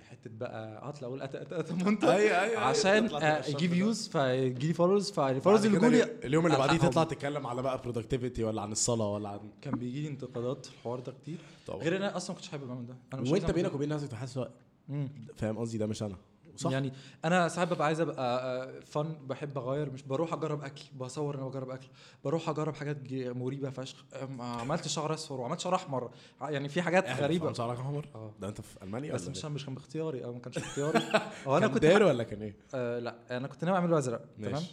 حتة 0.09 0.29
بقى 0.33 0.89
هطلع 0.89 1.07
أقول 1.07 1.21
أت- 1.21 1.23
أت- 1.25 1.67
أت- 1.67 1.83
منتج 1.85 2.07
أيوه 2.07 2.41
أيوه 2.41 2.59
عشان 2.61 3.07
تطلع 3.07 3.19
تبقى 3.19 3.39
الشاب 3.39 3.55
يجيب 3.55 3.69
ده. 3.69 3.75
views 3.75 4.07
فيجي 4.07 4.67
لي 4.67 4.73
followers 4.73 5.11
فال 5.11 5.21
followers 5.21 5.65
اللي 5.65 5.79
جولي 5.79 6.03
اليوم- 6.03 6.45
اللي 6.45 6.57
بعديه. 6.57 6.77
تطلع 6.77 7.03
تتكلم 7.03 7.47
على 7.47 7.61
بقى 7.61 7.81
productivity 7.83 8.39
ولا 8.39 8.61
عن 8.61 8.71
الصلاة 8.71 9.09
ولا 9.13 9.29
عن 9.29 9.39
كان 9.61 9.73
بيجي 9.73 10.01
لي 10.01 10.07
انتقادات 10.07 10.65
في 10.65 10.71
الحوار 10.73 10.99
ده 10.99 11.11
كتير 11.11 11.37
طبعا 11.67 11.79
غير 11.79 11.97
إن 11.97 12.01
أنا 12.03 12.17
أصلا 12.17 12.29
ما 12.31 12.35
كنتش 12.35 12.49
حابب 12.49 12.69
اعمل 12.69 12.85
ده 12.85 12.95
أنا 13.13 13.21
مش 13.21 13.29
وأنت 13.29 13.51
بينك. 13.51 13.75
وبين 13.75 13.89
نفسك 13.89 14.07
تحس. 14.07 14.39
فاهم 15.35 15.57
قصدي؟ 15.57 15.77
ده 15.77 15.85
مش 15.87 16.03
أنا. 16.03 16.15
صح؟ 16.55 16.71
يعني 16.71 16.93
أنا 17.25 17.47
ساعات 17.47 17.73
ببقى 17.73 17.85
عايز 17.87 17.99
أبقى 18.01 18.81
fun 18.85 19.15
بحب 19.27 19.57
أغير 19.57 19.89
مش 19.91 20.03
بروح 20.03 20.33
أجرب 20.33 20.63
أكل 20.63 20.83
بصور 20.97 21.35
أنا 21.35 21.47
بجرب 21.47 21.69
أكل 21.69 21.87
بروح 22.23 22.49
أجرب 22.49 22.75
حاجات 22.75 22.97
مريبة 23.13 23.69
فشخ. 23.69 24.05
أم، 24.23 24.41
عملت 24.41 24.87
شعر 24.87 25.13
أصفر 25.13 25.41
وعملت 25.41 25.59
شعر 25.59 25.75
أحمر. 25.75 26.11
يعني 26.41 26.69
في 26.69 26.81
حاجات 26.81 27.09
غريبة. 27.09 27.45
فاهم 27.45 27.53
شعرك 27.53 27.79
أحمر؟ 27.79 28.07
آه. 28.15 28.31
ده 28.39 28.47
أنت 28.47 28.61
في 28.61 28.83
ألمانيا 28.83 29.13
بس 29.13 29.27
مش؟ 29.27 29.45
مش 29.45 29.65
كان 29.65 29.73
باختياري. 29.75 30.25
أو 30.25 30.33
ما 30.33 30.39
كانش 30.39 30.55
باختياري. 30.59 30.99
هو 31.47 31.57
أنا 31.57 31.67
كنت 31.67 31.81
داير 31.81 32.03
ولا 32.03 32.23
كان 32.23 32.41
إيه؟ 32.41 32.55
آه 32.73 32.99
لا 32.99 33.37
أنا 33.37 33.47
كنت 33.47 33.63
ناوي 33.65 33.77
اعمله 33.77 33.97
أزرق. 33.97 34.25
تمام. 34.41 34.63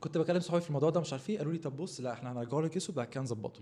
كنت 0.00 0.18
بكلم 0.18 0.40
صحابي 0.40 0.60
في 0.62 0.68
الموضوع 0.68 0.90
ده 0.90 1.00
مش 1.00 1.12
عارف 1.12 1.30
إيه 1.30 1.38
قالوا 1.38 1.52
لي 1.52 1.58
طب 1.58 1.76
بص 1.76 2.00
لا 2.00 2.12
إحنا 2.12 2.32
هنرجعه 2.32 2.60
لك 2.60 2.76
أسود 2.76 2.94
بعد 2.96 3.06
كده 3.06 3.22
نظبطه 3.22 3.60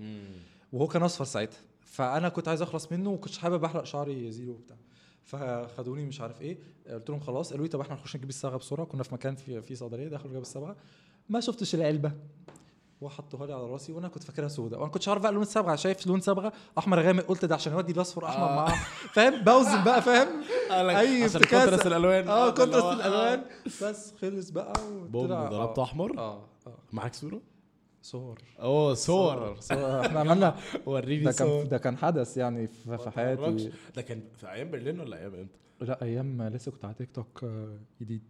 وهو 0.73 0.87
كان 0.87 1.03
أصفر 1.03 1.25
ساعتها. 1.25 1.59
فأنا 1.81 2.29
كنت 2.29 2.49
عايز 2.49 2.63
أخلص 2.63 2.93
منه 2.93 3.11
وكنتش 3.11 3.39
حابب 3.39 3.65
احلق 3.65 3.85
شعري 3.85 4.33
زيرو 4.33 4.53
وبتاع. 4.53 4.77
فخدوني 5.27 6.07
مش 6.07 6.21
عارف 6.21 6.41
إيه. 6.43 6.59
قلت 6.91 7.11
لهم 7.11 7.21
خلاص 7.21 7.51
قالوا 7.51 7.65
لي 7.67 7.71
طب 7.73 7.81
إحنا 7.81 7.95
نخش 7.95 8.17
نجيب 8.17 8.29
الصبغه 8.29 8.57
بسرعة. 8.57 8.87
كنا 8.87 9.03
في 9.03 9.15
مكان 9.15 9.37
في 9.37 9.63
في 9.63 9.75
صيدلية 9.75 10.09
دخلوا 10.09 10.29
جابوا 10.33 10.43
الصبغه 10.43 10.77
ما 11.29 11.41
شفتش 11.41 11.75
العلبة. 11.75 12.13
وحطوها 13.01 13.47
لي 13.47 13.53
على 13.53 13.63
راسي 13.67 13.93
وأنا 13.93 14.09
كنت 14.09 14.23
فاكرها 14.23 14.49
سوداء 14.49 14.81
وأنا 14.81 14.91
كنتش 14.93 15.09
عارف 15.09 15.23
بقى 15.23 15.33
لون 15.33 15.43
الصبغه 15.43 15.77
شايف 15.77 16.07
لون 16.07 16.21
صبغه 16.21 16.53
أحمر 16.79 17.01
غامق. 17.01 17.23
قلت 17.25 17.45
ده 17.45 17.55
عشان 17.55 17.73
يودي 17.73 17.93
الأصفر 17.93 18.27
أحمر 18.27 18.47
آه. 18.49 18.57
معاه 18.57 18.75
فاهم؟ 19.13 19.45
بوزن 19.45 19.85
بقى 19.85 20.03
فاهم؟ 20.03 20.29
أي 20.71 21.23
عشان 21.23 21.23
افتكاسة. 21.25 21.61
contrast 21.61 21.87
الألوان. 21.87 22.29
آه 22.29 22.51
contrast 22.51 22.85
هو- 22.87 22.93
الألوان. 22.93 23.45
بس 23.83 24.13
خلص 24.21 24.51
بقى 24.51 24.73
وطلع- 25.13 25.49
ضربته 25.49 25.81
آه. 25.81 25.85
أحمر؟ 25.85 26.19
آه 26.19 26.45
آه. 26.67 26.75
معاك 26.93 27.15
صورة؟ 27.15 27.41
صور. 28.07 28.39
أوه 28.61 28.95
صور. 28.95 29.61
صور. 29.61 30.01
إحنا 30.07 30.21
عملنا 30.21 30.57
وريني 30.87 31.33
صور. 31.33 31.65
ده 31.65 31.79
كان 31.79 31.97
حدث 31.99 32.37
يعني 32.37 32.67
في 32.67 33.11
حياتي. 33.11 33.71
ده 33.97 34.03
كان 34.03 34.23
في 34.37 34.53
أيام 34.53 34.71
برلين 34.71 35.01
ولا 35.01 35.17
أيام 35.17 35.35
إمتى؟ 35.35 35.59
لا 35.81 36.03
أيام 36.03 36.43
لسه 36.43 36.73
كنت 36.73 36.85
على 36.85 36.95
تيك 36.95 37.11
توك 37.15 37.45
آه، 37.45 37.79
جديد. 38.01 38.23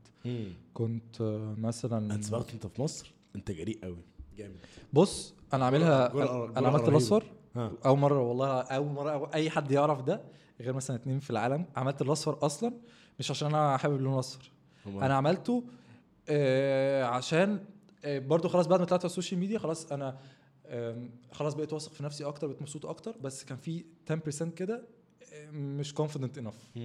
كنت 0.75 1.21
آه، 1.21 1.55
مثلا 1.59 2.15
أنت 2.15 2.35
أنت 2.35 2.67
في 2.67 2.83
مصر؟ 2.83 3.15
أنت 3.37 3.51
جريء 3.51 3.79
قوي 3.85 4.05
جامد. 4.37 4.57
بص 4.93 5.35
أنا 5.55 5.65
عاملها 5.65 6.13
أنا 6.59 6.69
عملت. 6.69 6.89
الأصفر. 6.89 7.25
أول 7.57 7.99
مرة 7.99 8.21
والله 8.23 8.61
أول 8.61 8.93
مرة 8.93 9.11
أو 9.11 9.25
أي 9.25 9.51
حد 9.51 9.71
يعرف 9.71 10.03
ده 10.03 10.23
غير 10.61 10.73
مثلا 10.73 10.97
اتنين 10.97 11.21
في 11.21 11.31
العالم. 11.31 11.67
عملت 11.77 12.03
الأصفر 12.03 12.39
أصلا 12.47 12.73
مش 13.19 13.31
عشان 13.31 13.49
أنا 13.49 13.77
حابب 13.77 13.97
اللون 13.97 14.15
الأصفر. 14.15 14.53
أنا 14.87 15.15
عملته 15.15 15.65
آه 16.29 17.05
عشان 17.05 17.65
برضو 18.07 18.49
خلاص 18.49 18.67
بعد 18.67 18.81
ما 18.81 18.87
طلعت 18.87 19.01
على 19.01 19.11
ال 19.11 19.15
social 19.15 19.41
media 19.41 19.59
خلاص 19.59 19.93
أنا 19.93 20.19
خلاص 21.33 21.55
بقيت 21.55 21.73
واثق 21.73 21.93
في 21.93 22.03
نفسي 22.03 22.25
أكتر 22.25 22.47
بقيت 22.47 22.63
مبسوط 22.63 22.87
أكتر 22.87 23.17
بس 23.21 23.45
كان 23.45 23.57
في 23.59 23.85
10% 24.11 24.43
كده 24.55 24.83
آه، 25.33 25.51
مش 25.51 25.95
confident 25.95 26.41
enough. 26.41 26.79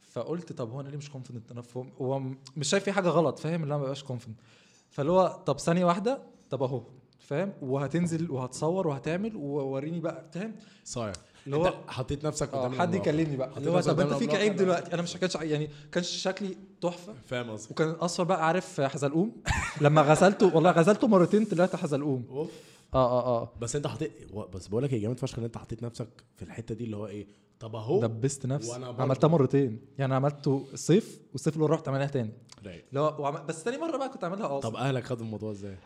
فقلت 0.00 0.52
طب 0.52 0.70
هو 0.70 0.80
أنا 0.80 0.88
ليه 0.88 0.96
مش 0.96 1.10
confident 1.10 1.54
enough 1.54 1.76
هو- 2.00 2.20
مش 2.56 2.68
شايف 2.68 2.84
في 2.84 2.92
حاجة 2.92 3.08
غلط 3.08 3.38
فاهم؟ 3.38 3.62
اللي 3.62 3.74
أنا 3.74 3.82
ما 3.82 3.84
بقاش 3.84 4.04
confident. 4.04 4.42
فاللي 4.90 5.12
هو 5.12 5.42
طب 5.46 5.58
ثانية 5.58 5.84
واحدة 5.84 6.22
طب 6.50 6.62
أهو 6.62 6.82
فاهم؟ 7.18 7.52
وهتنزل 7.62 8.30
وهتصور 8.30 8.86
وهتعمل 8.88 9.36
ووريني 9.36 10.00
بقى 10.00 10.24
فاهم؟ 10.32 10.54
صايع. 10.84 11.12
اللي 11.54 11.68
هو 11.68 11.74
حطيت 11.88 12.24
نفسك 12.26 12.54
آه 12.54 12.66
قدام 12.66 12.80
حد. 12.80 12.94
يكلمني 12.94 13.36
بقى. 13.36 13.50
اللي 13.56 13.70
هو 13.70 13.80
طب 13.80 14.00
انت 14.00 14.12
فيك 14.14 14.34
عيب 14.34 14.56
دلوقتي. 14.56 14.94
أنا 14.94 15.02
مش 15.02 15.16
كانش 15.16 15.34
يعني 15.34 15.70
كانش 15.92 16.08
شكلي 16.08 16.56
تحفة. 16.80 17.14
فاهم 17.26 17.50
قصدي. 17.50 17.68
وكان 17.70 17.88
اصفر 17.88 18.24
بقى 18.24 18.46
عارف 18.46 18.80
حزلقوم. 18.80 19.32
لما 19.80 20.02
غسلته 20.02 20.56
والله 20.56 20.70
غسلته 20.70 21.06
مرتين 21.08 21.44
طلعت 21.44 21.76
حزلقوم. 21.76 22.26
أوف. 22.30 22.50
آه 22.94 23.20
آه 23.20 23.42
آه. 23.42 23.52
بس 23.60 23.76
انت 23.76 23.86
حطيت 23.86 24.12
بس 24.54 24.66
بقول 24.66 24.82
لك 24.82 24.92
إيه 24.92 25.02
جامد 25.02 25.18
فشخ 25.20 25.38
إن 25.38 25.44
انت 25.44 25.58
حطيت 25.58 25.82
نفسك 25.82 26.08
في 26.36 26.42
الحتة 26.42 26.74
دي 26.74 26.84
اللي 26.84 26.96
هو 26.96 27.06
إيه 27.06 27.26
طب 27.60 27.76
أهو. 27.76 28.00
دبست 28.00 28.46
نفسي. 28.46 28.72
عملتها 28.98 29.28
مرتين. 29.28 29.80
يعني 29.98 30.14
عملته 30.14 30.66
الصيف 30.72 31.20
والصيف 31.32 31.56
اللي 31.56 31.66
رحت 31.66 31.88
عملها 31.88 32.06
تاني. 32.06 32.32
رايق. 32.66 32.84
وعم... 33.20 33.46
بس 33.46 33.64
تاني 33.64 33.76
مرة 33.78 33.96
بقى 33.96 34.08
كنت 34.08 34.24
عاملها 34.24 34.46
آه 34.46 34.60
طب 34.60 34.76
أهلك 34.76 35.04
خدوا 35.04 35.24
الموضوع 35.26 35.50
إزاي؟ 35.50 35.76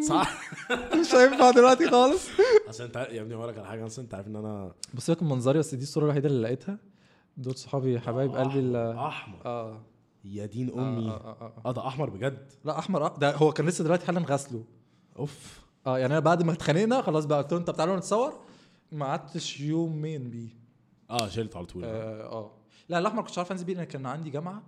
صح؟ 0.00 0.40
مش 1.00 1.14
هينفع 1.14 1.50
دلوقتي 1.50 1.90
خالص. 1.90 2.28
عشان 2.68 2.86
انت 2.86 2.96
يا 2.96 3.20
ابني 3.22 3.34
هقول 3.34 3.48
لك 3.48 3.58
على 3.58 3.66
حاجة 3.66 3.86
أصلا 3.86 4.04
أنت 4.04 4.14
عارف 4.14 4.26
إن 4.26 4.36
أنا 4.36 4.72
بص 4.94 5.10
لك 5.10 5.22
منظري 5.22 5.58
بس 5.58 5.74
دي 5.74 5.82
الصورة 5.82 6.04
الوحيدة 6.04 6.28
اللي 6.28 6.42
لقيتها. 6.42 6.78
دول 7.36 7.54
صحابي 7.56 8.00
حبايب 8.00 8.34
قلبي 8.36 8.58
اللي 8.58 9.06
أحمر. 9.06 9.38
آه. 9.46 9.80
يا 10.24 10.46
دين 10.46 10.70
آه، 10.70 10.82
أمي. 10.82 11.08
آه، 11.08 11.12
آه، 11.12 11.52
آه. 11.64 11.68
آه. 11.68 11.72
ده 11.72 11.86
أحمر 11.86 12.10
بجد. 12.10 12.52
لا 12.64 12.78
أحمر 12.78 13.06
آه. 13.06 13.14
ده 13.18 13.36
هو 13.36 13.52
كان 13.52 13.66
لسه 13.66 13.84
دلوقتي 13.84 14.06
حالا 14.06 14.20
غسله. 14.20 14.64
أوف. 15.18 15.60
آه 15.86 15.98
يعني 15.98 16.12
أنا 16.12 16.20
بعد 16.20 16.42
ما 16.42 16.52
اتخانقنا 16.52 17.02
خلاص 17.02 17.24
بقى 17.24 17.42
قلت 17.42 17.52
له 17.52 17.58
أنت 17.58 17.70
تعالوا 17.70 17.96
نتصور. 17.96 18.32
ما 18.92 19.06
قعدتش 19.06 19.60
يومين 19.60 20.30
بيه. 20.30 20.48
آه 21.10 21.28
شلت 21.28 21.56
على 21.56 21.66
طول. 21.66 21.84
آه 21.84 22.22
آه. 22.32 22.50
لا 22.88 22.98
الأحمر 22.98 23.22
كنتش 23.22 23.38
عارف 23.38 23.52
أنزل 23.52 23.64
بيه 23.64 23.74
لأن 23.74 23.84
كان 23.84 24.06
عندي 24.06 24.30
جامعة. 24.30 24.62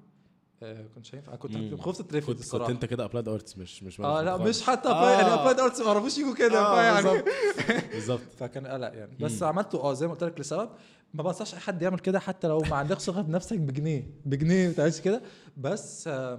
آه 0.64 0.84
كنتش 0.94 1.14
هينفع 1.14 1.36
كنت. 1.36 1.80
خفت 1.80 2.00
اترفد 2.00 2.14
كنت 2.20 2.26
كنت 2.26 2.40
الصراحة 2.40 2.70
انت 2.70 2.84
كده 2.84 3.04
applied 3.04 3.28
arts 3.28 3.58
مش 3.58 3.82
مش 3.82 4.00
آه 4.00 4.22
لا. 4.22 4.36
مش 4.36 4.62
حتى 4.62 4.88
آه. 4.88 4.92
آه. 4.92 5.10
يعني 5.10 5.34
applied 5.34 5.60
arts 5.60 5.80
ما 5.80 5.90
عرفوش 5.90 6.18
يجوا 6.18 6.34
كده 6.34 6.58
آه، 6.60 6.74
فيعني 6.74 7.18
بالظبط. 7.18 7.24
بالظبط 7.94 8.20
فكان 8.38 8.66
قلق 8.66 8.94
يعني 8.94 9.16
بس 9.20 9.42
مم. 9.42 9.48
عملته 9.48 9.80
آه 9.80 9.92
زي 9.92 10.06
ما 10.06 10.12
قلت 10.12 10.24
لك 10.24 10.40
لسبب 10.40 10.68
ما 11.14 11.22
بنصحش 11.22 11.54
أي 11.54 11.60
حد 11.60 11.82
يعمل 11.82 11.98
كده 11.98 12.18
حتى 12.20 12.48
لو 12.48 12.58
ما 12.70 12.76
عندكش 12.76 13.02
ثقة 13.02 13.20
بنفسك 13.22 13.58
بجنيه 13.58 14.10
بجنيه 14.24 14.66
ما 14.68 14.72
تعملش 14.74 15.00
كده 15.00 15.22
بس 15.56 16.08
آه 16.08 16.38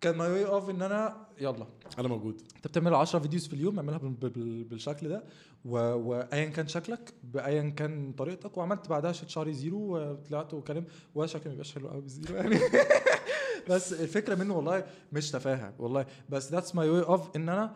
كان 0.00 0.16
my 0.16 0.30
way 0.30 0.46
of 0.46 0.70
إن 0.70 0.82
أنا 0.82 1.26
يلا. 1.40 1.66
أنا 1.98 2.08
موجود. 2.08 2.42
أنت 2.56 2.66
بتعمل 2.66 2.94
10 2.94 3.18
videos 3.18 3.46
في 3.46 3.54
اليوم 3.54 3.76
اعملها 3.78 3.98
بال- 3.98 4.10
بال- 4.30 4.64
بالشكل 4.64 5.08
ده 5.08 5.24
وايا 5.64 6.44
كان 6.44 6.68
شكلك 6.68 7.14
بايا 7.24 7.68
كان 7.70 8.12
طريقتك 8.12 8.56
وعملت 8.56 8.88
بعدها 8.88 9.12
شعري 9.12 9.52
زيرو 9.52 9.96
وطلعت 9.96 10.54
وكلام 10.54 10.84
وشكلي 11.14 11.42
ما 11.44 11.50
بيبقاش 11.50 11.74
حلو 11.74 11.88
قوي 11.88 12.00
بالزيرو 12.00 12.34
يعني. 12.36 12.58
بس 13.70 13.92
الفكرة 13.92 14.34
منه 14.34 14.56
والله 14.56 14.84
مش 15.12 15.30
تفاهة 15.30 15.74
والله. 15.78 16.06
بس 16.28 16.52
that's 16.52 16.74
my 16.74 16.88
way 16.90 17.02
of 17.02 17.36
إن 17.36 17.48
أنا 17.48 17.74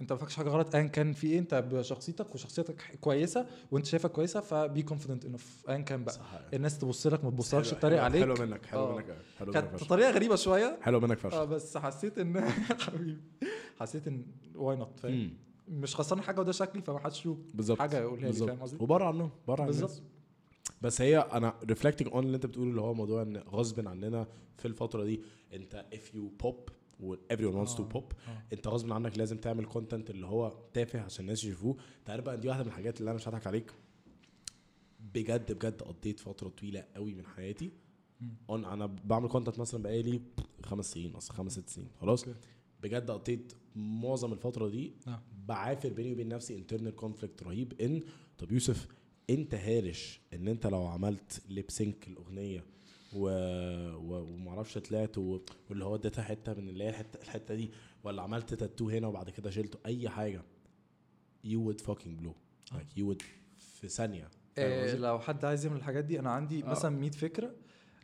انت 0.00 0.12
ما 0.12 0.18
فاكش 0.18 0.36
حاجة 0.36 0.48
غلط 0.48 0.74
ايا 0.74 0.82
كان 0.86 1.12
في 1.12 1.26
إيه 1.26 1.38
أنت 1.38 1.54
بشخصيتك 1.54 2.34
وشخصيتك 2.34 2.98
كويسة 3.00 3.46
وأنت 3.70 3.86
شايفك 3.86 4.12
كويسة 4.12 4.40
ف 4.40 4.54
be 4.54 4.82
confident 4.82 5.24
enough 5.24 5.64
ايا 5.68 5.78
كان 5.78 6.04
بقى. 6.04 6.14
صح. 6.14 6.40
الناس 6.54 6.78
تبص 6.78 7.06
لك 7.06 7.24
ما 7.24 7.30
تبصلكش 7.30 7.70
تتريق 7.70 8.02
عليك. 8.02 8.22
حلو 8.22 8.34
منك 8.34 8.66
حلو 8.66 8.80
آه. 8.80 8.94
منك 8.96 9.16
حلو 9.38 9.52
منك 9.52 9.54
كانت 9.70 9.84
طريقة 9.84 10.10
غريبة 10.10 10.36
شوية. 10.36 10.78
حلو 10.82 11.00
منك 11.00 11.24
آه 11.24 11.28
فشخ 11.30 11.44
بس 11.44 11.76
حسيت 11.76 12.18
إن 12.18 12.40
حبيبي 12.86 13.20
حسيت 13.80 14.06
إن 14.06 14.26
why 14.54 14.76
not 14.76 15.00
فاهم. 15.00 15.30
مش 15.68 15.96
خسران 15.96 16.22
حاجة 16.22 16.40
وده 16.40 16.52
شكلي 16.52 16.82
فما 16.82 16.98
حدش 16.98 17.26
له 17.26 17.38
حاجة 17.78 17.98
يقولها 18.00 18.30
لي. 18.30 18.32
فاهم 18.32 18.62
قصدي؟ 18.62 18.76
وبره 18.80 19.04
عنهم 19.04 19.30
بره 19.48 19.60
عن 19.60 19.66
بالظبط. 19.66 20.02
بس 20.82 21.00
هي 21.00 21.18
أنا 21.18 21.54
reflecting 21.64 22.08
on 22.08 22.24
اللي 22.24 22.34
أنت 22.36 22.46
بتقوله 22.46 22.70
اللي 22.70 22.80
هو 22.80 22.94
موضوع 22.94 23.22
إن 23.22 23.36
غصب 23.36 23.88
عننا 23.88 24.26
في 24.56 24.68
الفترة 24.68 25.04
دي 25.04 25.20
أنت 25.54 25.84
if 25.94 26.16
you 26.16 26.46
pop 26.46 26.72
و 27.02 27.16
everyone 27.16 27.66
wants 27.66 27.74
to 27.76 27.80
آه. 27.80 27.88
pop 27.94 28.14
انت 28.52 28.68
غصب 28.68 28.92
عنك 28.92 29.18
لازم 29.18 29.36
تعمل 29.36 29.64
content 29.64 30.10
اللي 30.10 30.26
هو 30.26 30.52
تافه 30.74 31.00
عشان 31.00 31.24
الناس 31.24 31.44
يشوفوه 31.44 31.76
تعرف 32.04 32.24
بقى 32.24 32.40
دي 32.40 32.48
واحدة 32.48 32.62
من 32.62 32.68
الحاجات 32.68 33.00
اللي 33.00 33.10
أنا 33.10 33.16
مش 33.16 33.28
هضحك 33.28 33.46
عليك 33.46 33.72
بجد 35.14 35.52
بجد 35.52 35.82
قضيت 35.82 36.20
فترة 36.20 36.48
طويلة 36.48 36.84
قوي 36.96 37.14
من 37.14 37.26
حياتي 37.26 37.70
on 38.50 38.64
أنا 38.64 38.86
بعمل 38.86 39.28
content 39.28 39.58
مثلا 39.58 39.82
بقالي 39.82 40.20
خمس 40.64 40.92
سنين 40.92 41.14
أصلا 41.14 41.36
خمس 41.36 41.52
ست 41.52 41.68
سنين 41.68 41.88
خلاص. 42.00 42.24
بجد 42.82 43.10
قضيت 43.10 43.52
معظم 43.76 44.32
الفترة 44.32 44.68
دي 44.68 44.92
آه. 45.08 45.22
بعافر 45.48 45.88
بيني 45.88 46.12
وبين 46.12 46.28
نفسي 46.28 46.58
internal 46.58 46.96
conflict 46.96 47.42
رهيب 47.42 47.80
ان 47.80 48.00
طب 48.38 48.52
يوسف 48.52 48.88
انت 49.30 49.54
هارش 49.54 50.20
إن 50.34 50.48
أنت 50.48 50.66
لو 50.66 50.86
عملت 50.86 51.42
lip 51.48 51.70
sync 51.70 52.08
الأغنية 52.08 52.64
و... 53.12 53.28
و... 53.94 54.22
ومعرفش 54.22 54.78
طلعت 54.78 55.18
و... 55.18 55.40
واللي 55.70 55.84
هو 55.84 55.94
اديتها 55.94 56.22
حتة 56.24 56.54
من 56.54 56.68
اللي 56.68 56.84
هي 56.84 56.88
الحته 56.88 57.22
الحتة 57.22 57.54
دي 57.54 57.70
ولا 58.04 58.22
عملت 58.22 58.54
تاتو 58.54 58.90
هنا 58.90 59.06
وبعد 59.06 59.30
كده 59.30 59.50
شلته. 59.50 59.78
أي 59.86 60.08
حاجة. 60.08 60.42
You 61.46 61.58
would 61.68 61.80
fucking 61.80 62.22
blow. 62.22 62.34
like 62.74 62.98
you 62.98 63.04
would 63.04 63.22
في 63.80 63.88
ثانية. 63.88 64.28
آه 64.58 64.84
قصدي؟ 64.86 64.98
لو 64.98 65.18
حد 65.20 65.44
عايز 65.44 65.64
يعمل 65.66 65.78
الحاجات 65.78 66.04
دي 66.04 66.20
أنا 66.20 66.30
عندي 66.30 66.64
آه. 66.64 66.66
مثلا 66.68 66.96
100 66.96 67.10
فكرة 67.10 67.54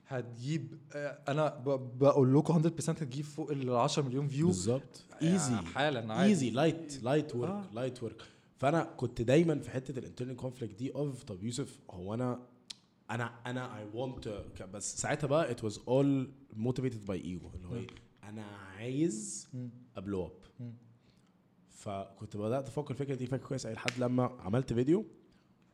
هتجيب 0.09 0.79
آه 0.93 1.19
أنا 1.29 1.49
بقول 1.99 2.35
لكم 2.35 2.63
100% 2.63 2.67
هتجيب 2.89 3.25
فوق 3.25 3.51
ال 3.51 3.71
10 3.71 4.03
مليون 4.03 4.29
view 4.29 4.47
بالظبط. 4.47 5.03
آه، 5.13 5.23
easy 5.33 5.55
حالا 5.57 6.15
عادي. 6.15 6.29
easy 6.31 6.51
light 6.51 7.03
light 7.03 7.35
work 7.35 7.51
آه. 7.51 7.67
light 7.75 8.03
work 8.03 8.23
فأنا 8.59 8.85
كنت 8.97 9.23
دايما 9.23 9.59
في 9.59 9.71
حتة 9.71 9.99
ال 9.99 10.03
internal 10.03 10.37
conflict 10.37 10.75
دي 10.75 10.95
of 10.95 11.23
طب 11.25 11.45
يوسف 11.45 11.79
هو 11.91 12.15
أنا 12.15 12.41
أنا 13.11 13.25
أنا 13.47 13.79
I 13.79 13.87
want 13.95 14.29
بس 14.73 14.97
ساعتها 14.97 15.27
بقى 15.27 15.51
it 15.51 15.65
was 15.65 15.81
all 15.89 16.31
motivated 16.53 17.05
by 17.05 17.21
ego 17.21 17.51
اللي 17.55 17.69
هو 17.69 17.75
إيه؟ 17.75 17.87
أنا 18.25 18.43
عايز. 18.45 19.49
أ 19.97 20.03
blow 20.03 20.27
up. 20.27 20.33
فكنت 21.71 22.37
بدأت 22.37 22.69
أفكر 22.69 22.91
الفكرة 22.91 23.15
دي 23.15 23.27
فاكر 23.27 23.47
كويس 23.47 23.67
لحد 23.67 23.91
لما 23.99 24.25
عملت 24.41 24.73
فيديو 24.73 25.05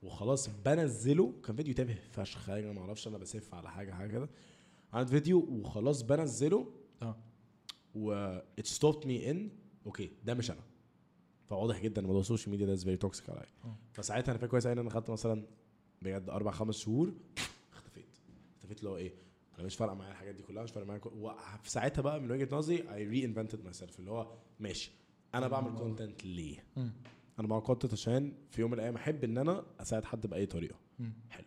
وخلاص 0.03 0.49
بنزله. 0.64 1.33
كان 1.45 1.57
فيديو 1.57 1.74
تافه 1.74 1.95
فشخ 2.11 2.47
حاجة 2.47 2.72
ما 2.72 2.80
أعرفش 2.80 3.09
أنا 3.09 3.18
بسف 3.18 3.55
على 3.55 3.70
حاجة 3.70 3.93
حاجة 3.93 4.11
كده. 4.11 4.28
عملت 4.93 5.09
فيديو 5.09 5.39
وخلاص 5.51 6.03
بنزله 6.03 6.66
آه. 7.03 7.16
و 7.95 8.39
it 8.61 8.64
stopped 8.64 9.05
me 9.05 9.33
in 9.33 9.37
okay 9.87 10.11
ده 10.24 10.35
مش 10.35 10.51
أنا. 10.51 10.61
فواضح 11.47 11.80
جدا 11.83 12.01
ان 12.01 12.07
موضوع 12.07 12.20
ال 12.20 12.25
social 12.25 12.51
media 12.51 12.66
ده 12.66 12.76
very 12.77 12.97
toxic 12.97 13.31
عليا. 13.30 13.47
آه. 13.64 13.76
فساعتها 13.93 14.30
أنا 14.33 14.39
فاكر 14.39 14.51
كويس 14.51 14.66
إن 14.66 14.78
أنا 14.78 14.91
خدت 14.91 15.11
مثلا 15.11 15.47
بجد 16.03 16.29
أربع 16.31 16.51
خمس 16.51 16.77
شهور 16.79 17.13
اختفيت. 17.73 18.05
اختفيت 18.57 18.79
اللي 18.79 18.91
هو 18.91 18.97
إيه 18.97 19.13
أنا 19.59 19.67
مش 19.67 19.77
فارقة 19.77 19.95
معايا 19.95 20.13
الحاجات 20.13 20.35
دي 20.35 20.43
كلها 20.43 20.63
مش 20.63 20.71
فارقة 20.71 20.87
معايا 20.87 21.01
وفي 21.05 21.71
ساعتها 21.71 22.03
بقى 22.03 22.21
من 22.21 22.31
وجهة 22.31 22.49
نظري 22.57 22.95
I 22.95 23.05
reinvented 23.09 23.64
myself 23.64 23.99
اللي 23.99 24.11
هو 24.11 24.33
ماشي 24.61 24.93
أنا 25.35 25.49
بعمل 25.49 25.79
content 25.79 26.25
ليه؟ 26.25 26.65
أنا 27.39 27.49
بعمل 27.49 27.63
content 27.62 27.93
عشان 27.93 28.33
في 28.51 28.61
يوم 28.61 28.71
من 28.71 28.77
الأيام 28.79 28.95
أحب 28.97 29.25
إن 29.25 29.39
أنا 29.39 29.65
أساعد 29.81 30.05
حد 30.05 30.27
بأي 30.27 30.47
طريقة. 30.47 30.77
حلو. 31.31 31.47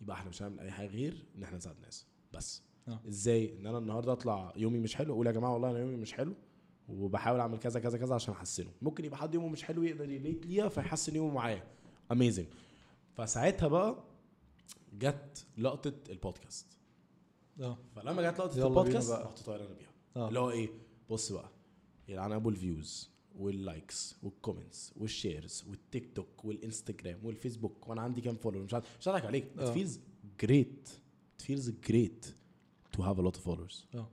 يبقى 0.00 0.16
إحنا 0.16 0.28
مش 0.28 0.42
هنعمل 0.42 0.60
أي 0.60 0.70
حاجة 0.70 0.86
غير 0.88 1.24
إن 1.36 1.42
إحنا 1.42 1.56
نساعد 1.56 1.76
الناس 1.76 2.06
بس. 2.32 2.62
آه. 2.88 3.00
إزاي؟ 3.08 3.58
إن 3.58 3.66
أنا 3.66 3.78
النهارده 3.78 4.12
أطلع 4.12 4.52
يومي 4.56 4.78
مش 4.78 4.94
حلو 4.94 5.12
أقول 5.14 5.26
يا 5.26 5.32
جماعة 5.32 5.52
والله 5.52 5.70
أنا 5.70 5.78
يومي 5.78 5.96
مش 5.96 6.12
حلو 6.12 6.34
وبحاول 6.88 7.40
أعمل 7.40 7.58
كذا 7.58 7.80
كذا 7.80 7.98
كذا 7.98 8.14
عشان 8.14 8.34
أحسنه. 8.34 8.70
ممكن 8.82 9.04
يبقى 9.04 9.18
حد 9.18 9.34
يومه 9.34 9.48
مش 9.48 9.62
حلو 9.64 9.82
يقدر 9.82 10.10
ي 10.10 10.15
relate 10.15 10.46
ليها 10.46 10.68
فيحسن 10.68 11.16
يومه 11.16 11.34
معايا. 11.34 11.64
amazing 12.12 12.46
فساعتها 13.18 13.68
بقى 13.68 14.04
جت 14.92 15.46
لقطة 15.58 15.94
البودكاست. 16.10 16.66
آه. 17.60 17.78
فلما 17.96 18.30
جت 18.30 18.38
لقطة 18.38 18.66
البودكاست. 18.66 19.10
رحت 19.12 19.38
طاير 19.38 19.66
أنا 19.66 19.74
بيها. 19.74 19.92
آه. 20.16 20.28
اللي 20.28 20.38
هو 20.40 20.50
إيه؟ 20.50 20.70
بص 21.10 21.32
بقى. 21.32 21.48
يلعن 22.08 22.32
أبو 22.32 22.48
الفيوز 22.48 23.10
واللايكس 23.36 24.16
والكومنتس 24.22 24.92
والشيرز 24.96 25.64
والتيك 25.68 26.16
توك 26.16 26.44
والانستجرام 26.44 27.18
والفيسبوك 27.26 27.88
وأنا 27.88 28.02
عندي 28.02 28.20
كام 28.20 28.36
follower 28.36 28.62
مش 28.62 28.74
عارف 28.74 28.96
مش 29.00 29.08
هضحك 29.08 29.24
عليك. 29.24 29.44
آه. 29.58 29.74
feels 29.74 29.90
great. 30.44 30.88
It 31.38 31.42
feels 31.44 31.70
great 31.90 32.26
to 32.96 33.02
have 33.02 33.18
a 33.18 33.22
lot 33.22 33.36
of 33.36 33.40
followers. 33.48 33.84
آه. 33.94 34.08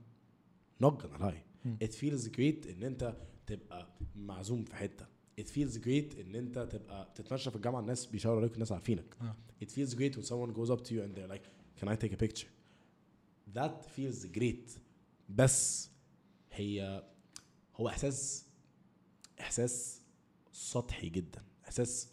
Not 0.84 0.92
gonna 1.02 1.20
lie. 1.22 1.42
مم. 1.64 1.78
it 1.84 1.88
feels 1.92 2.28
great 2.28 2.68
إن 2.70 2.82
أنت 2.82 3.16
تبقى 3.46 3.88
معزوم 4.16 4.64
في 4.64 4.76
حتة. 4.76 5.06
It 5.40 5.44
feels 5.44 5.78
great 5.78 6.18
إن 6.20 6.34
أنت 6.34 6.58
تبقى 6.58 7.12
تتمشى 7.14 7.50
في 7.50 7.56
الجامعة 7.56 7.80
الناس 7.80 8.06
بيشاوروا 8.06 8.40
عليك 8.40 8.54
الناس 8.54 8.72
عارفينك 8.72 9.16
آه. 9.20 9.36
it 9.64 9.68
feels 9.68 9.94
great 9.94 10.16
when 10.16 10.24
someone 10.26 10.52
goes 10.58 10.70
up 10.70 10.80
to 10.80 10.90
you 10.90 11.00
and 11.02 11.16
they're 11.16 11.32
like 11.36 11.46
can 11.80 11.88
I 11.88 11.96
take 12.04 12.12
a 12.12 12.26
picture 12.26 12.48
that 13.54 13.84
feels 13.96 14.38
great 14.38 14.78
بس 15.28 15.90
هي 16.52 17.02
هو 17.76 17.88
إحساس 17.88 18.46
إحساس 19.40 20.02
سطحي 20.52 21.08
جدا 21.08 21.42
إحساس 21.64 22.08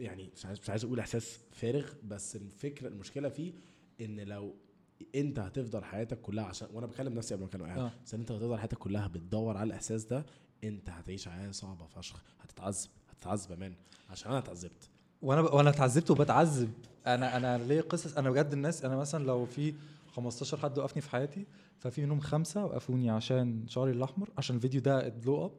يعني 0.00 0.30
مش 0.36 0.46
عايز 0.46 0.58
مش 0.60 0.70
عايز 0.70 0.84
أقول 0.84 1.00
إحساس 1.00 1.38
فارغ 1.52 1.92
بس 2.04 2.36
الفكرة 2.36 2.88
المشكلة 2.88 3.28
فيه 3.28 3.52
إن 4.00 4.20
لو 4.20 4.54
أنت 5.14 5.38
هتفضل 5.38 5.84
حياتك 5.84 6.20
كلها 6.20 6.44
عشان 6.44 6.68
وأنا 6.72 6.86
بكلم 6.86 7.14
نفسي 7.14 7.34
قبل 7.34 7.42
ما 7.42 7.48
أكلم 7.48 7.62
آه. 7.62 7.92
بس 8.04 8.14
أنت 8.14 8.32
هتفضل 8.32 8.58
حياتك 8.58 8.78
كلها 8.78 9.06
بتدور 9.06 9.56
على 9.56 9.66
الإحساس 9.66 10.04
ده 10.04 10.26
انت 10.64 10.90
هتعيش 10.90 11.28
حياة 11.28 11.50
صعبة 11.50 11.86
فشخ 11.86 12.22
هتتعذب 12.42 12.88
هتتعذب 13.10 13.52
أمان 13.52 13.74
عشان 14.10 14.30
أنا 14.30 14.38
اتعذبت. 14.38 14.88
وأنا 15.22 15.42
ب... 15.42 15.44
وأنا 15.44 15.70
اتعذبت 15.70 16.10
وبتعذب. 16.10 16.72
أنا 17.06 17.36
أنا 17.36 17.58
ليه 17.58 17.80
قصص 17.80 18.16
أنا 18.16 18.30
بجد 18.30 18.52
الناس 18.52 18.84
أنا 18.84 18.96
مثلا 18.96 19.24
لو 19.24 19.46
في 19.46 19.74
15 20.16 20.56
حد 20.56 20.78
وقفني 20.78 21.02
في 21.02 21.10
حياتي 21.10 21.46
ففي 21.78 22.02
منهم 22.06 22.20
خمسة 22.20 22.64
وقفوني 22.64 23.10
عشان 23.10 23.64
شعري 23.68 23.90
الأحمر 23.90 24.30
عشان 24.38 24.56
الفيديو 24.56 24.80
ده 24.80 25.06
اتبلو 25.06 25.44
اب 25.44 25.52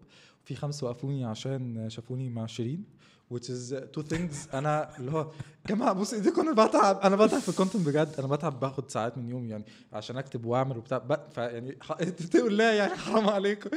في 0.46 0.56
خمسة 0.56 0.88
وقفوني 0.88 1.26
عشان 1.26 1.90
شافوني 1.90 2.30
مع 2.30 2.46
شيرين 2.46 3.00
which 3.34 3.44
is 3.50 3.74
two 3.98 4.04
things. 4.14 4.54
أنا 4.56 4.98
اللي 5.00 5.12
هو 5.12 5.32
جماعة 5.68 5.94
بص 5.94 6.14
إيديكم 6.14 6.42
أنا 6.42 6.66
بتعب 6.66 7.00
أنا 7.00 7.16
بتعب 7.16 7.40
في 7.42 7.50
ال 7.50 7.54
content 7.55 7.88
بجد. 7.88 8.10
أنا 8.20 8.28
بتعب 8.28 8.60
باخد 8.60 8.92
ساعات 8.92 9.18
من 9.18 9.30
يومي 9.30 9.50
يعني 9.50 9.66
عشان 9.94 10.18
أكتب 10.18 10.46
وأعمل 10.46 10.78
وبتاع. 10.78 11.20
فيعني 11.34 11.72
تقول 12.32 12.58
لا 12.58 12.74
يعني 12.74 12.96
حرام 13.06 13.30
عليكم. 13.30 13.70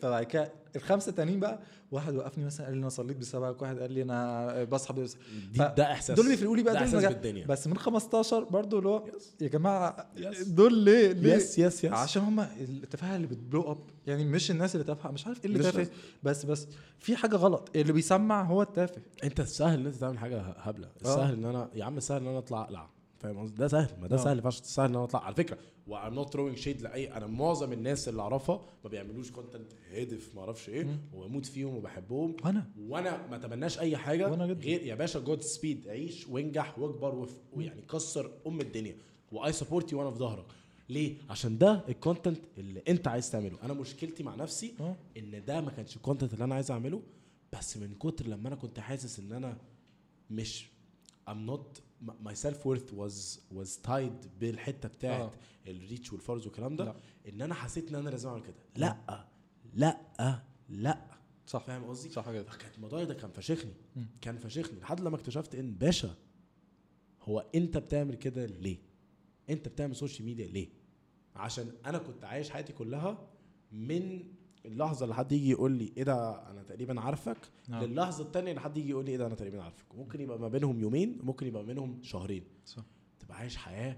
فبعد 0.00 0.24
كده 0.24 0.52
الخمسة 0.76 1.10
التانيين 1.10 1.40
بقى 1.40 1.58
واحد 1.90 2.14
وقفني 2.14 2.44
مثلا 2.44 2.66
قال 2.66 2.74
لي 2.74 2.80
أنا 2.80 2.88
صليت 2.88 3.16
بسببك 3.16 3.62
واحد 3.62 3.78
قال 3.78 3.92
لي 3.92 4.02
أنا 4.02 4.64
بصحى 4.64 4.94
بس 4.94 5.16
ده 5.54 5.92
إحساس. 5.92 6.16
دول 6.16 6.28
بيفرقوا 6.28 6.56
لي 6.56 6.62
بقى 6.62 6.74
ده 6.74 6.80
إحساس. 6.80 7.04
بالدنيا. 7.04 7.46
بس 7.46 7.66
من 7.66 7.78
15 7.78 8.44
برضو 8.44 8.78
اللي 8.78 8.88
هو. 8.88 9.04
يا 9.40 9.48
جماعة. 9.48 10.10
دول 10.46 10.74
ليه؟ 10.78 11.12
ليه؟ 11.12 11.34
yes 11.34 11.58
yes 11.58 11.84
yes 11.92 11.98
عشان 11.98 12.22
هم 12.22 12.40
التفاهة 12.40 13.16
اللي 13.16 13.26
بت 13.26 13.41
blow 13.41 13.70
up 13.72 13.78
يعني 14.06 14.24
مش 14.24 14.50
الناس 14.50 14.74
اللي 14.74 14.84
تافهة 14.86 15.10
مش 15.10 15.26
عارف 15.26 15.44
إيه 15.44 15.50
اللي 15.50 15.62
تافه. 15.62 15.90
بس 16.22 16.46
بس 16.46 16.66
في 16.98 17.16
حاجة 17.16 17.36
غلط. 17.36 17.70
اللي 17.76 17.92
بيسمع 17.92 18.42
هو 18.42 18.62
التافه. 18.62 19.02
أنت 19.24 19.40
السهل 19.40 19.80
إن 19.80 19.86
أنت 19.86 19.94
تعمل 19.96 20.18
حاجة 20.18 20.40
هبلة. 20.40 20.88
السهل 21.02 21.34
إن 21.34 21.44
أنا 21.44 21.70
يا 21.74 21.84
عم 21.84 21.96
السهل 21.96 22.20
إن 22.22 22.28
أنا 22.28 22.38
أطلع 22.38 22.62
أقلع. 22.62 22.90
فاهم 23.18 23.38
قصدي؟ 23.38 23.56
ده 23.56 23.68
سهل. 23.68 23.88
ما 24.00 24.06
ده 24.08 24.16
آه. 24.16 24.24
سهل 24.24 24.42
فشخ. 24.42 24.64
سهل 24.64 24.88
إن 24.88 24.94
أنا 24.94 25.04
أطلع. 25.04 25.24
على 25.24 25.34
فكرة 25.34 25.58
و 25.86 25.93
I'm 25.93 26.14
not 26.14 26.32
throwing 26.32 26.56
shade 26.56 26.82
ليه 26.82 27.12
أنا 27.16 27.26
معظم 27.26 27.72
الناس 27.72 28.08
اللي 28.08 28.22
أعرفها 28.22 28.60
ما 28.84 28.90
بيعملوش 28.90 29.30
content 29.30 29.72
هادف 29.92 30.34
ما 30.34 30.40
أعرفش 30.40 30.68
إيه. 30.68 30.98
وبموت 31.14 31.46
فيهم 31.46 31.76
وبحبهم. 31.76 32.36
وأنا. 32.44 32.70
وأنا 32.78 33.26
ما 33.26 33.36
أتمناش 33.36 33.78
أي 33.78 33.96
حاجة 33.96 34.30
وأنا 34.30 34.46
جدا. 34.46 34.64
غير 34.64 34.82
يا 34.82 34.94
باشا 34.94 35.20
Godspeed 35.20 35.88
عيش 35.88 36.28
وانجح 36.28 36.78
واكبر 36.78 37.14
وف- 37.14 37.38
ويعني 37.52 37.82
كسر 37.82 38.30
أم 38.46 38.60
الدنيا. 38.60 38.96
و 39.32 39.52
I 39.52 39.57
support 39.57 39.92
you 39.92 39.98
وأنا 39.98 40.10
في 40.10 40.16
ظهرك. 40.18 40.46
ليه 40.88 41.16
عشان 41.30 41.58
ده 41.58 41.84
ال 41.88 41.94
content 41.94 42.40
اللي 42.58 42.82
انت 42.88 43.08
عايز 43.08 43.30
تعمله 43.30 43.58
أنا 43.62 43.72
مشكلتي 43.72 44.22
مع 44.22 44.34
نفسي 44.34 44.74
آه 44.80 44.96
ان 45.16 45.44
ده 45.44 45.60
ما 45.60 45.70
كانش 45.70 45.96
ال 45.96 46.00
content 46.00 46.32
اللي 46.34 46.44
أنا 46.44 46.54
عايز 46.54 46.70
اعمله 46.70 47.02
بس 47.52 47.76
من 47.76 47.94
كتر 47.94 48.26
لما 48.26 48.48
أنا 48.48 48.56
كنت 48.56 48.80
حاسس 48.80 49.18
ان 49.18 49.32
أنا 49.32 49.58
مش 50.30 50.66
I'm 51.30 51.50
not 51.50 51.80
my 52.26 52.34
self 52.34 52.58
worth 52.64 52.90
was 53.00 53.38
was 53.58 53.68
tied 53.88 54.28
بالحتة 54.40 54.88
بتاعت 54.88 55.20
آه. 55.66 55.70
ال 55.70 55.77
reach 55.77 56.12
وال 56.12 56.20
follows 56.20 56.46
والكلام 56.46 56.76
ده 56.76 56.84
لا. 56.84 56.96
ان 57.28 57.42
أنا 57.42 57.54
حسيت 57.54 57.88
ان 57.88 57.94
أنا 57.94 58.10
لازم 58.10 58.28
اعمل 58.28 58.42
كده 58.42 58.54
لا 58.76 58.96
لا 59.74 59.98
لا 60.68 60.98
صح 61.46 61.64
فاهم 61.64 61.84
قصدي؟ 61.84 62.10
صح 62.10 62.30
كده 62.30 62.42
فكانت 62.42 62.74
الموضوع 62.76 63.04
ده 63.04 63.14
كان 63.14 63.30
فشخني 63.30 63.72
مم. 63.96 64.06
كان 64.20 64.38
فشخني 64.38 64.80
لحد 64.80 65.00
لما 65.00 65.16
اكتشفت 65.16 65.54
ان 65.54 65.74
باشا 65.74 66.14
هو 67.22 67.44
انت 67.54 67.76
بتعمل 67.78 68.14
كده 68.14 68.46
ليه؟ 68.46 68.78
انت 69.50 69.68
بتعمل 69.68 69.96
social 69.96 70.26
media 70.26 70.46
ليه؟ 70.46 70.68
عشان 71.38 71.72
أنا 71.86 71.98
كنت 71.98 72.24
عايش 72.24 72.50
حياتي 72.50 72.72
كلها 72.72 73.18
من 73.72 74.22
اللحظة 74.66 75.04
اللي 75.04 75.14
حد 75.14 75.32
يجي 75.32 75.50
يقول 75.50 75.72
لي 75.72 75.92
إيه 75.96 76.02
ده 76.02 76.30
أنا 76.50 76.62
تقريبا 76.62 77.00
عارفك 77.00 77.36
نعم. 77.68 77.84
للحظة 77.84 78.24
الثانية 78.24 78.50
اللي 78.50 78.60
حد 78.60 78.78
يجي 78.78 78.90
يقول 78.90 79.04
لي 79.04 79.10
إيه 79.10 79.16
ده 79.18 79.26
أنا 79.26 79.34
تقريبا 79.34 79.62
عارفك. 79.62 79.94
ممكن 79.94 80.20
يبقى 80.20 80.38
ما 80.38 80.48
بينهم 80.48 80.80
يومين 80.80 81.18
ممكن 81.22 81.46
يبقى 81.46 81.62
ما 81.62 81.66
بينهم 81.68 81.98
شهرين. 82.02 82.44
صح. 82.64 82.82
تبقى 83.20 83.36
عايش 83.38 83.56
حياة 83.56 83.96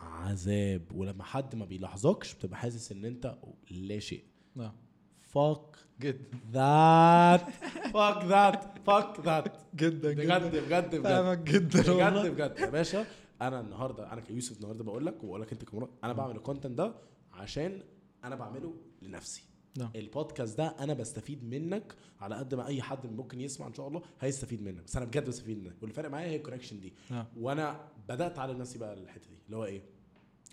عذاب 0.00 0.82
ولما 0.94 1.24
حد 1.24 1.54
ما 1.54 1.64
بيلاحظكش 1.64 2.34
بتبقى 2.34 2.56
حاسس 2.58 2.92
إن 2.92 3.04
أنت 3.04 3.38
لا 3.70 3.98
شيء. 3.98 4.24
نعم. 4.56 4.72
fuck 5.20 5.76
جدا 6.00 6.38
that 6.52 7.50
fuck 7.94 8.24
that 8.24 8.78
fuck 8.86 9.20
that 9.20 9.56
جدا 9.76 10.12
بجد 10.12 10.56
بجد 10.56 10.96
بجد. 10.96 11.40
بجد 11.50 12.26
بجد 12.26 12.58
يا 12.58 12.70
باشا. 12.70 13.06
أنا 13.48 13.60
النهارده 13.60 14.12
أنا 14.12 14.20
كيوسف 14.20 14.56
النهارده 14.56 14.84
بقول 14.84 15.06
لك 15.06 15.24
وبقول 15.24 15.42
لك 15.42 15.52
انت 15.52 15.64
كمان 15.64 15.88
أنا 16.04 16.12
بعمل 16.12 16.36
ال 16.36 16.41
content 16.41 16.78
ده 16.78 16.94
عشان 17.32 17.82
أنا 18.24 18.36
بعمله 18.36 18.74
لنفسي. 19.02 19.42
نعم. 19.78 19.90
البودكاست 19.96 20.58
ده 20.58 20.66
أنا 20.66 20.94
بستفيد 20.94 21.44
منك 21.44 21.94
على 22.20 22.36
قد 22.36 22.54
ما 22.54 22.66
اي 22.66 22.82
حد 22.82 23.06
ممكن 23.06 23.40
يسمع 23.40 23.66
ان 23.66 23.74
شاء 23.74 23.88
الله 23.88 24.02
هيستفيد 24.20 24.62
منك 24.62 24.84
بس 24.84 24.96
أنا 24.96 25.04
بجد 25.04 25.28
بستفيد 25.28 25.58
منك. 25.64 25.76
واللي 25.80 25.94
فارق 25.94 26.10
معايا 26.10 26.28
هي 26.28 26.36
ال 26.36 26.40
connection 26.40 26.80
دي. 26.80 26.92
نعم. 27.10 27.26
وأنا 27.36 27.88
بدأت 28.08 28.38
اعلم 28.38 28.58
نفسي 28.58 28.78
بقى 28.78 28.94
الحتة 28.94 29.28
دي 29.30 29.36
اللي 29.46 29.56
هو 29.56 29.64
إيه؟ 29.64 29.82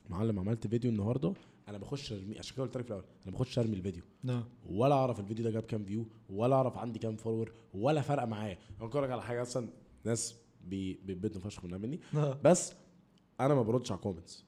معلم 0.09 0.39
عملت 0.39 0.67
فيديو 0.67 0.91
النهارده 0.91 1.33
أنا 1.67 1.77
بخش 1.77 2.13
ارمي 2.13 2.39
عشان 2.39 2.55
كده 2.55 2.65
قلت 2.65 2.77
لك 2.77 2.83
في 2.83 2.91
الأول 2.91 3.05
أنا 3.27 3.35
بخش 3.35 3.59
ارمي 3.59 3.75
الفيديو. 3.75 4.03
نعم. 4.23 4.43
ولا 4.69 4.95
اعرف 4.95 5.19
الفيديو 5.19 5.45
ده 5.45 5.51
جاب 5.51 5.63
كام 5.63 5.83
view 5.83 6.05
ولا 6.29 6.55
اعرف 6.55 6.77
عندي 6.77 6.99
كام 6.99 7.15
follower 7.15 7.53
ولا 7.73 8.01
فارقه 8.01 8.25
معايا. 8.25 8.57
أنا 8.81 9.01
لك 9.01 9.11
على 9.11 9.21
حاجة 9.21 9.41
أصلا 9.41 9.69
ناس 10.03 10.35
بيبدوا 10.69 11.41
فشخ 11.41 11.65
منها 11.65 11.77
مني. 11.77 11.99
نعم. 12.13 12.33
بس 12.43 12.73
أنا 13.39 13.53
ما 13.55 13.61
بردش 13.61 13.91
على 13.91 13.97
ال 13.97 14.02
comments 14.02 14.45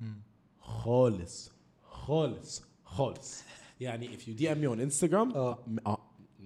مم. 0.00 0.22
خالص 0.60 1.50
خالص 1.82 2.62
خالص. 2.84 3.42
يعني 3.80 4.18
if 4.18 4.20
you 4.20 4.40
DM 4.40 4.56
me 4.56 4.68
on 4.76 4.90
Instagram 4.92 5.36
آه. 5.36 5.58
م- 5.66 5.78
آه، 5.86 5.98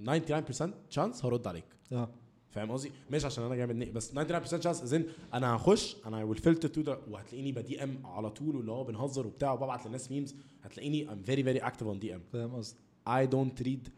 99% 0.05 0.97
chance 0.97 1.25
هرد 1.25 1.47
عليك. 1.47 1.65
آه. 1.93 2.09
فاهم 2.51 2.71
قصدي؟ 2.71 2.93
مش 3.11 3.25
عشان 3.25 3.45
أنا 3.45 3.55
جامد 3.55 3.93
بس 3.93 4.11
99% 4.13 4.63
chance 4.63 4.85
زين 4.85 5.07
أنا 5.35 5.57
هخش 5.57 5.97
أنا 6.07 6.35
will 6.35 6.39
filter 6.39 6.69
to 6.69 6.85
the 6.87 6.89
وهتلاقيني 7.11 7.53
ب 7.53 7.83
DM 7.85 8.07
على 8.07 8.31
طول 8.31 8.57
واللي 8.57 8.73
هو 8.73 8.85
بنهزر 8.85 9.27
وبتاع 9.27 9.53
وببعت 9.53 9.87
للناس 9.87 10.11
memes 10.11 10.35
هتلاقيني 10.63 11.07
I'm 11.09 11.27
very 11.27 11.43
very 11.45 11.65
active 11.71 11.87
on 11.87 12.05
DM 12.05 12.21
فاهم 12.33 12.55
قصدي؟ 12.57 12.79
I 13.09 13.27
don't 13.31 13.65
read 13.65 13.89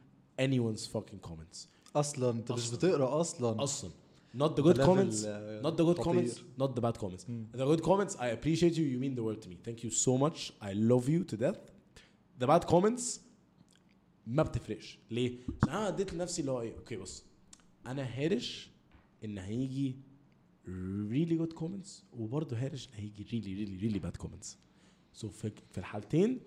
anyone's 0.43 0.87
fucking 0.95 1.29
comments. 1.29 1.67
أصلا 1.97 2.31
أنت 2.31 2.53
مش. 2.53 2.71
بتقرأ 2.71 3.21
أصلا. 3.21 3.63
أصلا. 3.63 3.91
Not 4.39 4.51
the 4.57 4.63
good 4.63 4.79
comments 4.79 5.25
آه، 5.27 5.63
not 5.63 5.75
the 5.75 5.85
good 5.85 6.03
comments 6.05 6.35
not 6.61 6.71
the 6.79 6.81
bad 6.83 6.99
comments 7.03 7.25
the 7.57 7.67
good 7.77 7.83
comments 7.83 8.15
I 8.17 8.29
appreciate 8.37 8.75
you 8.77 8.85
you 8.95 8.99
mean 9.05 9.15
the 9.19 9.25
world 9.27 9.41
to 9.45 9.49
me 9.49 9.57
thank 9.69 9.79
you 9.85 9.91
so 9.91 10.13
much 10.25 10.39
I 10.63 10.73
love 10.93 11.09
you 11.09 11.25
to 11.33 11.37
death 11.37 11.63
the 12.41 12.47
bad 12.47 12.67
comments 12.67 13.21
ما 14.27 14.43
بتفرقش 14.43 14.99
ليه؟ 15.11 15.39
عشان 15.63 15.75
أنا 15.77 15.89
اديت 15.89 16.15
لنفسي 16.15 16.41
اللي 16.41 16.53
هو 16.53 16.61
إيه 16.61 16.77
أوكي 16.79 16.97
بص 16.97 17.25
أنا 17.87 18.03
هارش 18.03 18.71
ان 19.25 19.39
هيجي 19.39 19.97
really 21.11 21.39
good 21.43 21.55
comments 21.59 21.89
وبرضه 22.13 22.57
هارش 22.57 22.89
ان 22.89 22.93
هيجي 22.95 23.25
really 23.25 23.69
really 23.69 23.83
really 23.85 24.07
bad 24.07 24.27
comments 24.27 24.47
so 25.23 25.27
في, 25.27 25.53
الحالتين. 25.79 26.41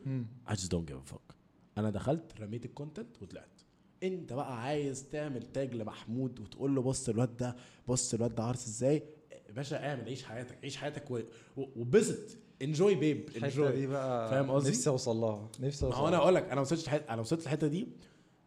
I 0.48 0.54
just 0.54 0.70
don't 0.70 0.86
give 0.92 0.98
a 1.10 1.14
fuck 1.14 1.36
أنا 1.78 1.90
دخلت 1.90 2.40
رميت 2.42 2.66
الكونتنت 2.66 3.22
وطلعت 3.22 3.59
انت 4.04 4.34
بقى 4.34 4.62
عايز 4.62 5.06
تعمل 5.12 5.44
tag 5.54 5.74
لمحمود 5.74 6.40
وتقول 6.40 6.76
له 6.76 6.82
بص 6.82 7.10
الواد 7.10 7.38
ده 7.38 7.56
بص 7.88 8.14
الواد 8.14 8.36
ده 8.36 8.44
عارس 8.44 8.68
إزاي؟ 8.68 9.04
باشا 9.56 9.90
اعمل 9.90 10.04
عيش 10.04 10.24
حياتك 10.24 10.58
عيش 10.64 10.78
حياتك 10.78 11.24
وبسط. 11.58 12.38
enjoy 12.62 12.96
babe 12.96 13.30
enjoy 13.44 13.72
دي 13.72 13.88
بقى 13.88 14.30
فاهم 14.30 14.52
قصدي؟ 14.52 14.70
نفسي 14.70 14.90
أوصل 14.90 15.16
لها 15.16 15.50
نفسي 15.60 15.86
ما 15.86 15.92
أوصل 15.92 16.02
هو 16.02 16.08
أنا 16.08 16.18
أقول 16.18 16.36
لك 16.36 16.50
أنا 16.50 16.62
وصلت 16.62 16.88
أنا 16.90 17.22
وصلت 17.22 17.44
الحته 17.44 17.68
دي 17.68 17.88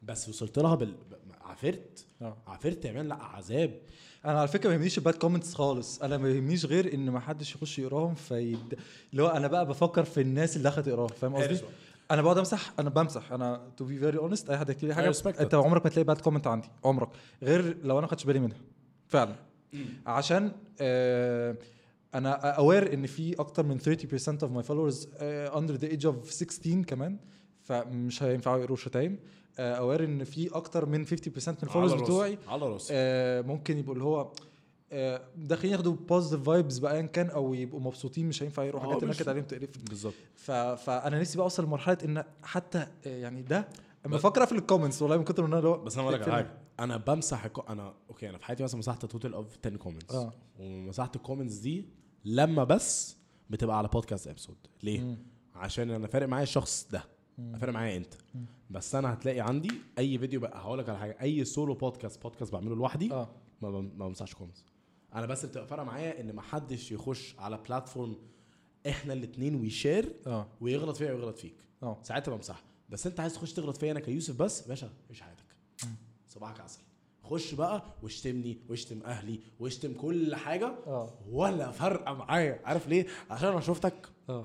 بس 0.03 0.29
وصلت 0.29 0.59
لها 0.59 0.75
بال 0.75 0.95
عافرت. 1.41 2.07
آه. 2.23 2.37
عافرت 2.47 2.85
يا 2.85 2.93
man 2.93 3.09
لا 3.09 3.15
عذاب. 3.15 3.81
أنا 4.25 4.39
على 4.39 4.49
فكرة 4.49 4.69
ما 4.69 4.75
يهمنيش 4.75 4.99
ال 4.99 5.03
bad 5.03 5.15
comments 5.15 5.55
خالص. 5.55 6.03
أنا 6.03 6.17
ما 6.19 6.31
يهمنيش 6.31 6.65
غير 6.67 6.95
إن 6.95 7.11
ما 7.11 7.21
حدش 7.21 7.55
يخش 7.55 7.79
يقراهم 7.79 8.15
feed... 8.15 8.79
اللي 9.13 9.23
هو 9.23 9.27
أنا 9.29 9.49
بقى 9.49 9.67
بفكر 9.67 10.05
في 10.05 10.21
الناس 10.21 10.57
اللي 10.57 10.69
دخلت 10.69 10.87
تقراها 10.87 11.07
فاهم 11.09 11.35
قصدي؟ 11.37 11.61
أنا 12.11 12.23
بقعد 12.23 12.39
أمسح 12.39 12.73
أنا 12.79 12.91
بمسح. 12.91 13.33
أنا 13.33 13.61
to 13.77 13.85
be 13.85 13.99
very 13.99 14.19
honest 14.19 14.51
أي 14.51 14.59
حد 14.59 14.71
يكتب 14.71 14.89
لي 14.89 14.95
حاجة 14.95 15.05
أنت. 15.41 15.55
عمرك 15.55 15.85
ما 15.85 15.91
تلاقي 15.91 16.05
bad 16.05 16.21
comment 16.21 16.47
عندي 16.47 16.69
عمرك. 16.85 17.09
غير 17.43 17.77
لو 17.83 17.95
أنا 17.99 18.07
ما 18.07 18.11
خدتش 18.11 18.25
بالي 18.25 18.39
منها. 18.41 18.59
فعلا. 19.09 19.35
عشان 20.07 20.53
آه 20.81 21.57
أنا 22.15 22.31
aware 22.51 22.95
إن 22.95 23.07
في 23.07 23.35
أكتر 23.41 23.67
من 23.67 23.79
30% 23.81 23.83
of 23.83 24.51
my 24.51 24.69
followers 24.69 25.07
uh, 25.07 25.57
under 25.57 25.83
the 25.83 25.97
age 25.97 26.07
of 26.07 26.31
16 26.31 26.83
كمان. 26.85 27.19
فمش 27.63 28.23
هينفعوا 28.23 28.59
يقروا 28.59 28.77
شتايم 28.77 29.19
aware 29.59 30.05
إن 30.05 30.25
في 30.25 30.49
أكتر 30.57 30.87
من 30.87 31.07
50% 31.07 31.11
من 31.11 31.55
ال 31.63 31.66
followers 31.66 31.93
بتوعي 31.93 32.39
على 32.49 32.69
راسي 32.69 32.89
آه، 32.97 33.41
ممكن 33.41 33.79
يبقوا 33.79 33.95
اللي 33.95 34.05
هو 34.05 34.21
آه، 34.21 34.33
داخلين 35.37 35.73
ياخدوا 35.73 35.93
positive 36.09 36.47
vibes 36.47 36.79
بقى 36.79 36.95
ايا 36.95 37.03
كان 37.03 37.31
أو 37.31 37.55
يبقوا 37.55 37.81
مبسوطين 37.81 38.29
مش 38.29 38.43
هينفع 38.43 38.69
آه، 38.69 38.79
حاجات 38.81 39.03
النكد 39.03 39.29
عليهم 39.29 39.45
تقرف 39.45 39.71
بالظبط. 39.89 40.15
فانا 40.37 41.21
نفسي 41.21 41.37
بقى 41.39 41.45
أوصل 41.45 41.65
لمرحلة 41.65 41.99
إن 42.05 42.25
حتى 42.43 42.79
آه، 43.07 43.17
يعني 43.17 43.43
ده 43.43 43.69
أما 44.07 44.17
بفكر 44.17 44.43
أقفل 44.43 44.57
ال 44.57 44.62
comments 44.62 45.03
والله 45.03 45.17
من 45.17 45.25
كتر 45.25 45.47
ما 45.47 45.59
أنا 45.59 45.77
بس 45.77 45.95
أنا 45.99 46.03
أقول 46.09 46.21
لك. 46.21 46.29
حاجة 46.31 46.51
أنا 46.81 46.97
بمسح 46.97 47.45
الكو... 47.45 47.61
أنا 47.61 47.95
okay 48.11 48.29
أنا 48.31 48.39
في 48.39 48.45
حياتي 48.45 48.63
مثلا 48.63 48.79
مسحت 48.79 49.07
total 49.07 49.35
of 49.35 49.59
10 49.67 49.77
comments 49.77 50.15
آه 50.15 50.33
ومسحت 50.61 51.17
ال 51.17 51.21
comments 51.21 51.55
دي 51.55 51.85
لما 52.25 52.65
بس 52.65 53.17
بتبقى 53.51 53.79
على 53.79 53.89
podcast 53.89 54.29
episode 54.29 54.57
ليه؟ 54.83 55.01
مم. 55.01 55.17
عشان 55.55 55.91
أنا 55.91 56.07
فارق 56.07 56.29
معايا 56.29 56.43
الشخص 56.43 56.89
ده 56.93 57.05
مم. 57.39 57.57
فارق 57.57 57.73
معايا 57.73 57.97
أنت 57.97 58.15
مم. 58.35 58.45
بس 58.71 58.95
أنا 58.95 59.13
هتلاقي 59.13 59.41
عندي 59.41 59.71
أي 59.99 60.19
فيديو 60.19 60.41
بقى 60.41 60.59
هقول 60.59 60.79
لك 60.79 60.89
على 60.89 60.99
حاجة 60.99 61.17
أي 61.23 61.45
solo 61.45 61.75
podcast 61.75 62.23
podcast 62.23 62.53
بعمله 62.53 62.75
لوحدي 62.77 63.13
آه 63.13 63.29
بم- 63.63 63.91
ما 63.97 64.07
بمسحش 64.09 64.35
comments 64.35 64.65
أنا 65.15 65.27
بس 65.27 65.45
بتبقى 65.47 65.67
فارقة 65.67 65.85
معايا 65.85 66.21
إن 66.21 66.33
ما 66.33 66.43
حدش 66.43 66.93
يخش 66.93 67.35
على 67.39 67.59
platform 67.69 68.17
إحنا 68.89 69.13
الاثنين 69.13 69.55
ويشير 69.55 70.13
آه. 70.27 70.47
ويغلط 70.61 70.97
فيا 70.97 71.13
ويغلط 71.13 71.39
فيك. 71.39 71.55
آه. 71.83 71.99
ساعتها 72.03 72.37
بمسحها 72.37 72.63
بس 72.89 73.07
أنت 73.07 73.21
عايز 73.21 73.35
تخش 73.35 73.53
تغلط 73.53 73.77
فيا 73.77 73.93
أنا 73.93 74.01
كيوسف 74.01 74.37
بس؟ 74.43 74.69
باشا 74.69 74.91
عيش 75.11 75.21
حياتك. 75.21 75.45
صباحك 76.29 76.61
عسل. 76.61 76.81
خش 77.25 77.55
بقى 77.55 77.83
واشتمني 78.03 78.59
واشتم 78.69 79.03
أهلي 79.03 79.41
واشتم 79.61 79.95
كل 79.95 80.35
حاجة 80.35 80.75
آه. 80.87 81.11
ولا 81.31 81.71
فارقه 81.71 82.13
معايا. 82.15 82.61
عارف 82.65 82.89
ليه؟ 82.89 83.07
عشان 83.31 83.49
أنا 83.49 83.61
شفتك. 83.61 84.09
آه. 84.29 84.45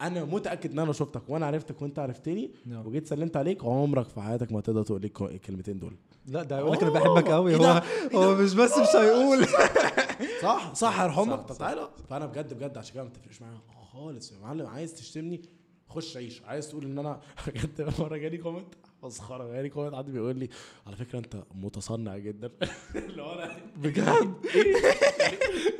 أنا 0.00 0.24
متأكد 0.24 0.70
إن 0.72 0.78
أنا 0.78 0.92
شفتك. 0.92 1.22
وأنا 1.28 1.46
عرفتك 1.46 1.82
وأنت 1.82 1.98
عرفتني. 1.98 2.50
نعم. 2.66 2.86
وجيت 2.86 3.06
سلمت 3.06 3.36
عليك. 3.36 3.64
عمرك 3.64 4.08
في 4.08 4.20
حياتك 4.20 4.52
ما 4.52 4.60
تقدر 4.60 4.82
تقول 4.82 5.00
لي 5.00 5.10
الكلمتين 5.20 5.78
دول. 5.78 5.96
لا 6.26 6.42
ده 6.42 6.58
هيقول 6.58 6.72
لك 6.72 6.82
أنا 6.82 6.90
بحبك 6.90 7.28
قوي 7.30 7.50
إيه 7.50 7.56
هو 7.56 7.62
ده؟ 7.62 7.82
هو 8.14 8.34
مش 8.34 8.54
بس 8.54 8.78
مش 8.78 8.96
هيقول. 8.96 9.46
صح 10.42 10.74
صح 10.74 11.00
يرحمك 11.02 11.40
صح، 11.40 11.46
طب. 11.46 11.58
تعالى. 11.58 11.88
فأنا 12.10 12.26
بجد 12.26 12.54
بجد 12.54 12.78
عشان 12.78 12.94
كده 12.94 13.02
ما 13.04 13.10
تفرقش 13.10 13.42
معايا 13.42 13.58
خالص 13.92 14.32
يا 14.32 14.38
معلم. 14.38 14.66
عايز 14.66 14.94
تشتمني؟ 14.94 15.42
خش 15.88 16.16
عيش. 16.16 16.42
عايز 16.42 16.68
تقول 16.68 16.84
إن 16.84 16.98
أنا 16.98 17.20
بجد 17.46 17.94
مرة 18.00 18.16
جالي 18.16 18.38
comment؟ 18.38 18.74
مسخرة. 19.02 19.52
جالي 19.52 19.68
comment 19.68 19.94
حد 19.94 20.10
بيقول 20.10 20.36
لي 20.36 20.48
على 20.86 20.96
فكرة 20.96 21.18
أنت 21.18 21.36
متصنع 21.54 22.18
جدا. 22.18 22.50
اللي 22.94 23.22
هو 23.22 23.32
أنا 23.32 23.56
بجد؟ 23.76 24.34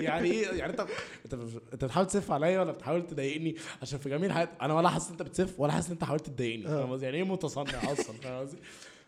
يعني 0.01 0.31
إيه؟ 0.31 0.47
يعني 0.47 0.73
أنت 0.73 0.81
أنت 1.25 1.35
أنت 1.73 1.85
بتحاول 1.85 2.07
تسف 2.07 2.31
عليا 2.31 2.61
ولا 2.61 2.73
بتحاول 2.73 3.07
تضايقني؟ 3.07 3.57
عشان 3.83 3.99
في 3.99 4.09
جميع 4.09 4.33
حياتي 4.35 4.53
أنا 4.63 4.75
ولا 4.75 4.89
حاسس 4.89 5.07
إن 5.07 5.13
أنت 5.13 5.23
بتسف 5.23 5.61
ولا 5.61 5.73
حاسس 5.73 5.87
إن 5.87 5.93
أنت 5.93 6.05
حاولت 6.05 6.27
تضايقني. 6.27 6.67
آه. 6.67 6.69
فاهم 6.87 7.03
يعني 7.03 7.17
إيه 7.17 7.23
متصنع 7.25 7.93
أصلا؟ 7.93 8.17
فاهم 8.23 8.41
قصدي؟ 8.47 8.59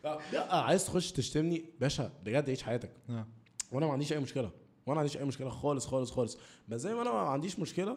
لا 0.04 0.54
عايز 0.54 0.86
تخش 0.86 1.12
تشتمني 1.12 1.64
باشا 1.80 2.12
بجد 2.24 2.50
عيش 2.50 2.62
حياتك. 2.62 2.90
آه. 3.10 3.26
وأنا 3.72 3.86
ما 3.86 3.92
عنديش 3.92 4.12
أي 4.12 4.18
مشكلة. 4.20 4.50
وأنا 4.86 4.94
ما 4.94 5.00
عنديش 5.00 5.16
أي 5.16 5.24
مشكلة 5.24 5.50
خالص 5.50 5.86
خالص 5.86 6.10
خالص. 6.10 6.38
بس 6.68 6.80
زي 6.80 6.94
ما 6.94 7.02
أنا 7.02 7.12
ما 7.12 7.18
عنديش 7.18 7.58
مشكلة 7.58 7.96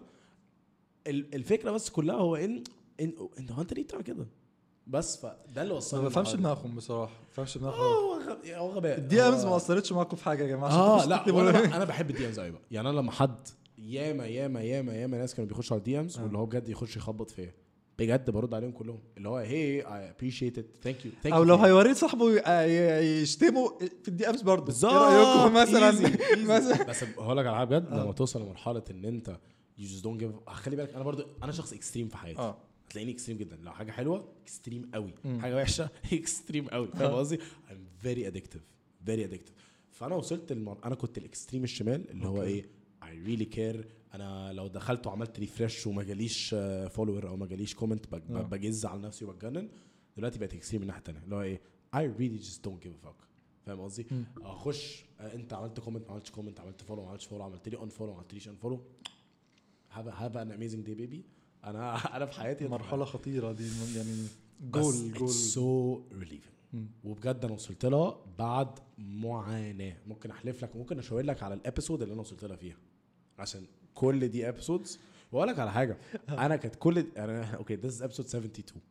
ال- 1.07 1.36
الفكرة 1.36 1.72
بس 1.72 1.90
كلها 1.90 2.15
هو 2.15 2.36
إن 2.36 2.64
إن 2.99 3.14
انت 3.40 3.52
هو 3.52 3.61
أنت 3.61 3.73
ليه 3.73 3.84
بتعمل 3.84 4.03
كده؟ 4.03 4.26
بس 4.88 5.18
فده 5.18 5.61
اللي 5.61 5.73
وصلني 5.73 6.03
ما 6.03 6.10
بفهمش. 6.10 6.34
دماغهم 6.36 6.76
بصراحة 6.76 7.14
ما 7.14 7.27
بفهمش 7.32 7.57
دماغهم. 7.57 7.80
آه 7.80 7.95
هو 7.95 8.19
غب- 8.30 8.45
هو 8.48 8.69
غباء. 8.72 8.98
ال 8.97 9.22
DMs 9.22 9.45
ما 9.45 9.56
أثرتش 9.56 9.91
معاكم 9.91 10.18
في 10.18 10.23
حاجة 10.23 10.44
يا 10.44 10.48
جماعة 10.48 10.72
آه 10.72 11.06
لا 11.06 11.27
أنا 11.76 11.86
بحب 11.86 12.10
ال 12.09 12.27
DMs 12.27 12.39
قوي 12.40 12.52
بقى. 12.52 12.61
يعني 12.72 12.90
أنا 12.90 12.98
لما 12.98 13.11
حد 13.11 13.48
ياما 13.77 14.26
ياما 14.26 14.61
ياما 14.61 14.94
ياما 14.95 15.18
ناس 15.18 15.36
كانوا 15.36 15.49
بيخشوا 15.49 15.73
على 15.76 15.80
ال 15.80 15.99
DMs 15.99 16.17
آه. 16.18 16.23
واللي 16.23 16.38
هو 16.38 16.45
بجد 16.45 16.69
يخش 16.69 16.98
يخبط 16.98 17.30
فيا. 17.32 17.53
بجد 17.99 18.30
برد 18.30 18.53
عليهم 18.53 18.72
كلهم. 18.72 18.99
اللي 19.17 19.30
هو 19.30 19.38
هي 19.38 19.81
I 19.81 20.09
appreciate 20.09 20.57
it 20.57 20.65
thank 20.84 21.05
you 21.05 21.11
thank 21.23 21.30
you 21.30 21.34
أو 21.35 21.43
لو 21.43 21.55
هيوريه 21.55 21.93
صاحبه 21.93 22.31
ي- 22.31 23.22
يشتمه 23.22 23.77
في 24.03 24.07
ال 24.07 24.30
DMs 24.30 24.41
برضه. 24.41 24.65
بالظبط. 24.65 24.91
إيه 24.93 24.99
رايكم 25.23 25.53
مثلا؟ 25.63 26.84
بس 26.84 27.03
هقول 27.03 27.38
لك 27.38 27.45
على 27.45 27.55
حاجة 27.57 27.67
بجد 27.67 27.85
آه. 27.88 28.03
لما 28.03 28.11
توصل 28.11 28.41
لمرحلة 28.41 28.84
إن 28.91 29.05
أنت 29.05 29.30
you 29.77 29.85
just 29.88 30.03
don't 30.03 30.19
give 30.19 30.31
خلي 30.47 30.76
بالك 30.76 30.93
أنا 30.93 31.03
برضو 31.03 31.23
أنا 31.43 31.51
شخص 31.51 31.73
extreme 31.73 32.07
في 32.07 32.17
حياتي. 32.17 32.39
آه. 32.39 32.57
هتلاقيني 32.88 33.11
extreme 33.11 33.38
جدا. 33.38 33.55
لو 33.63 33.72
حاجة 33.72 33.91
حلوة 33.91 34.27
extreme 34.43 34.89
قوي. 34.93 35.13
حاجة 35.39 35.55
وحشة 35.55 35.89
extreme 36.13 36.67
قوي. 36.67 36.88
فاهم 36.88 37.13
قصدي؟ 37.13 37.38
I'm 37.69 38.05
very 38.05 38.31
addictive. 38.31 38.61
Very 39.07 39.30
addictive. 39.31 39.53
فأنا 39.91 40.15
وصلت 40.15 40.51
المر... 40.51 40.77
أنا 40.85 40.95
كنت 40.95 41.17
ال 41.17 41.23
extreme 41.23 41.63
الشمال 41.63 42.09
اللي 42.11 42.27
هو. 42.27 42.41
إيه 42.43 42.65
I 43.03 43.27
really 43.27 43.55
care 43.55 43.85
أنا 44.15 44.53
لو 44.53 44.67
دخلت 44.67 45.07
وعملت 45.07 45.39
refresh 45.39 45.88
وما 45.87 46.03
جاليش 46.03 46.55
follower 46.89 47.27
أو 47.27 47.35
ما 47.35 47.45
جاليش 47.45 47.75
comment 47.76 48.13
آه. 48.13 48.17
بجز 48.41 48.85
على 48.85 49.01
نفسي 49.01 49.25
وبتجنن 49.25 49.69
دلوقتي 50.17 50.39
بقيت 50.39 50.53
extreme 50.53 50.81
من 50.81 50.83
الناحيه 50.83 50.99
الثانية 50.99 51.19
اللي 51.23 51.35
هو 51.35 51.41
إيه؟ 51.41 51.61
I 51.95 52.19
really 52.19 52.45
just 52.45 52.61
don't 52.65 52.85
give 52.85 52.91
a 52.91 53.07
fuck. 53.07 53.25
فاهم 53.65 53.81
قصدي؟ 53.81 54.07
أخش 54.37 55.05
آه، 55.19 55.35
أنت 55.35 55.53
عملت 55.53 55.79
comment 55.80 56.05
ما 56.05 56.11
عملتش 56.11 56.31
comment 56.31 56.59
عملت 56.59 56.81
follow 56.81 57.03
ما 57.03 57.09
عملتش 57.09 57.25
follow 57.26 57.43
عملت 57.43 57.69
لي 57.69 57.83
unfollow 57.84 58.11
ما 58.11 58.17
عملتليش 58.17 58.47
unfollow 58.47 58.81
have 59.91 60.07
have 60.07 60.38
an 60.38 60.51
amazing 60.51 60.85
day 60.85 60.95
baby 60.95 61.26
أنا 61.63 61.95
أنا 62.17 62.25
في 62.25 62.33
حياتي 62.33 62.67
مرحلة 62.67 63.05
خطيرة 63.05 63.51
دي 63.51 63.67
يعني 63.95 64.27
goal 64.61 65.13
goal 65.13 65.30
so 65.30 66.01
relieving. 66.11 66.55
وبجد 67.03 67.39
أنا 67.43 67.53
وصلت 67.53 67.85
لها 67.85 68.17
بعد 68.39 68.79
معاناة. 68.97 69.97
ممكن 70.07 70.31
أحلف 70.31 70.63
لك 70.63 70.75
وممكن 70.75 70.99
أشاور 70.99 71.21
لك 71.21 71.43
على 71.43 71.53
ال 71.53 71.59
episode 71.59 72.01
اللي 72.01 72.13
أنا 72.13 72.21
وصلت 72.21 72.45
لها 72.45 72.55
فيها. 72.55 72.77
عشان 73.39 73.65
كل 73.95 74.27
دي 74.27 74.49
episodes 74.49 74.99
وأقول 75.31 75.47
لك 75.47 75.59
على 75.59 75.72
حاجة 75.72 75.97
أنا 76.30 76.55
كانت 76.55 76.76
كل 76.76 77.05
أنا 77.17 77.55
أوكي 77.55 77.77
is 77.77 77.95
episode 78.01 78.19
72 78.26 78.81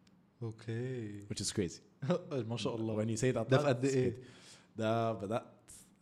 أوكي 0.42 1.20
which 1.22 1.40
is 1.44 1.50
crazy. 1.52 1.80
ما 2.50 2.56
شاء 2.56 2.76
الله. 2.76 2.96
When 3.04 3.08
you 3.18 3.20
say 3.20 3.24
it 3.34 3.50
ده 3.50 3.58
في 3.58 3.64
قد 3.66 3.86
crazy. 3.86 4.24
ده 4.78 5.12
بدات 5.12 5.44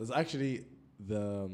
that's 0.03 0.11
actually 0.11 0.61
the 1.09 1.51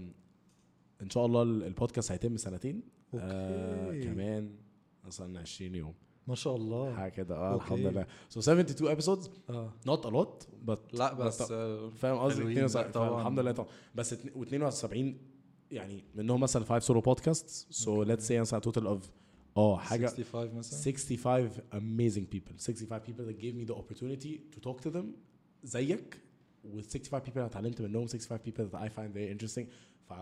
إن 1.02 1.10
شاء 1.10 1.26
الله 1.26 1.42
ال- 1.42 1.64
البودكاست 1.64 2.12
هيتم 2.12 2.36
سنتين. 2.36 2.82
آه 3.14 3.86
أوكي 3.86 4.04
كمان 4.04 4.56
مثلا 5.04 5.40
20 5.40 5.74
يوم. 5.74 5.94
ما 6.26 6.34
شاء 6.34 6.56
الله. 6.56 6.94
حاجة 6.94 7.10
كده. 7.12 7.36
آه. 7.36 7.56
الحمد 7.56 7.78
لله. 7.78 8.06
So 8.34 8.38
72 8.38 8.96
episodes. 8.96 9.28
آه. 9.50 9.72
Not 9.86 10.00
a 10.04 10.10
lot 10.10 10.46
but 10.68 10.78
لا 10.94 11.14
بس 11.14 11.52
آه، 11.52 11.88
فاهم 11.90 12.18
قصدي؟ 12.18 12.40
حلوين، 12.40 12.58
72 12.64 12.86
لا 12.86 12.90
طبعاً. 12.92 13.20
الحمد 13.20 13.38
لله 13.38 13.52
طبعا. 13.52 13.68
بس 13.94 14.14
و72 14.14 14.96
يعني 15.71 16.03
منهم 16.15 16.39
مثلا 16.39 16.63
5 16.63 16.83
سولو 16.83 17.01
بودكاست 17.01 17.67
so 17.73 18.07
let's 18.07 18.27
say 18.27 18.31
مثلا 18.31 18.61
total 18.61 18.83
of 18.83 19.07
اه 19.57 19.77
حاجه 19.77 20.07
65 20.07 20.55
مثلا 20.55 20.79
65 20.79 21.51
amazing 21.73 22.35
people 22.35 22.57
65 22.57 23.01
people 23.07 23.23
that 23.25 23.41
gave 23.41 23.55
me 23.55 23.71
the 23.71 23.75
opportunity 23.75 24.39
to 24.55 24.69
talk 24.69 24.85
to 24.85 24.89
them 24.93 25.05
زيك 25.63 26.17
with 26.75 26.89
65 26.89 27.25
people 27.25 27.37
انا 27.37 27.45
اتعلمت 27.45 27.81
منهم 27.81 28.07
65 28.07 28.39
people 28.47 28.63
that 28.73 28.79
I 28.79 28.89
find 28.89 29.13
very 29.15 29.37
interesting 29.37 29.65
ف 30.09 30.13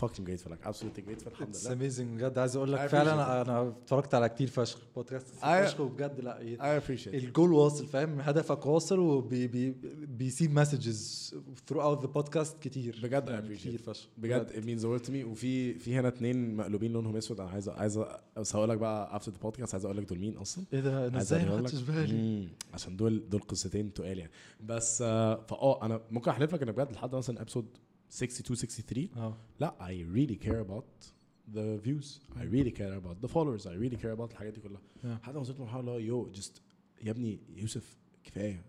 fucking 0.00 0.24
grateful 0.28 0.50
like 0.50 0.68
absolutely 0.70 1.02
grateful 1.08 1.26
الحمد 1.26 1.56
لله. 1.56 1.72
amazing 1.72 2.20
بجد. 2.20 2.38
عايز 2.38 2.56
أقول 2.56 2.72
لك 2.72 2.86
فعلا 2.86 3.42
أنا 3.42 3.68
اتفرجت 3.68 4.14
على 4.14 4.28
كتير 4.28 4.48
فشخ. 4.48 4.78
بودكاست 4.96 5.26
فشخ 5.28 5.80
وبجد 5.80 6.20
لا 6.20 6.38
I 6.58 6.82
appreciate 6.82 7.14
الجول 7.14 7.52
واصل 7.52 7.86
فاهم؟ 7.86 8.20
هدفك 8.20 8.66
واصل 8.66 8.98
وبيسيب 8.98 10.50
messages 10.54 11.34
throughout 11.66 12.00
the 12.00 12.06
podcast 12.06 12.56
كتير. 12.62 13.00
بجد 13.02 13.28
I 13.28 13.32
appreciate 13.32 13.66
كتير. 13.68 13.78
فشخ. 13.78 14.06
بجد 14.18 14.48
it 14.50 14.64
means 14.64 14.82
the 14.82 14.86
world 14.86 15.06
to 15.08 15.10
me. 15.12 15.24
وفي 15.30 15.74
في 15.78 15.94
هنا 15.94 16.08
اتنين 16.08 16.56
مقلوبين 16.56 16.92
لونهم 16.92 17.16
أسود. 17.16 17.40
أنا 17.40 17.50
عايز 17.50 17.68
عايز 17.68 18.00
بس 18.36 18.56
هقول 18.56 18.68
لك 18.68 18.78
بقى 18.78 19.20
after 19.20 19.26
the 19.32 19.46
podcast 19.46 19.72
عايز 19.72 19.84
أقول 19.84 19.96
لك 19.96 20.04
دول 20.08 20.18
مين 20.18 20.36
أصلا؟ 20.36 20.64
إيه 20.72 20.80
ده؟ 20.80 21.06
أنا 21.06 21.18
إزاي 21.20 21.44
ما 21.44 21.56
خدتش. 21.56 21.80
بالي؟ 21.80 22.48
عشان 22.74 22.96
دول 22.96 23.28
دول 23.28 23.40
قصتين 23.40 23.92
تقال 23.94 24.18
يعني. 24.18 24.30
بس 24.64 25.02
آه، 25.02 25.44
فآه 25.48 25.84
أنا 25.84 26.00
ممكن 26.10 26.30
أحلف 26.30 26.54
لك 26.54 26.62
إن 26.62 26.72
بجد 26.72 26.92
لحد 26.92 27.14
مثلا 27.14 27.40
episode 27.42 27.66
62 28.10 28.56
63 28.56 29.08
آه 29.16 29.36
لا 29.60 29.74
I 29.80 30.04
really 30.16 30.36
care 30.46 30.60
about 30.66 31.06
the 31.54 31.78
views. 31.86 32.20
I 32.36 32.44
really 32.44 32.72
care 32.80 32.94
about 33.02 33.16
the 33.24 33.28
followers. 33.28 33.66
I 33.66 33.74
really 33.82 33.96
care 34.02 34.12
about 34.18 34.30
الحاجات 34.32 34.52
دي 34.54 34.60
كلها. 34.60 34.80
Yeah. 35.02 35.28
ما 35.28 35.38
وصلت 35.38 35.58
لمرحلة 35.58 35.80
اللي 35.80 35.90
هو 35.90 35.98
you 35.98 36.30
just 36.30 36.62
يا 37.02 37.10
ابني 37.10 37.40
يوسف 37.48 37.96
كفاية. 38.24 38.64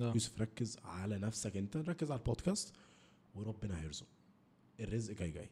آه. 0.00 0.12
يوسف 0.12 0.40
ركز 0.40 0.78
على 0.84 1.18
نفسك 1.18 1.56
انت 1.56 1.76
ركز 1.76 2.10
على 2.10 2.18
البودكاست 2.20 2.72
وربنا 3.34 3.80
هيرزق. 3.82 4.06
الرزق 4.80 5.14
جاي 5.14 5.30
جاي. 5.30 5.50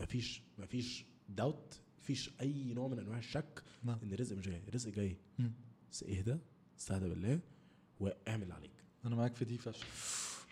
مفيش 0.00 0.42
مفيش 0.58 1.04
داوت 1.28 1.80
مفيش 2.00 2.30
أي 2.40 2.72
نوع 2.74 2.88
من 2.88 2.98
أنواع 2.98 3.18
الشك 3.18 3.62
نعم. 3.84 3.98
إن 4.02 4.12
الرزق 4.12 4.36
مش 4.36 4.48
جاي. 4.48 4.62
الرزق 4.68 4.90
جاي. 4.90 5.16
بس 5.92 6.02
اهدى 6.02 6.36
استهدى 6.78 7.08
بالله 7.08 7.40
واعمل 8.00 8.42
اللي 8.42 8.54
عليك. 8.54 8.84
أنا 9.04 9.16
معاك 9.16 9.34
في 9.36 9.44
دي 9.44 9.58
فشخ. 9.58 9.86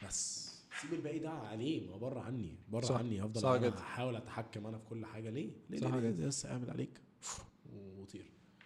بس. 0.07 0.50
سيب 0.83 0.93
الباقي 0.93 1.19
ده 1.19 1.31
عليه 1.31 1.91
ما 1.91 1.97
بره 1.97 2.21
عني 2.21 2.55
بره 2.69 2.85
صح. 2.85 2.97
عني 2.99 3.21
هفضل 3.23 3.41
صح 3.41 3.49
أنا 3.49 3.59
جدا. 3.69 3.77
هحاول 3.79 4.17
أتحكم 4.17 4.67
أنا 4.67 4.79
في 4.79 4.85
كل 4.91 5.07
حاجة 5.07 5.31
ليه؟ 5.31 5.51
ليه 5.71 5.79
صح 5.79 5.95
ليه. 5.95 6.27
بس 6.27 6.47
أعمل 6.47 6.71
عليك 6.71 7.01
وطير 7.99 8.25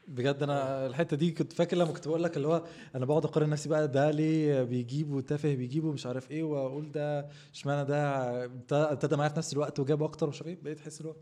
بجد 0.08 0.42
أنا 0.42 0.86
الحتة 0.86 1.16
دي 1.16 1.30
كنت 1.32 1.52
فاكر 1.52 1.76
لما 1.76 1.92
كنت 1.92 2.08
بقول 2.08 2.22
لك 2.22 2.36
اللي 2.36 2.48
هو 2.48 2.64
أنا 2.94 3.04
بقعد 3.06 3.24
أقارن 3.24 3.50
نفسي 3.50 3.68
بقى 3.68 3.88
ده 3.88 4.10
ليه 4.10 4.62
بيجيب 4.62 5.12
وتافه 5.12 5.54
بيجيبه 5.54 5.92
مش 5.92 6.06
عارف 6.06 6.30
إيه 6.30 6.42
وأقول 6.42 6.92
ده 6.92 7.28
اشمعنى 7.54 7.88
ده 7.88 8.44
ابت- 8.44 8.72
ابتدى 8.72 9.16
معايا 9.16 9.30
في 9.30 9.38
نفس 9.38 9.52
الوقت 9.52 9.80
وجاب 9.80 10.02
أكتر 10.02 10.26
ومش 10.26 10.36
عارف 10.36 10.46
إيه 10.48 10.58
بقيت 10.62 10.80
أحس 10.80 11.00
اللي 11.00 11.08
هو 11.12 11.16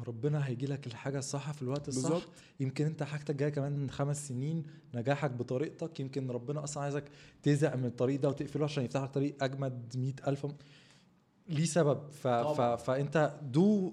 وربنا 0.00 0.46
هيجي 0.46 0.66
لك 0.66 0.86
الحاجة 0.86 1.18
الصح 1.18 1.52
في 1.52 1.62
الوقت 1.62 1.88
الصح. 1.88 2.10
بالظبط. 2.10 2.28
يمكن 2.60 2.84
انت 2.86 3.02
حاجتك 3.02 3.34
جاية 3.36 3.48
كمان 3.50 3.90
خمس 3.90 4.28
سنين 4.28 4.62
نجاحك 4.94 5.30
بطريقتك. 5.30 6.00
يمكن 6.00 6.30
ربنا 6.30 6.64
أصلا 6.64 6.82
عايزك 6.82 7.04
تزهق 7.42 7.74
من 7.76 7.84
الطريق 7.84 8.20
ده 8.20 8.28
وتقفله 8.28 8.64
عشان 8.64 8.84
يفتح 8.84 9.02
لك 9.02 9.10
طريق 9.10 9.44
أجمد 9.44 9.96
مئة 9.96 10.28
ألف 10.30 10.46
ليه 11.48 11.64
سبب؟ 11.64 12.10
ف... 12.10 12.28
ف... 12.28 12.60
فانت 12.60 13.38
دو 13.42 13.92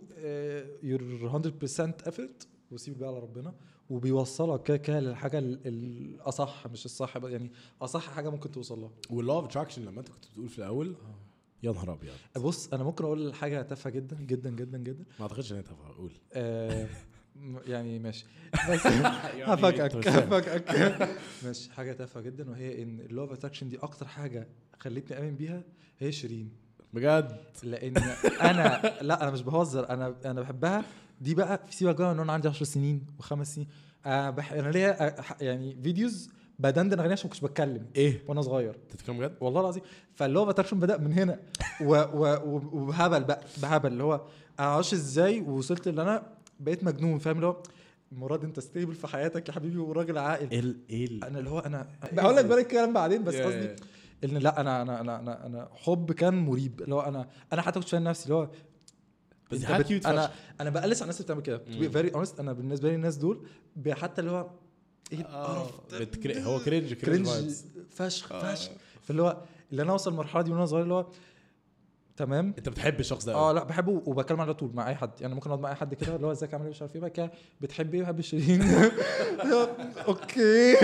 your 0.84 1.42
100% 1.44 2.10
effort 2.10 2.48
وسيب 2.72 2.98
بقى 2.98 3.10
على 3.10 3.20
ربنا 3.20 3.54
وبيوصلك 3.90 4.64
كده 4.64 4.78
كده 4.78 5.00
للحاجة 5.00 5.40
ال- 5.40 5.60
الأصح 5.68 6.68
مش 6.68 6.86
الصح 6.86 7.18
يعني 7.18 7.52
أصح 7.82 8.10
حاجة 8.10 8.30
ممكن 8.30 8.52
توصل 8.52 8.80
لها. 8.82 8.92
وال 9.10 9.19
law 9.19 9.34
of 9.34 9.46
attraction 9.46 9.86
لما 9.86 10.00
انت 10.00 10.10
كنت 10.10 10.26
بتقول 10.32 10.50
في 10.50 10.58
الأول 10.60 10.96
يا 11.64 11.72
نهار 11.72 11.94
أبيض. 11.94 12.14
بص 12.46 12.74
أنا 12.74 12.84
ممكن 12.84 13.04
أقول 13.04 13.34
حاجة 13.34 13.62
تافهة 13.62 13.94
جدا 13.94 14.16
جدا 14.22 14.50
جدا 14.50 14.78
جدا. 14.78 15.04
ما 15.20 15.24
أعتقدش 15.26 15.52
إن 15.52 15.58
انت 15.58 15.68
هقول 15.70 16.12
آه 16.34 16.88
م- 17.36 17.58
يعني 17.68 18.00
ماشي. 18.00 18.26
بس 18.70 18.86
يعني 18.86 19.44
هفاجئك. 19.54 20.08
هفاجئك. 20.08 21.10
ماشي 21.44 21.72
حاجة 21.72 21.94
تافهة 21.94 22.24
جدا 22.24 22.50
وهي 22.50 22.84
إن 22.84 23.00
ال 23.00 23.05
law 23.05 23.22
of 23.24 23.32
attraction 23.32 23.70
دي 23.70 23.78
أكتر 23.78 24.08
حاجة 24.08 24.48
خلتني 24.80 25.20
آمن 25.20 25.36
بيها 25.36 25.64
هي 26.00 26.12
شيرين. 26.12 26.52
بجد؟ 26.94 27.38
لأن 27.64 27.98
أنا 28.42 28.82
لا 29.02 29.22
أنا 29.24 29.32
مش 29.32 29.42
بهزر 29.42 29.90
أنا 29.90 30.16
أنا 30.26 30.42
بحبها. 30.42 30.86
دي 31.22 31.36
بقى 31.36 31.62
سيبك 31.70 31.96
بقى 31.96 32.12
إن 32.12 32.20
أنا 32.20 32.34
عندي 32.34 32.48
10 32.48 32.66
سنين 32.66 33.06
وخمس 33.20 33.56
سنين. 33.56 33.68
أنا 34.06 34.30
بح... 34.32 34.54
أنا 34.54 34.70
ليا 34.72 35.22
أ- 35.22 35.42
يعني 35.42 35.78
videos 35.84 36.30
بدندن 36.60 37.00
اغاني 37.00 37.14
عشان 37.14 37.28
ما 37.28 37.34
كنتش 37.34 37.46
بتكلم 37.46 37.86
إيه؟ 37.96 38.24
وأنا 38.28 38.42
صغير. 38.42 38.78
بتتكلم 38.90 39.18
بجد؟ 39.18 39.36
والله 39.42 39.62
العظيم. 39.62 39.84
فاللي 40.16 40.40
هو 40.40 40.50
attraction 40.50 40.80
بدأ 40.80 40.98
من 40.98 41.14
هنا 41.14 41.40
و... 41.82 41.96
و... 41.96 42.40
وبهبل 42.74 43.24
بقى 43.24 43.42
بهبل. 43.62 43.92
اللي 43.92 44.04
هو 44.04 44.14
أنا 44.60 44.68
معرفش 44.70 44.94
إزاي؟ 44.94 45.42
ووصلت 45.42 45.88
اللي 45.88 46.02
أنا 46.02 46.24
بقيت 46.60 46.84
مجنون 46.84 47.20
فاهم؟ 47.20 47.36
اللي 47.36 47.48
هو 47.48 47.64
مراد 48.12 48.44
أنت 48.44 48.60
stable 48.60 48.96
في 48.96 49.08
حياتك 49.08 49.48
يا 49.50 49.54
حبيبي 49.54 49.78
وراجل 49.78 50.18
عاقل. 50.18 50.48
إيه 50.52 50.76
إيه 50.90 51.28
أنا 51.28 51.40
اللي 51.40 51.50
هو 51.50 51.60
أنا 51.60 51.88
هقول 52.18 52.36
لك 52.36 52.46
بقى 52.46 52.62
الكلام 52.62 52.94
بعدين 52.94 53.24
بس 53.24 53.36
قصدي 53.36 53.76
إن 54.24 54.38
لا 54.38 54.62
أنا 54.62 54.82
أنا 54.82 55.02
أنا 55.02 55.20
أنا, 55.20 55.46
أنا 55.46 55.70
حب 55.74 56.12
كان 56.12 56.34
مريب. 56.34 56.82
اللي 56.82 56.96
هو 56.96 57.02
أنا 57.02 57.28
أنا 57.54 57.62
حتى 57.62 57.80
كنت 57.80 57.90
فاهم 57.90 58.04
نفسي. 58.04 58.24
اللي 58.26 58.36
هو 58.36 58.50
بس 59.52 59.64
بت- 59.66 60.06
أنا. 60.06 60.32
أنا 60.62 60.70
بقلس 60.70 60.98
على 61.02 61.12
الناس 61.12 61.22
اللي 61.22 61.24
بتعمل 61.24 61.42
كده. 61.42 61.58
Be 61.58 61.70
مم. 61.70 61.92
very 61.92 62.14
honest 62.28 62.40
أنا 62.40 62.54
بالنسبة 62.54 62.90
لي 62.90 62.96
الناس 62.96 63.16
دول 63.18 63.48
حتى 63.90 64.22
اللي 64.22 64.32
هو 64.32 64.50
إيه 65.14 65.26
آه، 65.26 65.70
القرف 65.94 66.38
هو 66.38 66.60
cringe 66.60 66.94
cringe. 66.94 67.28
فشخ 67.90 68.32
آه. 68.32 68.54
فشخ. 68.54 68.72
فاللي 69.02 69.22
هو 69.22 69.38
اللي 69.72 69.82
أنا 69.82 69.92
أوصل 69.92 70.12
المرحلة 70.12 70.42
دي 70.42 70.52
وأنا 70.52 70.66
صغير 70.66 70.84
اللي 70.84 70.94
هو 70.94 71.06
تمام؟ 72.18 72.54
أنت 72.58 72.70
بتحب 72.70 73.00
الشخص 73.00 73.26
ده 73.26 73.34
آه. 73.36 73.52
لا 73.52 73.64
بحبه 73.64 74.02
وبكلم 74.06 74.42
على 74.42 74.54
طول 74.54 74.72
مع 74.74 74.90
أي 74.90 74.96
حد. 74.96 75.22
يعني 75.22 75.36
ممكن 75.36 75.50
أقعد 75.50 75.62
مع 75.62 75.70
أي 75.70 75.76
حد 75.76 75.94
كده 75.94 76.16
اللي 76.16 76.28
هو 76.28 76.32
إزيك 76.32 76.54
عامل 76.54 76.64
إيه؟ 76.66 76.72
مش 76.72 76.82
عارف 76.82 76.96
إيه. 76.96 77.02
بعد 77.02 77.12
كده 77.12 77.32
بتحب 77.62 77.96
إيه؟ 77.96 78.02
بحب 78.02 78.22
شيرين. 78.22 78.62
أوكي 80.08 80.76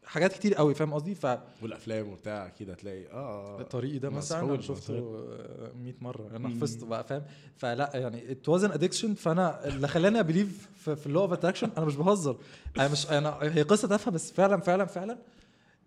وحاجات 0.09 0.33
كتير 0.33 0.55
قوي 0.55 0.73
فاهم 0.75 0.93
قصدي؟ 0.93 1.15
والأفلام 1.61 2.07
وبتاع 2.09 2.47
أكيد 2.47 2.69
هتلاقي 2.69 3.07
آه 3.11 3.57
فالطريق 3.57 4.01
ده 4.01 4.09
مثلا 4.09 4.39
أنا 4.41 4.61
شفته 4.61 4.93
مسحول. 4.93 5.71
100 5.75 5.93
مرة 6.01 6.35
أنا. 6.35 6.49
حفظته 6.49 6.87
بقى 6.87 7.03
فاهم؟ 7.03 7.23
فلا 7.57 7.91
يعني 7.93 8.31
it 8.31 8.49
was 8.49 8.63
an 8.63 8.71
addiction 8.71 9.13
فأنا 9.13 9.67
اللي 9.67 9.87
خلاني 9.87 10.19
I 10.19 10.26
believe 10.26 10.69
في, 10.75 11.05
ال 11.05 11.09
law 11.09 11.21
of 11.21 11.33
attraction 11.33 11.69
أنا 11.77 11.85
مش 11.85 11.95
بهزر. 11.95 12.37
أنا 12.77 12.87
مش 12.87 13.11
أنا 13.11 13.37
هي 13.41 13.61
قصة 13.61 13.87
تافهة 13.87 14.11
بس 14.11 14.31
فعلا 14.31 14.59
فعلا 14.61 14.85
فعلا 14.85 15.17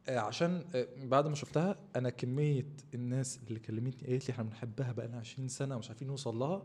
آه، 0.08 0.18
عشان 0.18 0.64
آه، 0.74 0.86
بعد 1.04 1.26
ما 1.26 1.34
شفتها 1.34 1.76
أنا 1.96 2.10
كمية 2.10 2.66
الناس 2.94 3.40
اللي 3.48 3.60
كلمتني 3.60 4.08
قالت 4.08 4.28
لي 4.28 4.32
إحنا 4.32 4.44
بنحبها 4.44 4.92
بقى 4.92 5.06
لنا 5.08 5.18
20 5.18 5.48
سنة 5.48 5.76
ومش 5.76 5.88
عارفين 5.88 6.08
نوصل 6.08 6.36
لها 6.38 6.62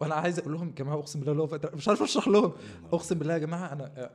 وأنا 0.00 0.14
عايز 0.14 0.38
أقول 0.38 0.52
لهم 0.52 0.68
يا 0.68 0.74
جماعة 0.74 0.98
أقسم 0.98 1.20
بالله 1.20 1.34
لو 1.34 1.58
مش 1.74 1.88
عارف 1.88 2.02
أشرح 2.02 2.28
لهم. 2.28 2.52
أقسم 2.92 3.18
بالله 3.18 3.34
يا 3.34 3.38
جماعة 3.38 3.72
أنا 3.72 4.10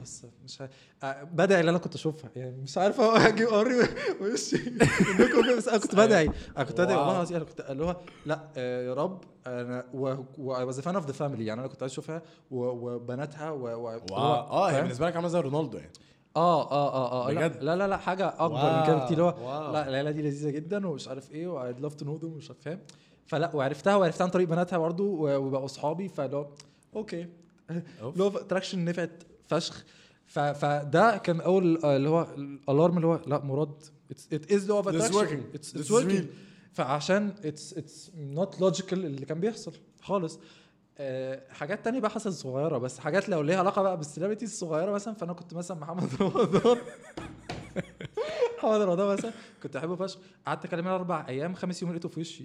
آه، 0.00 0.02
آه، 0.02 0.04
قصه 0.04 0.28
مش 0.44 0.60
عارف. 0.60 0.70
آه، 1.02 1.22
بدعي 1.22 1.60
اللي 1.60 1.70
أنا 1.70 1.78
كنت 1.78 1.94
أشوفها. 1.94 2.30
يعني 2.36 2.56
مش 2.62 2.78
عارف 2.78 3.00
أهو 3.00 3.16
أجي 3.16 3.46
اوري 3.46 3.74
وشي 4.20 4.56
إنكم 4.56 5.56
بس 5.56 5.68
أنا 5.68 5.78
كنت 5.78 5.94
بدعي. 5.94 6.30
أنا 6.56 6.64
كنت 6.64 6.80
بدعي. 6.80 6.96
والله 6.96 7.12
العظيم 7.16 7.36
أنا 7.36 7.44
كنت 7.44 7.60
اللي 7.60 7.84
هو 7.84 7.96
لأ 8.26 8.48
آه، 8.56 8.82
يا 8.86 8.94
رب. 8.94 9.20
أنا 9.46 9.84
was 10.38 10.80
fan 10.80 10.94
of 10.94 11.06
the 11.06 11.12
family 11.12 11.46
يعني 11.46 11.60
أنا 11.60 11.68
كنت 11.68 11.82
عايز 11.82 11.92
أشوفها 11.92 12.22
و- 12.50 12.64
وبناتها 12.94 13.50
و- 13.50 13.84
و- 13.84 13.88
آه 14.12 14.68
هي 14.68 14.72
فاهم؟ 14.72 14.82
بالنسبة 14.82 15.06
لك 15.06 15.14
عاملة 15.16 15.28
زي 15.28 15.40
رونالدو 15.40 15.78
يعني. 15.78 15.92
آه 16.36 16.70
آه 16.70 16.94
آه 16.94 17.28
آه 17.28 17.32
لأ 17.32 17.46
بجد؟ 17.48 17.62
لا 17.62 17.76
لا, 17.76 17.88
لا 17.88 17.96
حاجة 17.96 18.28
أكبر 18.38 18.78
من 18.80 18.86
كده 18.86 18.94
بكتير. 18.96 19.12
اللي 19.12 19.22
هو. 19.22 19.72
لأ 19.72 19.88
العيله 19.88 20.10
دي 20.10 20.22
لذيذة 20.22 20.50
جدا 20.50 20.86
ومش 20.86 21.08
عارف 21.08 21.30
إيه 21.32 21.48
و 21.48 21.56
I'd 21.56 21.80
love 21.80 21.94
to 21.94 22.04
know 22.04 22.14
them 22.16 22.32
ومش 22.32 22.48
عارف 22.50 22.60
فاهم؟ 22.64 22.78
فلأ 23.26 23.50
وعرفتها 23.56 23.96
وعرفتها 23.96 24.24
عن 24.24 24.30
طريق 24.30 24.48
بناتها 24.48 24.78
برضه 24.78 25.04
و- 25.04 25.36
وبقوا 25.36 25.64
أصحابي. 25.64 26.08
فاللي 26.08 26.36
هو 26.36 26.46
أوكي. 26.96 27.26
law 28.16 28.28
attraction 28.28 28.84
نفعت 28.84 29.22
فشخ. 29.50 29.84
فده 30.26 31.16
كان 31.16 31.40
أول 31.40 31.78
آه، 31.84 31.96
اللي 31.96 32.08
هو 32.08 32.22
ال 32.38 32.48
alarm 32.48 32.96
اللي 32.96 33.06
هو 33.06 33.20
لا 33.26 33.44
مراد. 33.44 33.82
it 34.32 34.52
is 34.52 34.68
law 34.68 34.76
of 34.76 34.88
attraction. 34.88 35.42
It's 35.54 35.90
working. 35.90 36.26
فعشان 36.72 37.34
it's 37.44 37.78
it's 37.78 38.10
not 38.16 38.60
logical 38.60 39.04
اللي 39.04 39.26
كان 39.26 39.40
بيحصل 39.40 39.72
خالص. 40.02 40.38
آه، 40.98 41.42
حاجات 41.50 41.84
تانية 41.84 42.00
بقى 42.00 42.10
حصلت 42.10 42.34
صغيرة 42.34 42.78
بس 42.78 42.98
حاجات 42.98 43.28
لو 43.28 43.42
ليها 43.42 43.58
علاقة 43.58 43.82
بقى 43.82 43.96
بال 43.96 44.04
celebrities 44.04 44.50
الصغيرة 44.50 44.90
مثلا. 44.92 45.14
فأنا 45.14 45.32
كنت 45.32 45.54
مثلا 45.54 45.76
محمد 45.80 46.08
رمضان. 46.20 46.78
محمد 48.58 48.80
رمضان 48.80 49.16
مثلا 49.16 49.32
كنت 49.62 49.76
أحبه 49.76 49.96
فشخ. 49.96 50.18
قعدت 50.46 50.64
أكلمه 50.64 50.94
أربع 50.94 51.28
أيام 51.28 51.54
خمس 51.54 51.82
يوم 51.82 51.90
لقيته 51.90 52.08
في 52.08 52.20
وشي. 52.20 52.44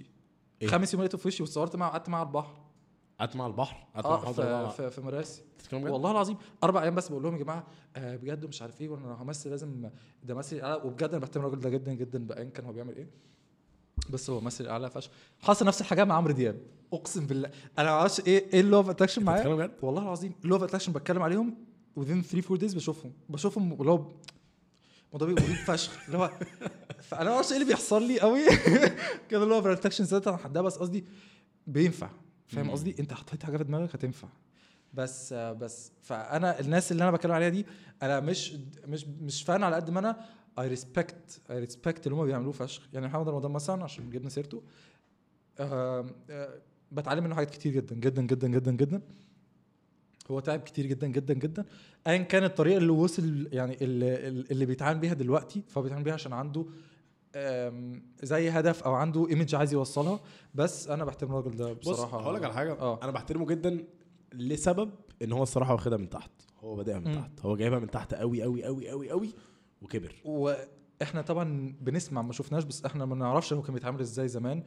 إيه؟ 0.62 0.68
خمس 0.68 0.94
يوم 0.94 1.02
لقيته 1.02 1.18
في 1.18 1.28
وشي 1.28 1.42
واتصورت 1.42 1.76
معاه 1.76 1.88
وقعدت 1.88 2.08
معاه 2.08 2.20
على 2.20 2.28
البحر. 2.28 2.65
قعدت 3.20 3.36
مع 3.36 3.46
البحر 3.46 3.86
قعدت 3.94 4.06
مع 4.06 4.12
آه 4.14 4.62
محمد 4.62 4.70
في. 4.70 4.90
في, 4.90 5.00
مراسي؟ 5.00 5.42
والله 5.72 6.10
العظيم 6.10 6.36
أربع 6.64 6.82
أيام 6.82 6.94
بس 6.94 7.08
بقول 7.08 7.22
لهم 7.22 7.34
يا 7.36 7.38
جماعة 7.42 7.66
آه 7.96 8.16
بجد 8.16 8.46
مش 8.46 8.62
عارف 8.62 8.80
إيه 8.80 8.88
وأنا 8.88 9.22
همثل 9.22 9.50
لازم 9.50 9.90
ده 10.22 10.34
مثل 10.34 10.60
اعلى 10.60 10.80
وبجد 10.84 11.08
أنا 11.08 11.18
بحترم 11.18 11.44
الراجل 11.44 11.60
ده 11.60 11.70
جدا 11.70 11.92
جدا 11.94 12.18
بأيًا 12.26 12.44
كان 12.44 12.64
هو 12.64 12.72
بيعمل 12.72 12.96
إيه. 12.96 13.08
بس 14.10 14.30
هو 14.30 14.40
مثل 14.40 14.66
اعلى 14.66 14.90
فشخ. 14.90 15.10
حصل 15.40 15.66
نفس 15.66 15.80
الحاجة 15.80 16.04
مع 16.04 16.14
عمرو 16.14 16.32
دياب. 16.32 16.60
أقسم 16.92 17.26
بالله 17.26 17.50
أنا 17.78 17.90
ما 17.90 17.96
أعرفش 17.96 18.20
إيه 18.20 18.52
إيه 18.52 18.60
ال 18.60 18.64
law 18.64 18.76
of 18.76 18.88
attraction 18.90 19.22
معايا؟ 19.24 19.70
والله 19.82 20.02
العظيم 20.02 20.32
ال 20.44 20.47
law 20.47 20.54
of 20.56 20.62
attraction 20.62 20.92
بتكلم 20.92 21.22
عليهم 21.22 21.54
within 22.00 22.20
3 22.22 22.42
4 22.54 22.58
days 22.68 22.74
بشوفهم. 22.74 23.12
بشوفهم 23.28 23.72
اللي 23.72 23.90
هو 23.90 24.06
الموضوع 25.14 25.28
بيبقى 25.28 25.42
فشخ. 25.42 26.04
اللي 26.06 26.18
هو 26.18 26.30
فانا 27.02 27.24
ما 27.30 27.34
أعرفش 27.34 27.52
إيه 27.52 27.56
اللي 27.58 27.68
بيحصل 27.68 28.02
لي 28.08 28.20
قوي 28.20 28.40
كده 29.28 29.42
اللي 29.42 29.54
هو 29.54 29.62
في 29.62 29.68
ال 29.68 29.71
attraction 29.71 30.04
that 30.04 30.28
أنا 30.28 30.36
حدها 30.36 30.62
بس 30.62 30.76
قصدي 30.76 31.04
بينفع. 31.66 32.10
فاهم. 32.46 32.70
قصدي؟ 32.70 32.94
انت 33.00 33.12
حطيت 33.12 33.42
حاجة 33.44 33.56
في 33.56 33.64
دماغك 33.64 33.94
هتنفع. 33.94 34.28
بس 34.94 35.32
بس 35.32 35.92
فأنا 36.02 36.60
الناس 36.60 36.92
اللي 36.92 37.02
أنا 37.02 37.10
بتكلم 37.10 37.32
عليها 37.32 37.48
دي 37.48 37.66
أنا 38.02 38.20
مش 38.20 38.56
مش 38.86 39.06
مش 39.06 39.42
فأنا 39.42 39.62
على 39.62 39.76
قد 39.76 39.90
ما 39.90 39.98
أنا 40.00 40.20
I 40.58 40.68
respect 40.68 41.40
I 41.50 41.58
respect 41.58 42.06
اللي 42.06 42.18
هم 42.18 42.24
بيعملوه 42.24 42.52
فشخ. 42.52 42.82
يعني 42.92 43.06
محمد 43.06 43.28
رمضان 43.28 43.52
مثلا 43.52 43.84
عشان 43.84 44.10
جبنا 44.10 44.28
سيرته 44.28 44.62
آه 45.60 46.06
آه 46.30 46.58
بتعلم 46.92 47.24
منه 47.24 47.34
حاجات 47.34 47.50
كتير 47.50 47.72
جدا 47.72 47.94
جدا 47.94 48.22
جدا 48.22 48.48
جدا 48.48 48.72
جدا. 48.72 49.00
هو 50.30 50.40
تعب 50.40 50.60
كتير 50.60 50.86
جدا 50.86 51.06
جدا 51.06 51.34
جدا. 51.34 51.64
ايا 52.06 52.16
كان 52.22 52.44
الطريقة 52.44 52.76
اللي 52.78 52.92
وصل 52.92 53.48
يعني 53.52 53.76
اللي, 53.84 54.28
اللي 54.28 54.66
بيتعامل 54.66 54.98
بيها 55.00 55.14
دلوقتي 55.14 55.62
فهو 55.68 55.82
بيتعامل 55.82 56.04
بيها 56.04 56.14
عشان 56.14 56.32
عنده 56.32 56.66
زي 58.22 58.50
هدف 58.50 58.82
أو 58.82 58.94
عنده 58.94 59.28
ايمج 59.28 59.54
عايز 59.54 59.72
يوصلها 59.72 60.20
بس 60.54 60.88
أنا 60.88 61.04
بحترم 61.04 61.30
الراجل 61.30 61.56
ده 61.56 61.72
بص 61.72 61.88
بصراحة. 61.88 62.20
هقول 62.20 62.34
لك 62.34 62.44
على 62.44 62.54
حاجة. 62.54 62.72
آه. 62.72 63.00
أنا 63.02 63.10
بحترمه 63.12 63.46
جدا 63.46 63.84
لسبب 64.34 64.90
إن 65.22 65.32
هو 65.32 65.42
الصراحة 65.42 65.72
واخدها 65.72 65.98
من 65.98 66.08
تحت. 66.10 66.30
هو 66.60 66.76
بادئها 66.76 66.98
من 66.98 67.08
مم. 67.08 67.14
تحت. 67.14 67.30
هو 67.40 67.56
جايبها 67.56 67.78
من 67.78 67.90
تحت 67.90 68.14
قوي 68.14 68.42
قوي 68.42 68.64
قوي 68.64 68.88
قوي 68.88 69.10
قوي 69.10 69.30
وكبر. 69.82 70.14
وإحنا 70.24 71.22
طبعا 71.22 71.74
بنسمع 71.80 72.22
ما 72.22 72.32
شفناش 72.32 72.64
بس 72.64 72.84
إحنا 72.84 73.04
ما 73.04 73.14
نعرفش 73.14 73.52
هو 73.52 73.62
كان 73.62 73.74
بيتعامل 73.74 74.00
إزاي 74.00 74.28
زمان. 74.28 74.62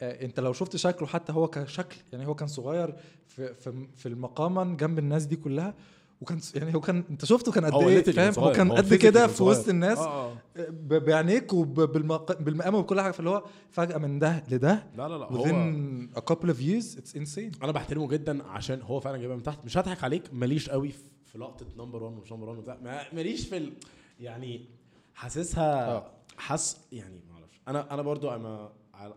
آه، 0.00 0.24
أنت 0.24 0.40
لو 0.40 0.52
شفت 0.52 0.76
شكله 0.76 1.08
حتى 1.08 1.32
هو 1.32 1.48
كشكل 1.48 1.96
يعني 2.12 2.26
هو 2.26 2.34
كان 2.34 2.48
صغير 2.48 2.94
في 3.26 3.54
في, 3.54 3.86
في 3.96 4.06
المقاما 4.08 4.76
جنب 4.76 4.98
الناس 4.98 5.24
دي 5.26 5.36
كلها 5.36 5.74
وكان 6.22 6.40
يعني 6.54 6.74
هو 6.74 6.80
كان 6.80 7.04
انت 7.10 7.24
شفته 7.24 7.52
كان 7.52 7.64
قد 7.64 7.72
هو 7.72 7.88
إيه؟ 7.88 8.02
فاهم؟ 8.02 8.34
هو. 8.38 8.52
كان 8.52 8.70
هو 8.70 8.76
قد 8.76 8.94
كده 8.94 9.26
في. 9.26 9.42
وسط 9.42 9.68
الناس 9.68 9.98
آه 9.98 10.30
آه. 10.32 10.36
ب- 10.70 11.04
بعينيك 11.04 11.52
وبالمقام 11.52 12.74
وبكل 12.74 13.00
حاجة. 13.00 13.10
فاللي 13.12 13.30
هو 13.30 13.44
فجأة 13.70 13.98
من 13.98 14.18
ده 14.18 14.44
لده 14.50 14.86
لا 14.96 15.08
لا 15.08 15.18
لا 15.18 15.26
هو 15.26 15.44
within 15.44 16.18
a 16.18 16.20
couple 16.32 16.48
of 16.48 16.58
years 16.58 16.98
it's 16.98 17.14
insane. 17.18 17.62
أنا 17.62 17.72
بحترمه 17.72 18.08
جدا 18.08 18.42
عشان 18.46 18.82
هو 18.82 19.00
فعلا 19.00 19.16
جايبها 19.16 19.36
من 19.36 19.42
تحت. 19.42 19.64
مش 19.64 19.78
هضحك 19.78 20.04
عليك 20.04 20.22
ماليش 20.32 20.70
قوي 20.70 20.88
في- 20.88 21.02
في 21.24 21.38
لقطة 21.38 21.66
number 21.78 22.02
1 22.02 22.16
ومش 22.16 22.32
number 22.32 22.48
1 22.48 22.58
وبتاع. 22.58 22.78
ما- 22.82 23.14
ماليش 23.14 23.46
في 23.48 23.56
ال... 23.56 23.72
يعني 24.20 24.68
حاسسها 25.14 25.90
آه. 25.96 26.10
حس 26.36 26.76
يعني 26.92 27.20
ما 27.28 27.34
أعرفش. 27.34 27.60
أنا 27.68 27.94
أنا 27.94 28.02
برضو 28.02 28.30
أنا 28.30 28.72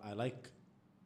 I 0.10 0.16
like 0.16 0.36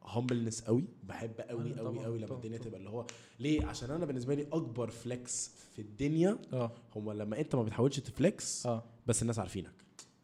humbleness 0.04 0.60
قوي 0.62 0.84
بحب 1.04 1.40
قوي 1.40 1.74
قوي 1.78 2.04
قوي 2.04 2.18
لما 2.18 2.34
الدنيا. 2.34 2.58
تبقى 2.58 2.78
اللي 2.78 2.90
هو 2.90 3.06
ليه؟ 3.40 3.66
عشان 3.66 3.90
أنا 3.90 4.06
بالنسبة 4.06 4.34
لي 4.34 4.46
أكبر 4.52 4.90
flex 4.90 5.50
في 5.72 5.82
الدنيا 5.82 6.38
آه. 6.52 6.72
هو 6.96 7.12
لما 7.12 7.40
أنت 7.40 7.54
ما 7.54 7.62
بتحاولش 7.62 8.00
ت 8.00 8.13
flex 8.13 8.66
آه. 8.66 8.82
بس 9.06 9.22
الناس 9.22 9.38
عارفينك. 9.38 9.70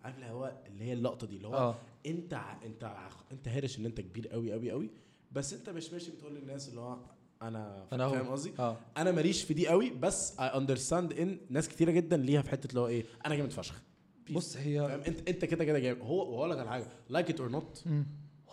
عارف 0.05 0.16
اللي 0.16 0.27
هو 0.27 0.53
اللي 0.66 0.85
هي 0.85 0.93
اللقطة 0.93 1.27
دي 1.27 1.36
اللي 1.36 1.48
هو 1.48 1.55
آه. 1.55 1.74
أنت 2.07 2.35
ع- 2.35 2.62
أنت 2.65 2.85
ع- 2.85 3.09
أنت 3.32 3.48
هارش 3.48 3.78
إن 3.78 3.86
أنت 3.86 4.01
كبير 4.01 4.28
قوي 4.28 4.53
قوي 4.53 4.70
قوي 4.70 4.90
بس 5.32 5.53
أنت 5.55 5.70
مش 5.70 5.93
ماشي 5.93 6.11
بتقول 6.11 6.35
للناس 6.35 6.69
اللي 6.69 6.81
هو 6.81 6.97
أنا 7.43 7.86
هو. 7.93 8.11
فاهم 8.12 8.28
قصدي؟ 8.28 8.53
آه. 8.59 8.77
أنا 8.97 9.12
ماليش 9.12 9.43
في 9.43 9.55
دي 9.55 9.69
قوي 9.69 9.90
بس 9.90 10.40
I 10.41 10.47
understand 10.47 11.12
إن 11.12 11.39
ناس 11.51 11.69
كتيرة 11.69 11.90
جدا 11.90 12.16
ليها 12.16 12.43
في 12.43 12.51
حتة 12.51 12.69
اللي 12.69 12.81
هو 12.81 12.86
إيه 12.86 13.05
أنا 13.27 13.35
جامد 13.35 13.51
فشخ. 13.53 13.82
بص 14.31 14.57
هي 14.57 14.89
فاهم؟ 14.89 15.01
أنت 15.01 15.28
أنت 15.28 15.44
كده 15.44 15.65
كده 15.65 15.78
جامد. 15.78 16.01
هو 16.01 16.32
وهقول 16.32 16.51
لك 16.51 16.59
على 16.59 16.69
حاجة 16.69 16.86
like 17.09 17.31
it 17.31 17.41
or 17.41 17.49
not. 17.49 17.85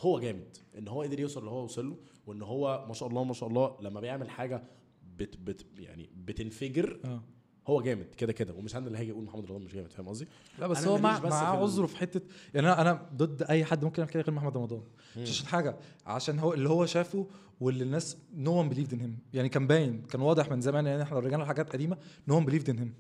هو 0.03 0.19
جامد 0.19 0.57
إن 0.77 0.88
هو 0.88 1.01
قدر 1.01 1.19
يوصل 1.19 1.39
اللي 1.39 1.51
هو 1.51 1.63
وصل 1.63 1.89
له 1.89 1.97
وإن 2.27 2.41
هو 2.41 2.85
ما 2.88 2.93
شاء 2.93 3.09
الله 3.09 3.23
ما 3.23 3.34
شاء 3.34 3.49
الله 3.49 3.77
لما 3.81 3.99
بيعمل 3.99 4.30
حاجة 4.30 4.63
بت 5.17 5.38
بت 5.38 5.65
يعني 5.77 6.09
بتنفجر 6.15 6.99
آه. 7.05 7.21
هو 7.67 7.81
جامد 7.81 8.05
كده 8.17 8.34
كده. 8.34 8.53
ومش 8.53 8.75
أنا 8.75 8.88
اللي 8.88 8.97
هاجي 8.97 9.11
أقول 9.11 9.23
محمد 9.23 9.45
رمضان 9.45 9.61
مش 9.61 9.73
جامد 9.73 9.91
فاهم 9.91 10.07
قصدي؟ 10.07 10.27
لا 10.59 10.67
بس 10.67 10.88
هو 10.88 10.97
مع 10.97 11.19
بس 11.19 11.31
معاه 11.31 11.57
عذره 11.63 11.85
في 11.85 11.97
حتة 11.97 12.21
يعني 12.53 12.67
أنا 12.67 12.81
أنا 12.81 13.09
ضد 13.15 13.43
أي 13.43 13.65
حد 13.65 13.84
ممكن 13.84 14.01
يعمل 14.01 14.13
كده 14.13 14.23
غير 14.23 14.34
محمد 14.34 14.57
رمضان. 14.57 14.81
مش 15.17 15.30
عشان 15.30 15.47
حاجة 15.47 15.77
عشان 16.05 16.39
هو 16.39 16.53
اللي 16.53 16.69
هو 16.69 16.85
شافه 16.85 17.27
واللي 17.59 17.84
الناس 17.84 18.17
no 18.35 18.59
one 18.59 18.69
believed 18.69 18.93
in 18.93 18.99
him 18.99 19.17
يعني 19.34 19.49
كان 19.49 19.67
باين 19.67 20.01
كان 20.01 20.21
واضح 20.21 20.51
من 20.51 20.61
زمان 20.61 20.85
يعني 20.85 21.03
إحنا 21.03 21.15
لو 21.15 21.21
رجعنا 21.21 21.43
لحاجات 21.43 21.69
قديمة 21.69 21.97
no 22.27 22.38
one 22.38 22.45
believed 22.45 22.69
in 22.69 22.80
him 22.80 22.93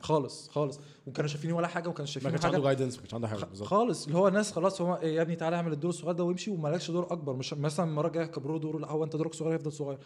خالص 0.00 0.48
خالص. 0.48 0.80
وكانوا 1.06 1.28
شايفين 1.28 1.52
ولا 1.52 1.66
حاجة 1.66 1.88
وكانوا 1.88 2.00
ما 2.00 2.06
شايفين 2.06 2.30
كانش 2.30 2.42
حاجة. 2.42 2.54
عنده 2.54 2.64
guidance 2.66 2.94
ما 2.94 3.00
كانش 3.00 3.14
عنده 3.14 3.28
حاجة 3.28 3.44
بالظبط. 3.44 3.68
خالص. 3.68 4.06
اللي 4.06 4.18
هو 4.18 4.28
الناس 4.28 4.52
خلاص 4.52 4.80
هو 4.80 4.94
إيه 4.94 5.14
يا 5.16 5.22
ابني 5.22 5.36
تعالى 5.36 5.56
اعمل 5.56 5.72
الدور 5.72 5.90
الصغير 5.90 6.12
ده 6.14 6.24
وامشي 6.24 6.50
ومالكش 6.50 6.90
دور 6.90 7.12
أكبر. 7.12 7.32
مش 7.32 7.54
مثلا 7.54 7.86
المره 7.90 8.06
الجايه 8.06 8.26
كبروا 8.26 8.58
دوره 8.58 8.78
لا 8.78 8.90
هو 8.90 9.04
أنت 9.04 9.16
دورك 9.16 9.34
صغير 9.34 9.54
يفضل 9.54 9.72
صغير. 9.72 9.98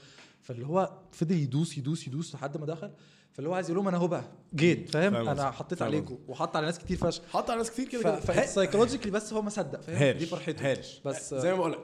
فاللي 0.42 0.66
هو 0.66 0.92
فضل 1.12 1.34
يدوس 1.34 1.78
يدوس 1.78 2.06
يدوس 2.06 2.34
لحد 2.34 2.56
ما 2.56 2.66
دخل. 2.66 2.90
فاللي 3.32 3.50
هو 3.50 3.54
عايز 3.54 3.66
يقول 3.70 3.76
لهم 3.76 3.88
أنا 3.88 3.96
اهو 3.96 4.08
بقى 4.08 4.24
جيت. 4.54 4.90
فاهم؟ 4.90 5.14
أنا. 5.14 5.50
حطيت 5.50 5.82
عليكم 5.82 6.18
وحط 6.28 6.56
على 6.56 6.66
ناس 6.66 6.78
كتير 6.78 6.96
فشخ. 6.96 7.22
حط 7.32 7.50
على 7.50 7.58
ناس 7.58 7.70
كتير 7.70 7.88
كده 7.88 8.02
كده. 8.02 8.20
ف 8.20 8.26
psychologically 8.26 9.12
بس 9.12 9.32
هو 9.32 9.42
ما 9.42 9.50
صدق 9.50 9.80
فاهم؟ 9.80 10.18
دي 10.18 10.26
فرحته. 10.26 10.70
هارش. 10.70 11.00
بس 11.04 11.34
زي 11.34 11.50
ما 11.50 11.56
بقول 11.56 11.72
لك 11.72 11.78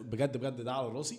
بجد 0.00 0.36
بجد 0.36 0.60
ده 0.60 0.72
على 0.72 0.88
راسي. 0.88 1.18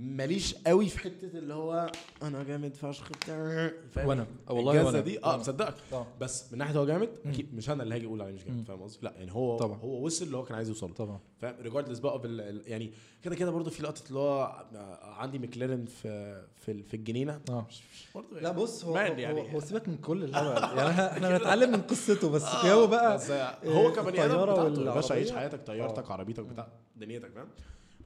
ماليش 0.00 0.54
قوي 0.54 0.88
في 0.88 0.98
حتة 0.98 1.38
اللي 1.38 1.54
هو 1.54 1.90
أنا 2.22 2.42
جامد 2.42 2.74
فشخ 2.74 3.08
بتاع. 3.08 3.70
فاهم؟ 3.90 4.08
وأنا. 4.08 4.26
والله 4.48 4.84
وأنا. 4.84 5.00
دي 5.00 5.24
آه 5.24 5.28
وأنا. 5.28 5.38
مصدقك. 5.38 5.74
آه. 5.92 6.06
بس 6.20 6.52
من 6.52 6.58
ناحية 6.58 6.78
هو 6.78 6.86
جامد 6.86 7.08
أكيد 7.26 7.54
مش 7.54 7.70
أنا 7.70 7.82
اللي 7.82 7.94
هاجي 7.94 8.06
أقول 8.06 8.22
عليه 8.22 8.32
مش 8.32 8.44
جامد. 8.44 8.64
فاهم 8.64 8.82
قصدي؟ 8.82 8.98
لا 9.02 9.12
يعني 9.18 9.32
هو 9.32 9.56
طبعا. 9.58 9.76
هو 9.78 10.04
وصل 10.06 10.24
اللي 10.26 10.36
هو 10.36 10.44
كان 10.44 10.56
عايز 10.56 10.68
يوصل 10.68 10.88
له 10.88 10.94
طبعا. 10.94 11.20
فاهم 11.38 11.54
ريجاردلس 11.60 11.98
بقى 11.98 12.18
بال 12.18 12.62
يعني 12.66 12.92
كده 13.22 13.34
كده 13.34 13.50
برضه 13.50 13.70
في 13.70 13.82
لقطة 13.82 14.08
اللي 14.08 14.18
هو 14.18 14.64
عندي 15.02 15.38
مكلارن 15.38 15.84
في 15.84 16.42
في 16.56 16.82
في 16.82 16.94
الجنينة. 16.94 17.40
آه. 17.50 17.66
برضه 18.14 18.40
لا 18.40 18.52
بص 18.52 18.84
هو 18.84 18.96
هو, 18.96 18.96
يعني. 18.98 19.54
هو 19.54 19.60
سيبك 19.60 19.88
من 19.88 19.96
كل 19.96 20.24
الهبل. 20.24 20.62
يعني 20.78 20.90
إحنا 20.90 21.38
بنتعلم 21.38 21.72
من 21.72 21.82
قصته 21.82 22.30
بس 22.30 22.44
جو 22.64 22.86
بقى 22.86 23.14
بس 23.14 23.30
هو 23.66 23.92
كبني 23.92 24.24
آدم 24.24 24.42
بتاعته 24.42 24.84
يا 24.84 24.94
باشا 24.94 25.14
عيش. 25.14 25.32
حياتك 25.32 25.66
طيارتك 25.66 26.10
عربيتك 26.10 26.44
بتاع 26.44 26.68
دنيتك 26.96 27.30
فاهم؟ 27.34 27.48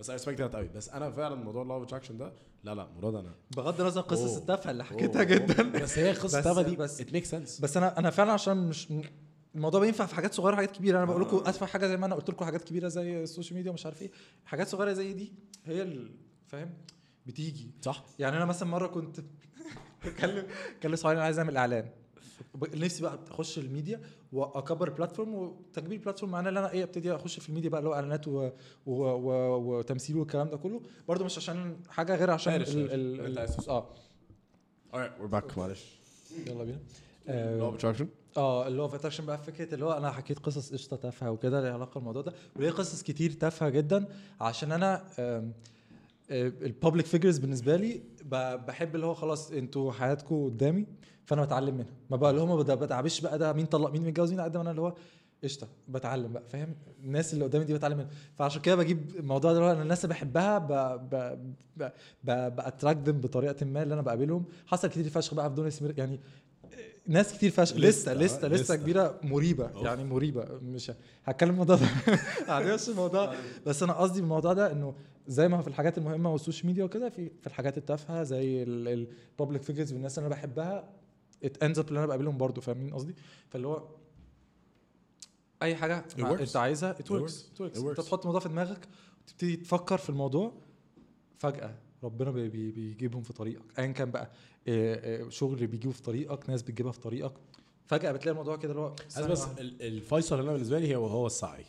بس 0.02 0.10
أنا 0.10 0.18
respect 0.18 0.40
that 0.40 0.56
قوي. 0.56 0.68
بس 0.68 0.88
أنا 0.88 1.10
فعلا 1.10 1.34
موضوع 1.34 1.62
ال 1.62 1.65
law 1.65 1.76
of 1.76 1.82
attraction 1.82 2.18
ده 2.18 2.32
لا 2.64 2.74
لا 2.74 2.88
مراد 2.96 3.14
أنا 3.14 3.34
بغض 3.56 3.80
النظر 3.80 4.00
قصص. 4.00 4.36
التافهة 4.36 4.70
اللي 4.70 4.84
حكيتها. 4.84 5.22
جدا. 5.22 5.62
بس 5.82 5.98
هي 5.98 6.12
قصة 6.12 6.38
بس- 6.38 6.44
تافهة 6.44 6.62
دي 6.62 6.76
بس- 6.76 7.00
it 7.00 7.12
make 7.12 7.24
sense 7.24 7.60
بس 7.60 7.76
أنا 7.76 7.98
أنا 7.98 8.10
فعلا 8.10 8.32
عشان 8.32 8.68
مش 8.68 8.88
الموضوع 9.54 9.80
بينفع 9.80 10.06
في 10.06 10.14
حاجات 10.14 10.34
صغيرة 10.34 10.52
وحاجات 10.54 10.70
كبيرة. 10.70 10.96
أنا 10.98 11.04
بقول 11.06 11.22
لكم 11.22 11.36
آه. 11.36 11.48
اتفه 11.48 11.66
حاجة 11.66 11.86
زي 11.86 11.96
ما 11.96 12.06
أنا 12.06 12.14
قلت 12.14 12.30
لكم 12.30 12.44
حاجات 12.44 12.62
كبيرة 12.64 12.88
زي 12.88 13.22
ال 13.22 13.27
social 13.27 13.56
media 13.56 13.70
ومش 13.70 13.86
عارف 13.86 14.02
إيه. 14.02 14.10
حاجات 14.44 14.68
صغيرة 14.68 14.92
زي 14.92 15.12
دي 15.12 15.32
هي 15.64 16.06
فاهم؟ 16.46 16.70
بتيجي. 17.26 17.70
صح. 17.82 18.04
يعني 18.18 18.36
أنا 18.36 18.44
مثلا 18.44 18.68
مرة 18.68 18.86
كنت 18.86 19.20
بكلم 20.04 20.46
كلم 20.82 20.96
صحابي 20.96 21.16
أنا 21.16 21.24
عايز 21.24 21.38
أعمل 21.38 21.56
إعلان. 21.56 21.88
نفسي 22.74 23.02
بقى 23.02 23.18
أخش 23.30 23.58
الميديا 23.58 24.00
وأكبر 24.32 24.88
ال 24.88 24.93
platform 24.93 25.34
وتكبير 25.34 25.98
ال 25.98 26.02
platform 26.02 26.32
معناه 26.32 26.50
إن 26.50 26.56
أنا 26.56 26.70
إيه 26.72 26.82
أبتدي 26.82 27.14
أخش 27.14 27.40
في 27.40 27.48
الميديا 27.48 27.70
بقى 27.70 27.78
اللي 27.78 27.90
هو 27.90 27.94
إعلانات 27.94 28.28
و... 28.28 28.32
و... 28.86 28.92
و... 29.02 29.56
وتمثيل 29.78 30.16
والكلام 30.16 30.48
ده 30.48 30.56
كله. 30.56 30.80
برضه 31.08 31.24
مش 31.24 31.38
عشان 31.38 31.76
حاجة 31.88 32.16
غير 32.16 32.30
عشان 32.30 32.54
ال... 32.54 32.90
ال... 32.92 33.38
ال... 33.38 33.68
آه. 33.68 33.86
Alright 34.92 35.22
we're 35.22 35.34
back. 35.34 35.58
معلش. 35.58 35.84
يلا 36.46 36.64
بينا. 36.64 36.78
آه، 37.28 37.74
attraction 37.74 38.08
آه 38.36 38.66
اللي 38.66 38.82
هو 38.82 38.88
في 38.88 38.96
attraction 38.96 39.26
بقى 39.26 39.38
فكرة 39.38 39.74
اللي 39.74 39.84
هو 39.84 39.92
أنا 39.92 40.10
حكيت 40.10 40.38
قصص 40.38 40.72
قشطة 40.72 40.96
تافهة 40.96 41.30
وكده 41.30 41.60
ليها 41.60 41.72
علاقة 41.72 41.94
بالموضوع 41.98 42.22
ده. 42.22 42.32
وليه 42.56 42.70
قصص 42.70 43.02
كتير 43.02 43.32
تافهة 43.32 43.68
جدا. 43.68 44.04
عشان 44.40 44.72
أنا 44.72 45.04
ال 46.30 46.41
public 46.41 47.06
figures 47.06 47.38
بالنسبة 47.38 47.76
لي 47.76 48.02
بحب 48.66 48.94
اللي 48.94 49.06
هو 49.06 49.14
خلاص 49.14 49.50
أنتوا 49.50 49.92
حياتكم 49.92 50.44
قدامي. 50.44 50.86
فأنا 51.24 51.44
بتعلم 51.44 51.74
منها. 51.74 51.92
ما 52.10 52.16
بقى 52.16 52.30
اللي 52.30 52.40
هم 52.42 52.48
ما 52.48 52.62
بتابعش 52.74 53.20
بقى 53.20 53.38
ده 53.38 53.52
مين 53.52 53.66
طلق 53.66 53.90
مين 53.90 54.02
متجوز 54.06 54.30
مين 54.30 54.40
قد 54.40 54.56
ما 54.56 54.62
أنا 54.62 54.70
اللي 54.70 54.80
هو 54.82 54.94
قشطة 55.44 55.68
بتعلم 55.88 56.32
بقى 56.32 56.42
فاهم؟ 56.48 56.74
الناس 57.04 57.34
اللي 57.34 57.44
قدامي 57.44 57.64
دي 57.64 57.74
بتعلم 57.74 57.96
منها. 57.98 58.10
فعشان 58.38 58.62
كده 58.62 58.76
بجيب 58.76 59.16
الموضوع 59.18 59.52
ده 59.52 59.58
اللي 59.58 59.68
هو 59.68 59.72
أنا 59.72 59.82
الناس 59.82 60.04
اللي 60.04 60.14
بحبها 60.14 60.58
ب 60.58 60.68
ب 61.10 61.38
ب 61.76 61.90
ب 62.24 63.20
بطريقة 63.20 63.66
ما 63.66 63.82
اللي 63.82 63.94
أنا 63.94 64.02
بقابلهم. 64.02 64.44
حصل 64.66 64.88
كتير 64.88 65.08
فشخ 65.08 65.34
بقى 65.34 65.50
في 65.50 65.56
دنيا 65.56 65.70
سمير 65.70 65.98
يعني 65.98 66.20
ناس 67.06 67.32
كتير 67.32 67.50
فشخ 67.50 67.76
لسه 67.76 68.14
لسه 68.14 68.48
لسه 68.48 68.48
لستة. 68.48 68.76
كبيرة 68.76 69.20
مريبة 69.22 69.66
أوف. 69.66 69.84
يعني 69.84 70.04
مريبة. 70.04 70.44
مش 70.62 70.92
هتكلم 71.24 71.50
الموضوع 71.50 71.76
ده. 71.76 71.86
معلش 72.48 72.88
الموضوع. 72.88 73.34
بس 73.66 73.82
أنا 73.82 73.92
قصدي 73.92 74.20
بالموضوع 74.20 74.52
ده 74.52 74.72
إنه 74.72 74.94
زي 75.26 75.48
ما 75.48 75.62
في 75.62 75.68
الحاجات 75.68 75.98
المهمة 75.98 76.32
وال 76.32 76.41
social 76.41 76.66
media 76.66 76.84
وكده 76.84 77.08
في 77.08 77.30
في 77.40 77.46
الحاجات 77.46 77.78
التافهة 77.78 78.22
زي 78.22 78.62
ال 78.62 78.77
public 78.77 79.62
figures 79.62 79.92
والناس 79.92 80.18
اللي 80.18 80.26
أنا 80.26 80.34
بحبها 80.34 80.88
it 81.44 81.62
ends 81.62 81.78
up 81.78 81.88
اللي 81.88 81.98
أنا 81.98 82.06
بقابلهم 82.06 82.38
برضه 82.38 82.60
فاهمين 82.60 82.94
قصدي؟ 82.94 83.14
فاللي 83.50 83.66
هو 83.66 83.88
أي 85.62 85.76
حاجة. 85.76 86.04
أنت 86.18 86.56
عايزها 86.56 86.90
it 86.90 87.10
works 87.10 87.50
أنت. 87.60 88.00
تحط 88.00 88.20
الموضوع 88.20 88.40
في 88.40 88.48
دماغك 88.48 88.88
وتبتدي 89.22 89.56
تفكر 89.56 89.98
في 89.98 90.10
الموضوع 90.10 90.52
فجأة 91.38 91.74
ربنا 92.02 92.30
بي 92.30 92.48
بي 92.48 92.70
بيجيبهم 92.70 93.22
في 93.22 93.32
طريقك. 93.32 93.78
ايا 93.78 93.92
كان 93.92 94.10
بقى 94.10 94.30
إيه، 94.66 94.94
إيه، 94.94 95.28
شغل 95.28 95.66
بيجيبه 95.66 95.92
في 95.92 96.02
طريقك 96.02 96.50
ناس 96.50 96.62
بتجيبها 96.62 96.92
في 96.92 97.00
طريقك 97.00 97.32
فجأة 97.86 98.12
بتلاقي 98.12 98.30
الموضوع 98.30 98.56
كده 98.56 98.72
اللي 98.72 98.82
هو 98.82 98.94
بس 99.28 99.48
الفيصل 99.80 100.40
هنا 100.40 100.52
بالنسبة 100.52 100.78
لي 100.78 100.96
هو 100.96 101.06
هو 101.06 101.26
السعي. 101.26 101.64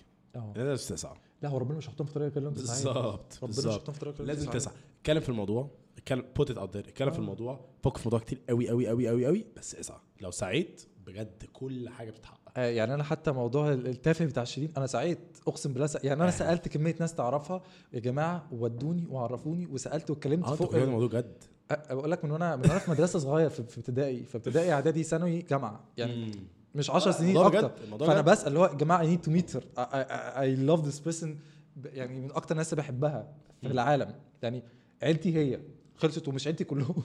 لازم 0.55 0.95
تسعى 0.95 1.15
لا 1.41 1.49
هو 1.49 1.57
ربنا 1.57 1.77
مش 1.77 1.89
هيحطهم 1.89 2.07
في 2.07 2.13
طريقك 2.13 2.37
إلا 2.37 2.49
أنت. 2.49 2.57
بالظبط 2.57 3.39
ربنا 3.43 3.57
مش 3.57 3.65
هيحطهم 3.67 3.93
في 3.93 3.99
طريقك 3.99 4.21
لازم. 4.21 4.51
تسعى. 4.51 4.73
اتكلم 4.99 5.19
في 5.19 5.29
الموضوع. 5.29 5.69
اتكلم 5.97 6.25
put 6.35 6.51
it 6.51 6.57
out 6.57 6.75
اتكلم 6.75 7.09
في 7.11 7.17
آه. 7.17 7.19
الموضوع 7.21 7.65
فكر 7.83 7.99
في 7.99 8.07
موضوع 8.07 8.19
كتير 8.19 8.41
قوي 8.49 8.69
قوي 8.69 8.87
قوي 8.87 9.07
قوي 9.07 9.25
قوي 9.25 9.45
بس 9.57 9.75
اسعى 9.75 9.97
لو 10.21 10.31
سعيت 10.31 10.81
بجد 11.07 11.43
كل 11.53 11.89
حاجة 11.89 12.11
بتتحقق 12.11 12.39
آه، 12.57 12.65
يعني 12.65 12.93
أنا 12.93 13.03
حتى 13.03 13.31
موضوع 13.31 13.71
ال- 13.71 13.87
التافه 13.87 14.25
بتاع 14.25 14.43
شيرين 14.43 14.71
أنا 14.77 14.87
سعيت 14.87 15.19
أقسم 15.47 15.73
بالله 15.73 15.87
سع- 15.87 15.99
يعني 16.03 16.21
أنا 16.21 16.29
آه. 16.29 16.31
سألت 16.31 16.67
كمية 16.67 16.95
ناس 16.99 17.13
تعرفها 17.15 17.61
يا 17.93 17.99
جماعة 17.99 18.47
ودوني 18.51 19.05
وعرفوني 19.09 19.65
وسألت 19.67 20.09
واتكلمت 20.09 20.47
أنت 20.47 20.55
فوق 20.57 20.75
الموضوع 20.75 21.07
جد 21.19 21.43
أ- 21.73 21.93
بقول 21.93 22.11
لك 22.11 22.25
من 22.25 22.31
وأنا 22.31 22.55
من 22.55 22.61
وأنا 22.61 22.79
في 22.79 22.91
مدرسة 22.91 23.19
صغير 23.19 23.49
في 23.49 23.59
ابتدائي 23.59 24.23
في 24.25 24.37
ابتدائي 24.37 24.73
إعدادي 24.73 25.03
ثانوي 25.03 25.41
جامعة 25.41 25.83
يعني. 25.97 26.31
مش 26.75 26.89
10 26.89 27.11
سنين 27.11 27.37
الموضوع 27.37 27.59
أكتر 27.59 27.83
الموضوع 27.83 28.07
فأنا. 28.07 28.21
بسأل 28.21 28.47
اللي 28.47 28.59
هو 28.59 28.65
يا 28.65 28.73
جماعة 28.73 29.01
I 29.01 29.07
need 29.07 29.21
to 29.21 29.31
meet 29.31 29.51
I 29.77 30.55
love 30.55 30.85
this 30.85 30.99
person 30.99 31.39
يعني 31.85 32.19
من 32.21 32.31
أكتر 32.31 32.51
الناس 32.51 32.73
اللي 32.73 32.81
بحبها 32.81 33.33
في. 33.61 33.67
العالم 33.67 34.15
يعني 34.43 34.63
عيلتي 35.03 35.35
هي 35.37 35.59
خلصت 35.97 36.27
ومش 36.27 36.47
عيلتي 36.47 36.63
كلهم. 36.63 37.03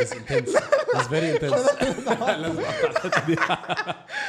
بس 0.00 0.14
very 1.08 1.32
intense 1.32 1.52
لازم 1.52 2.08
اقطع 2.08 2.34
الحته 2.90 3.26
دي 3.26 3.36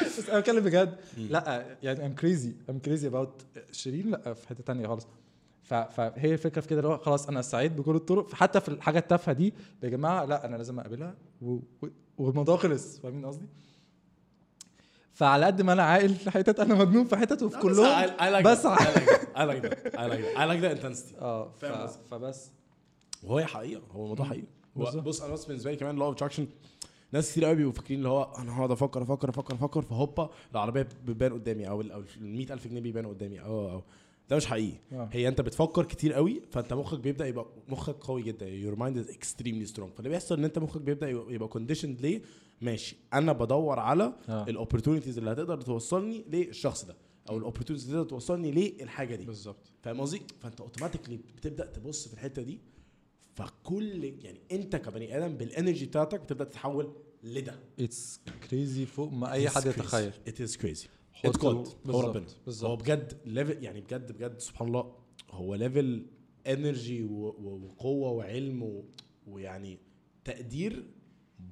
بس 0.06 0.30
أنا 0.30 0.40
بتكلم 0.40 0.64
بجد. 0.64 0.98
لا 1.18 1.66
يعني 1.84 2.06
I'm 2.06 2.16
crazy 2.16 2.56
I'm 2.70 2.80
crazy 2.80 3.08
about 3.08 3.42
شيرين. 3.72 4.12
لا 4.12 4.34
في 4.34 4.48
حتة 4.48 4.64
تانية 4.64 4.88
خالص. 4.88 5.08
فهي 5.64 6.34
الفكرة 6.34 6.62
في 6.62 6.68
كده 6.68 6.80
اللي 6.80 6.90
هو 6.90 6.98
خلاص 6.98 7.28
أنا 7.28 7.42
سعيت 7.42 7.76
بكل 7.76 7.96
الطرق. 7.96 8.34
حتى 8.34 8.62
في 8.62 8.70
الحاجة 8.70 9.00
التافهة 9.00 9.34
دي 9.34 9.54
يا 9.84 9.90
جماعة 9.90 10.26
لا 10.26 10.46
أنا 10.46 10.56
لازم 10.56 10.80
أقابلها. 10.80 11.16
والموضوع 12.18 12.58
خلص. 12.58 13.00
فاهمين 13.00 13.26
قصدي؟ 13.26 13.46
فعلى 15.14 15.46
قد 15.46 15.62
ما 15.62 15.74
أنا 15.74 15.84
عاقل 15.84 16.10
في 16.10 16.32
حتت 16.32 16.60
أنا 16.60 16.76
مجنون 16.76 17.06
في 17.06 17.16
حتت 17.16 17.44
وفي 17.44 17.58
كلهم. 17.58 18.06
بس 18.44 18.66
I 18.66 18.70
like 18.70 18.74
that. 18.74 19.22
I 19.36 19.44
like 19.46 19.62
that. 19.62 19.96
I 19.96 20.06
like 20.08 20.22
that. 20.24 20.38
I 20.38 20.46
like 20.46 20.62
that 20.62 20.78
intensity. 20.78 21.22
آه؟ 21.22 21.52
فبس. 22.12 22.52
وهو 23.24 23.38
هي 23.38 23.46
حقيقة 23.46 23.82
هو 23.92 24.04
الموضوع. 24.04 24.26
حقيقه 24.26 24.48
بالظبط. 24.76 25.04
بص 25.04 25.22
أنا 25.22 25.34
بس 25.34 25.46
بالنسبة 25.46 25.72
لي 25.72 25.78
كمان 25.78 25.96
law 25.96 26.12
attraction 26.12 26.48
ناس 27.12 27.32
كتير 27.32 27.46
قوي 27.46 27.56
بيبقوا 27.56 27.74
فاكرين 27.74 27.98
اللي 27.98 28.10
هو 28.10 28.24
أنا 28.38 28.58
هقعد 28.58 28.72
أفكر 28.72 29.04
أفكر 29.04 29.30
أفكر 29.30 29.54
أفكر 29.54 29.82
فهوبا 29.82 30.30
العربية 30.52 30.82
بتبان 31.06 31.34
قدامي 31.34 31.70
أو 31.70 31.82
ال 31.82 31.92
أو 31.92 32.00
ال 32.00 32.06
100000 32.20 32.68
جنيه 32.68 32.82
بيبانوا 32.82 33.14
قدامي. 33.14 33.42
أو 33.42 33.72
أو 33.72 33.84
ده 34.30 34.36
مش 34.36 34.46
حقيقي. 34.46 34.78
آه. 34.92 35.10
هي 35.12 35.28
أنت 35.28 35.42
بتفكر 35.42 35.84
كتير 35.86 36.14
قوي 36.14 36.42
فأنت 36.52 36.74
مخك 36.74 37.00
بيبدأ 37.00 37.28
يبقى 37.28 37.46
مخك 37.70 37.96
قوي 37.96 38.22
جدا. 38.22 38.48
your 38.50 38.76
mind 38.76 38.98
is 38.98 39.10
extremely 39.10 39.66
strong 39.66 39.94
فاللي 39.94 40.10
بيحصل 40.10 40.38
إن 40.38 40.44
أنت 40.44 40.60
مخك 40.60 40.82
بيبدأ 40.82 41.10
يبقى, 41.10 41.48
conditioned 41.48 42.02
ليه؟ 42.02 42.22
ماشي. 42.62 42.98
أنا 43.14 43.34
بدور 43.34 43.80
على 43.80 44.14
آه. 44.30 44.44
ال 44.50 44.55
opportunities 44.55 45.18
اللي 45.18 45.32
هتقدر 45.32 45.62
توصلني 45.62 46.24
للشخص 46.30 46.86
ده 46.86 46.96
أو 47.30 47.38
ال 47.38 47.42
opportunities 47.42 47.90
اللي 47.90 47.98
تقدر 48.04 48.10
توصلني 48.10 48.52
للحاجة 48.52 49.16
دي. 49.16 49.26
بالظبط. 49.26 49.72
فاهم 49.82 50.02
قصدي؟ 50.02 50.22
فأنت 50.40 50.62
automatically 50.62 51.20
بتبدأ 51.38 51.66
تبص 51.66 52.08
في 52.08 52.14
الحتة 52.14 52.42
دي. 52.42 52.60
فكل 53.36 54.04
يعني 54.04 54.42
انت 54.52 54.76
كبني 54.76 55.18
آدم 55.18 55.38
بال 55.38 55.50
energy 55.50 55.86
بتاعتك 55.86 56.22
بتبدأ 56.22 56.44
تتحول 56.44 56.94
لده. 57.24 57.60
it's 57.80 58.22
crazy 58.50 58.86
فوق 58.86 59.12
ما 59.12 59.32
أي 59.32 59.50
حد 59.50 59.66
يتخيل. 59.66 60.14
it 60.28 60.42
is 60.42 60.58
crazy 60.58 60.88
it's 61.26 61.40
good 61.40 61.68
هو 61.68 61.74
بالظبط، 61.86 62.06
ربنا. 62.06 62.70
هو 62.70 62.76
بجد 62.76 63.18
level 63.26 63.64
يعني 63.64 63.82
بجد 63.82 64.12
بجد 64.12 64.40
سبحان 64.40 64.68
الله 64.68 64.96
هو 65.32 65.56
level 65.56 66.06
energy 66.48 67.04
وقوة 67.04 68.12
وعلم. 68.12 68.84
ويعني 69.28 69.80
تقدير 70.24 70.86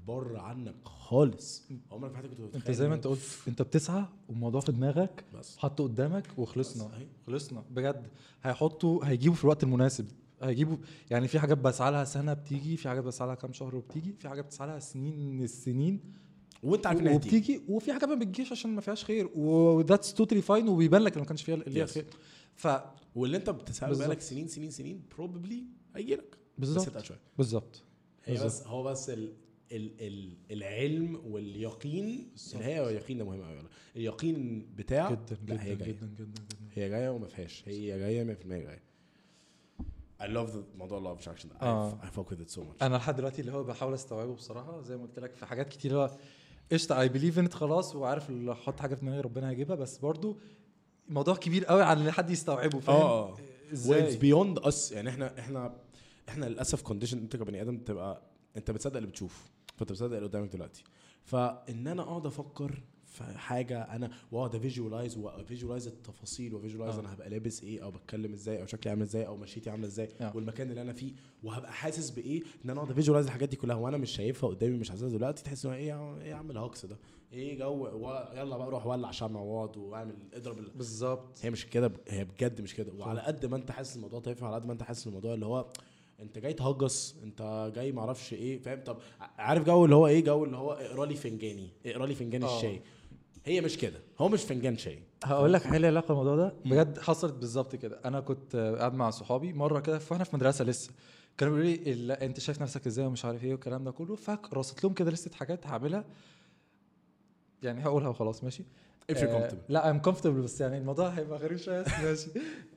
بره 0.08 0.40
عنك 0.40 0.76
خالص. 0.86 1.68
عمرك 1.92 2.12
في 2.12 2.18
حياتك 2.18 2.38
كنت 2.38 2.56
أنت 2.56 2.72
زي 2.72 2.88
ما 2.88 2.96
أنت 2.96 3.08
قلت 3.08 3.22
أنت 3.48 3.62
بتسعى 3.62 4.06
والموضوع 4.30 4.62
في 4.62 4.72
دماغك 4.72 5.26
حطه 5.58 5.84
قدامك 5.84 6.28
وخلصنا. 6.38 6.92
خلصنا. 7.28 7.64
بجد 7.72 8.08
هيحطوا 8.44 9.06
هيجيبوا 9.06 9.36
في 9.36 9.44
الوقت 9.44 9.64
المناسب. 9.64 10.08
هيجيبوا 10.42 10.78
يعني 11.10 11.28
في 11.28 11.40
حاجات 11.40 11.58
بسعى 11.58 11.92
لها 11.92 12.04
سنة 12.04 12.34
بتيجي 12.34 12.78
في 12.78 12.90
حاجات 12.90 13.04
بسعى 13.04 13.28
لها 13.28 13.36
كام 13.36 13.54
شهر 13.54 13.76
وبتيجي 13.76 14.14
في 14.14 14.30
حاجات 14.30 14.46
بتسعى 14.46 14.68
لها 14.68 14.80
سنين 14.80 15.42
السنين. 15.44 16.00
وانت 16.64 16.88
عارف 16.88 17.00
إنها 17.00 17.14
وبتيجي 17.16 17.62
وفي 17.68 17.94
حاجات 17.94 18.10
ما 18.10 18.16
بتجيش 18.16 18.52
عشان 18.52 18.70
ما 18.76 18.82
فيهاش 18.82 19.06
خير 19.06 19.30
وذاتس 19.36 20.14
توتالي 20.14 20.42
فاين 20.42 20.68
وبيبان 20.70 21.02
لك 21.02 21.18
ما 21.18 21.26
كانش 21.26 21.44
فيها 21.44 21.56
اللي 21.56 21.88
Yes. 21.88 21.90
خير. 21.90 22.06
ف 22.56 22.68
واللي 23.16 23.38
انت 23.38 23.50
بالظبط. 23.50 23.98
بقالك 23.98 24.22
سنين 24.22 24.48
سنين 24.48 24.70
سنين 24.72 25.02
probably 25.18 25.64
هيجي 25.96 26.16
لك. 26.16 26.38
بس 26.58 26.70
بالظبط. 26.70 27.04
بالظبط. 27.38 27.84
هي. 28.26 28.46
بس 28.46 28.68
هو 28.68 28.84
بس 28.84 29.10
ال 29.10 29.34
ال 29.72 29.92
ال 30.02 30.34
العلم 30.52 31.22
واليقين. 31.26 32.32
اللي 32.54 32.66
هي 32.66 32.90
اليقين 32.90 33.18
ده 33.18 33.26
مهم 33.26 33.42
قوي 33.44 33.60
اليقين 33.96 34.68
بتاع 34.76 35.12
جدا 35.12 35.38
جدا 35.46 35.64
جدا 35.74 35.86
جدا 35.86 36.08
جدا. 36.16 36.36
هي 36.74 36.90
جاية 36.90 37.10
وما 37.10 37.28
فيهاش. 37.28 37.64
هي 37.68 38.00
جاية 38.00 38.24
100% 38.24 38.48
جاية. 38.48 38.89
I 40.22 40.26
love 40.26 40.52
the 40.54 40.78
موضوع 40.78 41.00
law 41.16 41.18
of 41.18 41.20
attraction. 41.22 41.46
I, 41.60 41.64
آه. 41.64 41.98
I 42.04 42.18
fuck 42.18 42.30
with 42.32 42.40
it 42.42 42.50
so 42.56 42.60
much. 42.60 42.82
أنا 42.84 42.96
لحد 42.98 43.16
دلوقتي 43.16 43.42
اللي 43.42 43.52
هو 43.52 43.64
بحاول 43.64 43.94
استوعبه 43.94 44.34
بصراحة 44.36 44.82
زي 44.82 44.98
ما 44.98 45.04
قلت 45.04 45.20
لك 45.20 45.36
في 45.36 45.46
حاجات 45.46 45.70
كتير 45.70 45.92
اللي 45.92 46.04
هو 46.04 46.10
قشطة 46.72 47.02
I 47.02 47.10
believe 47.10 47.40
ان 47.40 47.48
خلاص 47.52 47.96
وعارف 47.96 48.30
اللي 48.30 48.52
أحط 48.52 48.80
حاجة 48.80 48.96
في 48.96 49.02
دماغي 49.02 49.22
ربنا 49.22 49.50
هيجيبها 49.50 49.76
بس 49.76 49.98
برضو 49.98 50.38
الموضوع 51.10 51.36
كبير 51.36 51.66
قوي 51.66 51.82
على 51.84 52.02
ان 52.02 52.12
حد 52.12 52.30
يستوعبه 52.30 52.80
فاهم؟ 52.80 52.96
آه 53.02 53.30
it's 53.32 53.40
إزاي؟ 53.74 54.18
beyond 54.18 54.60
us 54.60 54.92
يعني 54.92 55.10
إحنا 55.10 55.40
إحنا 55.40 55.76
إحنا 56.30 56.46
للأسف 56.46 56.82
conditioned 56.82 57.18
أنت 57.18 57.36
كبني 57.36 57.62
آدم 57.62 57.78
تبقى 57.78 58.22
أنت 58.58 58.72
بتصدق 58.72 58.96
اللي 58.96 59.08
بتشوفه 59.08 59.44
فأنت 59.78 59.92
بتصدق 59.92 60.16
اللي 60.16 60.28
قدامك 60.28 60.50
دلوقتي. 60.50 60.84
فإن 61.24 61.88
أنا 61.88 62.02
أقعد 62.02 62.26
أفكر 62.26 62.82
حاجة 63.24 63.82
أنا 63.82 64.10
واقعد 64.32 64.56
ا 64.56 64.62
visualize 64.62 65.18
وا 65.18 65.25
visualize 65.25 65.88
التفاصيل 65.88 66.56
وا 66.56 66.60
visualize 66.60 66.96
آه. 66.96 67.00
أنا 67.00 67.14
هبقى 67.14 67.30
لابس 67.30 67.64
إيه 67.64 67.84
أو 67.84 67.92
بتكلم 67.92 68.34
إزاي 68.34 68.62
أو 68.62 68.66
شكلي 68.66 68.90
عامل 68.90 69.02
إزاي 69.02 69.28
أو 69.28 69.38
مشيتي 69.38 69.70
عاملة 69.70 69.88
إزاي 69.88 70.10
آه. 70.22 70.32
والمكان 70.36 70.70
اللي 70.70 70.82
أنا 70.82 70.94
فيه 70.94 71.12
وهبقى 71.44 71.74
حاسس 71.74 72.10
بإيه؟ 72.10 72.42
إن 72.66 72.70
أنا 72.70 72.80
أقعد 72.80 72.92
ا 72.92 72.95
visualize 72.95 73.26
الحاجات 73.26 73.50
دي 73.50 73.56
كلها. 73.56 73.76
وأنا 73.76 73.98
مش 73.98 74.12
شايفها 74.12 74.50
قدامي 74.50 74.78
مش 74.78 74.90
حاسسها 74.90 75.10
دلوقتي 75.10 75.44
تحس 75.44 75.66
إن 75.66 75.72
إيه 75.72 76.18
إيه 76.22 76.30
يا 76.30 76.36
عم 76.36 76.52
الهكس 76.52 76.86
ده؟ 76.86 76.98
إيه 77.34 77.60
جو 77.60 77.72
و- 77.74 78.28
يلا 78.36 78.58
بقى 78.58 78.70
روح 78.70 78.86
ولع 78.88 79.12
شمع 79.12 79.42
واقعد 79.42 79.78
واعمل 79.78 80.16
اضرب 80.34 80.60
ال- 80.60 80.72
بالظبط. 80.76 81.40
هي 81.42 81.50
مش 81.50 81.66
كده 81.66 81.92
هي 82.08 82.26
بجد 82.26 82.62
مش 82.62 82.76
كده. 82.76 82.92
وعلى 83.00 83.22
قد 83.22 83.46
ما 83.46 83.56
أنت 83.58 83.72
حاسس 83.72 83.96
الموضوع 83.96 84.20
تافه 84.20 84.48
على 84.48 84.56
قد 84.56 84.66
ما 84.66 84.74
أنت 84.74 84.84
حاسس 84.84 85.08
الموضوع 85.08 85.34
اللي 85.34 85.46
هو 85.46 85.66
أنت 86.20 86.38
جاي 86.40 86.54
تهجص 86.54 87.16
أنت 87.24 87.72
جاي 87.76 87.92
معرفش 87.92 88.34
إيه 88.34 88.60
فاهم؟ 88.60 88.84
طب 88.84 88.98
عارف 89.20 89.64
جو 89.64 89.86
اللي 89.86 89.96
هو 89.96 90.08
إيه؟ 90.08 90.24
جو 90.24 90.44
اللي 90.44 90.58
هو 90.58 90.72
اقرا 90.72 91.06
لي 91.06 91.16
فنجاني 91.16 91.70
اقرا 91.86 92.06
لي 92.06 92.16
فنجان 92.16 92.44
آه. 92.44 92.58
الشاي. 92.58 92.82
هي 93.50 93.62
مش 93.62 93.78
كده. 93.78 94.00
هو 94.20 94.30
مش 94.30 94.44
فنجان 94.44 94.78
شاي. 94.78 95.00
هقول 95.24 95.54
لك 95.54 95.64
حاجة 95.64 95.78
ليها 95.78 95.90
علاقة 95.90 96.08
بالموضوع 96.08 96.36
ده. 96.36 96.54
بجد 96.66 97.00
حصلت 97.00 97.34
بالظبط 97.34 97.76
كده. 97.76 98.00
أنا 98.06 98.20
كنت 98.20 98.56
قاعد 98.80 98.94
مع 98.94 99.10
صحابي 99.10 99.54
مرة 99.54 99.80
كده 99.80 100.00
وإحنا 100.12 100.24
في 100.24 100.36
مدرسة 100.36 100.66
لسه. 100.66 100.92
كانوا 101.38 101.56
بيقولوا 101.56 101.78
لي 101.84 101.92
ال- 101.94 102.12
أنت 102.12 102.40
شايف 102.40 102.62
نفسك 102.62 102.88
إزاي 102.88 103.06
ومش 103.06 103.26
عارف 103.26 103.44
إيه 103.44 103.52
والكلام 103.52 103.84
ده 103.84 103.92
كله؟ 103.92 104.16
فرصيت 104.16 104.84
لهم 104.84 104.94
كده 104.94 105.12
لستة 105.12 105.36
حاجات 105.38 105.68
هعملها. 105.68 106.06
يعني 107.64 107.84
هقولها 107.86 108.08
وخلاص 108.10 108.44
ماشي. 108.44 108.64
If 109.10 109.18
you're 109.18 109.24
آه، 109.24 109.50
comfortable. 109.50 109.56
لا 109.70 109.90
I'm 109.90 110.00
comfortable 110.00 110.42
بس 110.42 110.62
يعني 110.62 110.78
الموضوع 110.78 111.08
هيبقى 111.10 111.40
غريب 111.40 111.58
شوية 111.58 111.86
ماشي. 112.04 112.30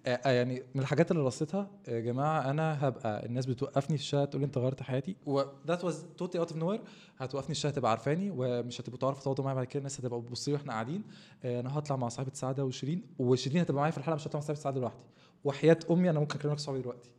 آه، 0.06 0.08
آه، 0.08 0.30
يعني 0.30 0.62
من 0.74 0.80
الحاجات 0.80 1.10
اللي 1.10 1.22
رصيتها 1.22 1.70
يا 1.88 2.00
جماعة 2.00 2.50
أنا 2.50 2.88
هبقى 2.88 3.26
الناس 3.26 3.46
بتوقفني 3.46 3.96
في 3.96 4.02
الشارع 4.02 4.24
تقول 4.24 4.40
لي 4.40 4.46
أنت 4.46 4.58
غيرت 4.58 4.82
حياتي 4.82 5.16
و 5.26 5.42
that 5.66 5.84
was 5.84 6.06
totally 6.18 6.38
out 6.38 6.52
of 6.52 6.58
no 6.60 6.78
هتوقفني 7.18 7.50
الشارع 7.50 7.74
تبقى 7.74 7.90
عارفاني 7.90 8.32
ومش 8.36 8.80
هتبقوا 8.80 8.98
تعرفوا 8.98 9.22
تقعدوا 9.22 9.44
معايا 9.44 9.56
بعد 9.56 9.66
كده 9.66 9.78
الناس 9.78 10.00
هتبقى 10.00 10.20
بتبص 10.20 10.48
لي 10.48 10.54
وإحنا 10.54 10.72
قاعدين. 10.72 11.02
أنا 11.44 11.78
هطلع 11.78 11.96
مع 11.96 12.08
صاحبة 12.08 12.30
سعادة 12.34 12.64
وشيرين 12.64 13.02
وشيرين 13.18 13.60
هتبقى 13.60 13.80
معايا 13.80 13.92
في 13.92 13.98
الحلقة 13.98 14.14
مش 14.16 14.26
هطلع 14.26 14.40
مع 14.40 14.46
صاحبة 14.46 14.60
سعادة 14.60 14.80
لوحدي. 14.80 15.04
وحياة 15.44 15.78
أمي 15.90 16.10
أنا 16.10 16.20
ممكن 16.20 16.38
أكلمك 16.38 16.58
صحابي 16.58 16.80
دلوقتي. 16.80 17.10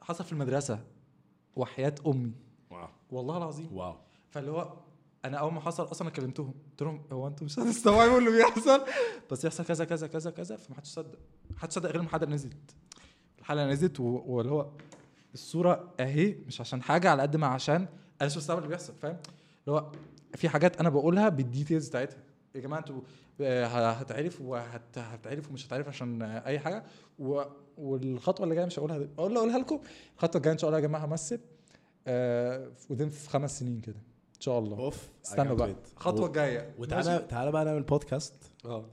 حصل 0.00 0.24
في 0.24 0.32
المدرسة 0.32 0.80
وحياة 1.56 1.94
أمي. 2.06 2.32
Wow. 2.70 2.88
والله 3.10 3.36
العظيم. 3.36 3.68
Wow. 3.72 3.94
فاللي 4.30 4.50
هو 4.50 4.72
أنا 5.24 5.36
أول 5.36 5.52
ما 5.52 5.60
حصل 5.60 5.82
أصلا 5.90 6.10
كلمتهم. 6.10 6.54
قلت 6.70 6.82
لهم 6.82 7.02
هو 7.12 7.26
أنتم 7.26 7.44
مش 7.46 7.58
هتستوعبوا 7.58 8.18
اللي 8.18 8.30
بيحصل؟ 8.30 8.84
بس 9.30 9.44
يحصل 9.44 9.64
كذا 9.64 9.84
كذا 9.84 10.06
كذا 10.06 10.30
كذا 10.30 10.56
فما 10.56 10.76
حدش 10.76 10.86
صدق. 10.88 11.12
ما 11.12 11.18
حدش 11.56 11.74
صدق 11.74 11.86
غير 11.86 11.96
لما 11.96 12.06
الحلقة 12.06 12.26
نزلت. 12.26 12.74
الحلقة 13.38 13.66
نزلت 13.66 14.00
واللي 14.00 14.52
هو 14.52 14.70
الصورة 15.34 15.94
أهي 16.00 16.36
مش 16.46 16.60
عشان 16.60 16.82
حاجة 16.82 17.10
على 17.10 17.22
قد 17.22 17.36
ما 17.36 17.46
عشان 17.46 17.74
أنا 18.20 18.26
مش 18.30 18.36
مستوعب 18.36 18.58
اللي 18.58 18.68
بيحصل 18.68 18.94
فاهم؟ 18.94 19.16
اللي 19.66 19.78
هو 19.80 19.92
في 20.34 20.48
حاجات 20.48 20.76
أنا 20.80 20.88
بقولها 20.88 21.28
بال 21.28 21.41
details 21.41 21.88
بتاعتها. 21.88 22.18
يا 22.54 22.60
جماعة 22.60 22.78
أنتوا 22.80 23.00
آه، 23.40 23.66
هتعرف 23.90 24.40
وهتعرف 24.40 25.50
ومش 25.50 25.66
هتعرف 25.66 25.88
عشان 25.88 26.22
أي 26.22 26.58
حاجة. 26.58 26.84
و... 27.18 27.42
والخطوة 27.78 28.44
اللي 28.44 28.54
جاية 28.54 28.66
مش 28.66 28.78
هقولها 28.78 28.96
أقول 29.18 29.36
أقولها 29.36 29.58
لكم. 29.58 29.80
الخطوة 30.16 30.36
الجاية 30.38 30.52
إن 30.52 30.58
شاء 30.58 30.70
الله 30.70 30.78
يا 30.80 30.86
جماعة 30.86 31.04
همثل 31.04 31.40
آه 32.06 32.68
في 32.88 33.28
خمس 33.28 33.58
سنين 33.58 33.80
كده. 33.80 34.11
شاء 34.42 34.58
الله. 34.58 34.78
أوف 34.78 35.08
استنوا 35.24 35.56
بقى. 35.56 35.74
الخطوه 35.96 36.26
الجايه 36.26 36.74
وتعالى 36.78 37.26
تعالى 37.30 37.52
بقى 37.52 37.64
نعمل 37.64 37.82
بودكاست 37.82 38.34
آه. 38.64 38.84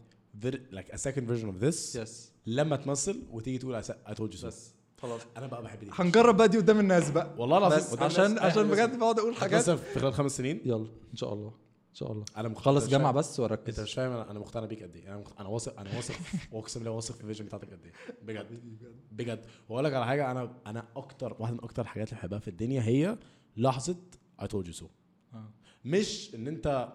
Like 0.71 0.91
a 0.93 0.97
second 0.97 1.25
version 1.29 1.47
of 1.53 1.61
this. 1.63 1.95
yes 1.95 2.31
لما 2.45 2.75
تمثل 2.75 3.23
وتيجي 3.31 3.57
تقول 3.57 3.83
told 3.83 4.33
you 4.35 4.41
so. 4.41 4.45
بس 4.45 4.73
خلاص. 5.01 5.21
أنا 5.37 5.47
بقى 5.47 5.63
بحب 5.63 5.79
دي. 5.79 5.89
هنجرب 5.93 6.37
بقى 6.37 6.47
دي 6.49 6.57
قدام 6.57 6.79
الناس 6.79 7.11
بقى. 7.11 7.35
والله 7.37 7.57
العظيم 7.57 8.03
عشان 8.03 8.39
عشان 8.39 8.67
بجد 8.69 8.99
بقعد 8.99 9.19
أقول 9.19 9.35
حاجات. 9.35 9.69
في 9.69 9.99
خلال 9.99 10.13
خمس 10.13 10.37
سنين. 10.37 10.61
يلا 10.65 10.87
إن 11.11 11.15
شاء 11.17 11.33
الله. 11.33 11.47
إن 11.89 11.95
شاء 11.95 12.11
الله. 12.11 12.25
أنا 12.37 12.47
مخ- 12.49 12.61
خلص 12.61 12.83
مش 12.83 12.89
جامعة 12.89 13.11
بس 13.11 13.29
أنت 13.29 13.39
واركز 13.39 13.79
مش 13.79 13.93
فاهم 13.93 14.11
أنا 14.11 14.39
مقتنع 14.39 14.65
بيك 14.65 14.83
قد 14.83 14.95
إيه؟ 14.95 15.07
أنا 15.15 15.23
أنا 15.39 15.49
واثق 15.49 15.79
أنا 15.79 15.95
واثق 15.95 16.15
واقسم 16.53 16.79
بالله 16.79 16.91
واثق 16.95 17.15
في 17.15 17.21
ال 17.21 17.25
vision 17.25 17.45
بتاعتك 17.45 17.71
قد 17.73 17.79
إيه. 17.85 17.91
بجد. 18.23 18.47
بجد. 19.11 19.45
وأقول 19.69 19.85
لك 19.85 19.93
على 19.93 20.05
حاجة 20.05 20.31
أنا 20.31 20.53
أنا 20.67 20.85
أكتر 20.95 21.35
واحدة 21.39 21.55
من 21.55 21.63
أكتر 21.63 21.81
الحاجات 21.81 22.07
اللي 22.09 22.19
بحبها 22.19 22.39
في 22.39 22.47
الدنيا 22.47 22.81
هي 22.81 23.17
لحظة 23.57 23.95
I 24.41 24.45
told 24.45 24.65
you 24.71 24.79
so. 24.79 24.83
آه. 24.83 24.89
مش 25.89 26.35
إن 26.35 26.47
أنت 26.47 26.93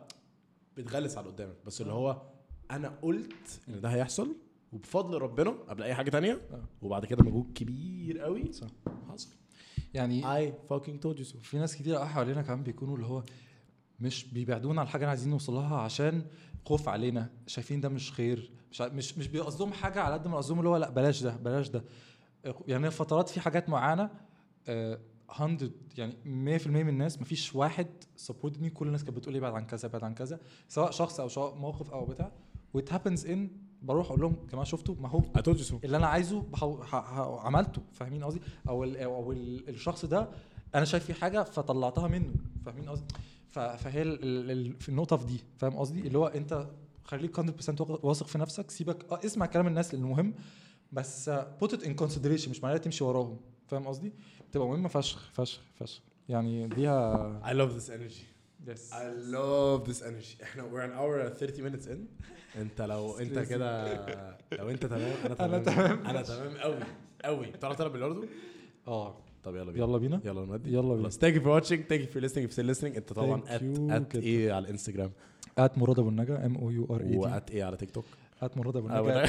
بتغلس 0.77 1.19
على 1.19 1.27
قدامك 1.27 1.57
بس 1.67 1.81
اللي 1.81 1.93
هو 1.93 2.23
أنا 2.71 2.89
قلت 3.03 3.61
إن 3.69 3.81
ده 3.81 3.89
هيحصل 3.89 4.37
وبفضل 4.73 5.19
ربنا 5.19 5.51
قبل 5.51 5.83
أي 5.83 5.95
حاجة 5.95 6.11
تانية 6.11 6.33
آه. 6.53 6.65
وبعد 6.83 7.05
كده 7.07 7.25
مجهود 7.25 7.53
كبير 7.55 8.19
قوي 8.19 8.53
صح. 8.53 8.67
حصل 9.09 9.29
يعني 9.95 10.23
I 10.23 10.53
fucking 10.73 11.07
told 11.07 11.19
you 11.19 11.25
so 11.33 11.37
في 11.43 11.59
ناس 11.59 11.77
كتير 11.77 11.97
قوي 11.97 12.09
حوالينا 12.09 12.43
كمان 12.43 12.63
بيكونوا 12.63 12.95
اللي 12.97 13.07
هو 13.07 13.25
مش 14.01 14.25
بيبعدونا 14.25 14.81
عن 14.81 14.87
الحاجة 14.87 15.01
اللي 15.01 15.11
عايزين 15.11 15.31
نوصل 15.31 15.53
لها 15.55 15.77
عشان 15.77 16.25
خوف 16.65 16.89
علينا 16.89 17.31
شايفين 17.47 17.81
ده 17.81 17.89
مش 17.89 18.13
خير 18.13 18.51
مش 18.71 18.81
مش 18.81 19.19
مش 19.19 19.29
بيقصدهم 19.29 19.73
حاجة 19.73 20.01
على 20.01 20.15
قد 20.15 20.29
ما 20.29 20.37
قصدهم 20.37 20.59
اللي 20.59 20.69
هو 20.71 20.77
لأ 20.77 20.91
بلاش 20.91 21.23
ده 21.23 21.37
بلاش 21.37 21.69
ده 21.69 21.85
يعني 22.67 22.91
فترات 22.91 23.29
في 23.29 23.41
حاجات 23.41 23.69
معينة 23.69 24.11
آه، 24.69 25.01
100 25.41 25.59
يعني 25.99 26.59
100% 26.59 26.67
من 26.67 26.89
الناس 26.89 27.21
مفيش 27.21 27.55
واحد 27.55 27.87
support 28.17 28.59
ني 28.59 28.71
كل 28.71 28.87
الناس 28.87 29.05
كانت 29.05 29.17
بتقول 29.17 29.33
لي 29.33 29.39
ابعد 29.39 29.53
عن 29.55 29.67
كذا 29.67 29.87
ابعد 29.89 30.05
عن 30.05 30.15
كذا 30.15 30.41
سواء 30.69 30.91
شخص 30.91 31.21
أو 31.21 31.29
سواء 31.29 31.55
موقف 31.55 31.91
أو 31.91 32.05
بتاع. 32.05 32.33
what 32.75 32.93
happens 32.93 33.27
ان 33.27 33.51
بروح 33.83 34.07
أقول 34.07 34.21
لهم 34.21 34.33
يا 34.45 34.49
جماعة 34.51 34.65
شفتوا؟ 34.65 34.95
ما 35.01 35.09
هو 35.09 35.23
اللي 35.85 35.97
أنا 35.97 36.07
عايزه 36.07 36.43
بحو... 36.43 36.83
ح... 36.83 36.97
ح... 36.97 37.19
عملته. 37.19 37.83
فاهمين 37.93 38.25
قصدي؟ 38.25 38.41
أو 38.69 38.85
ال... 38.85 38.97
أو 38.97 39.33
ال... 39.33 39.69
الشخص 39.69 40.05
ده 40.05 40.29
أنا 40.75 40.85
شايف 40.85 41.05
فيه 41.05 41.15
حاجة 41.15 41.43
فطلعتها 41.43 42.09
منه. 42.09 42.35
فاهمين 42.67 42.89
قصدي؟ 42.89 43.15
ف... 43.51 43.59
فهي 43.59 44.03
ال... 44.03 44.51
ال... 44.51 44.81
في 44.81 44.89
النقطة 44.89 45.17
في 45.17 45.27
دي. 45.27 45.41
فاهم 45.59 45.77
قصدي؟ 45.77 46.01
اللي 46.01 46.19
هو 46.19 46.27
أنت 46.27 46.71
خليك 47.05 47.41
100% 47.41 47.45
واثق- 47.81 48.27
في 48.27 48.39
نفسك. 48.39 48.71
سيبك 48.71 49.13
آه 49.13 49.21
اسمع 49.25 49.47
كلام 49.47 49.67
الناس 49.67 49.95
لأنه 49.95 50.09
مهم. 50.09 50.35
بس 50.93 51.31
put 51.31 51.69
it 51.69 51.81
in 51.81 51.91
consideration 52.05 52.49
مش 52.49 52.63
معناها 52.63 52.79
تمشي 52.79 53.05
وراهم. 53.05 53.41
فاهم 53.67 53.87
قصدي؟ 53.87 54.13
بتبقى 54.55 54.69
مهمة 54.69 54.89
فشخ 54.89 55.31
فشخ 55.33 55.61
فشخ. 55.81 56.01
يعني 56.29 56.69
ليها 56.69 57.41
I 57.45 57.53
love 57.53 57.73
this 57.81 57.89
energy. 57.91 58.25
يس 58.69 58.93
I 58.93 58.97
love 59.35 59.89
this 59.91 60.03
energy. 60.03 60.43
إحنا 60.43 60.63
we're 60.63 60.87
an 60.87 60.93
hour 60.99 61.29
and 61.29 61.39
30 61.39 61.63
minutes 61.63 61.87
in. 61.89 61.99
انت 62.61 62.83
لو 62.83 63.13
انت. 63.21 63.39
كده 63.39 63.95
لو 64.53 64.71
انت 64.71 64.87
تمام 64.87 65.13
أنا 65.27 65.35
تمام. 65.35 65.63
تمام. 65.63 66.07
أنا 66.07 66.23
تمام 66.23 66.57
قوي 66.57 66.79
قوي 67.25 67.47
بتعرف 67.47 67.77
تلعب 67.79 67.93
بلياردو؟ 67.93 68.25
آه. 68.89 69.17
طب 69.45 69.57
يلا 69.57 69.73
بينا. 69.73 69.85
يلا 69.85 69.99
بينا. 69.99 70.21
يلا 70.25 70.45
نودي. 70.47 70.73
يلا 70.73 70.95
بينا. 70.95 71.03
خلاص. 71.03 71.19
Thank 71.19 71.35
you 71.35 71.41
for 71.41 71.61
watching. 71.61 71.81
Thank 71.91 72.01
you 72.07 72.15
for 72.15 72.21
listening. 72.27 72.49
If 72.49 72.57
you're 72.59 72.75
listening 72.77 72.97
انت 72.97 73.13
طبعا 73.13 73.43
at 73.43 73.63
جدا. 73.63 74.07
إيه 74.15 74.53
على 74.53 74.65
الانستجرام 74.65 75.11
ات 75.59 75.79
مراد 75.79 75.99
أبو 75.99 76.09
النجا. 76.09 76.47
ام 76.47 76.57
أو 76.57 76.71
يو 76.71 76.87
ار 76.91 77.01
اي 77.01 77.17
وات 77.17 77.51
إيه 77.51 77.65
على 77.65 77.77
تيك 77.77 77.91
توك 77.91 78.05
هات 78.41 78.57
مراد 78.57 78.77
ابو 78.77 78.87
النجا 78.87 79.25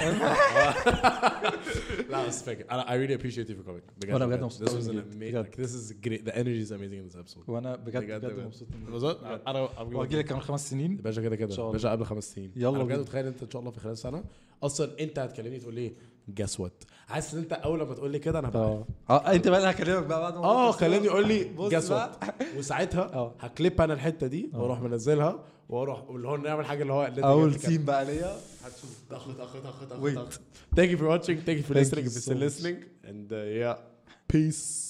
لا 2.09 2.27
بس 2.27 2.43
فاكر 2.43 2.65
أنا 2.71 2.83
I 2.85 3.07
really 3.07 3.21
appreciate 3.21 3.47
you 3.49 3.53
for 3.53 3.67
coming 3.69 3.91
بجد 4.01 4.13
وأنا 4.13 4.25
بجد 4.25 4.43
مبسوط 4.43 4.69
This 4.69 4.71
was 4.71 4.75
أوي 4.75 4.83
an 4.83 4.89
جدا. 4.91 5.01
ama- 5.01 5.15
بجد. 5.15 5.45
like, 5.45 5.55
this 5.57 5.69
is 5.71 5.93
great 6.07 6.25
the 6.29 6.35
energy 6.35 6.67
is 6.67 6.71
amazing 6.71 6.99
in 6.99 7.13
this 7.13 7.19
episode 7.33 7.49
وأنا 7.49 7.75
بجد 7.75 8.03
بجد. 8.03 8.25
مبسوط. 8.87 9.17
أنا 9.47 9.69
واجي 9.79 10.17
لك 10.17 10.25
كمان 10.25 10.41
خمس 10.41 10.69
سنين 10.69 10.97
باشا 10.97 11.21
كده 11.21 11.35
كده. 11.35 11.55
باشا 11.71 11.89
قبل 11.91 12.05
خمس 12.05 12.33
سنين 12.33 12.51
يلا 12.55 12.83
بجد. 12.83 12.99
متخيل 12.99 13.25
أنت 13.27 13.43
إن 13.43 13.49
شاء 13.49 13.59
الله 13.59 13.71
في 13.71 13.79
خلال 13.79 13.97
سنة 13.97 14.23
أصلا 14.63 14.99
أنت 14.99 15.19
هتكلمني 15.19 15.59
تقول 15.59 15.73
لي 15.75 15.95
جس 16.29 16.59
وات 16.59 16.83
حاسس 17.07 17.33
إن 17.33 17.39
أنت 17.39 17.53
أول 17.53 17.79
لما 17.79 17.93
تقول 17.93 18.11
لي 18.11 18.19
كده 18.19 18.39
أنا 18.39 18.47
هبقى 18.49 18.61
آه 18.61 18.85
آه 19.09 19.31
أنت 19.33 19.47
بقى 19.47 19.59
اللي 19.59 19.69
هكلمك 19.69 20.05
بقى 20.05 20.21
بعد 20.21 20.33
ما 20.33 20.43
آه. 20.43 20.71
خليني 20.71 21.05
يقول 21.05 21.27
لي 21.27 21.43
بقى. 21.43 21.65
وات 21.91 22.11
وساعتها 22.57 23.13
آه. 23.13 23.35
هكليب 23.39 23.81
أنا 23.81 23.93
الحتة 23.93 24.27
دي 24.27 24.49
آه. 24.53 24.61
وأروح 24.61 24.81
منزلها 24.81 25.39
وأروح 25.69 26.01
اللي 26.09 26.27
هو 26.27 26.37
نعمل 26.37 26.65
حاجة 26.65 26.81
اللي 26.81 26.93
هو 26.93 27.05
اللي 27.05 27.23
أول. 27.23 27.59
سين 27.59 27.85
بقى 27.85 28.05
ليا 28.05 28.35
هتشوف 28.65 28.99
طخ 29.09 29.27
Wait. 30.01 30.15
طخ. 30.15 30.37
Thank 30.75 30.89
you 30.91 30.97
for 30.97 31.07
watching. 31.07 31.37
Thank 31.45 31.57
you 31.59 31.63
for 31.63 31.73
Thank 31.73 31.85
listening. 31.85 32.05
If 32.05 32.27
you're 32.27 32.43
listening. 32.47 32.77
And 33.09 33.31
uh, 33.31 33.37
yeah, 33.61 33.75
peace. 34.27 34.84